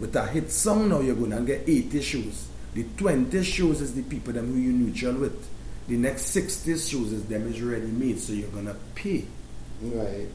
With 0.00 0.14
a 0.14 0.26
hit 0.26 0.50
song 0.50 0.88
now, 0.88 1.00
you're 1.00 1.16
going 1.16 1.30
to 1.30 1.40
get 1.40 1.68
80 1.68 2.00
shows. 2.02 2.48
The 2.74 2.84
20 2.96 3.42
shows 3.42 3.80
is 3.80 3.94
the 3.94 4.02
people 4.02 4.32
them 4.32 4.52
who 4.52 4.58
you 4.58 4.72
neutral 4.72 5.14
with. 5.14 5.48
The 5.88 5.96
next 5.96 6.26
60 6.26 6.72
shows 6.78 7.12
is 7.12 7.24
them 7.24 7.48
is 7.48 7.60
ready 7.60 7.86
made, 7.86 8.20
so 8.20 8.32
you're 8.32 8.50
going 8.50 8.66
to 8.66 8.76
pay. 8.94 9.24
Right. 9.82 10.28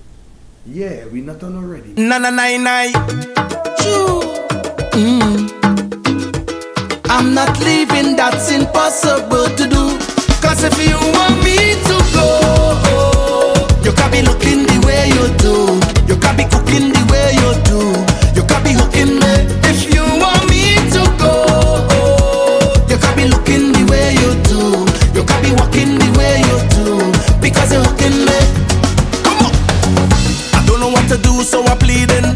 Yeah, 0.65 1.05
we're 1.05 1.23
not 1.23 1.43
on 1.43 1.57
already. 1.57 1.93
Na 1.93 2.17
na 2.17 2.29
na 2.29 2.57
na. 2.57 2.83
Mm. 4.93 5.63
I'm 7.09 7.33
not 7.33 7.59
leaving, 7.59 8.15
that's 8.15 8.51
impossible 8.51 9.45
to 9.55 9.67
do. 9.67 9.97
Cause 10.41 10.63
if 10.63 10.77
you 10.85 10.95
want 10.97 11.43
me 11.43 11.57
to 11.57 11.95
go, 12.13 12.92
you 13.83 13.91
can 13.91 14.11
be 14.11 14.21
looking 14.21 14.63
the 14.63 14.77
way 14.87 15.11
you 15.11 15.27
do. 15.43 15.79
You 16.07 16.15
can 16.19 16.35
be 16.37 16.43
cooking 16.47 16.91
the 16.95 17.03
way 17.11 17.35
you 17.35 17.51
do. 17.67 17.79
You 18.35 18.43
can 18.47 18.63
be 18.63 18.71
hooking 18.71 19.19
me. 19.19 19.33
If 19.67 19.91
you 19.93 20.03
want 20.23 20.47
me 20.47 20.79
to 20.95 21.03
go, 21.19 21.33
you 22.87 22.97
can 22.97 23.13
be 23.19 23.27
looking 23.27 23.75
the 23.75 23.83
way 23.91 24.15
you 24.15 24.31
do. 24.47 24.87
You 25.11 25.23
can 25.27 25.39
be 25.43 25.51
walking 25.59 25.99
the 25.99 26.09
way 26.15 26.39
you 26.47 26.57
do. 26.71 27.11
Because 27.43 27.71
you're 27.75 27.83
hooking 27.83 28.23
me. 28.23 28.39
Come 29.27 29.51
on. 29.51 29.53
I 30.55 30.63
don't 30.65 30.79
know 30.79 30.89
what 30.89 31.07
to 31.11 31.17
do, 31.19 31.43
so 31.43 31.63
I'm 31.67 31.77
pleading. 31.77 32.35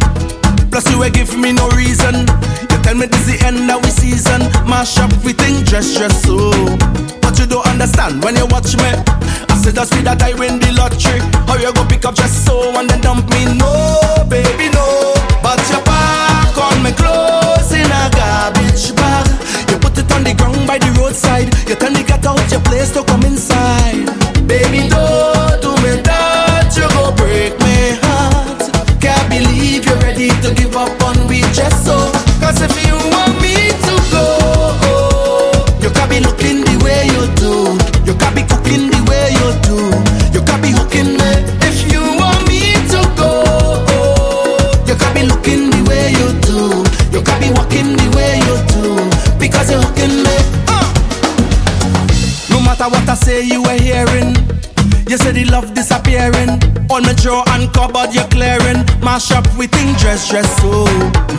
Plus, 0.70 0.84
you 0.92 1.02
ain't 1.04 1.16
give 1.16 1.32
me 1.38 1.54
no 1.54 1.70
reason. 1.80 2.28
You 2.68 2.78
tell 2.84 2.96
me 2.96 3.08
this 3.08 3.26
the 3.26 3.40
end 3.48 3.72
of 3.72 3.82
the 3.82 3.92
season. 3.92 4.44
Mash 4.68 5.00
up, 5.00 5.12
we 5.24 5.32
think 5.32 5.66
dress, 5.66 5.96
dress 5.96 6.24
so. 6.24 6.52
But 7.22 7.40
you 7.40 7.48
don't 7.48 7.66
understand 7.68 8.24
when 8.24 8.36
you 8.36 8.46
watch 8.48 8.76
me. 8.76 8.92
Said, 9.68 9.76
just 9.76 9.94
feel 9.94 10.04
that 10.04 10.24
I 10.24 10.34
win 10.40 10.60
the 10.64 10.72
lottery. 10.80 11.20
How 11.44 11.60
you 11.60 11.74
go 11.74 11.84
pick 11.84 12.06
up 12.06 12.16
just 12.16 12.46
so 12.46 12.72
and 12.80 12.90
then 12.90 13.02
dump 13.02 13.28
me? 13.28 13.44
No, 13.60 14.24
baby, 14.30 14.72
no. 14.72 15.12
But 15.44 15.60
you 15.68 15.84
pack 15.84 16.56
on 16.56 16.80
me 16.88 16.96
clothes 16.96 17.76
in 17.76 17.84
a 17.84 18.08
garbage 18.16 18.96
bag. 18.96 19.28
You 19.68 19.76
put 19.78 19.98
it 19.98 20.10
on 20.14 20.24
the 20.24 20.34
ground 20.40 20.66
by 20.66 20.78
the 20.78 20.88
roadside. 20.96 21.52
You 21.68 21.76
tell 21.76 21.92
me 21.92 22.04
get 22.04 22.26
out 22.26 22.50
your 22.50 22.62
place 22.62 22.94
to 22.94 23.04
come 23.04 23.24
inside. 23.24 24.17
What 53.08 53.18
I 53.18 53.26
say, 53.26 53.42
you 53.44 53.62
were 53.64 53.80
hearing. 53.80 54.36
You 55.08 55.18
say 55.18 55.32
the 55.32 55.46
love 55.46 55.74
disappearing. 55.74 56.60
On 56.92 57.04
my 57.04 57.14
drawer 57.14 57.44
and 57.50 57.72
cupboard, 57.74 58.14
you're 58.14 58.28
clearing. 58.28 58.84
Mash 59.02 59.32
up 59.32 59.48
with 59.58 59.72
thing 59.72 59.94
dress, 59.96 60.30
dress 60.30 60.48
so. 60.62 60.86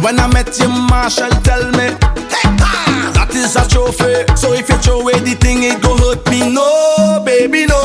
When 0.01 0.19
I 0.19 0.27
met 0.32 0.59
you, 0.59 0.69
Marshall 0.69 1.31
tell 1.45 1.65
me. 1.73 1.89
"Hey, 2.32 2.49
ah, 2.65 3.12
That 3.15 3.35
is 3.35 3.57
a 3.57 3.69
trophy. 3.69 4.24
So 4.36 4.53
if 4.55 4.69
you 4.69 4.78
throw 4.78 5.01
away 5.01 5.19
the 5.20 5.35
thing, 5.35 5.62
it 5.62 5.81
go 5.82 5.97
hurt 5.97 6.24
me. 6.31 6.40
No, 6.53 7.20
baby, 7.24 7.66
no. 7.66 7.82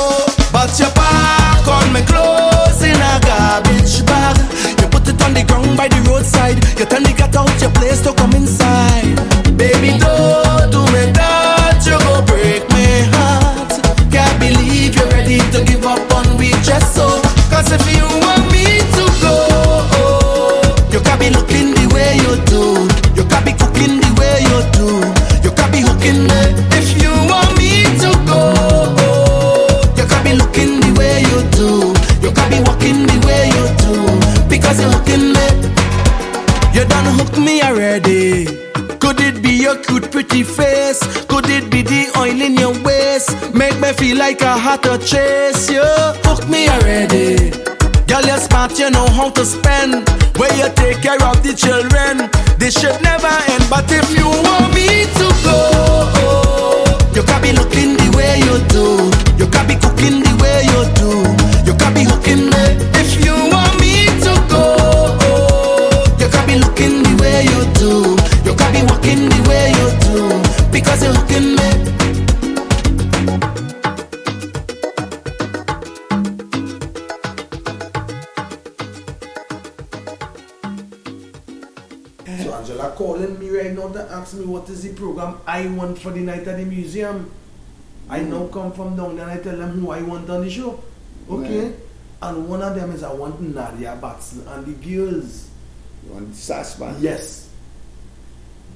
But 0.54 0.72
you 0.80 0.88
pack 0.96 1.68
on 1.68 1.92
my 1.92 2.02
clothes 2.04 2.82
in 2.82 2.96
a 2.96 3.14
garbage 3.28 4.06
bag. 4.06 4.38
You 4.80 4.88
put 4.88 5.08
it 5.08 5.22
on 5.24 5.34
the 5.34 5.44
ground 5.44 5.76
by 5.76 5.88
the 5.90 6.00
roadside. 6.10 6.58
You 6.80 6.86
tell 6.86 7.02
me 7.02 7.12
get 7.14 7.36
out 7.36 7.52
your 7.62 7.72
place 7.72 8.02
to 8.02 8.14
come 8.14 8.34
inside. 8.34 9.33
If 17.74 17.86
you 17.96 18.06
want 18.26 18.46
me 18.52 18.66
to 18.98 19.04
go, 19.22 19.36
oh 19.98 20.62
you 20.92 21.00
can 21.02 21.18
be 21.20 21.30
looking 21.30 21.74
the 21.74 21.86
way 21.94 22.16
you 22.24 22.34
do. 22.46 22.86
You 23.18 23.26
can 23.28 23.44
be 23.46 23.54
cooking 23.54 23.98
the 24.04 24.10
way 24.20 24.38
you 24.50 24.60
do. 24.78 24.88
You 25.46 25.52
can 25.58 25.70
be 25.72 25.80
hooking 25.82 26.22
me. 26.30 26.42
If 26.78 27.02
you 27.02 27.12
want 27.32 27.50
me 27.58 27.84
to 28.04 28.10
go, 28.30 28.42
oh 29.06 29.82
you 29.98 30.06
can 30.06 30.22
be 30.24 30.34
looking 30.42 30.80
the 30.84 30.92
way 31.00 31.22
you 31.30 31.40
do. 31.58 31.94
You 32.26 32.32
can 32.32 32.48
be 32.54 32.60
walking 32.68 33.06
the 33.10 33.18
way 33.26 33.50
you 33.56 33.66
do. 33.84 33.94
Because 34.50 34.80
you're 34.80 34.92
hooking 34.92 35.34
me. 35.36 35.48
You 36.76 36.86
done 36.86 37.10
hook 37.18 37.38
me 37.38 37.62
already. 37.62 38.46
Could 39.00 39.20
it 39.20 39.42
be 39.42 39.52
your 39.52 39.78
cute 39.78 40.12
pretty 40.12 40.44
face? 40.44 41.02
Could 41.26 41.50
it 41.50 41.70
be 41.72 41.82
the 41.82 42.12
oil 42.18 42.40
in 42.42 42.56
your 42.56 42.76
waist? 42.84 43.30
Make 43.54 43.80
me 43.80 43.92
feel 43.94 44.18
like 44.18 44.42
I 44.42 44.58
had 44.58 44.84
to 44.84 44.98
chase 44.98 45.70
you. 45.70 45.84
Hook 46.24 46.48
me 46.50 46.70
already. 46.70 47.43
Smart, 48.54 48.78
you 48.78 48.92
know 48.92 49.08
how 49.08 49.32
to 49.32 49.44
spend. 49.44 50.08
Where 50.38 50.54
you 50.56 50.70
take 50.76 51.02
care 51.02 51.18
of 51.26 51.42
the 51.42 51.56
children. 51.58 52.30
This 52.60 52.80
should 52.80 53.02
come 88.64 88.72
from 88.72 88.96
down 88.96 89.16
there 89.18 89.28
and 89.28 89.40
I 89.40 89.44
tell 89.44 89.58
them 89.58 89.80
who 89.80 89.92
I 89.92 90.02
want 90.02 90.30
on 90.30 90.42
the 90.42 90.50
show. 90.50 90.82
Okay? 91.30 91.66
Right. 91.68 91.76
And 92.22 92.48
one 92.48 92.62
of 92.62 92.76
them 92.76 92.92
is 92.92 93.04
I 93.04 93.14
want 93.14 93.42
Nadia 93.42 93.98
Batson 94.02 94.48
and 94.48 94.66
the 94.66 94.74
girls. 94.74 95.50
You 96.06 96.14
want 96.14 96.80
Band? 96.80 97.02
Yes. 97.02 97.50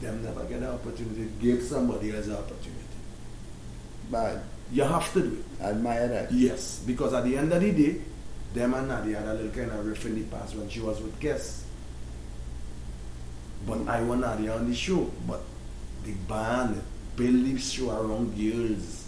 Them 0.01 0.23
never 0.23 0.43
get 0.43 0.59
an 0.59 0.65
opportunity. 0.67 1.29
Give 1.41 1.61
somebody 1.63 2.15
else 2.15 2.27
an 2.27 2.33
opportunity. 2.35 2.83
But 4.11 4.43
You 4.71 4.83
have 4.83 5.11
to 5.13 5.21
do 5.21 5.43
it. 5.59 5.63
admire 5.63 6.07
that. 6.09 6.31
Yes, 6.31 6.83
because 6.85 7.13
at 7.13 7.23
the 7.23 7.37
end 7.37 7.51
of 7.53 7.61
the 7.61 7.71
day, 7.71 8.01
them 8.53 8.73
and 8.73 8.87
Nadia 8.89 9.17
had 9.19 9.27
a 9.27 9.33
little 9.33 9.51
kind 9.51 9.71
of 9.71 9.85
riff 9.85 10.05
in 10.05 10.15
the 10.15 10.23
past 10.35 10.55
when 10.55 10.69
she 10.69 10.79
was 10.81 10.99
with 11.01 11.17
Kes. 11.19 11.63
But 13.65 13.87
I 13.87 14.01
want 14.03 14.21
Nadia 14.21 14.53
on 14.55 14.69
the 14.69 14.75
show. 14.75 15.09
But 15.27 15.41
the 16.03 16.11
band 16.27 16.81
build 17.15 17.45
the 17.45 17.57
show 17.57 17.89
around 17.91 18.37
girls, 18.37 19.06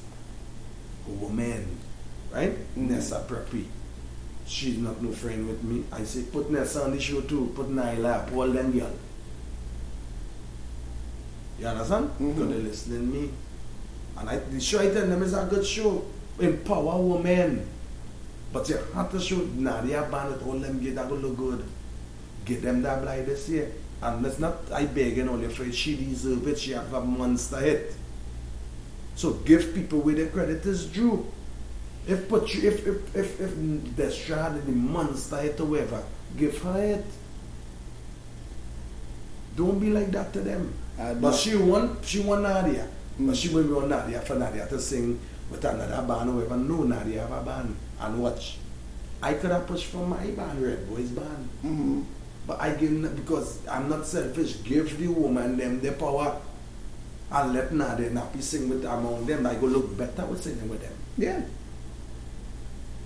women, 1.10 1.78
right? 2.32 2.56
Mm. 2.78 2.90
Nessa 2.90 3.26
Preppy. 3.28 3.66
She's 4.46 4.78
not 4.78 5.02
no 5.02 5.12
friend 5.12 5.48
with 5.48 5.64
me. 5.64 5.84
I 5.92 6.04
say 6.04 6.24
put 6.24 6.50
Nessa 6.50 6.84
on 6.84 6.92
the 6.92 7.00
show 7.00 7.22
too. 7.22 7.52
Put 7.56 7.70
Nailah 7.70 8.28
up, 8.28 8.34
all 8.34 8.48
them 8.48 8.72
girl. 8.72 8.92
You 11.60 11.68
understand? 11.68 12.10
Mm-hmm. 12.10 12.32
Because 12.34 12.50
they 12.50 12.62
listening 12.62 13.12
me. 13.12 13.30
And 14.18 14.30
I, 14.30 14.38
the 14.38 14.60
show 14.60 14.80
I 14.80 14.90
tell 14.90 15.08
them 15.08 15.22
is 15.22 15.34
a 15.34 15.46
good 15.46 15.66
show. 15.66 16.06
Empower 16.40 17.02
women. 17.02 17.68
But 18.52 18.68
you 18.70 18.80
have 18.96 19.12
to 19.12 19.20
show 19.20 19.38
Nadia 19.56 20.08
band 20.10 20.34
with 20.34 20.48
all 20.48 20.58
them 20.58 20.82
get 20.82 20.96
that 20.96 21.10
go 21.10 21.16
look 21.16 21.38
good. 21.38 21.64
Get 22.46 22.62
them 22.64 22.82
that 22.82 23.02
blind 23.02 23.28
this 23.28 23.48
year. 23.50 23.72
And 24.02 24.24
let's 24.24 24.40
not 24.40 24.56
I 24.74 24.86
begging 24.86 25.28
all 25.28 25.40
your 25.40 25.50
friends, 25.50 25.76
she 25.76 25.96
deserve 25.96 26.48
it, 26.48 26.58
she 26.58 26.72
have 26.72 26.94
a 26.94 27.02
monster 27.02 27.60
hit. 27.60 27.94
So 29.20 29.34
give 29.44 29.76
people 29.76 30.00
where 30.00 30.16
their 30.16 30.28
credit 30.30 30.66
is 30.66 30.86
due. 30.86 31.28
If 32.08 32.30
put 32.30 32.54
you 32.56 32.70
if 32.70 32.88
if 32.88 33.14
if, 33.14 33.42
if 33.42 33.52
Destra 34.00 34.44
had 34.44 34.66
the 34.66 34.72
monster 34.72 35.36
hit 35.42 35.60
or 35.60 35.66
whatever, 35.66 36.02
give 36.38 36.58
her 36.62 36.82
it. 36.82 37.06
Don't 39.58 39.78
be 39.78 39.90
like 39.90 40.10
that 40.12 40.32
to 40.32 40.40
them. 40.40 40.74
But 41.20 41.36
she 41.36 41.58
want 41.58 42.06
she 42.06 42.22
want 42.22 42.44
Nadia. 42.44 42.88
Mm. 43.20 43.28
But 43.28 43.36
she 43.36 43.50
will 43.50 43.66
be 43.66 43.74
on 43.74 43.90
Nadia 43.90 44.22
for 44.22 44.36
Nadia 44.36 44.66
to 44.68 44.80
sing 44.80 45.20
with 45.52 45.66
another 45.66 46.02
band 46.08 46.30
whoever 46.30 46.56
know 46.56 46.84
Nadia 46.84 47.20
have 47.28 47.34
a 47.34 47.44
band 47.44 47.76
and 48.00 48.24
watch. 48.24 48.58
I 49.22 49.34
could 49.34 49.52
have 49.52 49.68
pushed 49.68 49.88
for 49.88 50.08
my 50.08 50.28
band, 50.28 50.64
Red 50.64 50.88
Boys 50.90 51.10
band. 51.10 51.50
Mm-hmm. 51.66 52.02
But 52.48 52.62
I 52.62 52.72
give 52.72 53.14
because 53.18 53.68
I'm 53.68 53.90
not 53.90 54.08
selfish. 54.08 54.64
Give 54.64 54.98
the 54.98 55.08
woman 55.10 55.58
them 55.58 55.82
the 55.82 55.92
power 55.92 56.40
and 57.32 57.54
let 57.54 57.72
Nadia 57.72 58.10
Nappy 58.10 58.42
sing 58.42 58.70
with 58.70 58.84
among 58.86 59.26
them. 59.26 59.46
I 59.46 59.56
go 59.56 59.68
look 59.68 59.98
better 59.98 60.26
with 60.26 60.44
singing 60.44 60.68
with 60.70 60.82
them. 60.82 60.94
Yeah. 61.18 61.42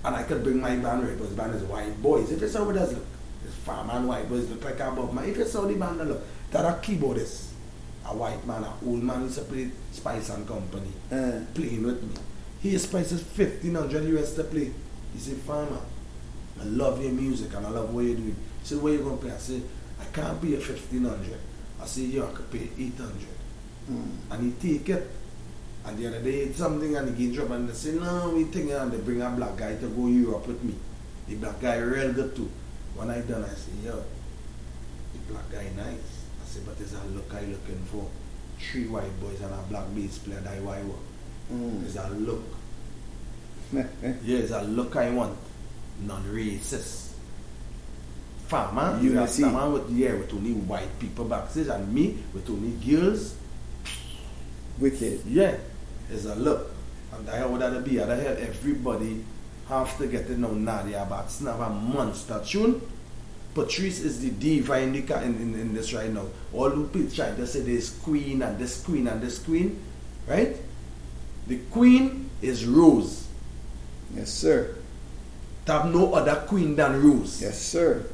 And 0.05 0.15
I 0.15 0.23
could 0.23 0.43
bring 0.43 0.59
my 0.61 0.75
band 0.75 1.07
Red 1.07 1.17
Boys 1.17 1.29
band 1.29 1.55
is 1.55 1.63
white 1.63 2.01
boys. 2.01 2.31
If 2.31 2.41
it's 2.41 2.55
how 2.55 2.69
it 2.69 2.73
does 2.73 2.93
look, 2.93 3.05
it's 3.45 3.55
farm 3.55 3.89
and 3.89 4.07
white 4.07 4.29
boys 4.29 4.49
look 4.49 4.63
like 4.63 4.79
above 4.79 5.13
my. 5.13 5.25
If 5.25 5.37
it's 5.37 5.53
how 5.53 5.61
the 5.65 5.75
band 5.75 5.97
look, 6.07 6.21
that 6.51 6.65
a 6.65 6.79
keyboardist, 6.79 7.47
a 8.05 8.15
white 8.15 8.45
man, 8.45 8.63
a 8.63 8.73
old 8.85 9.03
man 9.03 9.23
used 9.23 9.37
to 9.39 9.45
play 9.45 9.71
Spice 9.91 10.29
and 10.29 10.47
Company, 10.47 10.91
Uh, 11.11 11.39
playing 11.53 11.83
with 11.83 12.01
me. 12.03 12.15
He 12.61 12.77
spices 12.77 13.21
fifteen 13.23 13.75
hundred 13.75 14.03
US 14.17 14.35
to 14.35 14.43
play. 14.45 14.71
He 15.13 15.19
said, 15.19 15.37
Farmer, 15.37 15.81
I 16.59 16.63
love 16.65 17.01
your 17.01 17.11
music 17.11 17.53
and 17.53 17.65
I 17.65 17.69
love 17.69 17.93
what 17.93 18.05
you're 18.05 18.15
doing. 18.15 18.35
He 18.61 18.67
said, 18.67 18.81
where 18.81 18.93
you 18.93 18.99
gonna 18.99 19.17
play? 19.17 19.31
I 19.31 19.37
said, 19.37 19.63
I 19.99 20.05
can't 20.05 20.41
pay 20.41 20.49
you 20.49 20.59
fifteen 20.59 21.03
hundred. 21.05 21.39
I 21.81 21.85
said, 21.85 22.03
yeah, 22.05 22.23
I 22.23 22.31
could 22.31 22.49
pay 22.51 22.69
eight 22.79 22.97
hundred. 22.97 23.32
Mm. 23.89 24.07
And 24.31 24.53
he 24.61 24.75
take 24.77 24.89
it. 24.89 25.09
And 25.85 25.97
the 25.97 26.07
other 26.07 26.21
day 26.21 26.39
it's 26.47 26.57
something 26.57 26.95
and 26.95 27.15
he 27.15 27.27
get 27.27 27.35
drop 27.35 27.49
and 27.51 27.67
they 27.67 27.73
say, 27.73 27.91
no, 27.93 28.31
we 28.35 28.45
think 28.45 28.71
and 28.71 28.91
they 28.91 28.97
bring 28.97 29.21
a 29.21 29.29
black 29.29 29.57
guy 29.57 29.75
to 29.75 29.87
go 29.87 30.05
to 30.05 30.11
Europe 30.11 30.47
with 30.47 30.63
me. 30.63 30.75
The 31.27 31.35
black 31.35 31.59
guy 31.61 31.77
real 31.77 32.13
good 32.13 32.35
too. 32.35 32.49
When 32.95 33.09
I 33.09 33.21
done, 33.21 33.43
I 33.43 33.53
say, 33.55 33.71
yo, 33.83 33.95
the 33.95 35.33
black 35.33 35.51
guy 35.51 35.67
nice. 35.75 36.23
I 36.41 36.45
say, 36.45 36.61
but 36.65 36.77
there's 36.77 36.93
a 36.93 37.03
look 37.07 37.33
I 37.33 37.41
looking 37.41 37.83
for. 37.91 38.07
Three 38.59 38.87
white 38.87 39.19
boys 39.19 39.41
and 39.41 39.53
a 39.53 39.57
black 39.69 39.93
bass 39.93 40.19
player 40.19 40.39
that 40.39 40.53
I 40.53 40.83
want. 40.83 41.01
Mm. 41.51 41.81
There's 41.81 41.95
a 41.97 42.09
look. 42.09 42.43
yeah, 43.73 44.37
it's 44.37 44.51
a 44.51 44.61
look 44.61 44.95
I 44.95 45.09
want. 45.09 45.37
Non-racist. 46.01 47.11
Farmer, 48.47 48.99
you 49.01 49.13
have 49.13 49.29
Unity. 49.29 49.41
someone 49.41 49.73
with 49.73 49.89
yeah, 49.91 50.13
with 50.13 50.33
only 50.33 50.53
white 50.53 50.99
people 50.99 51.25
backstage 51.25 51.67
and 51.67 51.91
me 51.93 52.17
with 52.33 52.49
only 52.49 52.71
girls. 52.85 53.35
Wicked. 54.83 55.21
Yeah, 55.25 55.55
it's 56.11 56.25
a 56.25 56.35
look. 56.35 56.69
And 57.13 57.29
I 57.29 57.45
would 57.45 57.61
have 57.61 57.73
to 57.73 57.79
be 57.79 58.01
other 58.01 58.17
hell 58.17 58.35
everybody 58.37 59.23
have 59.69 59.97
to 59.97 60.07
get 60.07 60.27
to 60.27 60.37
know 60.37 60.51
Nadia 60.51 61.07
Batson 61.09 61.47
have 61.47 61.61
a 61.61 61.69
monster 61.69 62.41
tune. 62.45 62.81
Patrice 63.53 64.01
is 64.01 64.19
the 64.19 64.31
diva 64.31 64.79
in, 64.79 64.91
the, 64.91 65.23
in, 65.23 65.35
in, 65.37 65.55
in 65.55 65.73
this 65.73 65.93
right 65.93 66.09
now. 66.09 66.25
All 66.51 66.69
the 66.69 66.85
people 66.87 67.15
trying 67.15 67.37
to 67.37 67.47
say 67.47 67.61
there's 67.61 67.91
queen 67.91 68.41
and 68.41 68.59
this 68.59 68.83
queen 68.83 69.07
and 69.07 69.21
this 69.21 69.39
queen, 69.39 69.79
right? 70.27 70.57
The 71.47 71.59
queen 71.71 72.29
is 72.41 72.65
Rose. 72.65 73.27
Yes, 74.13 74.31
sir. 74.31 74.75
To 75.67 75.71
have 75.71 75.93
no 75.93 76.13
other 76.13 76.43
queen 76.45 76.75
than 76.75 77.01
Rose. 77.01 77.41
Yes, 77.41 77.61
sir. 77.61 78.05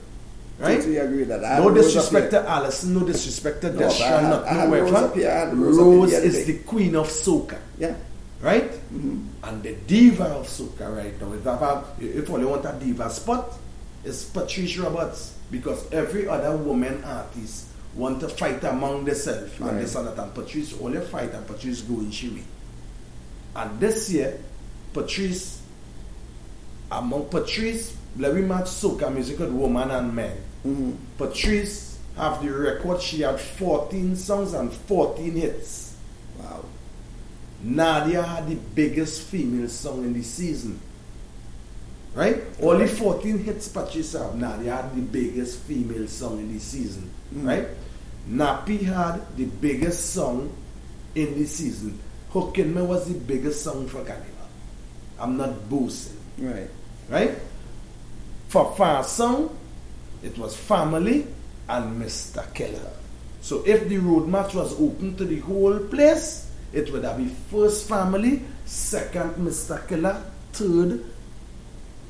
Right? 0.60 0.76
Totally 0.76 0.98
agree 0.98 1.24
that. 1.24 1.42
No 1.42 1.74
disrespect 1.74 2.32
to 2.32 2.48
Alison, 2.48 2.94
no 2.94 3.06
disrespect 3.08 3.62
to 3.62 3.72
No, 3.72 3.80
but 3.80 3.86
I 3.86 3.90
Destra, 3.90 4.20
had- 4.20 4.30
not 4.30 4.44
I 4.46 4.54
had 4.54 4.70
no 4.70 4.76
Rose 4.76 4.92
whatever. 4.92 5.08
up 5.08 5.16
here, 5.16 5.52
Rose 5.56 5.78
Rose 5.78 6.12
the 6.12 6.24
is 6.24 6.46
the 6.46 6.58
queen 6.60 6.96
of 6.96 7.08
soca. 7.08 7.58
Yeah. 7.78 7.96
Right? 8.42 8.72
Mm-hmm. 8.72 9.20
And 9.44 9.64
the 9.64 9.76
diva 9.88 10.26
of 10.26 10.48
soca 10.48 10.96
right 10.96 11.16
now. 11.22 11.32
If 11.34 11.48
I 11.48 11.84
if 12.00 12.30
only 12.30 12.46
want 12.46 12.66
a 12.66 12.76
diva 12.78 13.10
spot, 13.10 13.54
it's 14.04 14.26
Patrice 14.26 14.78
Roberts. 14.78 15.36
Because 15.50 15.92
every 15.92 16.28
other 16.28 16.56
woman 16.58 17.04
artist 17.04 17.66
want 17.96 18.20
to 18.20 18.28
fight 18.30 18.64
among 18.66 19.06
themselves 19.06 19.58
Right. 19.60 19.72
and 19.74 19.82
this 19.82 19.96
and 19.96 20.08
that. 20.08 20.18
And 20.20 20.34
Patrice 20.36 20.76
only 20.80 21.00
fight 21.02 21.34
and 21.34 21.48
Patrice 21.48 21.82
go 21.82 21.96
in 21.96 22.12
way. 22.12 22.44
And 23.56 23.80
this 23.80 24.12
year, 24.12 24.38
Patrice, 24.94 25.62
among 26.92 27.26
Patrice, 27.30 27.96
very 28.16 28.42
much 28.42 28.66
soca 28.66 29.12
music 29.14 29.40
with 29.40 29.50
woman 29.52 29.90
and 29.92 30.14
men. 30.16 30.38
Mm-hmm. 30.66 30.92
Patrice 31.18 31.98
have 32.16 32.44
the 32.44 32.52
record. 32.52 33.02
She 33.02 33.22
had 33.22 33.40
14 33.40 34.16
songs 34.16 34.54
and 34.54 34.72
14 34.72 35.36
hits. 35.36 35.96
Wow. 36.40 36.66
Nadia 37.62 38.22
had 38.22 38.50
the 38.50 38.56
biggest 38.56 39.24
female 39.24 39.70
song 39.70 40.04
in 40.04 40.14
the 40.14 40.24
season. 40.24 40.80
Right? 42.14 42.42
Only 42.62 42.88
14 42.88 43.40
hits 43.40 43.68
Patrice 43.68 44.14
have. 44.14 44.36
Nadia 44.36 44.76
had 44.76 44.96
the 44.96 45.02
biggest 45.02 45.60
female 45.60 46.08
song 46.08 46.40
in 46.40 46.52
the 46.54 46.60
season. 46.60 47.10
Mm. 47.34 47.48
Right? 47.48 47.68
Nappy 48.28 48.82
had 48.82 49.22
the 49.38 49.46
biggest 49.46 50.14
song 50.14 50.56
in 51.16 51.36
the 51.36 51.46
season. 51.46 52.00
Hookin' 52.32 52.74
Me 52.74 52.82
was 52.82 53.08
the 53.08 53.20
biggest 53.20 53.64
song 53.64 53.88
for 53.88 54.04
Carnival. 54.04 54.48
I'm 55.20 55.38
not 55.38 55.70
boasting. 55.70 56.18
Right. 56.38 56.70
Right? 57.10 57.36
For 58.50 58.76
fast 58.76 59.16
song, 59.16 59.58
it 60.24 60.38
was 60.38 60.56
Famalay 60.56 61.26
and 61.68 62.02
Mr. 62.02 62.54
Killa. 62.54 62.92
So 63.42 63.64
if 63.66 63.88
the 63.88 63.98
road 63.98 64.28
match 64.28 64.54
was 64.54 64.74
open 64.80 65.16
to 65.18 65.26
the 65.26 65.40
whole 65.40 65.80
place, 65.80 66.52
it 66.74 66.92
would 66.92 67.04
have 67.04 67.18
been 67.18 67.30
first 67.50 67.88
Famalay, 67.90 68.44
second 68.66 69.36
Mr. 69.36 69.88
Killa, 69.88 70.24
third 70.52 71.06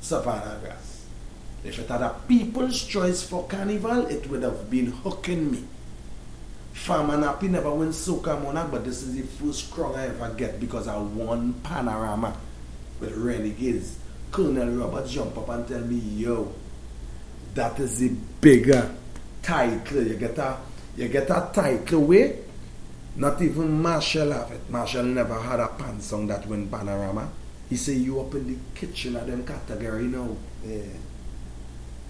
Savannah 0.01 0.59
Grass. 0.61 1.05
If 1.63 1.77
it 1.79 1.89
had 1.89 2.01
a 2.01 2.15
people's 2.27 2.83
choice 2.83 3.21
for 3.21 3.45
carnival, 3.47 4.07
it 4.07 4.29
would 4.29 4.43
have 4.43 4.69
been 4.69 4.87
hooking 4.87 5.51
me. 5.51 5.63
Farmer 6.73 7.17
Nappy 7.17 7.49
never 7.49 7.73
went 7.73 7.91
Soca 7.91 8.41
Monarch, 8.41 8.71
but 8.71 8.85
this 8.85 9.03
is 9.03 9.13
the 9.13 9.23
first 9.23 9.69
crown 9.69 9.95
I 9.95 10.07
ever 10.07 10.33
get 10.33 10.59
because 10.59 10.87
I 10.87 10.97
won 10.97 11.53
Panorama 11.61 12.35
with 13.01 13.15
Renegades. 13.17 13.97
Kernal 14.31 14.79
Robert 14.79 15.07
jump 15.07 15.37
up 15.37 15.49
and 15.49 15.67
tell 15.67 15.81
me, 15.81 15.97
yo, 15.97 16.53
that 17.55 17.79
is 17.79 17.99
the 17.99 18.09
bigger 18.41 18.95
title. 19.41 20.03
You 20.03 20.15
get 20.15 20.37
a 20.37 20.57
you 20.95 21.07
get 21.07 21.29
a 21.29 21.49
title 21.53 22.01
way. 22.01 22.39
Not 23.15 23.41
even 23.41 23.81
Machel 23.81 24.31
have 24.31 24.51
it. 24.51 24.71
Machel 24.71 25.05
never 25.05 25.39
had 25.39 25.59
a 25.59 25.67
pan 25.67 25.99
song 25.99 26.27
that 26.27 26.45
went 26.47 26.71
Panorama. 26.71 27.29
He 27.69 27.75
say 27.75 27.93
you 27.93 28.19
up 28.21 28.33
in 28.33 28.47
the 28.47 28.57
kitchen 28.79 29.15
of 29.15 29.27
them 29.27 29.45
category 29.45 30.05
now. 30.05 30.35
Yeah. 30.65 30.81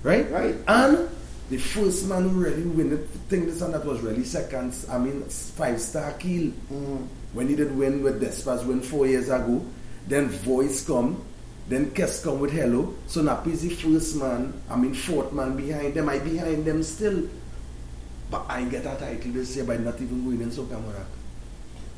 Right? 0.03 0.29
Right. 0.31 0.55
And 0.67 1.09
the 1.49 1.57
first 1.57 2.07
man 2.07 2.29
who 2.29 2.29
really 2.29 2.63
win 2.63 2.93
it, 2.93 3.07
thing 3.27 3.45
this 3.47 3.61
and 3.61 3.73
that 3.73 3.83
was 3.83 4.01
really 4.01 4.23
second, 4.23 4.73
I 4.89 4.97
mean, 4.97 5.23
five 5.23 5.81
star 5.81 6.13
kill. 6.13 6.51
Mm-hmm. 6.51 7.03
When 7.33 7.47
he 7.47 7.55
did 7.55 7.75
win 7.75 8.03
with 8.03 8.21
Despers 8.21 8.65
win 8.65 8.81
four 8.81 9.07
years 9.07 9.29
ago, 9.29 9.63
then 10.07 10.29
Voice 10.29 10.85
come, 10.85 11.23
then 11.69 11.91
Kes 11.91 12.23
come 12.23 12.39
with 12.39 12.51
Hello. 12.51 12.93
So 13.07 13.21
Nappy 13.21 13.53
is 13.53 13.61
the 13.61 13.69
first 13.69 14.15
man, 14.17 14.53
I 14.69 14.75
mean, 14.75 14.93
fourth 14.93 15.31
man 15.31 15.55
behind 15.55 15.93
them. 15.93 16.09
I 16.09 16.19
behind 16.19 16.65
them 16.65 16.83
still. 16.83 17.29
But 18.31 18.45
I 18.49 18.63
get 18.65 18.81
a 18.85 18.95
title 18.99 19.31
this 19.31 19.55
year 19.55 19.65
by 19.65 19.77
not 19.77 19.95
even 20.01 20.23
going 20.25 20.41
in 20.41 20.49
Soca 20.51 20.71
Monarch. 20.81 21.07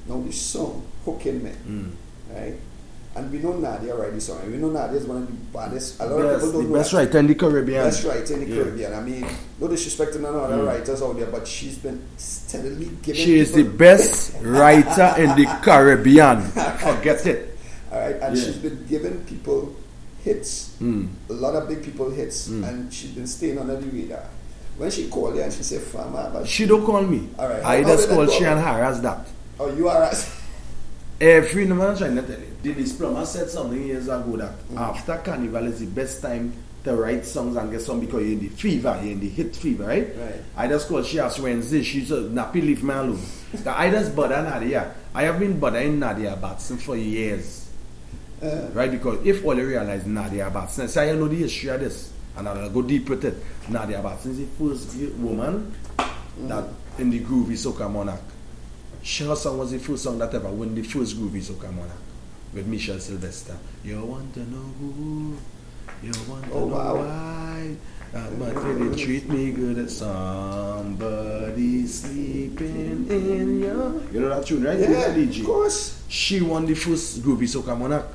Now 0.08 0.22
this 0.22 0.40
song, 0.42 0.86
Hooking 1.06 1.44
Me, 1.44 1.52
Mm. 1.68 1.92
right? 2.34 2.56
And 3.14 3.30
we 3.30 3.40
know 3.40 3.52
Nadia 3.58 3.94
write 3.94 4.14
the 4.14 4.22
song. 4.22 4.40
And 4.44 4.54
we 4.54 4.58
know 4.58 4.70
Nadia 4.70 4.98
is 5.00 5.06
one 5.06 5.18
of 5.24 5.28
the 5.28 5.34
baddest. 5.52 6.00
A 6.00 6.06
lot 6.06 6.20
of 6.22 6.32
Yes, 6.32 6.36
people 6.46 6.52
don't 6.54 6.64
the 6.64 6.70
know 6.70 6.76
best 6.80 6.94
writer 6.94 7.18
in 7.20 7.28
the 7.28 7.36
Caribbean. 7.36 7.84
Best 7.84 8.04
writer 8.06 8.34
in 8.36 8.40
the 8.40 8.46
Yeah. 8.56 8.64
Caribbean. 8.64 8.94
I 8.94 9.02
mean, 9.02 9.26
no 9.60 9.68
disrespect 9.68 10.14
to 10.14 10.20
none 10.22 10.34
of 10.34 10.42
other 10.44 10.58
Mm. 10.64 10.68
writers 10.68 11.02
out 11.02 11.18
there, 11.18 11.28
but 11.28 11.46
she's 11.46 11.76
been 11.78 12.00
steadily 12.16 12.90
giving. 13.04 13.22
She 13.26 13.38
is 13.40 13.52
the 13.52 13.64
best 13.64 14.32
writer 14.42 15.14
in 15.18 15.36
the 15.36 15.46
Caribbean. 15.62 16.42
Forget 16.80 17.26
it. 17.28 17.51
All 17.92 18.00
right, 18.00 18.16
and 18.22 18.38
Yeah. 18.38 18.44
she's 18.44 18.56
been 18.56 18.86
giving 18.88 19.18
people 19.26 19.76
hits, 20.24 20.72
Mm. 20.82 21.08
a 21.30 21.34
lot 21.34 21.56
of 21.56 21.68
big 21.68 21.84
people 21.84 22.10
hits, 22.12 22.48
Mm. 22.48 22.68
and 22.68 22.94
she's 22.94 23.12
been 23.12 23.28
staying 23.28 23.58
under 23.58 23.76
the 23.76 23.88
radar. 23.88 24.24
When 24.78 24.90
she 24.90 25.08
called 25.08 25.36
you 25.36 25.42
and 25.42 25.52
she 25.52 25.64
said, 25.64 25.82
"Farmer," 25.82 26.30
but 26.34 26.48
She 26.48 26.66
don't 26.66 26.86
call 26.86 27.02
me. 27.02 27.28
All 27.38 27.48
right. 27.50 27.64
I 27.66 27.84
just 27.84 28.08
did 28.08 28.16
call 28.16 28.26
go 28.26 28.32
she 28.32 28.46
and 28.46 28.60
about? 28.60 28.76
harass 28.76 29.00
that. 29.02 29.28
Oh, 29.60 29.70
you 29.76 29.90
are. 29.90 30.04
as- 30.04 30.26
Every 31.22 31.66
no 31.66 31.76
man 31.76 31.96
trying 31.96 32.16
to 32.16 32.22
tell 32.24 32.40
you. 32.40 32.48
Dennis 32.64 32.94
Plummer 32.94 33.26
said 33.26 33.50
something 33.50 33.84
years 33.86 34.06
ago 34.08 34.36
that 34.38 34.54
Mm. 34.74 34.78
after 34.80 35.18
Carnival 35.24 35.68
is 35.68 35.80
the 35.80 35.86
best 35.88 36.22
time 36.22 36.54
to 36.84 36.96
write 36.96 37.26
songs 37.28 37.56
and 37.58 37.70
get 37.72 37.82
some 37.82 38.00
because 38.00 38.24
you're 38.24 38.32
in 38.32 38.40
the 38.40 38.48
fever, 38.48 38.98
you're 39.04 39.12
in 39.12 39.20
the 39.20 39.30
hit 39.30 39.56
fever, 39.56 39.86
right? 39.86 40.08
Right. 40.20 40.42
I 40.58 40.68
just 40.68 40.88
called 40.88 41.06
she 41.06 41.20
asked 41.20 41.40
Wednesday, 41.40 41.84
she 41.84 42.04
said, 42.06 42.32
Nappy 42.34 42.62
leave 42.66 42.84
me 42.84 42.94
alone. 42.94 43.20
That 43.64 43.78
I 43.78 43.92
just 43.92 44.16
bother 44.16 44.42
Nadia. 44.42 44.92
I 45.14 45.24
have 45.24 45.38
been 45.40 45.60
bothering 45.60 46.00
Nadia 46.00 46.36
Batson 46.42 46.78
for 46.78 46.96
years. 46.96 47.66
Uh, 48.42 48.70
Right? 48.74 48.90
Because 48.92 49.26
if 49.26 49.44
all 49.46 49.56
you 49.58 49.68
realize 49.68 50.06
now 50.06 50.24
Nadia 50.24 50.50
Batson, 50.50 50.88
say 50.88 51.12
I 51.12 51.16
know 51.16 51.28
the 51.28 51.36
history 51.36 51.70
of 51.70 51.80
this, 51.80 52.12
and 52.36 52.48
I'll 52.50 52.70
go 52.70 52.82
deep 52.82 53.10
with 53.10 53.24
it. 53.26 53.36
Now 53.70 53.82
Nadia 53.82 54.02
Batson 54.02 54.32
is 54.32 54.38
the 54.40 54.46
first 54.58 54.96
woman 55.18 55.74
that 56.48 56.66
in 56.98 57.10
the 57.10 57.20
groovy 57.20 57.54
soca 57.58 57.90
monarch. 57.92 58.22
She- 59.04 59.26
Her 59.26 59.36
song 59.36 59.58
was 59.60 59.72
the 59.72 59.80
first 59.80 60.04
song 60.04 60.18
that 60.20 60.34
ever 60.34 60.50
won 60.50 60.74
the 60.76 60.82
first 60.84 61.18
groovy 61.18 61.42
soca 61.42 61.72
monarch 61.74 61.98
with 62.54 62.66
Michelle 62.68 63.00
Sylvester. 63.00 63.56
You 63.84 64.02
want 64.04 64.34
to 64.34 64.40
know 64.42 64.66
who? 64.80 65.36
You 66.04 66.12
want 66.28 66.46
to 66.46 66.52
Oh, 66.54 66.60
know 66.68 66.76
wow. 66.76 66.96
why? 66.96 67.76
Uh, 68.14 68.30
but 68.40 68.54
they 68.96 69.04
treat 69.04 69.30
me 69.30 69.52
good 69.52 69.78
at 69.78 69.90
somebody 69.90 71.88
sleeping 71.88 73.08
in 73.10 73.60
your. 73.62 74.02
You 74.12 74.20
know 74.22 74.30
that 74.30 74.46
tune, 74.46 74.64
right? 74.64 74.78
Yeah, 74.80 74.90
know, 74.90 75.14
DJ. 75.16 75.40
of 75.42 75.46
course. 75.46 76.04
She 76.10 76.42
won 76.42 76.66
the 76.66 76.74
first 76.76 77.22
Groovy 77.22 77.44
Soca 77.48 77.78
Monarch. 77.78 78.06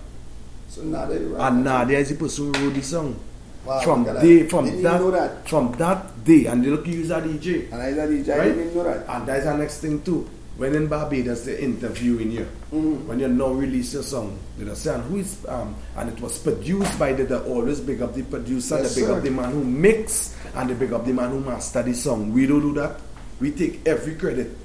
So 0.77 0.83
Nadia, 0.85 1.21
right? 1.29 1.49
And 1.53 1.65
Nadia 1.65 1.99
is 1.99 2.11
the 2.11 2.17
person 2.17 2.53
who 2.53 2.67
wrote 2.67 2.75
the 2.75 2.83
song. 2.83 3.19
Wow, 3.65 3.81
from 3.81 4.05
day, 4.05 4.43
that. 4.43 4.51
from 4.51 4.83
that, 4.83 5.01
know 5.01 5.11
that. 5.11 5.49
from 5.49 5.73
that 5.79 6.23
day, 6.25 6.45
and 6.47 6.63
they 6.63 6.69
look 6.69 6.87
you 6.87 7.01
as 7.03 7.11
a 7.11 7.21
DJ. 7.23 7.73
And 7.73 7.81
I 7.83 7.95
said, 7.95 8.11
DJ, 8.11 8.29
right? 8.39 8.45
didn't 8.55 8.77
know 8.77 8.85
that. 8.85 9.09
And 9.09 9.27
that's 9.27 9.45
the 9.45 9.57
next 9.57 9.79
thing 9.81 10.03
too. 10.03 10.29
When 10.57 10.75
in 10.75 10.87
Barbados 10.87 11.45
they're 11.45 11.59
interviewing 11.59 12.31
you, 12.31 12.47
Mm-hmm. 12.73 13.09
when 13.09 13.19
you 13.21 13.29
now 13.29 13.53
release 13.53 13.95
your 13.95 14.03
song, 14.03 14.39
they 14.59 14.65
just 14.67 14.83
say, 14.83 14.93
and 14.95 15.03
who 15.05 15.17
is 15.17 15.45
um, 15.49 15.75
and 15.97 16.11
it 16.11 16.21
was 16.21 16.39
produced 16.39 16.99
by 16.99 17.13
the, 17.15 17.25
they 17.25 17.37
always 17.39 17.81
big 17.81 18.03
up 18.03 18.13
the 18.15 18.23
producer, 18.23 18.79
Yes, 18.79 18.95
they 18.95 19.01
big 19.01 19.09
sir. 19.09 19.17
up 19.17 19.23
the 19.25 19.31
man 19.31 19.51
who 19.53 19.65
mix, 19.65 20.37
and 20.55 20.69
they 20.71 20.75
big 20.75 20.93
up 20.93 21.05
the 21.07 21.13
man 21.13 21.31
who 21.31 21.41
master 21.41 21.83
the 21.83 21.95
song. 21.95 22.33
We 22.35 22.47
don't 22.47 22.61
do 22.61 22.75
that. 22.75 23.01
We 23.41 23.51
take 23.53 23.87
every 23.87 24.15
credit. 24.15 24.57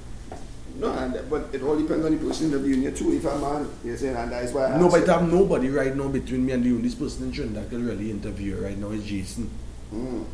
No, 0.79 0.91
and, 0.93 1.29
but 1.29 1.49
it 1.53 1.61
all 1.61 1.75
depends 1.77 2.05
on 2.05 2.17
the 2.17 2.25
person 2.25 2.47
interviewing 2.47 2.83
you 2.83 2.91
too. 2.91 3.13
If 3.13 3.25
a 3.25 3.37
man, 3.37 3.69
you 3.83 3.95
saying, 3.97 4.15
and 4.15 4.31
that's 4.31 4.51
why 4.53 4.65
I 4.67 4.77
No, 4.79 4.89
but. 4.89 5.07
I 5.07 5.19
have 5.19 5.31
nobody 5.31 5.69
right 5.69 5.95
now 5.95 6.07
between 6.07 6.45
me 6.45 6.53
and 6.53 6.65
you. 6.65 6.81
This 6.81 6.95
person 6.95 7.25
in 7.25 7.31
Trinidad 7.31 7.69
can 7.69 7.85
really 7.85 8.09
interview 8.09 8.57
right 8.57 8.77
now 8.77 8.89
is 8.89 9.03
Jason. 9.05 9.49
Mm. 9.93 10.25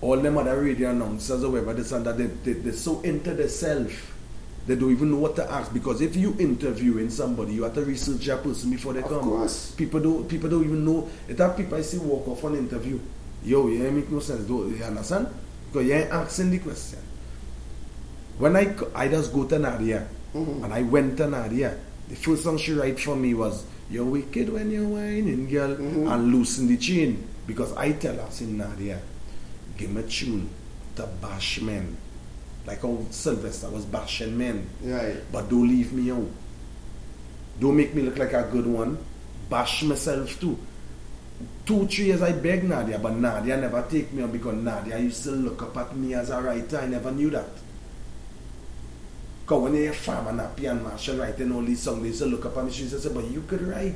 All 0.00 0.16
them 0.16 0.38
other 0.38 0.60
radio 0.60 0.90
announcers 0.90 1.44
or 1.44 1.50
whatever, 1.50 1.74
this 1.74 1.92
and 1.92 2.04
that, 2.06 2.18
they, 2.18 2.26
they, 2.26 2.52
they're 2.54 2.72
so 2.72 3.00
into 3.02 3.34
themselves. 3.34 3.94
They 4.66 4.76
don't 4.76 4.92
even 4.92 5.10
know 5.10 5.18
what 5.18 5.34
to 5.36 5.50
ask 5.50 5.72
because 5.72 6.00
if 6.00 6.14
you 6.14 6.36
interviewing 6.38 7.10
somebody, 7.10 7.54
you 7.54 7.64
have 7.64 7.74
to 7.74 7.84
research 7.84 8.24
that 8.26 8.44
person 8.44 8.70
before 8.70 8.92
they 8.92 9.00
Of 9.02 9.08
come. 9.08 9.22
course. 9.22 9.72
People 9.72 9.98
don't 10.00 10.28
people 10.28 10.48
don't 10.48 10.64
even 10.64 10.84
know. 10.84 11.08
It 11.28 11.38
have 11.38 11.56
people 11.56 11.76
I 11.76 11.82
see 11.82 11.98
walk 11.98 12.28
off 12.28 12.44
on 12.44 12.54
interview. 12.56 12.98
Yo, 13.44 13.66
you 13.66 13.84
ain't 13.84 13.96
make 13.96 14.10
no 14.10 14.20
sense. 14.20 14.46
Do 14.46 14.72
you 14.76 14.84
understand? 14.84 15.26
Because 15.70 15.86
you 15.88 15.94
ain't 15.94 16.12
asking 16.12 16.50
the 16.52 16.58
question. 16.60 17.00
When 18.38 18.56
I 18.56 18.74
I 18.94 19.08
just 19.08 19.32
go 19.32 19.44
to 19.46 19.58
Nadia 19.58 20.06
Mm-hmm. 20.34 20.64
and 20.64 20.72
I 20.72 20.80
went 20.80 21.18
to 21.18 21.28
Nadia, 21.28 21.76
the 22.08 22.16
first 22.16 22.44
song 22.44 22.56
she 22.56 22.72
write 22.72 22.98
for 22.98 23.14
me 23.14 23.34
was 23.34 23.64
You're 23.90 24.06
wicked 24.06 24.48
when 24.48 24.70
you're 24.70 24.88
whining, 24.88 25.46
girl, 25.48 25.76
Mm-hmm. 25.76 26.08
and 26.08 26.32
loosen 26.32 26.68
the 26.68 26.76
chain. 26.78 27.28
Because 27.46 27.72
I 27.76 27.92
tell 27.92 28.14
her, 28.16 28.30
say 28.30 28.46
Nadia, 28.46 28.98
give 29.76 29.90
me 29.90 30.00
a 30.00 30.04
tune 30.06 30.48
to 30.96 31.06
bash 31.20 31.60
men. 31.60 31.96
Like 32.66 32.80
how 32.82 33.04
Sylvester 33.10 33.68
was 33.68 33.84
bashing 33.84 34.38
men. 34.38 34.66
Right. 34.82 35.16
But 35.30 35.50
don't 35.50 35.68
leave 35.68 35.92
me 35.92 36.10
out. 36.12 36.30
Don't 37.60 37.76
make 37.76 37.92
me 37.94 38.02
look 38.02 38.16
like 38.18 38.32
a 38.32 38.48
good 38.50 38.66
one. 38.66 38.96
Bash 39.50 39.82
myself 39.82 40.38
too. 40.40 40.56
Two, 41.66 41.86
three 41.88 42.06
years 42.06 42.22
I 42.22 42.32
beg 42.32 42.64
Nadia, 42.64 42.98
but 42.98 43.14
Nadia 43.16 43.56
never 43.56 43.84
take 43.90 44.12
me 44.12 44.22
on 44.22 44.30
because 44.30 44.54
Nadia 44.54 44.98
used 44.98 45.24
to 45.24 45.32
look 45.32 45.60
up 45.62 45.76
at 45.76 45.96
me 45.96 46.14
as 46.14 46.30
a 46.30 46.40
writer. 46.40 46.78
I 46.78 46.86
never 46.86 47.10
knew 47.10 47.30
that. 47.30 47.48
Because 49.42 49.62
when 49.62 49.74
you 49.74 49.82
hear 49.82 49.92
Farmer 49.92 50.32
Nappy 50.32 50.70
and 50.70 50.86
Machel 50.86 51.20
writing 51.20 51.52
all 51.52 51.62
these 51.62 51.80
songs, 51.82 52.00
they 52.02 52.08
used 52.08 52.20
to 52.20 52.26
look 52.26 52.46
up 52.46 52.56
at 52.56 52.64
me. 52.64 52.70
She 52.72 52.86
say, 52.86 53.12
but 53.12 53.24
you 53.24 53.42
could 53.42 53.62
write. 53.62 53.94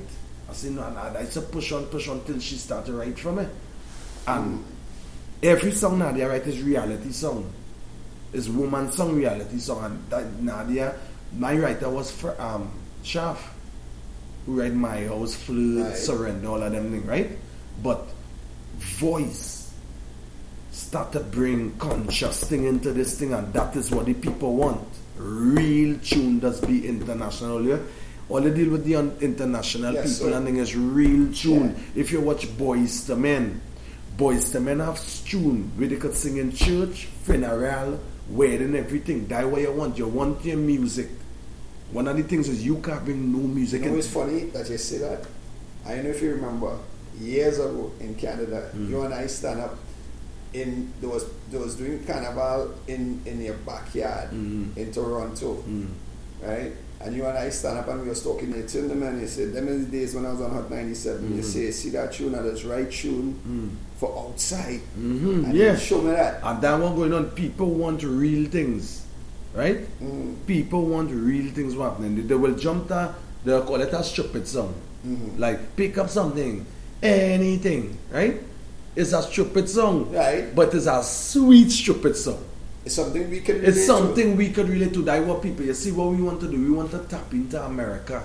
I 0.50 0.52
said, 0.52 0.72
no, 0.72 0.88
Nadia. 0.90 1.20
I 1.20 1.22
used 1.22 1.34
to 1.34 1.42
push 1.42 1.72
on, 1.72 1.86
push 1.86 2.08
on 2.08 2.24
till 2.24 2.38
she 2.40 2.56
started 2.56 2.90
to 2.90 2.98
write 2.98 3.18
for 3.18 3.32
me. 3.32 3.46
And 4.26 4.64
every 5.42 5.70
song 5.70 5.98
Nadia 5.98 6.28
write 6.28 6.46
is 6.46 6.62
reality 6.62 7.12
song. 7.12 7.52
It's 8.32 8.48
woman 8.48 8.90
song, 8.90 9.14
reality 9.14 9.58
song. 9.58 9.84
And 9.84 10.10
that 10.10 10.42
Nadia, 10.42 10.94
my 11.36 11.56
writer 11.56 11.88
was 11.88 12.10
for 12.10 12.40
um 12.40 12.70
Shaft, 13.02 13.54
who 14.46 14.60
write 14.60 14.74
My 14.74 15.04
House, 15.04 15.36
Flirt, 15.36 15.86
Right. 15.86 15.96
Surrender, 15.96 16.48
all 16.48 16.62
of 16.62 16.72
them 16.72 16.90
things, 16.90 17.06
right? 17.06 17.30
But 17.82 18.08
voice 18.78 19.72
start 20.72 21.12
to 21.12 21.20
bring 21.20 21.76
conscious 21.78 22.44
thing 22.44 22.64
into 22.64 22.92
this 22.92 23.18
thing, 23.18 23.32
and 23.32 23.52
that 23.52 23.76
is 23.76 23.90
what 23.92 24.06
the 24.06 24.14
people 24.14 24.56
want. 24.56 24.86
Real 25.18 25.98
tune 26.00 26.38
does 26.40 26.60
be 26.60 26.86
international, 26.86 27.64
yeah. 27.64 27.78
All 28.28 28.40
they 28.40 28.50
deal 28.52 28.70
with 28.70 28.84
the 28.84 28.96
un- 28.96 29.16
international 29.20 29.94
Yes, 29.94 30.18
people 30.18 30.30
sir. 30.32 30.36
and 30.36 30.46
thing 30.46 30.56
is 30.56 30.74
real 30.76 31.32
tune. 31.32 31.76
If 31.94 32.10
you 32.12 32.20
watch 32.20 32.46
Boyz 32.48 33.08
II 33.08 33.16
Men, 33.16 33.60
Boyz 34.18 34.54
II 34.54 34.60
Men 34.62 34.80
have 34.80 35.00
tune 35.24 35.70
where 35.76 35.88
they 35.88 35.96
could 35.96 36.14
sing 36.14 36.36
in 36.38 36.52
church, 36.52 37.06
funeral, 37.22 38.00
wedding, 38.28 38.74
everything. 38.74 39.26
That 39.28 39.48
what 39.48 39.60
you 39.62 39.72
want. 39.72 39.96
You 39.96 40.08
want 40.08 40.44
your 40.44 40.56
music. 40.56 41.08
One 41.92 42.08
of 42.08 42.16
the 42.16 42.24
things 42.24 42.48
is 42.48 42.64
you 42.66 42.78
can't 42.78 43.04
bring 43.04 43.30
no 43.32 43.38
music 43.46 43.82
You 43.82 43.86
know, 43.86 43.92
in. 43.94 43.98
it's 44.00 44.08
funny 44.10 44.40
that 44.46 44.68
you 44.68 44.76
say 44.76 44.98
that. 44.98 45.24
I 45.86 45.94
don't 45.94 46.04
know 46.04 46.10
if 46.10 46.20
you 46.20 46.32
remember 46.34 46.76
years 47.20 47.58
ago 47.60 47.92
in 48.00 48.16
Canada, 48.16 48.70
Mm. 48.76 48.90
you 48.90 49.02
and 49.02 49.14
I 49.14 49.28
stand 49.28 49.60
up 49.60 49.78
in 50.62 50.92
there 51.00 51.10
was 51.10 51.24
there 51.50 51.60
was 51.60 51.74
doing 51.76 52.02
carnival 52.04 52.72
in 52.88 53.20
in 53.26 53.40
your 53.42 53.58
backyard 53.70 54.30
Mm. 54.32 54.76
in 54.76 54.90
Toronto, 54.92 55.62
right? 56.42 56.72
And 56.98 57.14
you 57.14 57.26
and 57.26 57.36
I 57.36 57.50
stand 57.50 57.76
up 57.78 57.88
and 57.88 58.02
we 58.02 58.08
was 58.08 58.22
talking. 58.22 58.48
You 58.56 58.62
turned 58.62 58.90
them 58.90 59.02
and 59.02 59.20
you 59.20 59.28
said, 59.28 59.52
"Them 59.52 59.68
is 59.68 59.84
the 59.86 59.92
days 59.98 60.14
when 60.14 60.24
I 60.24 60.32
was 60.32 60.40
on 60.40 60.50
Hot 60.50 60.70
97." 60.70 61.36
You 61.36 61.42
Mhm. 61.42 61.52
say, 61.52 61.70
"See 61.70 61.90
that 61.90 62.12
tune? 62.14 62.32
That's 62.32 62.64
right 62.64 62.90
tune 62.90 63.36
for 64.00 64.10
outside." 64.18 64.80
Mhm, 64.98 65.44
And 65.44 65.54
yeah. 65.54 65.76
show 65.76 66.00
me 66.00 66.12
that. 66.12 66.40
And 66.42 66.62
that 66.62 66.80
one 66.80 66.96
going 66.96 67.12
on, 67.12 67.26
people 67.42 67.68
want 67.82 68.02
real 68.02 68.48
things, 68.48 69.02
right? 69.54 69.80
People 70.46 70.86
want 70.86 71.10
real 71.12 71.52
things 71.52 71.74
happening. 71.74 72.16
They, 72.16 72.22
they 72.22 72.34
will 72.34 72.54
jump 72.56 72.88
that. 72.88 73.12
they'll 73.44 73.62
call 73.62 73.80
it 73.80 73.92
a 73.92 74.02
stupid 74.02 74.48
song. 74.48 74.74
Like, 75.38 75.76
pick 75.76 75.98
up 75.98 76.10
something, 76.10 76.66
anything, 77.00 77.96
right? 78.10 78.40
It's 78.96 79.12
a 79.12 79.22
stupid 79.22 79.68
song, 79.68 80.10
right? 80.10 80.54
But 80.54 80.72
it's 80.74 80.86
a 80.86 81.02
sweet 81.02 81.70
stupid 81.70 82.16
song. 82.16 82.42
It's 82.84 82.94
something 82.94 83.28
we 83.28 83.40
can. 83.40 83.56
relate 83.56 83.68
It's 83.68 83.78
to. 83.78 83.86
something 83.86 84.36
we 84.36 84.50
could 84.50 84.68
relate 84.70 84.94
to. 84.94 85.02
That 85.02 85.24
what 85.26 85.42
people. 85.42 85.66
You 85.66 85.74
see 85.74 85.92
what 85.92 86.08
we 86.08 86.22
want 86.22 86.40
to 86.40 86.50
do. 86.50 86.56
We 86.56 86.70
want 86.70 86.90
to 86.92 87.00
tap 87.00 87.30
into 87.32 87.62
America, 87.62 88.22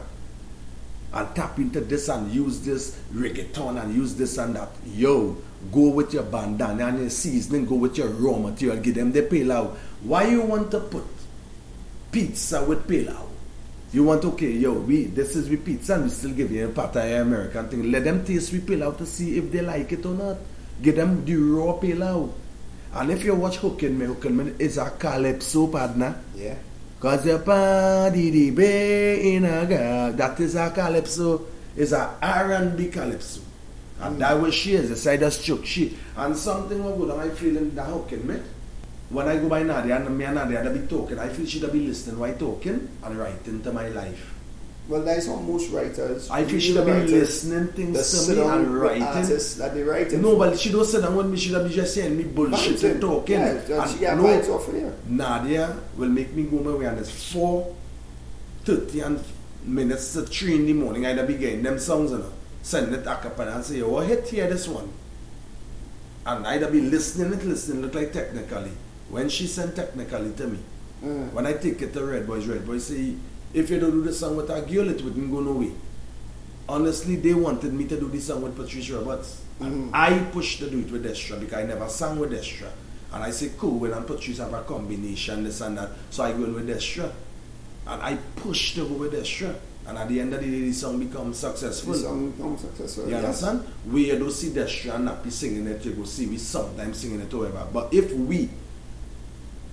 and 1.13 1.35
tap 1.35 1.59
into 1.59 1.81
this 1.81 2.07
and 2.07 2.31
use 2.31 2.61
this 2.61 2.97
reggaeton 3.13 3.83
and 3.83 3.93
use 3.93 4.15
this 4.15 4.37
and 4.37 4.55
that. 4.55 4.69
Yo, 4.95 5.35
go 5.73 5.89
with 5.89 6.13
your 6.13 6.23
bandana 6.23 6.87
and 6.87 6.99
your 6.99 7.09
seasoning. 7.09 7.65
Go 7.65 7.75
with 7.75 7.97
your 7.97 8.07
raw 8.07 8.37
material. 8.37 8.81
Give 8.81 8.95
them 8.95 9.11
the 9.11 9.23
pilau. 9.23 9.75
Why 10.03 10.27
you 10.27 10.41
want 10.41 10.71
to 10.71 10.79
put 10.79 11.03
pizza 12.13 12.63
with 12.63 12.87
pilau? 12.87 13.27
You 13.91 14.05
want 14.05 14.23
okay, 14.23 14.51
yo, 14.51 14.71
we 14.71 15.03
this 15.05 15.35
is 15.35 15.49
with 15.49 15.65
pizza 15.65 15.95
and 15.95 16.05
we 16.05 16.09
still 16.11 16.31
give 16.31 16.49
you 16.49 16.69
a 16.69 16.71
pataya 16.71 17.21
American 17.23 17.67
thing. 17.67 17.91
Let 17.91 18.05
them 18.05 18.23
taste 18.23 18.53
with 18.53 18.65
pilau 18.65 18.91
to 18.97 19.05
see 19.05 19.37
if 19.37 19.51
they 19.51 19.59
like 19.61 19.91
it 19.91 20.05
or 20.05 20.13
not. 20.13 20.37
Give 20.81 20.95
them 20.95 21.23
the 21.25 21.35
raw 21.35 21.73
pilau. 21.73 22.29
And 22.93 23.11
if 23.11 23.23
you 23.23 23.35
watch 23.35 23.57
Hookin' 23.57 23.97
Me, 23.97 24.05
Hookin' 24.05 24.35
Me 24.35 24.53
is 24.59 24.77
a 24.77 24.89
calypso 24.89 25.67
partner. 25.67 26.15
Yeah. 26.35 26.55
Cause 26.99 27.23
the 27.23 27.39
party 27.39 28.29
the 28.29 28.51
bay 28.51 29.35
in 29.35 29.45
a 29.45 29.65
girl. 29.65 30.13
That 30.13 30.39
is 30.39 30.55
a 30.55 30.69
calypso. 30.71 31.45
Is 31.75 31.93
a 31.93 32.17
R&B 32.21 32.89
calypso. 32.89 33.41
And 34.01 34.19
that 34.21 34.39
was 34.41 34.53
she 34.53 34.73
is. 34.73 34.89
The 34.89 34.95
side 34.95 35.23
of 35.23 35.41
chuck 35.41 35.65
she. 35.65 35.97
And 36.17 36.35
something 36.35 36.83
was 36.83 36.97
good. 36.97 37.11
I 37.17 37.29
feeling 37.29 37.73
that 37.75 37.85
Hookin' 37.85 38.27
Me. 38.27 38.35
When 39.09 39.27
I 39.27 39.37
go 39.37 39.49
by 39.49 39.63
Nadia 39.63 39.97
and 39.97 40.17
me 40.17 40.23
and 40.23 40.35
Nadia 40.35 40.63
they 40.63 40.79
be 40.79 40.87
talking, 40.87 41.19
I 41.19 41.27
feel 41.29 41.45
she'd 41.45 41.69
be 41.71 41.87
listening 41.87 42.17
while 42.17 42.33
talking 42.33 42.87
and 43.03 43.19
writing 43.19 43.61
to 43.61 43.71
my 43.73 43.89
life. 43.89 44.33
Well, 44.87 45.03
that's 45.03 45.27
how 45.27 45.35
most 45.37 45.71
writers. 45.71 46.29
I 46.29 46.43
feel 46.43 46.59
she'd 46.59 46.73
be 46.73 46.79
writers, 46.91 47.11
listening 47.11 47.67
things 47.69 48.25
to 48.27 48.35
me 48.35 48.41
and 48.41 48.67
writing. 48.81 49.03
artists 49.03 49.55
that 49.55 49.73
they 49.73 49.83
writing 49.83 50.21
No, 50.21 50.35
but 50.37 50.59
she 50.59 50.71
don't 50.71 50.83
sit 50.85 51.01
down 51.01 51.15
with 51.15 51.27
me. 51.27 51.37
She'd 51.37 51.53
be 51.63 51.69
just 51.69 51.93
saying 51.93 52.17
me 52.17 52.23
bullshit 52.23 52.83
and 52.83 52.99
talking. 52.99 53.35
Yeah, 53.39 53.53
that 53.53 53.87
she 53.89 54.05
And 54.05 54.21
get 54.21 54.43
vibes 54.43 54.49
off 54.49 54.67
of 54.67 54.75
you. 54.75 54.93
Nadia 55.07 55.77
will 55.95 56.09
make 56.09 56.33
me 56.33 56.43
go 56.43 56.57
my 56.57 56.71
way 56.75 56.85
and 56.85 56.99
it's 56.99 57.31
four 57.31 57.73
thirty 58.65 58.99
and 58.99 59.23
minutes 59.63 60.13
to 60.13 60.23
three 60.23 60.55
in 60.55 60.65
the 60.65 60.73
morning. 60.73 61.05
I'd 61.05 61.25
be 61.27 61.35
getting 61.35 61.63
them 61.63 61.79
songs 61.79 62.11
and 62.11 62.23
send 62.63 62.93
it 62.93 63.07
a 63.07 63.15
cappella 63.15 63.55
and 63.55 63.63
say, 63.63 63.81
what 63.83 64.07
hit 64.07 64.27
here 64.27 64.49
this 64.49 64.67
one? 64.67 64.91
And 66.25 66.45
I'd 66.45 66.69
be 66.71 66.81
listening 66.81 67.33
it, 67.33 67.45
listening, 67.45 67.83
it 67.83 67.95
like 67.95 68.11
technically. 68.13 68.71
When 69.09 69.29
she 69.29 69.47
sent 69.47 69.75
technically 69.75 70.33
to 70.33 70.47
me, 70.47 70.59
Mm. 71.03 71.33
when 71.33 71.47
I 71.47 71.53
take 71.53 71.81
it 71.81 71.93
to 71.93 72.03
Red 72.05 72.27
Boys, 72.27 72.45
Red 72.45 72.63
Boys 72.63 72.85
say, 72.85 73.15
if 73.53 73.69
you 73.69 73.79
don't 73.79 73.91
do 73.91 74.01
the 74.03 74.13
song 74.13 74.35
with 74.35 74.49
a 74.49 74.61
girl, 74.61 74.89
it 74.89 75.01
wouldn't 75.01 75.31
go 75.31 75.39
no 75.39 75.53
way. 75.53 75.71
Honestly, 76.69 77.15
they 77.17 77.33
wanted 77.33 77.73
me 77.73 77.85
to 77.85 77.99
do 77.99 78.07
this 78.07 78.27
song 78.27 78.41
with 78.41 78.55
Patricia 78.55 78.97
Roberts. 78.97 79.41
And 79.59 79.73
mm-hmm. 79.73 79.89
I 79.93 80.17
pushed 80.31 80.59
to 80.59 80.69
do 80.69 80.79
it 80.79 80.91
with 80.91 81.05
Destra 81.05 81.39
because 81.39 81.59
I 81.59 81.63
never 81.63 81.87
sang 81.89 82.17
with 82.19 82.31
Destra. 82.31 82.69
And 83.13 83.23
I 83.23 83.31
said, 83.31 83.57
cool, 83.57 83.77
when 83.79 83.91
and 83.91 84.07
Patrice 84.07 84.37
have 84.37 84.53
a 84.53 84.63
combination, 84.63 85.43
this 85.43 85.59
and 85.61 85.77
that. 85.77 85.89
So 86.09 86.23
I 86.23 86.31
go 86.31 86.45
in 86.45 86.53
with 86.53 86.69
Destra. 86.69 87.11
And 87.87 88.01
I 88.01 88.15
pushed 88.37 88.75
to 88.75 88.87
go 88.87 88.95
with 88.95 89.13
Destra. 89.13 89.53
And 89.85 89.97
at 89.97 90.07
the 90.07 90.19
end 90.19 90.33
of 90.33 90.39
the 90.39 90.45
day, 90.49 90.61
the 90.61 90.71
song 90.71 90.99
becomes 90.99 91.37
successful. 91.37 91.93
The 91.93 91.99
song 91.99 92.31
becomes 92.31 92.61
successful, 92.61 93.05
You 93.05 93.11
yes. 93.11 93.23
understand? 93.25 93.67
We 93.91 94.11
don't 94.11 94.31
see 94.31 94.49
Destra 94.49 94.95
and 94.95 95.09
Nappy 95.09 95.31
singing 95.31 95.67
it, 95.67 95.83
you 95.83 95.91
go 95.91 96.03
see 96.03 96.27
we 96.27 96.37
sometimes 96.37 96.99
singing 96.99 97.19
it, 97.19 97.31
however. 97.31 97.67
But 97.73 97.93
if 97.93 98.13
we 98.13 98.49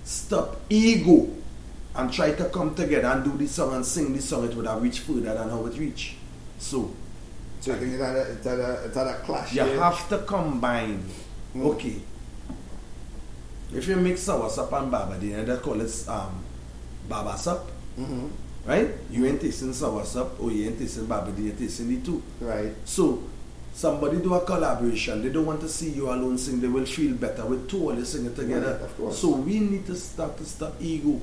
stop 0.03 0.57
ego 0.69 1.29
and 1.95 2.11
try 2.13 2.31
to 2.33 2.45
come 2.45 2.75
together 2.75 3.07
and 3.07 3.23
do 3.23 3.37
this 3.37 3.51
song 3.51 3.73
and 3.75 3.85
sing 3.85 4.13
this 4.13 4.25
song, 4.29 4.45
it 4.45 4.55
would 4.55 4.67
have 4.67 4.81
reached 4.81 4.99
further 4.99 5.33
than 5.33 5.49
how 5.49 5.65
it 5.65 5.77
reached. 5.77 6.15
So, 6.59 6.91
So 7.61 7.71
you 7.73 7.77
think 7.79 7.93
it 7.93 7.99
had 7.99 8.15
a, 8.15 8.21
it 8.31 8.43
had 8.43 8.59
a, 8.59 8.85
it 8.85 8.93
had 8.93 9.07
a 9.07 9.13
clash 9.19 9.53
You 9.53 9.61
have 9.63 10.07
to 10.09 10.19
combine. 10.19 11.03
Mm. 11.55 11.65
Okay. 11.65 11.95
If 13.73 13.87
you 13.87 13.95
mix 13.97 14.21
soursop 14.27 14.71
and 14.81 14.91
barbadine, 14.91 15.39
and 15.39 15.47
they 15.47 15.57
call 15.57 15.79
it 15.79 16.05
um, 16.07 16.43
baba 17.07 17.37
soup, 17.37 17.61
Mhm. 17.99 18.29
right? 18.65 18.89
You 19.11 19.25
ain't 19.27 19.41
tasting 19.41 19.71
soursop 19.73 20.39
or 20.39 20.51
you 20.51 20.67
ain't 20.67 20.79
tasting 20.79 21.05
barbadine, 21.05 21.45
you're 21.45 21.55
tasting 21.55 21.89
the 21.89 22.01
two. 22.05 22.21
Right. 22.41 22.73
So, 22.85 23.23
somebody 23.73 24.17
do 24.17 24.33
a 24.33 24.41
collaboration. 24.43 25.21
They 25.21 25.29
don't 25.29 25.45
want 25.45 25.61
to 25.61 25.69
see 25.69 25.91
you 25.91 26.09
alone 26.09 26.37
sing. 26.37 26.59
They 26.61 26.67
will 26.67 26.85
feel 26.85 27.13
better 27.15 27.45
with 27.45 27.69
two 27.69 27.89
of 27.91 27.97
you 27.99 28.05
singing 28.05 28.33
together. 28.35 28.73
Right, 28.73 28.81
of 28.81 28.97
course. 28.97 29.19
So 29.19 29.29
we 29.35 29.59
need 29.59 29.85
to 29.85 29.95
start 29.95 30.37
to 30.37 30.45
stop 30.45 30.73
ego. 30.81 31.21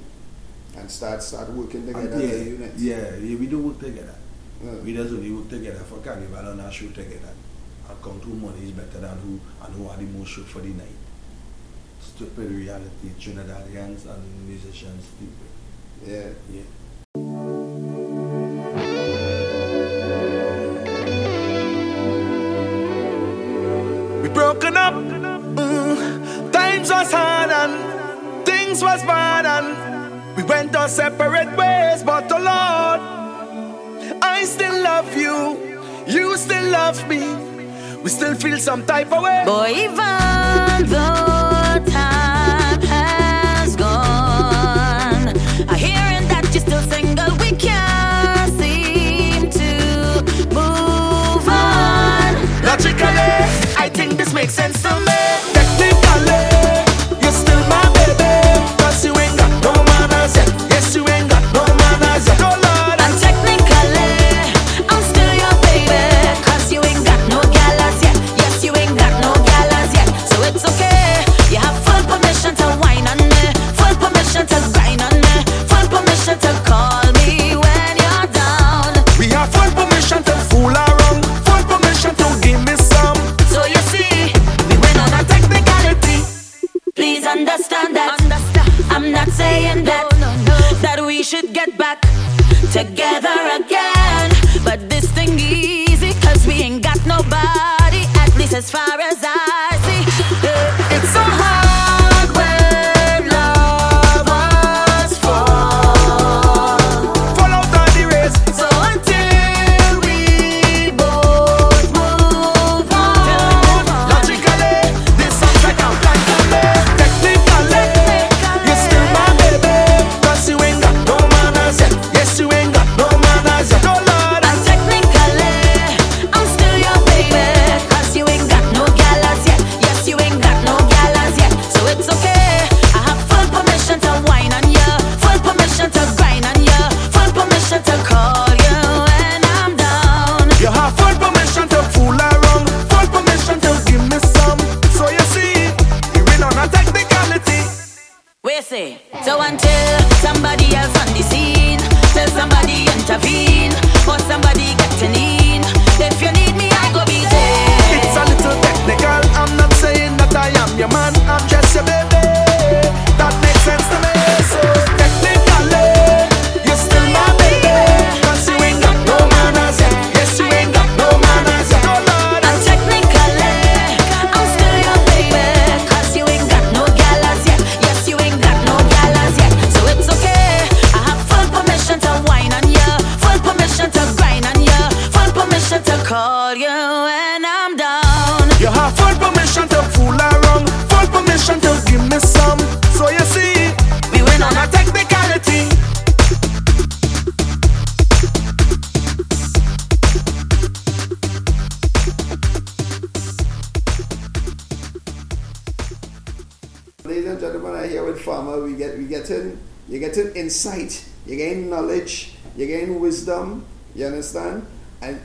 And 0.77 0.91
start 0.91 1.23
start 1.23 1.49
working 1.51 1.87
together 1.87 2.09
And 2.13 2.23
as 2.23 2.31
yeah, 2.31 2.37
a 2.37 2.45
unit. 2.45 2.73
yeah, 2.77 3.17
yeah, 3.17 3.37
we 3.39 3.47
do 3.47 3.59
work 3.61 3.79
together. 3.81 4.15
Mm. 4.63 4.83
We 4.85 4.95
just 4.95 5.13
only 5.13 5.31
work 5.31 5.49
together 5.49 5.81
for 5.81 5.99
carnival 5.99 6.39
and 6.51 6.61
our 6.61 6.71
show 6.73 6.89
together. 6.89 7.33
And 7.89 8.03
count 8.03 8.23
who 8.25 8.35
money 8.35 8.65
is 8.65 8.73
better 8.73 9.01
than 9.01 9.17
who 9.19 9.41
and 9.65 9.75
who 9.75 9.89
are 9.89 9.97
the 9.97 10.05
most 10.05 10.31
show 10.31 10.43
for 10.43 10.61
the 10.61 10.69
night. 10.69 10.99
Stupid 12.01 12.51
reality, 12.51 13.09
Trinidadians 13.19 14.07
and 14.07 14.23
musicians 14.49 15.05
stupid. 15.05 15.51
Yeah. 16.07 16.29
Yeah. 16.53 17.77
We 24.23 24.29
broken 24.31 24.77
up. 24.77 24.95
Mm. 24.95 26.53
Times 26.53 26.91
was 26.91 27.11
hard 27.13 27.51
and 27.51 28.47
things 28.47 28.83
was 28.83 29.03
bad 29.03 29.45
and 29.47 29.67
we 29.69 29.96
went 30.49 30.75
our 30.77 30.89
separate 30.89 31.57
ways. 31.57 32.03
But 32.03 32.29
the 32.29 32.39
Lord, 32.39 33.01
I 34.23 34.45
still 34.45 34.83
love 34.83 35.17
you. 35.17 35.81
You 36.07 36.37
still 36.37 36.71
love 36.71 37.09
me. 37.09 37.23
We 38.03 38.11
still 38.11 38.35
feel 38.35 38.59
some 38.59 38.85
type 38.87 39.13
of 39.13 39.23
way. 39.23 39.43
Boy, 39.45 39.71
even 39.71 40.87
though 40.89 41.83
time 41.91 42.81
has 42.83 43.75
gone, 43.75 45.29
I 45.69 45.77
hearing 45.77 46.29
that 46.29 46.49
you're 46.53 46.61
still 46.61 46.83
single. 46.83 47.37
We 47.39 47.51
can't 47.57 48.53
seem 48.61 49.51
to 49.51 50.23
move 50.55 51.49
on. 51.49 52.35
Logically, 52.65 53.33
I 53.77 53.91
think 53.93 54.17
this 54.17 54.33
makes 54.33 54.55
sense 54.55 54.81
to 54.83 55.01
me. 55.01 55.26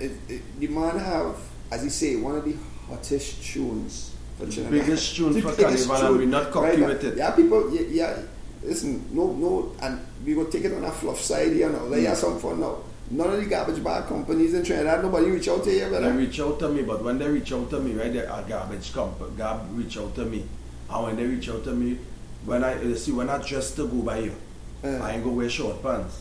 It, 0.06 0.12
it, 0.30 0.60
the 0.60 0.68
man 0.68 0.98
have, 1.00 1.36
as 1.72 1.84
you 1.84 1.90
say, 1.90 2.16
one 2.16 2.36
of 2.36 2.46
the 2.46 2.56
hottest 2.88 3.44
tunes 3.44 4.16
for 4.38 4.46
The 4.46 4.52
Trinidad. 4.54 4.72
biggest 4.80 5.16
tune 5.16 5.34
The 5.34 5.42
for 5.42 5.56
biggest 5.56 5.88
Carnival 5.88 5.96
and 5.96 6.08
tune, 6.08 6.18
we're 6.32 6.38
not 6.42 6.52
cocky 6.52 6.82
right? 6.82 6.88
with 6.90 7.04
it. 7.04 7.18
Yeah, 7.18 7.32
people. 7.32 7.74
Yeah, 7.74 7.82
yeah, 7.90 8.18
listen, 8.64 9.06
no, 9.12 9.32
no, 9.34 9.72
and 9.82 10.00
we 10.26 10.34
go 10.34 10.46
take 10.46 10.66
it 10.66 10.74
on 10.74 10.84
a 10.84 10.92
fluff 10.92 11.20
side 11.22 11.52
here 11.54 11.70
now. 11.70 11.84
Let 11.86 12.00
Mm. 12.02 12.06
have 12.08 12.18
some 12.18 12.40
fun 12.40 12.60
now. 12.60 12.78
None 13.10 13.30
of 13.34 13.40
the 13.44 13.46
garbage 13.46 13.84
bag 13.84 14.06
companies 14.08 14.54
in 14.54 14.64
Trinidad, 14.64 15.04
nobody 15.04 15.32
reach 15.32 15.50
out 15.50 15.64
to 15.66 15.72
you, 15.72 15.90
They 15.90 16.12
reach 16.12 16.40
out 16.40 16.60
to 16.60 16.70
me, 16.70 16.82
but 16.84 17.04
when 17.04 17.18
they 17.20 17.28
reach 17.28 17.52
out 17.52 17.70
to 17.72 17.80
me, 17.80 17.92
right, 17.94 18.12
they 18.14 18.26
are 18.26 18.42
garbage 18.44 18.94
comp, 18.94 19.20
gab 19.38 19.60
reach 19.78 19.98
out 19.98 20.16
to 20.16 20.24
me. 20.26 20.46
And 20.90 21.04
when 21.06 21.16
they 21.18 21.26
reach 21.26 21.50
out 21.50 21.64
to 21.66 21.72
me, 21.74 21.98
when 22.46 22.64
I 22.64 22.82
you 22.82 22.96
see 22.96 23.12
when 23.12 23.30
I 23.30 23.38
dress 23.46 23.72
to 23.76 23.88
go 23.88 23.98
by 24.02 24.20
you, 24.20 24.36
I 24.84 25.14
ain't 25.16 25.24
go 25.26 25.30
wear 25.32 25.50
short 25.50 25.84
pants. 25.84 26.21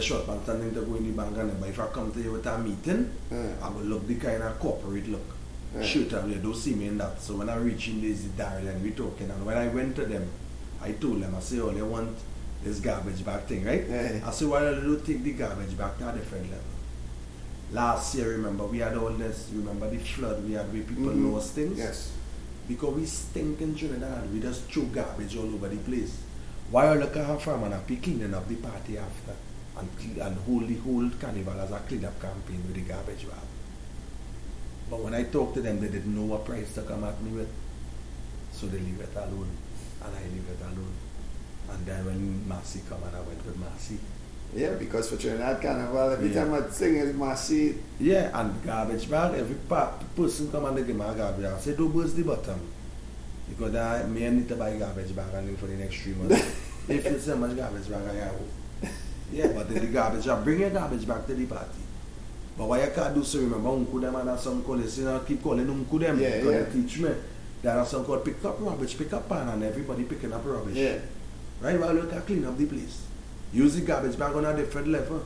I 0.00 0.02
wear 0.02 0.24
short 0.24 0.26
pants 0.26 0.48
and 0.48 0.74
to 0.74 0.80
go 0.82 0.94
in 0.96 1.04
the 1.04 1.22
bank 1.22 1.36
and 1.36 1.60
but 1.60 1.68
if 1.68 1.78
I 1.78 1.86
come 1.88 2.10
to 2.12 2.20
you 2.20 2.32
with 2.32 2.46
a 2.46 2.58
meeting, 2.58 3.10
I 3.62 3.68
will 3.68 3.82
look 3.82 4.06
the 4.06 4.14
kind 4.14 4.42
of 4.42 4.58
corporate 4.58 5.08
look. 5.08 5.20
Yeah. 5.76 5.82
Shoot 5.82 6.12
up, 6.14 6.26
you 6.26 6.36
don't 6.36 6.56
see 6.56 6.74
me 6.74 6.86
in 6.88 6.98
that. 6.98 7.20
So 7.20 7.36
when 7.36 7.48
I 7.50 7.56
reach 7.56 7.88
in 7.88 8.00
there's 8.00 8.22
the 8.22 8.30
Daryl 8.42 8.66
and 8.68 8.82
we 8.82 8.90
talking 8.92 9.30
and 9.30 9.44
when 9.44 9.56
I 9.58 9.68
went 9.68 9.94
to 9.96 10.04
them, 10.06 10.26
I 10.82 10.92
told 10.92 11.22
them, 11.22 11.34
I 11.36 11.40
say, 11.40 11.60
oh, 11.60 11.70
they 11.70 11.82
want 11.82 12.16
this 12.64 12.80
garbage 12.80 13.22
bag 13.24 13.42
thing, 13.44 13.64
right? 13.64 13.84
Yeah. 13.88 14.20
I 14.26 14.30
say, 14.30 14.46
why 14.46 14.60
don't 14.60 14.82
you 14.84 15.00
take 15.04 15.22
the 15.22 15.32
garbage 15.32 15.76
back 15.76 15.98
to 15.98 16.08
a 16.08 16.12
different 16.12 16.44
level? 16.50 16.64
Last 17.72 18.14
year, 18.16 18.30
remember, 18.30 18.64
we 18.64 18.78
had 18.78 18.96
all 18.96 19.10
this, 19.10 19.50
remember 19.54 19.88
the 19.90 19.98
flood 19.98 20.42
we 20.44 20.54
had 20.54 20.72
where 20.72 20.82
people 20.82 21.12
Mhm. 21.12 21.32
lost 21.32 21.52
things? 21.52 21.78
Yes. 21.78 22.10
Because 22.66 22.94
we 22.94 23.04
stink 23.06 23.60
in 23.60 23.74
Trinidad, 23.76 24.32
we 24.32 24.40
just 24.40 24.62
throw 24.72 24.84
garbage 24.84 25.36
all 25.36 25.54
over 25.54 25.68
the 25.68 25.76
place. 25.76 26.12
Why 26.70 26.92
look 26.94 27.16
at 27.16 27.26
her 27.26 27.38
farm 27.38 27.64
and 27.64 27.86
be 27.86 27.96
cleaning 27.96 28.32
up 28.34 28.48
the 28.48 28.56
party 28.56 28.96
after 28.98 29.32
and, 29.78 29.88
and 30.20 30.36
hold 30.46 30.68
the 30.68 30.76
whole 30.76 31.08
carnival 31.20 31.58
as 31.60 31.70
a 31.70 31.78
clean 31.80 32.04
up 32.04 32.20
campaign 32.20 32.62
with 32.66 32.74
the 32.74 32.82
garbage 32.82 33.26
bag? 33.28 33.38
But 34.90 35.00
when 35.00 35.14
I 35.14 35.24
talk 35.24 35.54
to 35.54 35.60
them, 35.62 35.80
they 35.80 35.88
didn't 35.88 36.14
know 36.14 36.24
what 36.26 36.44
price 36.44 36.74
to 36.74 36.82
come 36.82 37.04
at 37.04 37.20
me 37.22 37.30
with. 37.32 37.48
So 38.52 38.66
they 38.66 38.78
leave 38.78 39.00
it 39.00 39.14
alone. 39.16 39.48
And 40.04 40.14
I 40.16 40.22
leave 40.24 40.46
it 40.50 40.60
alone. 40.62 40.92
And 41.70 41.86
then 41.86 42.04
when 42.06 42.48
Massy 42.48 42.80
come 42.88 43.02
and 43.04 43.14
I 43.16 43.20
went 43.20 43.44
with 43.46 43.56
Massy. 43.58 43.98
Yeah, 44.54 44.74
because 44.74 45.08
for 45.08 45.16
Trinidad 45.16 45.62
Carnival, 45.62 46.10
every 46.10 46.30
Yeah. 46.32 46.42
time 46.44 46.54
I 46.54 46.68
sing 46.70 46.96
is 46.96 47.14
Massy. 47.14 47.76
Yeah, 48.00 48.30
and 48.40 48.60
garbage 48.64 49.08
bag, 49.08 49.34
every 49.38 49.54
pa- 49.54 49.92
person 50.16 50.50
come 50.50 50.64
and 50.64 50.76
they 50.78 50.82
give 50.82 50.96
me 50.96 51.04
a 51.04 51.14
garbage 51.14 51.44
bag. 51.44 51.54
I 51.54 51.60
say, 51.60 51.76
don't 51.76 51.92
burst 51.92 52.16
the 52.16 52.24
bottom. 52.24 52.58
Because 53.48 53.74
I 53.76 54.02
may 54.06 54.28
need 54.30 54.48
to 54.48 54.56
buy 54.56 54.76
garbage 54.76 55.14
bag 55.14 55.32
and 55.34 55.56
for 55.56 55.66
the 55.66 55.74
next 55.74 56.00
three 56.02 56.14
months. 56.14 56.34
if 56.88 57.04
you 57.04 57.18
say 57.20 57.34
much 57.36 57.56
garbage 57.56 57.88
bag, 57.88 58.02
I 58.10 58.14
have. 58.24 58.34
Yeah, 59.32 59.48
but 59.48 59.68
then 59.68 59.80
the 59.86 59.92
garbage 59.92 60.26
bag, 60.26 60.44
bring 60.44 60.60
your 60.60 60.70
garbage 60.70 61.06
back 61.06 61.26
to 61.26 61.34
the 61.34 61.46
party. 61.46 61.80
But 62.58 62.66
why 62.68 62.84
you 62.84 62.90
can't 62.94 63.14
do 63.14 63.24
so, 63.24 63.38
remember, 63.40 63.68
uncle 63.70 64.00
them 64.00 64.14
and 64.16 64.28
have 64.28 64.40
some 64.40 64.62
call, 64.62 64.78
you 64.80 65.04
know, 65.04 65.20
keep 65.20 65.42
calling 65.42 65.68
uncle 65.70 65.98
them 65.98 66.20
Yeah, 66.20 66.36
because 66.38 66.52
yeah. 66.52 66.62
they 66.62 66.72
teach 66.82 66.98
me. 66.98 67.10
There 67.62 67.78
are 67.78 67.86
some 67.86 68.04
called 68.04 68.24
pick 68.24 68.44
up 68.44 68.56
rubbish, 68.60 68.96
pick 68.98 69.12
up 69.12 69.28
pan, 69.28 69.48
and 69.48 69.62
everybody 69.62 70.04
picking 70.04 70.32
up 70.32 70.42
rubbish. 70.44 70.76
Yeah. 70.76 70.98
Right, 71.60 71.78
well, 71.78 71.94
you 71.94 72.02
can 72.08 72.22
clean 72.22 72.44
up 72.44 72.56
the 72.58 72.66
place. 72.66 73.02
Use 73.52 73.74
the 73.76 73.82
garbage 73.82 74.18
bag 74.18 74.34
on 74.34 74.44
a 74.44 74.56
different 74.56 74.88
level. 74.88 75.22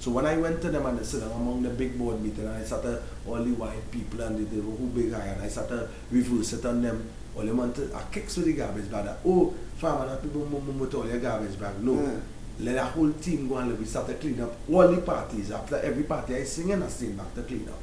So 0.00 0.10
when 0.12 0.26
I 0.26 0.36
went 0.36 0.62
to 0.62 0.70
them 0.70 0.86
and 0.86 0.98
they 0.98 1.04
said 1.04 1.22
I'm 1.24 1.32
among 1.32 1.62
the 1.62 1.68
big 1.68 1.96
board 1.98 2.22
meeting 2.22 2.46
and 2.46 2.56
I 2.56 2.64
started 2.64 3.02
all 3.26 3.36
the 3.44 3.52
white 3.52 3.90
people 3.90 4.20
and 4.22 4.38
the, 4.38 4.44
the 4.56 4.62
who 4.62 4.86
big 4.88 5.12
high 5.12 5.26
and 5.26 5.42
I 5.42 5.48
started 5.48 5.88
reverse 6.10 6.54
it 6.54 6.64
on 6.64 6.80
them. 6.82 7.06
All 7.36 7.42
them 7.44 7.58
want 7.58 7.76
to, 7.76 7.94
I 7.94 8.02
kicks 8.10 8.36
with 8.38 8.46
the 8.46 8.54
garbage 8.54 8.90
bag. 8.90 9.04
that, 9.04 9.18
Oh, 9.26 9.54
farmer, 9.76 10.06
that 10.08 10.22
people 10.22 10.46
move, 10.46 10.64
move 10.66 10.80
with 10.80 10.94
all 10.94 11.06
your 11.06 11.18
garbage 11.18 11.58
bag. 11.60 11.82
No. 11.82 12.00
Yeah. 12.00 12.18
Let 12.60 12.74
the 12.74 12.84
whole 12.84 13.12
team 13.12 13.48
go 13.48 13.56
and 13.56 13.78
we 13.78 13.84
started 13.86 14.20
clean 14.20 14.40
up 14.40 14.52
all 14.70 14.88
the 14.88 15.00
parties. 15.00 15.50
After 15.50 15.76
every 15.76 16.02
party 16.04 16.36
I 16.36 16.44
sing 16.44 16.72
and 16.72 16.84
I 16.84 16.88
sing 16.88 17.16
back 17.16 17.34
to 17.34 17.42
clean 17.42 17.68
up. 17.68 17.78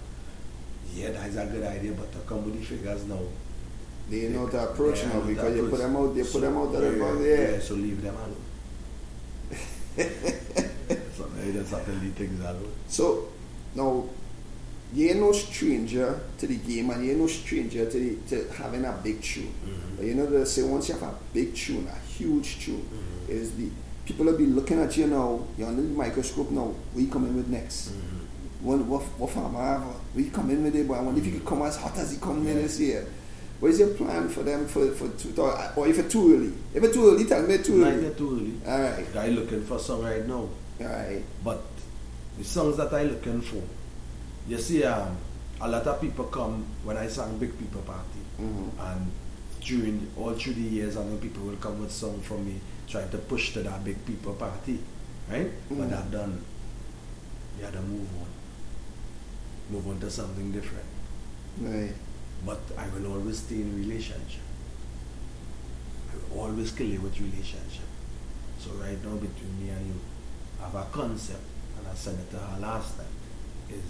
Yeah, 0.94 1.12
that 1.12 1.30
is 1.30 1.38
a 1.38 1.46
good 1.46 1.64
idea, 1.64 1.94
but 1.94 2.12
to 2.12 2.20
come 2.20 2.46
with 2.46 2.60
the 2.60 2.66
figures 2.66 3.06
now. 3.06 3.20
They 4.10 4.30
know 4.30 4.48
the 4.48 4.70
approach 4.70 5.04
now 5.06 5.20
the 5.20 5.34
because 5.34 5.56
you 5.56 5.70
put 5.70 5.80
them 5.80 5.96
out, 5.96 6.16
you 6.16 6.24
So, 6.24 6.40
put 6.40 6.42
them 6.46 6.58
out 6.58 6.74
of 6.76 6.82
the 6.82 6.92
yeah, 6.92 7.00
box, 7.00 7.20
yeah, 7.22 7.52
yeah. 7.52 7.60
so 7.60 7.74
leave 7.76 8.02
them 8.02 8.16
alone. 8.16 8.36
so 11.18 11.26
now 11.36 11.52
that's 11.54 11.72
how 11.72 11.80
to 11.80 11.92
leave 11.92 12.14
things 12.14 12.40
alone. 12.40 12.72
So 12.88 13.28
now 13.76 14.06
you 14.94 15.10
ain't 15.10 15.20
no 15.20 15.32
stranger 15.34 16.22
to 16.38 16.48
the 16.48 16.56
game 16.56 16.90
and 16.90 17.04
you 17.04 17.12
ain't 17.12 17.20
no 17.20 17.28
stranger 17.28 17.90
to 17.90 17.98
the, 18.00 18.16
to 18.30 18.54
having 18.54 18.86
a 18.86 18.94
big 19.04 19.22
tune. 19.22 19.54
Mm-hmm. 19.66 19.96
But 19.98 20.06
you 20.06 20.16
know 20.16 20.26
they 20.26 20.46
say 20.46 20.64
once 20.64 20.88
you 20.88 20.96
have 20.96 21.04
a 21.04 21.16
big 21.34 21.54
tune, 21.54 21.88
a 21.88 22.08
huge 22.08 22.64
tune, 22.64 22.82
mm-hmm. 22.84 23.32
is 23.32 23.56
the 23.56 23.70
people 24.08 24.26
will 24.26 24.38
be 24.38 24.46
looking 24.46 24.80
at 24.82 24.96
you 24.96 25.08
now, 25.08 25.46
you're 25.58 25.68
under 25.68 25.82
the 25.82 25.90
microscope 25.90 26.50
now, 26.50 26.74
what 26.94 27.02
you 27.02 27.10
coming 27.10 27.36
with 27.36 27.48
next? 27.50 27.90
Mm-hmm. 27.90 28.66
What 28.66 28.80
what 28.80 29.04
what 29.20 29.30
farmer 29.30 29.60
have? 29.60 29.82
What 29.84 30.24
you 30.24 30.32
coming 30.32 30.64
with 30.64 30.76
it? 30.76 30.88
But 30.88 30.96
I 30.96 31.02
wonder 31.02 31.20
if 31.20 31.26
you 31.28 31.34
could 31.34 31.42
mm-hmm. 31.42 31.50
come 31.50 31.68
as 31.68 31.76
hot 31.78 31.98
as 31.98 32.14
you 32.14 32.20
come 32.20 32.48
in 32.48 32.56
this 32.56 32.80
year. 32.80 33.06
What 33.60 33.72
is 33.72 33.80
your 33.80 33.90
plan 33.90 34.30
for 34.30 34.44
them 34.44 34.68
for 34.68 34.92
for 34.92 35.10
two 35.10 35.34
or 35.76 35.88
if 35.88 36.00
it's 36.00 36.12
too 36.12 36.34
early? 36.36 36.54
If 36.74 36.84
it's 36.84 36.94
too 36.94 37.10
early, 37.10 37.26
tell 37.26 37.42
me 37.42 37.58
too 37.58 37.78
Not 37.78 37.94
early. 37.94 38.04
yet 38.04 38.18
too 38.18 38.32
early. 38.32 38.74
Alright. 38.74 39.16
I 39.16 39.28
looking 39.30 39.64
for 39.64 39.80
song 39.80 40.04
right 40.04 40.26
now. 40.26 40.48
Alright. 40.80 41.24
But 41.44 41.64
the 42.38 42.44
songs 42.44 42.78
that 42.78 42.94
I 42.94 43.04
looking 43.04 43.42
for, 43.42 43.62
you 44.48 44.58
see, 44.60 44.84
um, 44.84 45.18
a 45.60 45.68
lot 45.68 45.88
of 45.88 46.00
people 46.00 46.26
come 46.26 46.66
when 46.84 46.98
I 46.98 47.08
sang 47.08 47.38
Big 47.40 47.58
People 47.58 47.82
Party, 47.82 48.22
mm-hmm. 48.40 48.80
and 48.80 49.12
during 49.62 50.08
all 50.18 50.34
through 50.34 50.54
the 50.54 50.62
years, 50.62 50.96
I 50.96 51.04
know 51.04 51.18
people 51.18 51.44
will 51.44 51.56
come 51.56 51.82
with 51.82 51.92
song 51.92 52.22
for 52.22 52.38
me, 52.38 52.60
trying 52.88 53.10
to 53.10 53.18
push 53.18 53.54
to 53.54 53.64
that 53.64 53.84
Big 53.84 54.04
People 54.06 54.34
Party, 54.34 54.80
right? 55.30 55.52
But 55.70 55.78
Mhm. 55.78 55.90
that 55.90 56.12
done, 56.12 56.46
you 57.58 57.66
had 57.66 57.74
to 57.74 57.82
move 57.82 58.08
on, 58.22 58.28
move 59.70 59.88
on 59.88 60.00
to 60.00 60.10
something 60.10 60.52
different. 60.52 60.86
Right. 61.60 61.94
But 62.46 62.62
I 62.78 62.88
will 62.90 63.14
always 63.14 63.40
stay 63.40 63.62
in 63.62 63.76
relationship. 63.78 64.42
I 66.12 66.34
will 66.34 66.42
always 66.42 66.72
clear 66.72 67.00
with 67.02 67.20
relationship. 67.20 67.88
So 68.60 68.72
right 68.74 69.04
now 69.04 69.16
between 69.16 69.60
me 69.62 69.70
and 69.70 69.88
you, 69.88 70.00
I 70.60 70.64
have 70.66 70.76
a 70.76 70.86
concept, 70.92 71.44
and 71.78 71.88
I 71.88 71.94
said 71.96 72.16
it 72.20 72.32
to 72.32 72.38
her 72.38 72.60
last 72.60 72.98
time, 72.98 73.16
is 73.70 73.84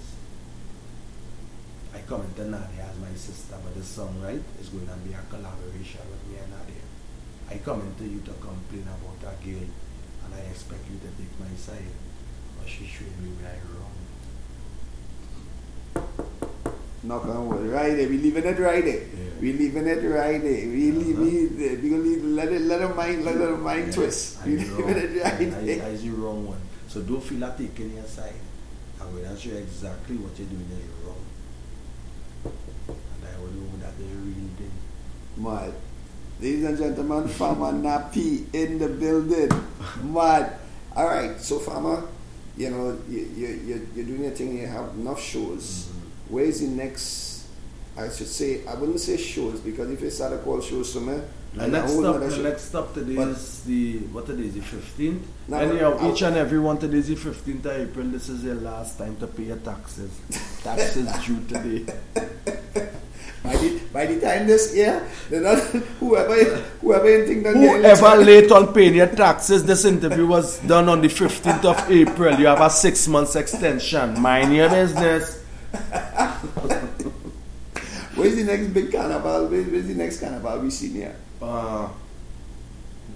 I 1.94 2.00
come 2.02 2.22
into 2.22 2.46
Nadia 2.46 2.86
as 2.92 2.98
my 3.00 3.16
sister, 3.16 3.56
but 3.64 3.74
the 3.76 3.84
song, 3.84 4.22
right, 4.22 4.42
is 4.60 4.70
going 4.70 4.88
to 4.88 4.94
be 5.08 5.14
a 5.14 5.22
collaboration 5.30 6.02
with 6.10 6.32
me 6.32 6.38
and 6.42 6.52
Nadia. 6.52 6.67
I 7.50 7.58
come 7.58 7.82
into 7.82 8.04
you 8.04 8.20
to 8.22 8.32
complain 8.34 8.84
about 8.84 9.34
a 9.34 9.36
girl, 9.44 9.68
and 10.26 10.34
I 10.36 10.40
expect 10.52 10.84
you 10.92 11.00
to 11.00 11.08
take 11.16 11.40
my 11.40 11.56
side, 11.56 11.94
but 12.60 12.68
she 12.68 12.86
showed 12.86 13.18
me 13.20 13.32
where 13.40 13.52
I 13.52 13.60
wrong. 13.72 13.96
Knock 17.04 17.26
on 17.26 17.48
wood. 17.48 17.68
Right 17.72 17.96
there. 17.96 18.10
We 18.10 18.18
leaving 18.18 18.44
it 18.44 18.60
right 18.60 18.84
there. 18.84 19.02
We 19.40 19.54
leaving 19.54 19.88
it 19.88 20.04
right 20.04 20.42
there. 20.42 20.68
We 20.68 20.92
leave 20.92 21.16
uh-huh. 21.16 21.24
we, 21.24 21.76
we 21.78 21.90
gonna 21.90 22.04
leave, 22.04 22.24
let 22.24 22.52
it 22.52 22.62
let 22.62 22.82
it 22.82 22.96
mind 22.96 23.24
let 23.24 23.36
it 23.36 23.60
mind 23.60 23.94
twist. 23.94 24.40
I 24.42 24.48
We 24.48 24.58
wrong. 24.58 24.78
leaving 24.78 24.98
it 24.98 25.24
right 25.24 25.34
I, 25.34 25.46
there. 25.46 25.84
I, 25.84 25.88
I 25.88 25.96
the 25.96 26.10
wrong 26.10 26.48
one. 26.48 26.60
So 26.88 27.02
don't 27.02 27.22
feel 27.22 27.40
like 27.40 27.58
taking 27.58 27.96
your 27.96 28.06
side. 28.06 28.34
To 29.00 29.38
show 29.38 29.50
you 29.50 29.58
exactly 29.58 30.18
what 30.18 30.38
you're 30.38 30.48
doing 30.48 30.68
is 30.68 30.90
wrong. 31.06 31.24
And 32.44 33.24
I 33.24 33.40
will 33.40 33.52
know 33.52 33.78
that 33.80 33.94
is 34.00 34.12
real 34.12 34.50
thing. 34.58 34.72
Mad. 35.38 35.74
Ladies 36.40 36.66
and 36.66 36.78
gentlemen, 36.78 37.28
Farmer 37.28 37.72
Nappy 37.72 38.46
in 38.54 38.78
the 38.78 38.88
building. 38.88 39.50
Mad. 40.04 40.58
All 40.96 41.06
right, 41.08 41.40
so 41.40 41.58
Farmer, 41.60 42.04
you 42.56 42.70
know, 42.70 42.98
you, 43.10 43.20
you, 43.36 43.48
you, 43.48 43.88
you're 43.96 44.06
doing 44.06 44.22
your 44.24 44.32
thing, 44.32 44.58
you 44.58 44.68
have 44.68 44.90
enough 44.96 45.22
shows. 45.22 45.88
Mm-hmm. 45.90 46.34
Where's 46.34 46.60
the 46.62 46.68
next, 46.68 47.48
I 47.98 48.10
should 48.10 48.28
say, 48.28 48.66
I 48.68 48.76
wouldn't 48.76 49.00
say 49.00 49.18
shows, 49.18 49.60
because 49.62 49.90
if 49.92 50.02
you 50.02 50.10
start 50.12 50.32
to 50.34 50.38
call 50.40 50.62
shows 50.62 50.94
somewhere, 50.94 51.24
The 51.56 51.64
and 51.64 51.74
next 51.74 51.94
stop, 51.94 52.20
the 52.20 52.38
next 52.38 52.62
stop 52.66 52.94
today 52.94 53.16
But- 53.16 53.28
is 53.30 53.64
the 53.64 53.98
what 54.14 54.28
today 54.28 54.44
is 54.46 54.54
the 54.54 54.62
fifteenth. 54.62 55.26
No, 55.48 55.58
Anyhow, 55.58 56.12
each 56.12 56.22
and 56.22 56.36
every 56.36 56.60
one 56.60 56.78
today 56.78 56.98
is 56.98 57.08
the 57.08 57.16
fifteenth 57.16 57.66
of 57.66 57.72
April. 57.82 58.06
This 58.08 58.30
is 58.30 58.44
your 58.44 58.56
last 58.56 58.98
time 59.00 59.16
to 59.18 59.28
pay 59.28 59.44
your 59.44 59.58
taxes. 59.58 60.12
taxes 60.64 61.08
due 61.26 61.42
today. 61.48 61.86
By 63.48 63.56
the, 63.56 63.80
by 63.94 64.06
the 64.06 64.20
time 64.20 64.46
this 64.46 64.76
year, 64.76 65.08
they're 65.30 65.40
not, 65.40 65.58
whoever 66.00 66.36
whoever 66.82 67.10
you 67.10 67.26
think 67.26 67.44
that 67.44 67.56
Whoever 67.56 68.18
late 68.18 68.52
on 68.52 68.74
paying 68.74 68.96
your 68.96 69.08
taxes, 69.08 69.64
this 69.64 69.86
interview 69.86 70.28
was 70.28 70.60
done 70.60 70.90
on 70.90 71.00
the 71.00 71.08
15th 71.08 71.64
of 71.64 71.90
April. 71.90 72.38
You 72.38 72.48
have 72.48 72.60
a 72.60 72.70
six 72.70 73.08
months 73.08 73.38
extension. 73.38 74.20
Mind 74.20 74.54
your 74.54 74.70
business. 74.70 75.42
Where's 78.16 78.36
the 78.36 78.44
next 78.44 78.68
big 78.74 78.92
carnival? 78.92 79.48
Where, 79.48 79.64
where's 79.64 79.88
the 79.88 79.96
next 79.96 80.20
carnival 80.20 80.60
we 80.60 80.70
see 80.70 80.90
here? 80.90 81.16
Uh, 81.42 81.88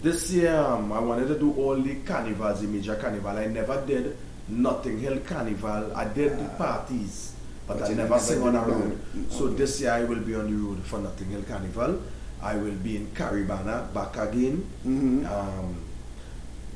this 0.02 0.32
year, 0.32 0.56
um, 0.56 0.92
I 0.94 1.00
wanted 1.00 1.28
to 1.28 1.40
do 1.40 1.54
all 1.54 1.76
the 1.76 1.96
carnivals, 2.06 2.62
the 2.62 2.68
major 2.68 2.96
carnival. 2.96 3.36
I 3.36 3.48
never 3.48 3.84
did 3.86 4.16
Notting 4.48 5.00
Hill 5.00 5.20
Carnival. 5.26 5.96
I 5.96 6.06
did 6.06 6.40
the 6.40 6.50
parties, 6.50 7.31
but, 7.68 7.80
But 7.80 7.90
I 7.92 7.94
never 7.94 8.20
sing 8.20 8.42
on 8.42 8.56
a 8.56 8.66
the 8.66 8.72
road. 8.72 9.00
So 9.30 9.48
this 9.50 9.82
year 9.82 9.92
I 9.92 10.04
will 10.04 10.20
be 10.20 10.36
on 10.36 10.50
the 10.50 10.58
road 10.58 10.84
for 10.84 11.00
Notting 11.00 11.30
Hill 11.30 11.44
Carnival. 11.44 12.02
I 12.42 12.56
will 12.56 12.74
be 12.74 12.98
in 12.98 13.08
Caribana 13.08 13.94
back 13.94 14.18
again. 14.18 14.66
Mm-hmm. 14.86 15.26
Um, 15.26 15.76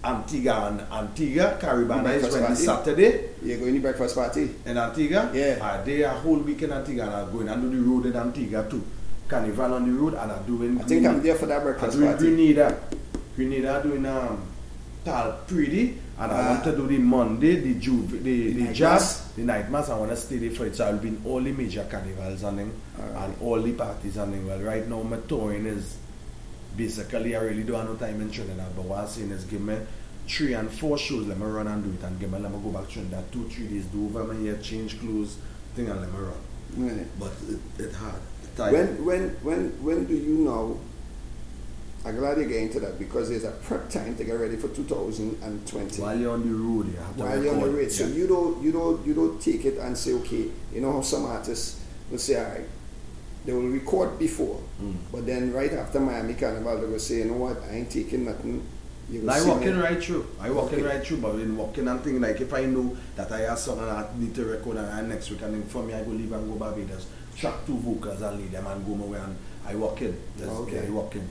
Antigua 0.04 0.68
and 0.68 0.82
Antigua. 0.92 1.58
Caribana 1.60 2.14
is 2.14 2.32
when 2.32 2.44
the? 2.52 2.56
Saturday. 2.56 3.30
You're 3.42 3.58
going 3.58 3.74
to 3.74 3.80
breakfast 3.82 4.16
party? 4.16 4.52
In 4.66 4.78
Antigua? 4.78 5.32
Yeah. 5.34 5.58
I 5.62 5.84
did 5.84 6.02
a 6.02 6.12
whole 6.12 6.38
week 6.38 6.62
in 6.62 6.72
Antigua 6.72 7.06
and 7.06 7.16
I'm 7.16 7.32
going 7.32 7.50
and 7.50 7.62
do 7.64 7.70
the 7.76 7.82
road 7.82 8.06
in 8.06 8.16
Antigua 8.16 8.70
too. 8.70 8.86
Carnival 9.28 9.74
on 9.74 9.92
the 9.92 10.00
road 10.00 10.14
and 10.14 10.32
I'm 10.32 10.46
doing 10.46 10.80
I 10.80 10.84
think 10.84 11.06
I'm 11.08 11.22
there 11.24 11.34
for 11.36 11.48
that 11.48 11.64
breakfast 11.64 11.96
I'm 11.98 12.02
doing 12.02 12.12
party. 12.14 12.54
Grenada. 12.54 12.80
Grenada 13.36 13.82
doing 13.84 14.06
um 14.06 14.48
Tal 15.06 15.40
Pretty 15.48 15.98
and 16.20 16.32
I 16.32 16.36
Ah. 16.36 16.50
want 16.52 16.64
to 16.66 16.76
do 16.76 16.88
the 16.88 16.98
Monday, 16.98 17.62
the 17.62 17.76
J'ouvert, 17.76 18.24
the, 18.24 18.52
The 18.54 18.66
the, 18.66 18.74
jazz, 18.74 19.22
the 19.36 19.44
night 19.44 19.70
mass. 19.70 19.90
I 19.90 19.98
want 20.00 20.12
to 20.12 20.18
stay 20.18 20.38
there 20.40 20.52
for 20.52 20.66
it. 20.66 20.76
So 20.76 20.86
I'll 20.86 20.98
be 20.98 21.10
in 21.10 21.22
all 21.26 21.42
the 21.42 21.52
major 21.52 21.86
carnivals 21.90 22.44
and 22.44 22.60
them, 22.60 22.72
and 23.16 23.36
all 23.42 23.62
the 23.62 23.74
parties 23.74 24.18
and 24.18 24.34
them. 24.34 24.48
Well, 24.48 24.60
right 24.60 24.88
now 24.88 25.04
my 25.04 25.18
touring 25.28 25.66
is 25.68 25.98
basically 26.76 27.36
I 27.36 27.42
really 27.42 27.64
don't 27.64 27.80
have 27.80 27.90
no 27.90 27.96
time 27.96 28.22
in 28.22 28.32
Trinidad. 28.32 28.76
But 28.76 28.86
what 28.86 29.00
I'm 29.00 29.08
saying 29.08 29.32
is 29.32 29.44
give 29.46 29.62
me 29.62 29.78
three 30.28 30.54
and 30.54 30.72
four 30.72 30.98
shows, 30.98 31.28
let 31.28 31.38
me 31.38 31.46
run 31.46 31.68
and 31.68 31.84
do 31.84 31.92
it 31.92 32.04
and 32.08 32.20
give 32.20 32.32
me 32.32 32.40
let 32.40 32.52
me 32.52 32.58
go 32.64 32.70
back 32.72 32.88
to 32.88 32.94
Trinidad 32.94 33.32
two, 33.32 33.48
three 33.50 33.68
days, 33.68 33.86
do 33.86 34.06
over 34.08 34.24
my 34.34 34.40
hair, 34.42 34.58
change 34.58 35.00
clothes, 35.00 35.38
thing 35.76 35.88
and 35.90 36.00
let 36.02 36.12
me 36.12 36.18
run. 36.20 36.34
Right. 36.98 37.08
But 37.20 37.32
it, 37.48 37.84
it 37.84 37.94
hard. 37.94 38.16
It. 38.58 38.72
When 38.74 39.06
when 39.06 39.30
when 39.44 39.70
when 39.84 40.06
do 40.06 40.16
you 40.16 40.38
know? 40.46 40.80
I'm 42.06 42.16
glad 42.18 42.38
you 42.38 42.46
get 42.46 42.62
into 42.62 42.80
that 42.82 43.00
because 43.00 43.30
there's 43.30 43.46
a 43.46 43.52
prep 43.52 43.90
time 43.90 44.16
to 44.18 44.24
get 44.24 44.34
ready 44.34 44.58
for 44.58 44.68
2020. 44.70 46.02
While 46.02 46.20
you're 46.20 46.34
on 46.34 46.48
the 46.48 46.54
road, 46.56 46.92
you 46.94 47.00
have 47.00 47.18
to 47.18 47.24
While 47.24 47.44
you're 47.44 47.54
on 47.56 47.62
the 47.62 47.70
road, 47.70 47.92
so 47.92 48.06
Yeah. 48.06 48.14
you 48.16 48.28
don't 48.28 48.64
you 48.64 48.72
don't 48.72 49.06
you 49.08 49.14
don't 49.16 49.42
take 49.42 49.66
it 49.66 49.78
and 49.80 49.98
say 49.98 50.14
okay. 50.14 50.46
You 50.74 50.82
know 50.82 50.92
how 50.92 51.02
some 51.02 51.26
artists 51.26 51.82
will 52.12 52.20
say, 52.20 52.36
all 52.38 52.52
right, 52.52 52.68
they 53.46 53.54
will 53.54 53.70
record 53.70 54.20
before, 54.20 54.60
Mm. 54.82 54.96
but 55.12 55.26
then 55.26 55.52
right 55.52 55.74
after 55.74 56.00
Miami 56.00 56.36
Carnival, 56.36 56.80
they 56.80 56.86
will 56.88 57.00
say, 57.00 57.16
you 57.20 57.26
know 57.26 57.34
what, 57.38 57.58
I 57.72 57.76
ain't 57.78 57.90
taking 57.90 58.26
nothing. 58.26 58.62
You 59.10 59.28
I 59.30 59.42
walking 59.48 59.78
right 59.78 60.04
through. 60.04 60.26
I 60.40 60.50
walking 60.52 60.80
Okay. 60.80 60.88
right 60.88 61.06
through, 61.06 61.18
but 61.18 61.36
in 61.40 61.56
walking 61.58 61.88
and 61.88 62.02
thing 62.04 62.20
like 62.22 62.40
if 62.42 62.52
I 62.54 62.66
know 62.66 62.96
that 63.16 63.32
I 63.32 63.42
have 63.42 63.58
something 63.60 63.84
I 63.88 64.06
need 64.18 64.34
to 64.36 64.46
record 64.46 64.78
and 64.78 64.88
and 65.00 65.10
next 65.10 65.30
week 65.32 65.42
and 65.44 65.54
then 65.54 65.64
for 65.64 65.84
me 65.84 65.94
I 65.94 66.04
go 66.04 66.12
leave 66.12 66.32
and 66.32 66.48
go 66.52 66.56
Barbados 66.58 67.06
track 67.38 67.66
two 67.68 67.78
vocals 67.78 68.22
and 68.22 68.40
lead 68.40 68.52
them 68.52 68.66
and 68.68 68.84
go 68.86 68.96
my 68.96 69.06
way 69.06 69.20
and 69.20 69.36
I 69.68 69.76
walk 69.76 70.02
in. 70.02 70.16
Just, 70.38 70.50
Okay. 70.52 70.88
I 70.88 70.90
walk 70.90 71.16
in. 71.16 71.28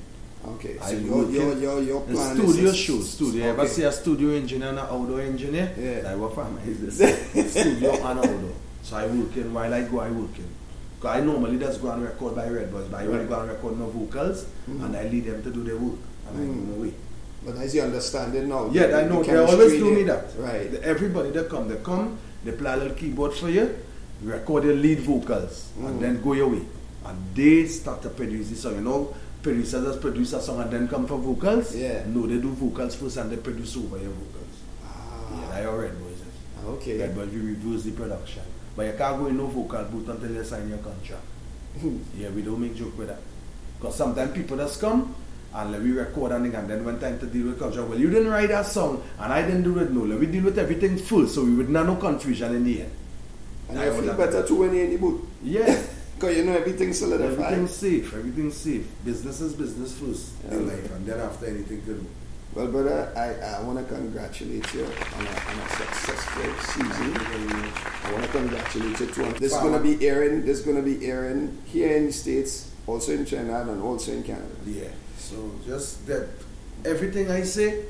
Okay, 0.47 0.77
I 0.81 0.91
so 0.91 0.97
your- 0.99 1.17
work 1.17 1.31
your- 1.33 1.53
in. 1.53 1.63
your- 1.63 1.83
your 1.83 2.01
The 2.07 2.13
plan 2.13 2.37
is 2.39 2.43
studio 2.53 2.71
to- 2.71 2.77
show, 2.77 3.01
studio. 3.01 3.45
Ever 3.47 3.67
see 3.69 3.83
a 3.83 3.93
studio 3.93 4.31
engineer 4.31 4.69
and 4.69 4.79
an 4.79 4.85
outdoor 4.91 5.21
engineer? 5.23 5.73
Yeah. 5.79 6.13
I 6.13 6.17
work 6.17 6.35
for 6.35 6.45
him. 6.45 6.59
Is 6.69 6.97
this 6.99 7.51
studio 7.51 7.93
and 7.95 8.19
outdoor. 8.19 8.53
So 8.83 8.97
I 8.97 9.07
work 9.07 9.37
in 9.37 9.55
while 9.55 9.73
I 9.73 9.83
go, 9.83 10.01
I 10.01 10.11
work 10.11 10.37
in. 10.39 10.45
Cause 11.01 11.17
I 11.17 11.21
normally 11.21 11.59
just 11.59 11.81
go 11.81 11.91
and 11.91 12.03
record 12.03 12.35
by 12.37 12.47
Red 12.49 12.71
Boys, 12.71 12.85
but 12.91 13.01
I 13.01 13.07
only 13.07 13.19
Right. 13.21 13.29
go 13.29 13.41
and 13.41 13.49
record 13.51 13.79
my 13.79 13.87
vocals 13.87 14.45
Mhm. 14.71 14.85
and 14.85 14.97
I 14.97 15.05
lead 15.09 15.25
them 15.27 15.43
to 15.43 15.51
do 15.51 15.63
their 15.65 15.77
work 15.77 15.99
and 16.29 16.39
I 16.39 16.43
Mm. 16.43 16.55
go 16.55 16.73
my 16.77 16.83
way. 16.87 16.95
But 17.47 17.57
as 17.59 17.75
you 17.75 17.83
understand 17.83 18.35
it 18.35 18.47
now, 18.47 18.71
Yeah, 18.73 18.87
the- 18.89 18.97
I 19.01 19.09
know. 19.09 19.23
the 19.23 19.33
They 19.33 19.37
always 19.39 19.73
do 19.73 19.91
me 19.95 20.03
that. 20.05 20.31
Right. 20.39 20.71
The- 20.73 20.83
Everybody 20.85 21.31
that 21.33 21.49
come, 21.49 21.69
they 21.69 21.77
come, 21.77 22.17
they 22.45 22.53
play 22.53 22.73
a 22.73 22.77
little 22.77 22.95
keyboard 22.95 23.33
for 23.35 23.49
you, 23.51 23.69
record 24.23 24.65
your 24.65 24.77
lead 24.77 25.01
vocals, 25.01 25.65
Mm. 25.79 25.87
and 25.89 26.01
then 26.03 26.21
go 26.23 26.33
your 26.35 26.49
way. 26.49 26.63
And 27.07 27.17
they 27.35 27.67
start 27.67 28.01
to 28.03 28.09
produce 28.09 28.49
the 28.49 28.57
song. 28.57 28.77
You 28.77 28.81
know, 28.81 29.09
producers 29.45 29.85
just 29.85 30.01
produce 30.01 30.33
a 30.33 30.41
song 30.41 30.61
and 30.63 30.71
then 30.71 30.89
come 30.89 31.07
for 31.07 31.19
vocals. 31.19 31.77
Yeah. 31.77 32.03
No, 32.07 32.27
they 32.27 32.39
do 32.41 32.51
vocals 32.51 32.97
first 32.97 33.19
and 33.19 33.31
they 33.31 33.37
produce 33.37 33.77
over 33.77 33.99
your 33.99 34.11
vocals. 34.11 34.57
Ah. 34.83 35.31
Yeah, 35.31 35.61
they 35.61 35.65
are 35.67 35.79
Red 35.79 35.99
Boys. 36.01 36.19
Ah. 36.59 36.69
Okay. 36.71 36.99
Red 36.99 37.15
Boys, 37.15 37.29
we 37.29 37.41
reverse 37.41 37.85
the 37.85 37.93
production. 37.93 38.43
But 38.75 38.87
you 38.87 38.95
can't 38.99 39.21
go 39.21 39.27
in 39.27 39.37
no 39.37 39.47
vocal 39.47 39.85
booth 39.85 40.09
until 40.09 40.33
you 40.33 40.43
sign 40.43 40.69
your 40.69 40.79
contract. 40.79 41.23
yeah, 42.17 42.31
we 42.31 42.43
don't 42.43 42.59
make 42.59 42.75
joke 42.75 42.97
with 42.99 43.09
that. 43.09 43.21
Because 43.79 43.95
sometimes 43.95 44.33
people 44.33 44.57
just 44.57 44.81
come 44.81 45.15
and 45.55 45.71
let 45.71 45.83
we 45.83 45.93
record 45.93 46.33
and 46.33 46.53
then 46.53 46.85
when 46.85 46.99
time 46.99 47.19
to 47.21 47.27
deal 47.27 47.47
with 47.47 47.61
contract, 47.61 47.89
well, 47.89 47.99
you 47.99 48.11
didn't 48.11 48.29
write 48.29 48.49
that 48.49 48.67
song 48.67 49.05
and 49.21 49.33
I 49.33 49.43
didn't 49.43 49.63
do 49.63 49.79
it. 49.79 49.93
No, 49.93 50.05
let 50.05 50.19
we 50.19 50.27
deal 50.27 50.43
with 50.43 50.59
everything 50.59 50.97
full 50.97 51.29
so 51.29 51.45
we 51.45 51.55
would 51.55 51.69
not 51.69 51.87
no 51.87 51.97
confusion 51.97 52.57
in 52.57 52.65
the 52.65 52.83
end. 52.83 52.93
And 53.69 53.79
I 53.79 53.87
you 53.87 54.03
feel 54.03 54.15
better 54.15 54.47
too 54.47 54.57
when 54.57 54.75
you're 54.75 54.85
in 54.85 54.91
the 54.93 54.97
booth. 54.97 55.21
Yeah. 55.43 55.83
Because 56.25 56.39
you 56.39 56.45
know 56.45 56.57
everything's 56.57 56.99
solidified. 56.99 57.53
Everything's 57.53 57.77
safe. 57.77 58.15
Everything's 58.15 58.57
safe. 58.57 58.87
Business 59.05 59.41
is 59.43 59.53
business 59.53 59.99
first 59.99 60.33
in 60.51 60.67
life, 60.67 60.91
and 60.93 61.05
then 61.05 61.21
after 61.21 61.47
anything 61.47 61.81
do. 61.81 62.07
Well, 62.55 62.69
brother, 62.69 63.13
I, 63.15 63.59
I 63.59 63.63
want 63.63 63.79
to 63.79 63.95
congratulate 63.95 64.73
you 64.73 64.85
on 64.85 65.27
a, 65.27 65.31
on 65.31 65.59
a 65.59 65.69
successful 65.69 66.55
season. 66.73 67.15
I 68.05 68.13
want 68.13 68.25
to 68.25 68.31
congratulate 68.31 69.01
you 69.01 69.07
too. 69.09 69.33
This 69.35 69.53
is 69.53 69.59
going 69.59 69.75
to 69.75 69.81
be 69.81 70.07
airing. 70.07 70.47
This 70.47 70.61
is 70.61 70.65
going 70.65 70.77
to 70.77 70.83
be 70.83 71.05
airing 71.05 71.59
here 71.67 71.95
in 71.95 72.07
the 72.07 72.13
states, 72.13 72.71
also 72.87 73.13
in 73.13 73.27
China, 73.27 73.61
and 73.61 73.83
also 73.83 74.13
in 74.13 74.23
Canada. 74.23 74.55
Yeah. 74.65 74.89
So 75.19 75.51
just 75.67 76.07
that 76.07 76.29
everything 76.87 77.31
I 77.31 77.43
say, 77.43 77.85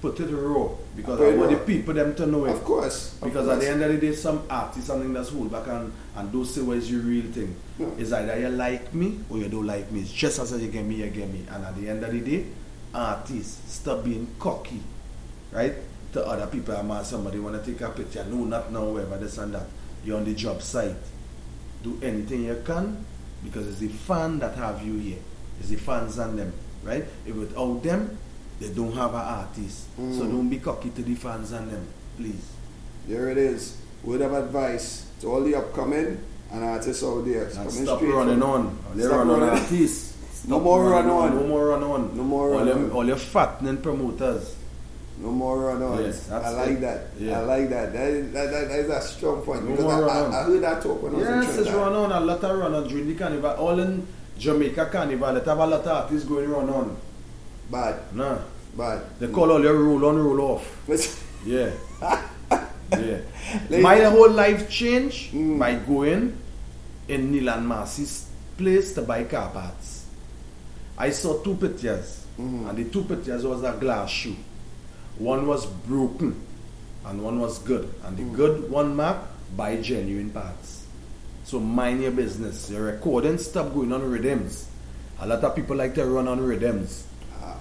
put 0.00 0.18
it 0.20 0.32
raw 0.32 0.68
because 0.96 1.18
Put 1.18 1.34
I 1.34 1.36
want 1.36 1.50
the 1.50 1.58
people 1.58 1.94
them 1.94 2.14
to 2.14 2.26
know 2.26 2.46
it. 2.46 2.52
Of 2.52 2.64
course, 2.64 3.14
of 3.14 3.24
Because 3.24 3.48
at 3.48 3.60
the 3.60 3.68
end 3.68 3.82
of 3.82 3.92
the 3.92 3.98
day, 3.98 4.14
some 4.14 4.44
artist 4.48 4.86
something 4.86 5.12
that's 5.12 5.30
hold 5.30 5.52
back 5.52 5.66
and 5.66 5.92
and 6.16 6.32
don't 6.32 6.44
say 6.44 6.62
what 6.62 6.78
is 6.78 6.90
your 6.90 7.00
real 7.00 7.30
thing. 7.32 7.54
Yeah. 7.78 7.88
It's 7.98 8.12
either 8.12 8.38
you 8.38 8.48
like 8.48 8.92
me 8.94 9.20
or 9.28 9.38
you 9.38 9.48
don't 9.48 9.66
like 9.66 9.90
me. 9.90 10.00
It's 10.00 10.12
just 10.12 10.38
as 10.38 10.52
you 10.60 10.68
get 10.68 10.84
me, 10.84 10.96
you 10.96 11.08
get 11.08 11.28
me. 11.30 11.46
And 11.50 11.64
at 11.64 11.76
the 11.76 11.88
end 11.88 12.02
of 12.04 12.12
the 12.12 12.20
day, 12.20 12.46
artists 12.94 13.72
stop 13.72 14.04
being 14.04 14.26
cocky, 14.38 14.80
right? 15.52 15.74
To 16.12 16.26
other 16.26 16.46
people, 16.46 16.76
I'm 16.76 16.90
ask 16.90 17.10
somebody 17.10 17.38
want 17.38 17.62
to 17.62 17.72
take 17.72 17.80
a 17.82 17.90
picture. 17.90 18.24
No, 18.24 18.44
not 18.44 18.72
now, 18.72 18.84
wherever 18.84 19.16
this 19.16 19.38
and 19.38 19.54
that. 19.54 19.66
You're 20.04 20.16
on 20.16 20.24
the 20.24 20.34
job 20.34 20.62
site. 20.62 20.96
Do 21.82 21.98
anything 22.02 22.44
you 22.44 22.60
can 22.64 23.04
because 23.44 23.68
it's 23.68 23.78
the 23.78 23.88
fan 23.88 24.38
that 24.40 24.56
have 24.56 24.84
you 24.84 24.98
here. 24.98 25.18
It's 25.60 25.68
the 25.68 25.76
fans 25.76 26.18
and 26.18 26.38
them, 26.38 26.52
right? 26.82 27.04
If 27.26 27.36
without 27.36 27.82
them, 27.82 28.18
they 28.60 28.68
don't 28.68 28.92
have 28.92 29.14
an 29.14 29.20
artist. 29.20 29.86
So 29.96 30.02
Mm. 30.02 30.30
don't 30.32 30.48
be 30.48 30.58
cocky 30.58 30.90
to 30.90 31.02
the 31.02 31.14
fans 31.14 31.52
and 31.52 31.70
them, 31.70 31.86
please. 32.16 32.44
There 33.08 33.28
it 33.30 33.38
is. 33.38 33.76
Word 34.04 34.20
of 34.20 34.32
advice 34.34 35.06
to 35.20 35.32
all 35.32 35.42
the 35.42 35.54
upcoming 35.56 36.18
and 36.52 36.64
artists 36.64 37.02
out 37.02 37.24
there. 37.24 37.44
And 37.44 37.72
stop 37.72 38.00
running 38.02 38.42
on. 38.42 38.76
They 38.94 39.04
Stop 39.04 39.18
run 39.26 39.30
on 39.30 39.42
artists. 39.48 40.46
No 40.46 40.60
more 40.60 40.84
running 40.84 41.10
run 41.10 41.32
on. 41.32 41.36
No 41.40 41.46
more 41.46 41.66
run 41.68 41.82
on. 41.82 42.16
No 42.16 42.22
more 42.22 42.50
run 42.50 42.68
on. 42.68 42.90
All 42.92 43.06
your 43.06 43.16
fattening 43.16 43.78
promoters. 43.78 44.54
No 45.18 45.30
more 45.30 45.58
run 45.58 45.82
ons. 45.82 46.00
Yes, 46.00 46.30
I 46.30 46.48
like 46.50 46.70
it. 46.70 46.80
that. 46.80 47.00
Yeah. 47.18 47.40
I 47.40 47.44
like 47.44 47.68
that. 47.68 47.92
That 47.92 48.08
is, 48.08 48.32
that, 48.32 48.50
that, 48.50 48.70
is 48.70 48.88
a 48.88 49.00
strong 49.02 49.42
point. 49.42 49.64
No 49.64 49.70
because 49.72 49.84
more 49.84 49.94
I, 49.94 50.00
run 50.06 50.26
on. 50.26 50.34
I, 50.34 50.40
I 50.40 50.42
heard 50.44 50.62
that 50.62 50.82
talk 50.82 51.02
when 51.02 51.14
I 51.14 51.18
was 51.18 51.28
in 51.28 51.42
Yes, 51.42 51.58
it's 51.58 51.70
run 51.70 51.92
on. 51.92 52.12
A 52.12 52.20
lot 52.20 52.42
of 52.42 52.58
run 52.58 52.74
on 52.74 52.88
during 52.88 53.06
the 53.06 53.14
carnival. 53.14 53.50
All 53.50 53.78
in 53.78 54.06
Jamaica 54.38 54.86
carnival, 54.90 55.34
they 55.34 55.40
have 55.44 55.58
a 55.58 55.66
lot 55.66 55.80
of 55.80 55.86
artists 55.88 56.26
going 56.26 56.48
run 56.50 56.70
on. 56.70 56.96
Bad. 57.70 58.00
Nah. 58.14 58.38
Bad. 58.76 59.02
They 59.18 59.28
call 59.28 59.50
all 59.52 59.62
your 59.62 59.74
roll 59.76 60.04
on, 60.06 60.18
roll 60.18 60.40
off. 60.52 60.64
yeah. 61.44 61.70
yeah. 62.92 63.18
Like- 63.68 63.82
My 63.82 63.98
whole 64.04 64.30
life 64.30 64.70
changed 64.70 65.32
Mm. 65.32 65.58
by 65.58 65.74
going 65.74 66.36
in 67.08 67.32
Neal 67.32 67.48
and 67.50 67.66
Massy's 67.68 68.26
place 68.56 68.94
to 68.94 69.02
buy 69.02 69.24
car 69.24 69.50
parts. 69.50 70.06
I 70.98 71.10
saw 71.10 71.42
two 71.42 71.54
pictures, 71.56 72.18
Mm-hmm. 72.38 72.68
and 72.68 72.78
the 72.78 72.84
two 72.90 73.02
pictures 73.04 73.44
was 73.44 73.62
a 73.64 73.72
glass 73.72 74.08
shoe. 74.10 74.36
One 75.18 75.46
was 75.46 75.66
broken, 75.66 76.40
and 77.04 77.22
one 77.22 77.40
was 77.40 77.58
good. 77.58 77.92
And 78.04 78.16
Mm. 78.16 78.30
the 78.30 78.36
good 78.36 78.70
one 78.70 78.94
mark 78.96 79.18
buy 79.56 79.76
genuine 79.76 80.30
parts. 80.30 80.86
So 81.44 81.58
mind 81.58 82.02
your 82.02 82.12
business. 82.12 82.70
Your 82.70 82.82
recording 82.82 83.36
stop 83.38 83.74
going 83.74 83.92
on 83.92 84.08
rhythms. 84.08 84.68
A 85.20 85.26
lot 85.26 85.42
of 85.42 85.56
people 85.56 85.76
like 85.76 85.94
to 85.96 86.04
run 86.06 86.28
on 86.28 86.40
rhythms. 86.40 87.04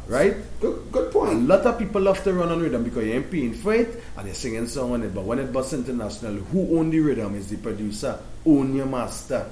Right? 0.08 0.36
Good, 0.60 0.92
good 0.92 1.12
point. 1.12 1.34
A 1.34 1.36
lot 1.36 1.62
of 1.66 1.78
people 1.78 2.02
love 2.02 2.24
to 2.24 2.34
run 2.34 2.50
on 2.50 2.60
rhythm 2.62 2.84
because 2.84 3.06
you 3.06 3.14
ain't 3.14 3.30
paying 3.30 3.54
for 3.54 3.74
it 3.74 4.02
and 4.18 4.26
you're 4.26 4.36
singing 4.36 4.68
song 4.68 4.94
on 4.94 5.04
it. 5.04 5.14
But 5.14 5.24
when 5.26 5.40
it 5.40 5.52
busts 5.54 5.74
international, 5.74 6.36
who 6.52 6.80
own 6.80 6.90
the 6.90 7.00
rhythm 7.00 7.36
is 7.36 7.48
the 7.50 7.58
producer. 7.58 8.18
Own 8.46 8.76
your 8.76 8.86
master. 8.88 9.46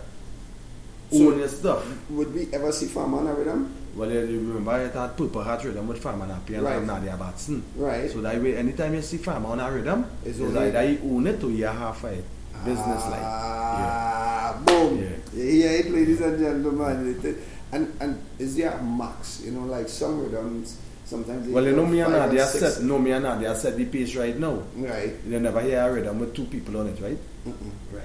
So- 1.12 1.32
own 1.32 1.40
your 1.40 1.48
stuff. 1.48 1.86
Would 2.10 2.34
we 2.34 2.48
ever 2.54 2.72
see 2.72 2.88
Farmer 2.88 3.20
on 3.20 3.28
a 3.28 3.34
rhythm? 3.34 3.74
Well, 3.96 4.12
you 4.12 4.20
remember 4.20 4.78
it 4.86 4.94
had 4.94 5.16
Purple 5.18 5.42
Heart 5.44 5.64
rhythm 5.64 5.88
with 5.88 6.00
Farmer 6.00 6.26
Nappy 6.28 6.56
and 6.56 6.64
Right. 6.64 6.84
Nadia 6.84 7.16
Batson. 7.18 7.64
Right. 7.76 8.12
So 8.12 8.22
that 8.22 8.42
way, 8.42 8.56
anytime 8.58 8.94
you 8.94 9.02
see 9.02 9.18
Farmer 9.18 9.50
on 9.50 9.60
a 9.60 9.72
rhythm, 9.72 10.06
It's 10.26 10.40
only- 10.40 10.60
either 10.60 10.84
you 10.92 11.00
own 11.04 11.26
it 11.28 11.44
or 11.44 11.50
you 11.50 11.66
half 11.66 12.04
of 12.04 12.12
it. 12.12 12.24
Business 12.66 13.04
like. 13.06 13.22
Ah, 13.22 14.58
boom. 14.66 14.98
Yeah. 15.00 15.42
Yeah, 15.44 15.70
it, 15.82 15.92
ladies 15.92 16.22
and 16.22 16.40
gentlemen. 16.40 17.16
And 17.72 17.96
and 18.00 18.24
is 18.40 18.56
there 18.56 18.72
a 18.72 18.84
max? 18.84 19.42
You 19.44 19.52
know, 19.52 19.66
like 19.66 19.90
some 19.90 20.22
rhythms, 20.24 20.80
sometimes 21.06 21.48
they 21.48 21.52
Well, 21.52 21.66
you 21.66 21.76
know 21.76 21.86
me 21.86 22.00
and 22.00 22.14
Nadia 22.14 22.46
set, 22.46 22.82
no 22.84 22.98
me 22.98 23.12
and 23.12 23.24
Nadia 23.24 23.56
set 23.56 23.76
the 23.76 23.86
pace 23.86 24.16
right 24.16 24.38
now. 24.38 24.64
Right. 24.76 25.14
You 25.26 25.40
never 25.40 25.62
hear 25.62 25.82
a 25.82 25.94
rhythm 25.94 26.20
with 26.20 26.36
two 26.36 26.46
people 26.46 26.78
on 26.78 26.88
it, 26.88 27.00
right? 27.02 27.18
Mm-mm. 27.46 27.72
Right. 27.92 28.04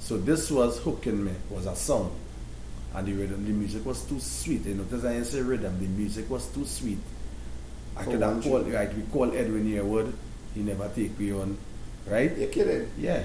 So 0.00 0.16
this 0.18 0.50
was 0.50 0.78
hooking 0.78 1.24
me, 1.24 1.32
was 1.50 1.66
a 1.66 1.76
song. 1.76 2.14
And 2.94 3.06
the 3.06 3.12
rhythm, 3.12 3.44
the 3.44 3.52
music 3.52 3.84
was 3.84 4.04
too 4.04 4.18
sweet. 4.20 4.64
You 4.64 4.74
notice 4.74 5.04
I 5.04 5.14
didn't 5.14 5.26
say 5.26 5.40
rhythm, 5.42 5.78
the 5.78 5.86
music 5.86 6.30
was 6.30 6.46
too 6.48 6.64
sweet. 6.64 6.98
I 7.96 8.04
could 8.04 8.22
have 8.22 8.42
called, 8.42 8.70
like 8.70 8.94
we 8.96 9.02
call 9.02 9.32
Edwin 9.34 9.66
Yearwood, 9.66 10.12
he 10.54 10.62
never 10.62 10.88
take 10.94 11.18
me 11.18 11.32
on. 11.32 11.58
Right? 12.06 12.36
You're 12.36 12.48
kidding. 12.48 12.88
Yeah. 12.98 13.24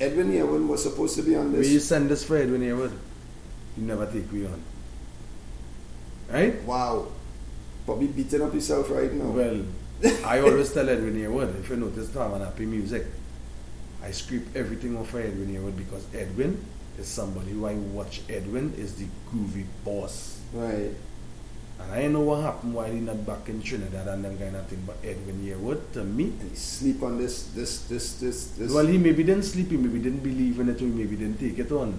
Edwin 0.00 0.32
Yearwood 0.32 0.66
was 0.66 0.82
supposed 0.82 1.16
to 1.16 1.22
be 1.22 1.34
on 1.34 1.52
this. 1.52 1.68
you 1.68 1.80
send 1.80 2.08
this 2.10 2.24
for 2.24 2.36
Edwin 2.36 2.60
Yearwood? 2.62 2.96
He 3.76 3.82
never 3.82 4.06
take 4.06 4.30
me 4.32 4.46
on. 4.46 4.62
Right? 6.30 6.62
Wow. 6.62 7.08
Probably 7.84 8.08
beating 8.08 8.42
up 8.42 8.52
yourself 8.52 8.90
right 8.90 9.12
now. 9.12 9.30
Well, 9.30 9.64
I 10.24 10.40
always 10.40 10.72
tell 10.72 10.88
Edwin 10.88 11.14
Yearwood, 11.14 11.58
if 11.58 11.70
you 11.70 11.76
notice 11.76 12.14
and 12.14 12.44
Happy 12.44 12.66
Music, 12.66 13.06
I 14.02 14.10
scrape 14.10 14.54
everything 14.54 14.96
off 14.96 15.10
for 15.10 15.20
Edwin 15.20 15.48
Yearwood 15.48 15.76
because 15.76 16.06
Edwin 16.14 16.62
is 16.98 17.06
somebody 17.06 17.52
who 17.52 17.66
I 17.66 17.74
watch. 17.74 18.20
Edwin 18.28 18.74
is 18.76 18.94
the 18.96 19.06
groovy 19.30 19.64
boss. 19.84 20.40
Right. 20.52 20.92
And 21.80 21.92
I 21.92 22.08
know 22.08 22.20
what 22.20 22.42
happened 22.42 22.74
while 22.74 22.90
he 22.90 23.00
not 23.00 23.24
back 23.24 23.48
in 23.48 23.62
Trinidad 23.62 24.06
and 24.08 24.24
them 24.24 24.36
kind 24.36 24.56
of 24.56 24.66
thing, 24.66 24.82
but 24.86 24.96
Edwin 25.04 25.40
Yearwood, 25.44 25.92
to 25.92 26.04
me, 26.04 26.24
And 26.40 26.50
he 26.50 26.56
sleep 26.56 27.02
on 27.02 27.18
this, 27.18 27.44
this, 27.54 27.82
this, 27.82 28.14
this, 28.14 28.48
this. 28.50 28.72
well, 28.72 28.86
he 28.86 28.98
maybe 28.98 29.22
didn't 29.22 29.44
sleep, 29.44 29.70
he 29.70 29.76
maybe 29.76 30.00
didn't 30.00 30.22
believe 30.22 30.58
in 30.58 30.68
it, 30.68 30.76
or 30.76 30.86
he 30.86 30.90
maybe 30.90 31.16
didn't 31.16 31.38
take 31.38 31.58
it 31.58 31.70
on. 31.70 31.98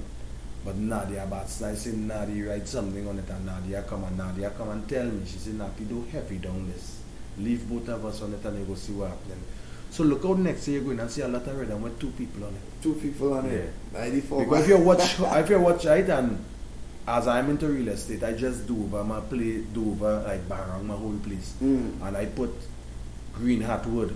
But 0.65 0.75
Nadia 0.75 1.25
Bats, 1.29 1.61
I 1.63 1.75
said, 1.75 1.95
Nadia 1.95 2.49
write 2.49 2.67
something 2.67 3.07
on 3.07 3.17
it, 3.19 3.29
and 3.29 3.45
Nadia 3.45 3.81
come 3.83 4.03
and 4.03 4.17
Nadia 4.17 4.49
come 4.51 4.69
and 4.69 4.87
tell 4.89 5.05
me. 5.05 5.25
She 5.25 5.37
said, 5.37 5.53
Nappy, 5.53 5.87
do 5.87 6.05
heavy 6.11 6.37
down 6.37 6.67
this. 6.69 6.99
Leave 7.37 7.67
both 7.69 7.87
of 7.87 8.05
us 8.05 8.21
on 8.21 8.33
it 8.33 8.43
and 8.43 8.59
you 8.59 8.65
go 8.65 8.75
see 8.75 8.91
what 8.91 9.09
happens. 9.09 9.45
So 9.91 10.03
look 10.03 10.25
out 10.25 10.37
next 10.37 10.67
year, 10.67 10.77
you're 10.81 10.85
going 10.95 10.97
to 10.97 11.09
see 11.09 11.21
a 11.21 11.27
lot 11.27 11.47
of 11.47 11.57
rhythm 11.57 11.81
with 11.81 11.97
two 11.99 12.11
people 12.11 12.43
on 12.43 12.53
it. 12.53 12.83
Two 12.83 12.93
people 12.95 13.33
on 13.33 13.45
it. 13.45 13.71
By 13.93 14.09
default. 14.09 14.43
Because 14.49 14.63
if 14.63 14.69
you 14.69 14.77
watch, 14.77 15.19
if 15.19 15.49
you 15.49 15.59
watch 15.59 15.85
right, 15.85 16.07
and 16.09 16.43
as 17.07 17.27
I'm 17.27 17.49
into 17.49 17.67
real 17.67 17.87
estate, 17.87 18.21
I 18.23 18.33
just 18.33 18.67
do 18.67 18.83
over 18.83 19.03
my 19.03 19.21
play, 19.21 19.61
do 19.61 19.91
over 19.91 20.21
like 20.27 20.47
Barang, 20.49 20.83
my 20.83 20.93
whole 20.95 21.17
place, 21.23 21.53
Mm. 21.63 22.01
and 22.05 22.17
I 22.17 22.25
put 22.25 22.51
greenheart 23.33 23.85
wood 23.87 24.15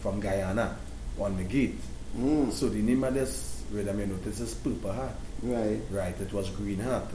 from 0.00 0.20
Guyana 0.20 0.76
on 1.18 1.36
the 1.36 1.44
gate. 1.44 1.80
Mm. 2.16 2.52
So 2.52 2.68
the 2.68 2.82
name 2.82 3.02
of 3.04 3.14
this 3.14 3.62
rhythm, 3.72 3.98
you 4.00 4.06
notice, 4.06 4.38
is 4.40 4.54
Purple 4.54 4.92
Heart. 4.92 5.12
Right. 5.42 5.80
Right. 5.90 6.20
It 6.20 6.32
was 6.32 6.50
Greenheart. 6.50 7.10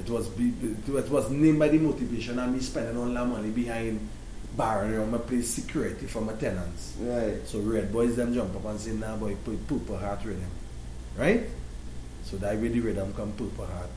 It 0.00 0.08
was 0.08 0.28
be, 0.28 0.52
it 0.88 1.10
was 1.10 1.30
named 1.30 1.58
by 1.58 1.68
the 1.68 1.78
motivation 1.78 2.38
and 2.38 2.54
me 2.54 2.60
spending 2.60 2.96
all 2.96 3.06
that 3.06 3.26
money 3.26 3.50
behind 3.50 4.08
barring 4.56 4.98
on 4.98 5.10
my 5.10 5.18
place 5.18 5.48
security 5.48 6.06
for 6.06 6.20
my 6.20 6.32
tenants. 6.34 6.94
Right. 6.98 7.46
So 7.46 7.60
red 7.60 7.92
boys 7.92 8.16
them 8.16 8.34
jump 8.34 8.54
up 8.56 8.64
and 8.64 8.80
say, 8.80 8.92
nah 8.92 9.16
boy, 9.16 9.36
put 9.44 9.66
Purple 9.66 9.98
Heart 9.98 10.24
rhythm. 10.24 10.50
Right? 11.16 11.46
So 12.24 12.36
that 12.38 12.56
way 12.58 12.68
the 12.68 12.80
rhythm 12.80 13.12
come 13.14 13.32
purple 13.32 13.66
heart. 13.66 13.90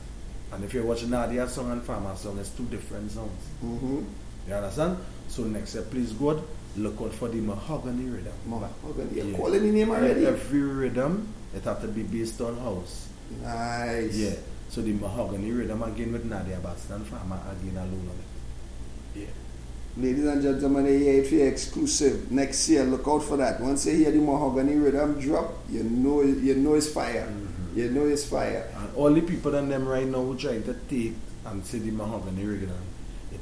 And 0.52 0.64
if 0.64 0.74
you're 0.74 0.84
watching 0.84 1.10
Nadia 1.10 1.48
song 1.48 1.72
and 1.72 1.82
Farmer 1.82 2.14
song, 2.16 2.38
it's 2.38 2.50
two 2.50 2.66
different 2.66 3.10
songs. 3.10 3.42
Mm-hmm. 3.64 4.02
You 4.48 4.54
understand? 4.54 4.98
So 5.28 5.44
next 5.44 5.74
year, 5.74 5.84
please 5.84 6.12
God, 6.12 6.42
look 6.76 7.00
out 7.00 7.12
for 7.14 7.28
the 7.28 7.40
mahogany 7.40 8.10
rhythm. 8.10 8.32
Mahogany. 8.46 9.22
You're 9.22 9.36
calling 9.36 9.62
the 9.62 9.72
name 9.72 9.90
already? 9.90 10.26
Every 10.26 10.60
rhythm, 10.60 11.32
it 11.54 11.64
have 11.64 11.80
to 11.82 11.88
be 11.88 12.02
based 12.02 12.40
on 12.40 12.58
house. 12.58 13.05
Nice. 13.42 14.16
Yeah. 14.16 14.34
So 14.68 14.82
the 14.82 14.92
mahogany 14.92 15.50
rhythm 15.52 15.82
again 15.82 16.12
with 16.12 16.24
Nadia 16.24 16.58
Batson 16.58 17.04
Farmer 17.04 17.40
again 17.50 17.76
alone 17.76 18.10
on 18.10 18.16
it. 18.18 19.20
Yeah. 19.20 20.02
Ladies 20.02 20.26
and 20.26 20.42
gentlemen, 20.42 20.86
you 20.86 20.98
hear 20.98 21.22
it 21.22 21.48
exclusive. 21.48 22.30
Next 22.30 22.68
year, 22.68 22.84
look 22.84 23.08
out 23.08 23.22
for 23.22 23.36
that. 23.38 23.60
Once 23.60 23.86
you 23.86 23.94
hear 23.96 24.10
the 24.10 24.18
mahogany 24.18 24.74
rhythm 24.76 25.18
drop, 25.18 25.54
you 25.70 25.82
know 25.82 26.22
you 26.22 26.54
know 26.56 26.74
it's 26.74 26.88
fire. 26.88 27.26
Mm-hmm. 27.26 27.78
You 27.78 27.90
know 27.90 28.06
it's 28.06 28.26
fire. 28.26 28.68
And 28.76 28.94
all 28.96 29.12
the 29.12 29.22
people 29.22 29.54
and 29.54 29.70
them 29.70 29.88
right 29.88 30.06
now 30.06 30.22
who 30.22 30.36
trying 30.36 30.64
to 30.64 30.74
take 30.74 31.14
and 31.46 31.64
see 31.64 31.78
the 31.78 31.90
mahogany 31.92 32.44
rhythm, 32.44 32.76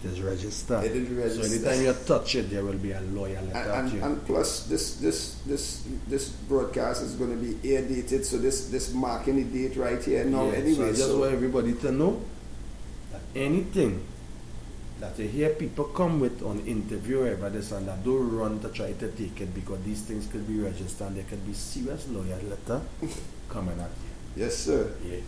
is 0.05 0.21
registered. 0.21 0.85
It 0.85 0.93
is 0.97 1.09
registered. 1.11 1.45
So 1.63 1.71
anytime 1.71 1.85
you 1.87 2.05
touch 2.07 2.35
it, 2.35 2.51
there 2.51 2.65
will 2.65 2.79
be 2.79 2.93
a 2.93 3.01
lawyer 3.01 3.41
letter 3.43 3.71
And, 3.71 3.93
and, 3.93 4.03
and 4.03 4.27
plus, 4.27 4.67
this 4.67 4.97
this 4.97 5.37
this 5.47 5.85
this 6.07 6.29
broadcast 6.29 7.03
is 7.03 7.15
going 7.15 7.31
to 7.31 7.37
be 7.37 7.75
air 7.75 7.83
dated, 7.83 8.25
so 8.25 8.39
this 8.39 8.69
this 8.69 8.93
marking 8.93 9.37
the 9.37 9.45
date 9.69 9.77
right 9.77 10.03
here 10.03 10.25
now. 10.25 10.47
Yeah, 10.47 10.51
so 10.53 10.57
I 10.57 10.61
anyway, 10.61 10.89
just 10.91 11.07
so 11.09 11.19
want 11.21 11.33
everybody 11.33 11.75
to 11.75 11.93
know 11.93 12.23
that 13.13 13.21
anything 13.35 14.05
that 15.01 15.19
you 15.19 15.29
hear 15.29 15.51
people 15.51 15.85
come 15.87 16.21
with 16.21 16.43
on 16.43 16.61
interview 16.67 17.19
or 17.21 17.23
whatever 17.25 17.51
this 17.51 17.73
and 17.73 17.87
that, 17.89 18.05
don't 18.05 18.31
run 18.37 18.61
to 18.61 18.69
try 18.71 18.93
to 18.93 19.09
take 19.13 19.41
it 19.41 19.53
because 19.55 19.83
these 19.83 20.03
things 20.03 20.27
could 20.29 20.47
be 20.47 20.59
registered 20.59 21.09
and 21.09 21.17
there 21.17 21.25
could 21.25 21.45
be 21.47 21.53
serious 21.53 22.09
lawyer 22.09 22.39
letter 22.49 22.81
coming 23.51 23.79
at 23.81 23.91
you. 23.91 24.45
yes, 24.45 24.57
sir. 24.57 24.93
Yeah. 25.05 25.19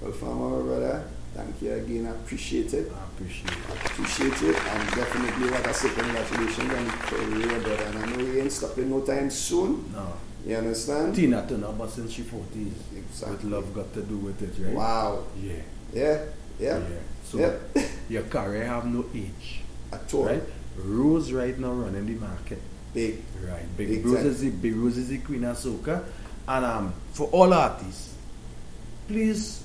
Well, 0.00 0.12
farmer 0.12 0.62
brother, 0.62 1.04
thank 1.34 1.62
you 1.62 1.72
again. 1.72 2.06
I 2.06 2.10
appreciate 2.10 2.72
it. 2.74 2.90
I 2.92 3.04
appreciate 3.04 3.50
it. 3.52 3.58
I 3.70 3.74
Appreciate 3.86 4.42
it, 4.50 4.56
and 4.56 4.90
definitely, 4.94 5.50
like 5.50 5.66
I 5.68 5.72
say, 5.72 5.88
congratulations 5.90 6.72
on 6.72 6.84
the 6.84 6.90
career, 6.90 7.60
brother. 7.60 7.84
And 7.84 7.98
I 7.98 8.06
know 8.06 8.18
you 8.24 8.40
ain't 8.40 8.52
stopping 8.52 8.90
no 8.90 9.00
time 9.02 9.30
soon. 9.30 9.92
No. 9.92 10.12
You 10.46 10.56
understand? 10.56 11.14
Tina 11.14 11.46
turned 11.46 11.64
up 11.64 11.76
but 11.76 11.90
since 11.90 12.12
she 12.12 12.22
40s. 12.22 12.72
Exactly. 12.96 13.36
With 13.36 13.44
love 13.44 13.74
got 13.74 13.92
to 13.92 14.02
do 14.02 14.16
with 14.16 14.40
it, 14.42 14.64
right? 14.64 14.74
Wow. 14.74 15.24
Yeah. 15.38 15.52
Yeah. 15.92 16.24
Yeah. 16.58 16.78
Yeah. 16.78 16.84
So 17.24 17.38
Yeah. 17.38 17.82
your 18.08 18.22
career 18.22 18.64
have 18.64 18.86
no 18.86 19.04
age. 19.14 19.60
At 19.92 20.12
all. 20.14 20.24
Right? 20.26 20.42
Rose 20.78 21.30
right 21.32 21.58
now 21.58 21.72
running 21.72 22.06
the 22.06 22.14
market. 22.14 22.60
Big. 22.94 23.22
Right. 23.46 23.76
Big, 23.76 23.88
Big 23.88 24.06
Rose 24.06 24.24
is 24.24 24.40
the 24.40 24.50
Big 24.50 24.76
Rose 24.76 24.96
is 24.96 25.08
the 25.08 25.18
queen 25.18 25.44
of 25.44 25.58
soca. 25.58 26.02
And 26.48 26.64
um 26.64 26.94
for 27.12 27.28
all 27.28 27.52
artists, 27.52 28.14
please 29.08 29.62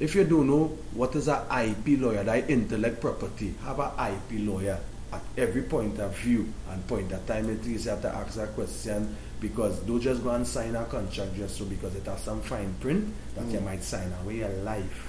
if 0.00 0.14
you 0.14 0.24
don't 0.24 0.46
know 0.48 0.66
what 0.92 1.14
is 1.14 1.28
a 1.28 1.46
IP 1.66 2.00
lawyer, 2.00 2.24
that 2.24 2.50
intellect 2.50 3.00
property, 3.00 3.54
have 3.64 3.78
a 3.78 3.92
IP 3.98 4.40
lawyer 4.46 4.78
at 5.12 5.22
every 5.38 5.62
point 5.62 5.98
of 6.00 6.16
view 6.18 6.52
and 6.70 6.86
point 6.88 7.12
of 7.12 7.24
time 7.26 7.48
it 7.48 7.64
is 7.66 7.84
you 7.84 7.90
have 7.90 8.02
to 8.02 8.08
ask 8.08 8.34
that 8.34 8.52
question 8.54 9.14
because 9.40 9.78
don't 9.80 10.00
just 10.00 10.24
go 10.24 10.30
and 10.30 10.44
sign 10.46 10.74
a 10.74 10.84
contract 10.86 11.36
just 11.36 11.56
so 11.56 11.64
because 11.66 11.94
it 11.94 12.04
has 12.06 12.20
some 12.20 12.40
fine 12.40 12.74
print 12.80 13.12
that 13.36 13.46
you 13.46 13.58
Mm. 13.60 13.64
might 13.64 13.82
sign 13.84 14.10
away 14.22 14.36
your 14.38 14.48
life. 14.64 15.08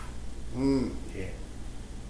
Mm. 0.55 0.91
Yeah. 1.17 1.25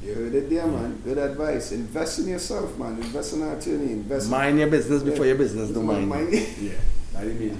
You 0.03 0.13
heard 0.13 0.35
it 0.35 0.49
there, 0.49 0.67
man. 0.67 0.99
Good 1.05 1.17
advice. 1.17 1.71
Invest 1.71 2.19
in 2.19 2.27
yourself, 2.27 2.77
man. 2.77 2.97
Invest 2.97 3.33
in 3.33 3.41
an 3.43 3.57
attorney. 3.57 3.93
Invest. 3.93 4.29
Mind 4.29 4.59
your 4.59 4.67
business 4.67 5.01
before 5.03 5.25
Yeah. 5.25 5.29
your 5.31 5.37
business 5.37 5.69
don't 5.69 5.85
mind. 5.85 6.09
Mind-. 6.09 6.33
Yeah. 6.33 6.71
That 7.13 7.27
me. 7.27 7.53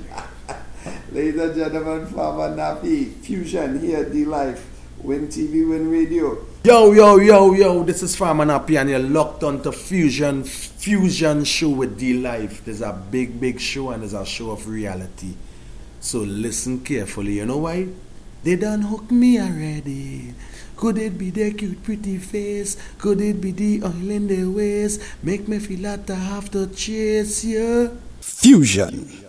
Ladies 1.14 1.40
and 1.40 1.56
gentlemen, 1.56 2.06
Farmer 2.08 2.56
Nappy, 2.56 3.14
Fusion 3.22 3.80
here, 3.80 4.04
D 4.10 4.26
Life, 4.26 4.66
Win 5.06 5.28
TV, 5.28 5.70
Win 5.70 5.92
Radio. 5.92 6.36
Yo, 6.64 6.92
yo, 6.92 7.18
yo, 7.18 7.54
yo, 7.54 7.84
this 7.84 8.02
is 8.02 8.16
Farmer 8.16 8.44
Nappy 8.44 8.80
and 8.80 8.90
you're 8.90 8.98
locked 8.98 9.44
onto 9.44 9.72
Fusion, 9.72 10.44
Fusion 10.44 11.44
show 11.44 11.70
with 11.70 12.00
D 12.00 12.16
Life. 12.16 12.66
There's 12.66 12.82
a 12.82 12.92
big, 12.92 13.40
big 13.40 13.60
show 13.60 13.92
and 13.92 14.02
there's 14.02 14.14
a 14.16 14.26
show 14.26 14.50
of 14.50 14.68
reality. 14.68 15.36
So 16.00 16.20
listen 16.22 16.84
carefully. 16.84 17.34
You 17.34 17.46
know 17.46 17.58
why? 17.58 17.90
They 18.44 18.56
done 18.56 18.82
hook 18.82 19.12
me 19.12 19.40
already. 19.40 20.34
Could 20.76 20.98
it 20.98 21.20
be 21.20 21.30
their 21.30 21.52
cute, 21.52 21.84
pretty 21.84 22.18
face? 22.18 22.76
Could 22.98 23.22
it 23.22 23.40
be 23.40 23.52
the 23.52 23.84
oil 23.84 24.10
in 24.10 24.28
their 24.28 24.50
waist? 24.50 25.02
Make 25.22 25.48
me 25.48 25.60
feel 25.60 25.82
like 25.82 26.10
I 26.10 26.16
have 26.16 26.50
to 26.52 26.66
chase 26.66 27.46
you. 27.46 27.96
Fusion. 28.22 29.25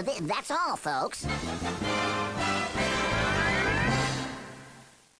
That's 0.00 0.50
all, 0.50 0.76
folks. 0.76 1.26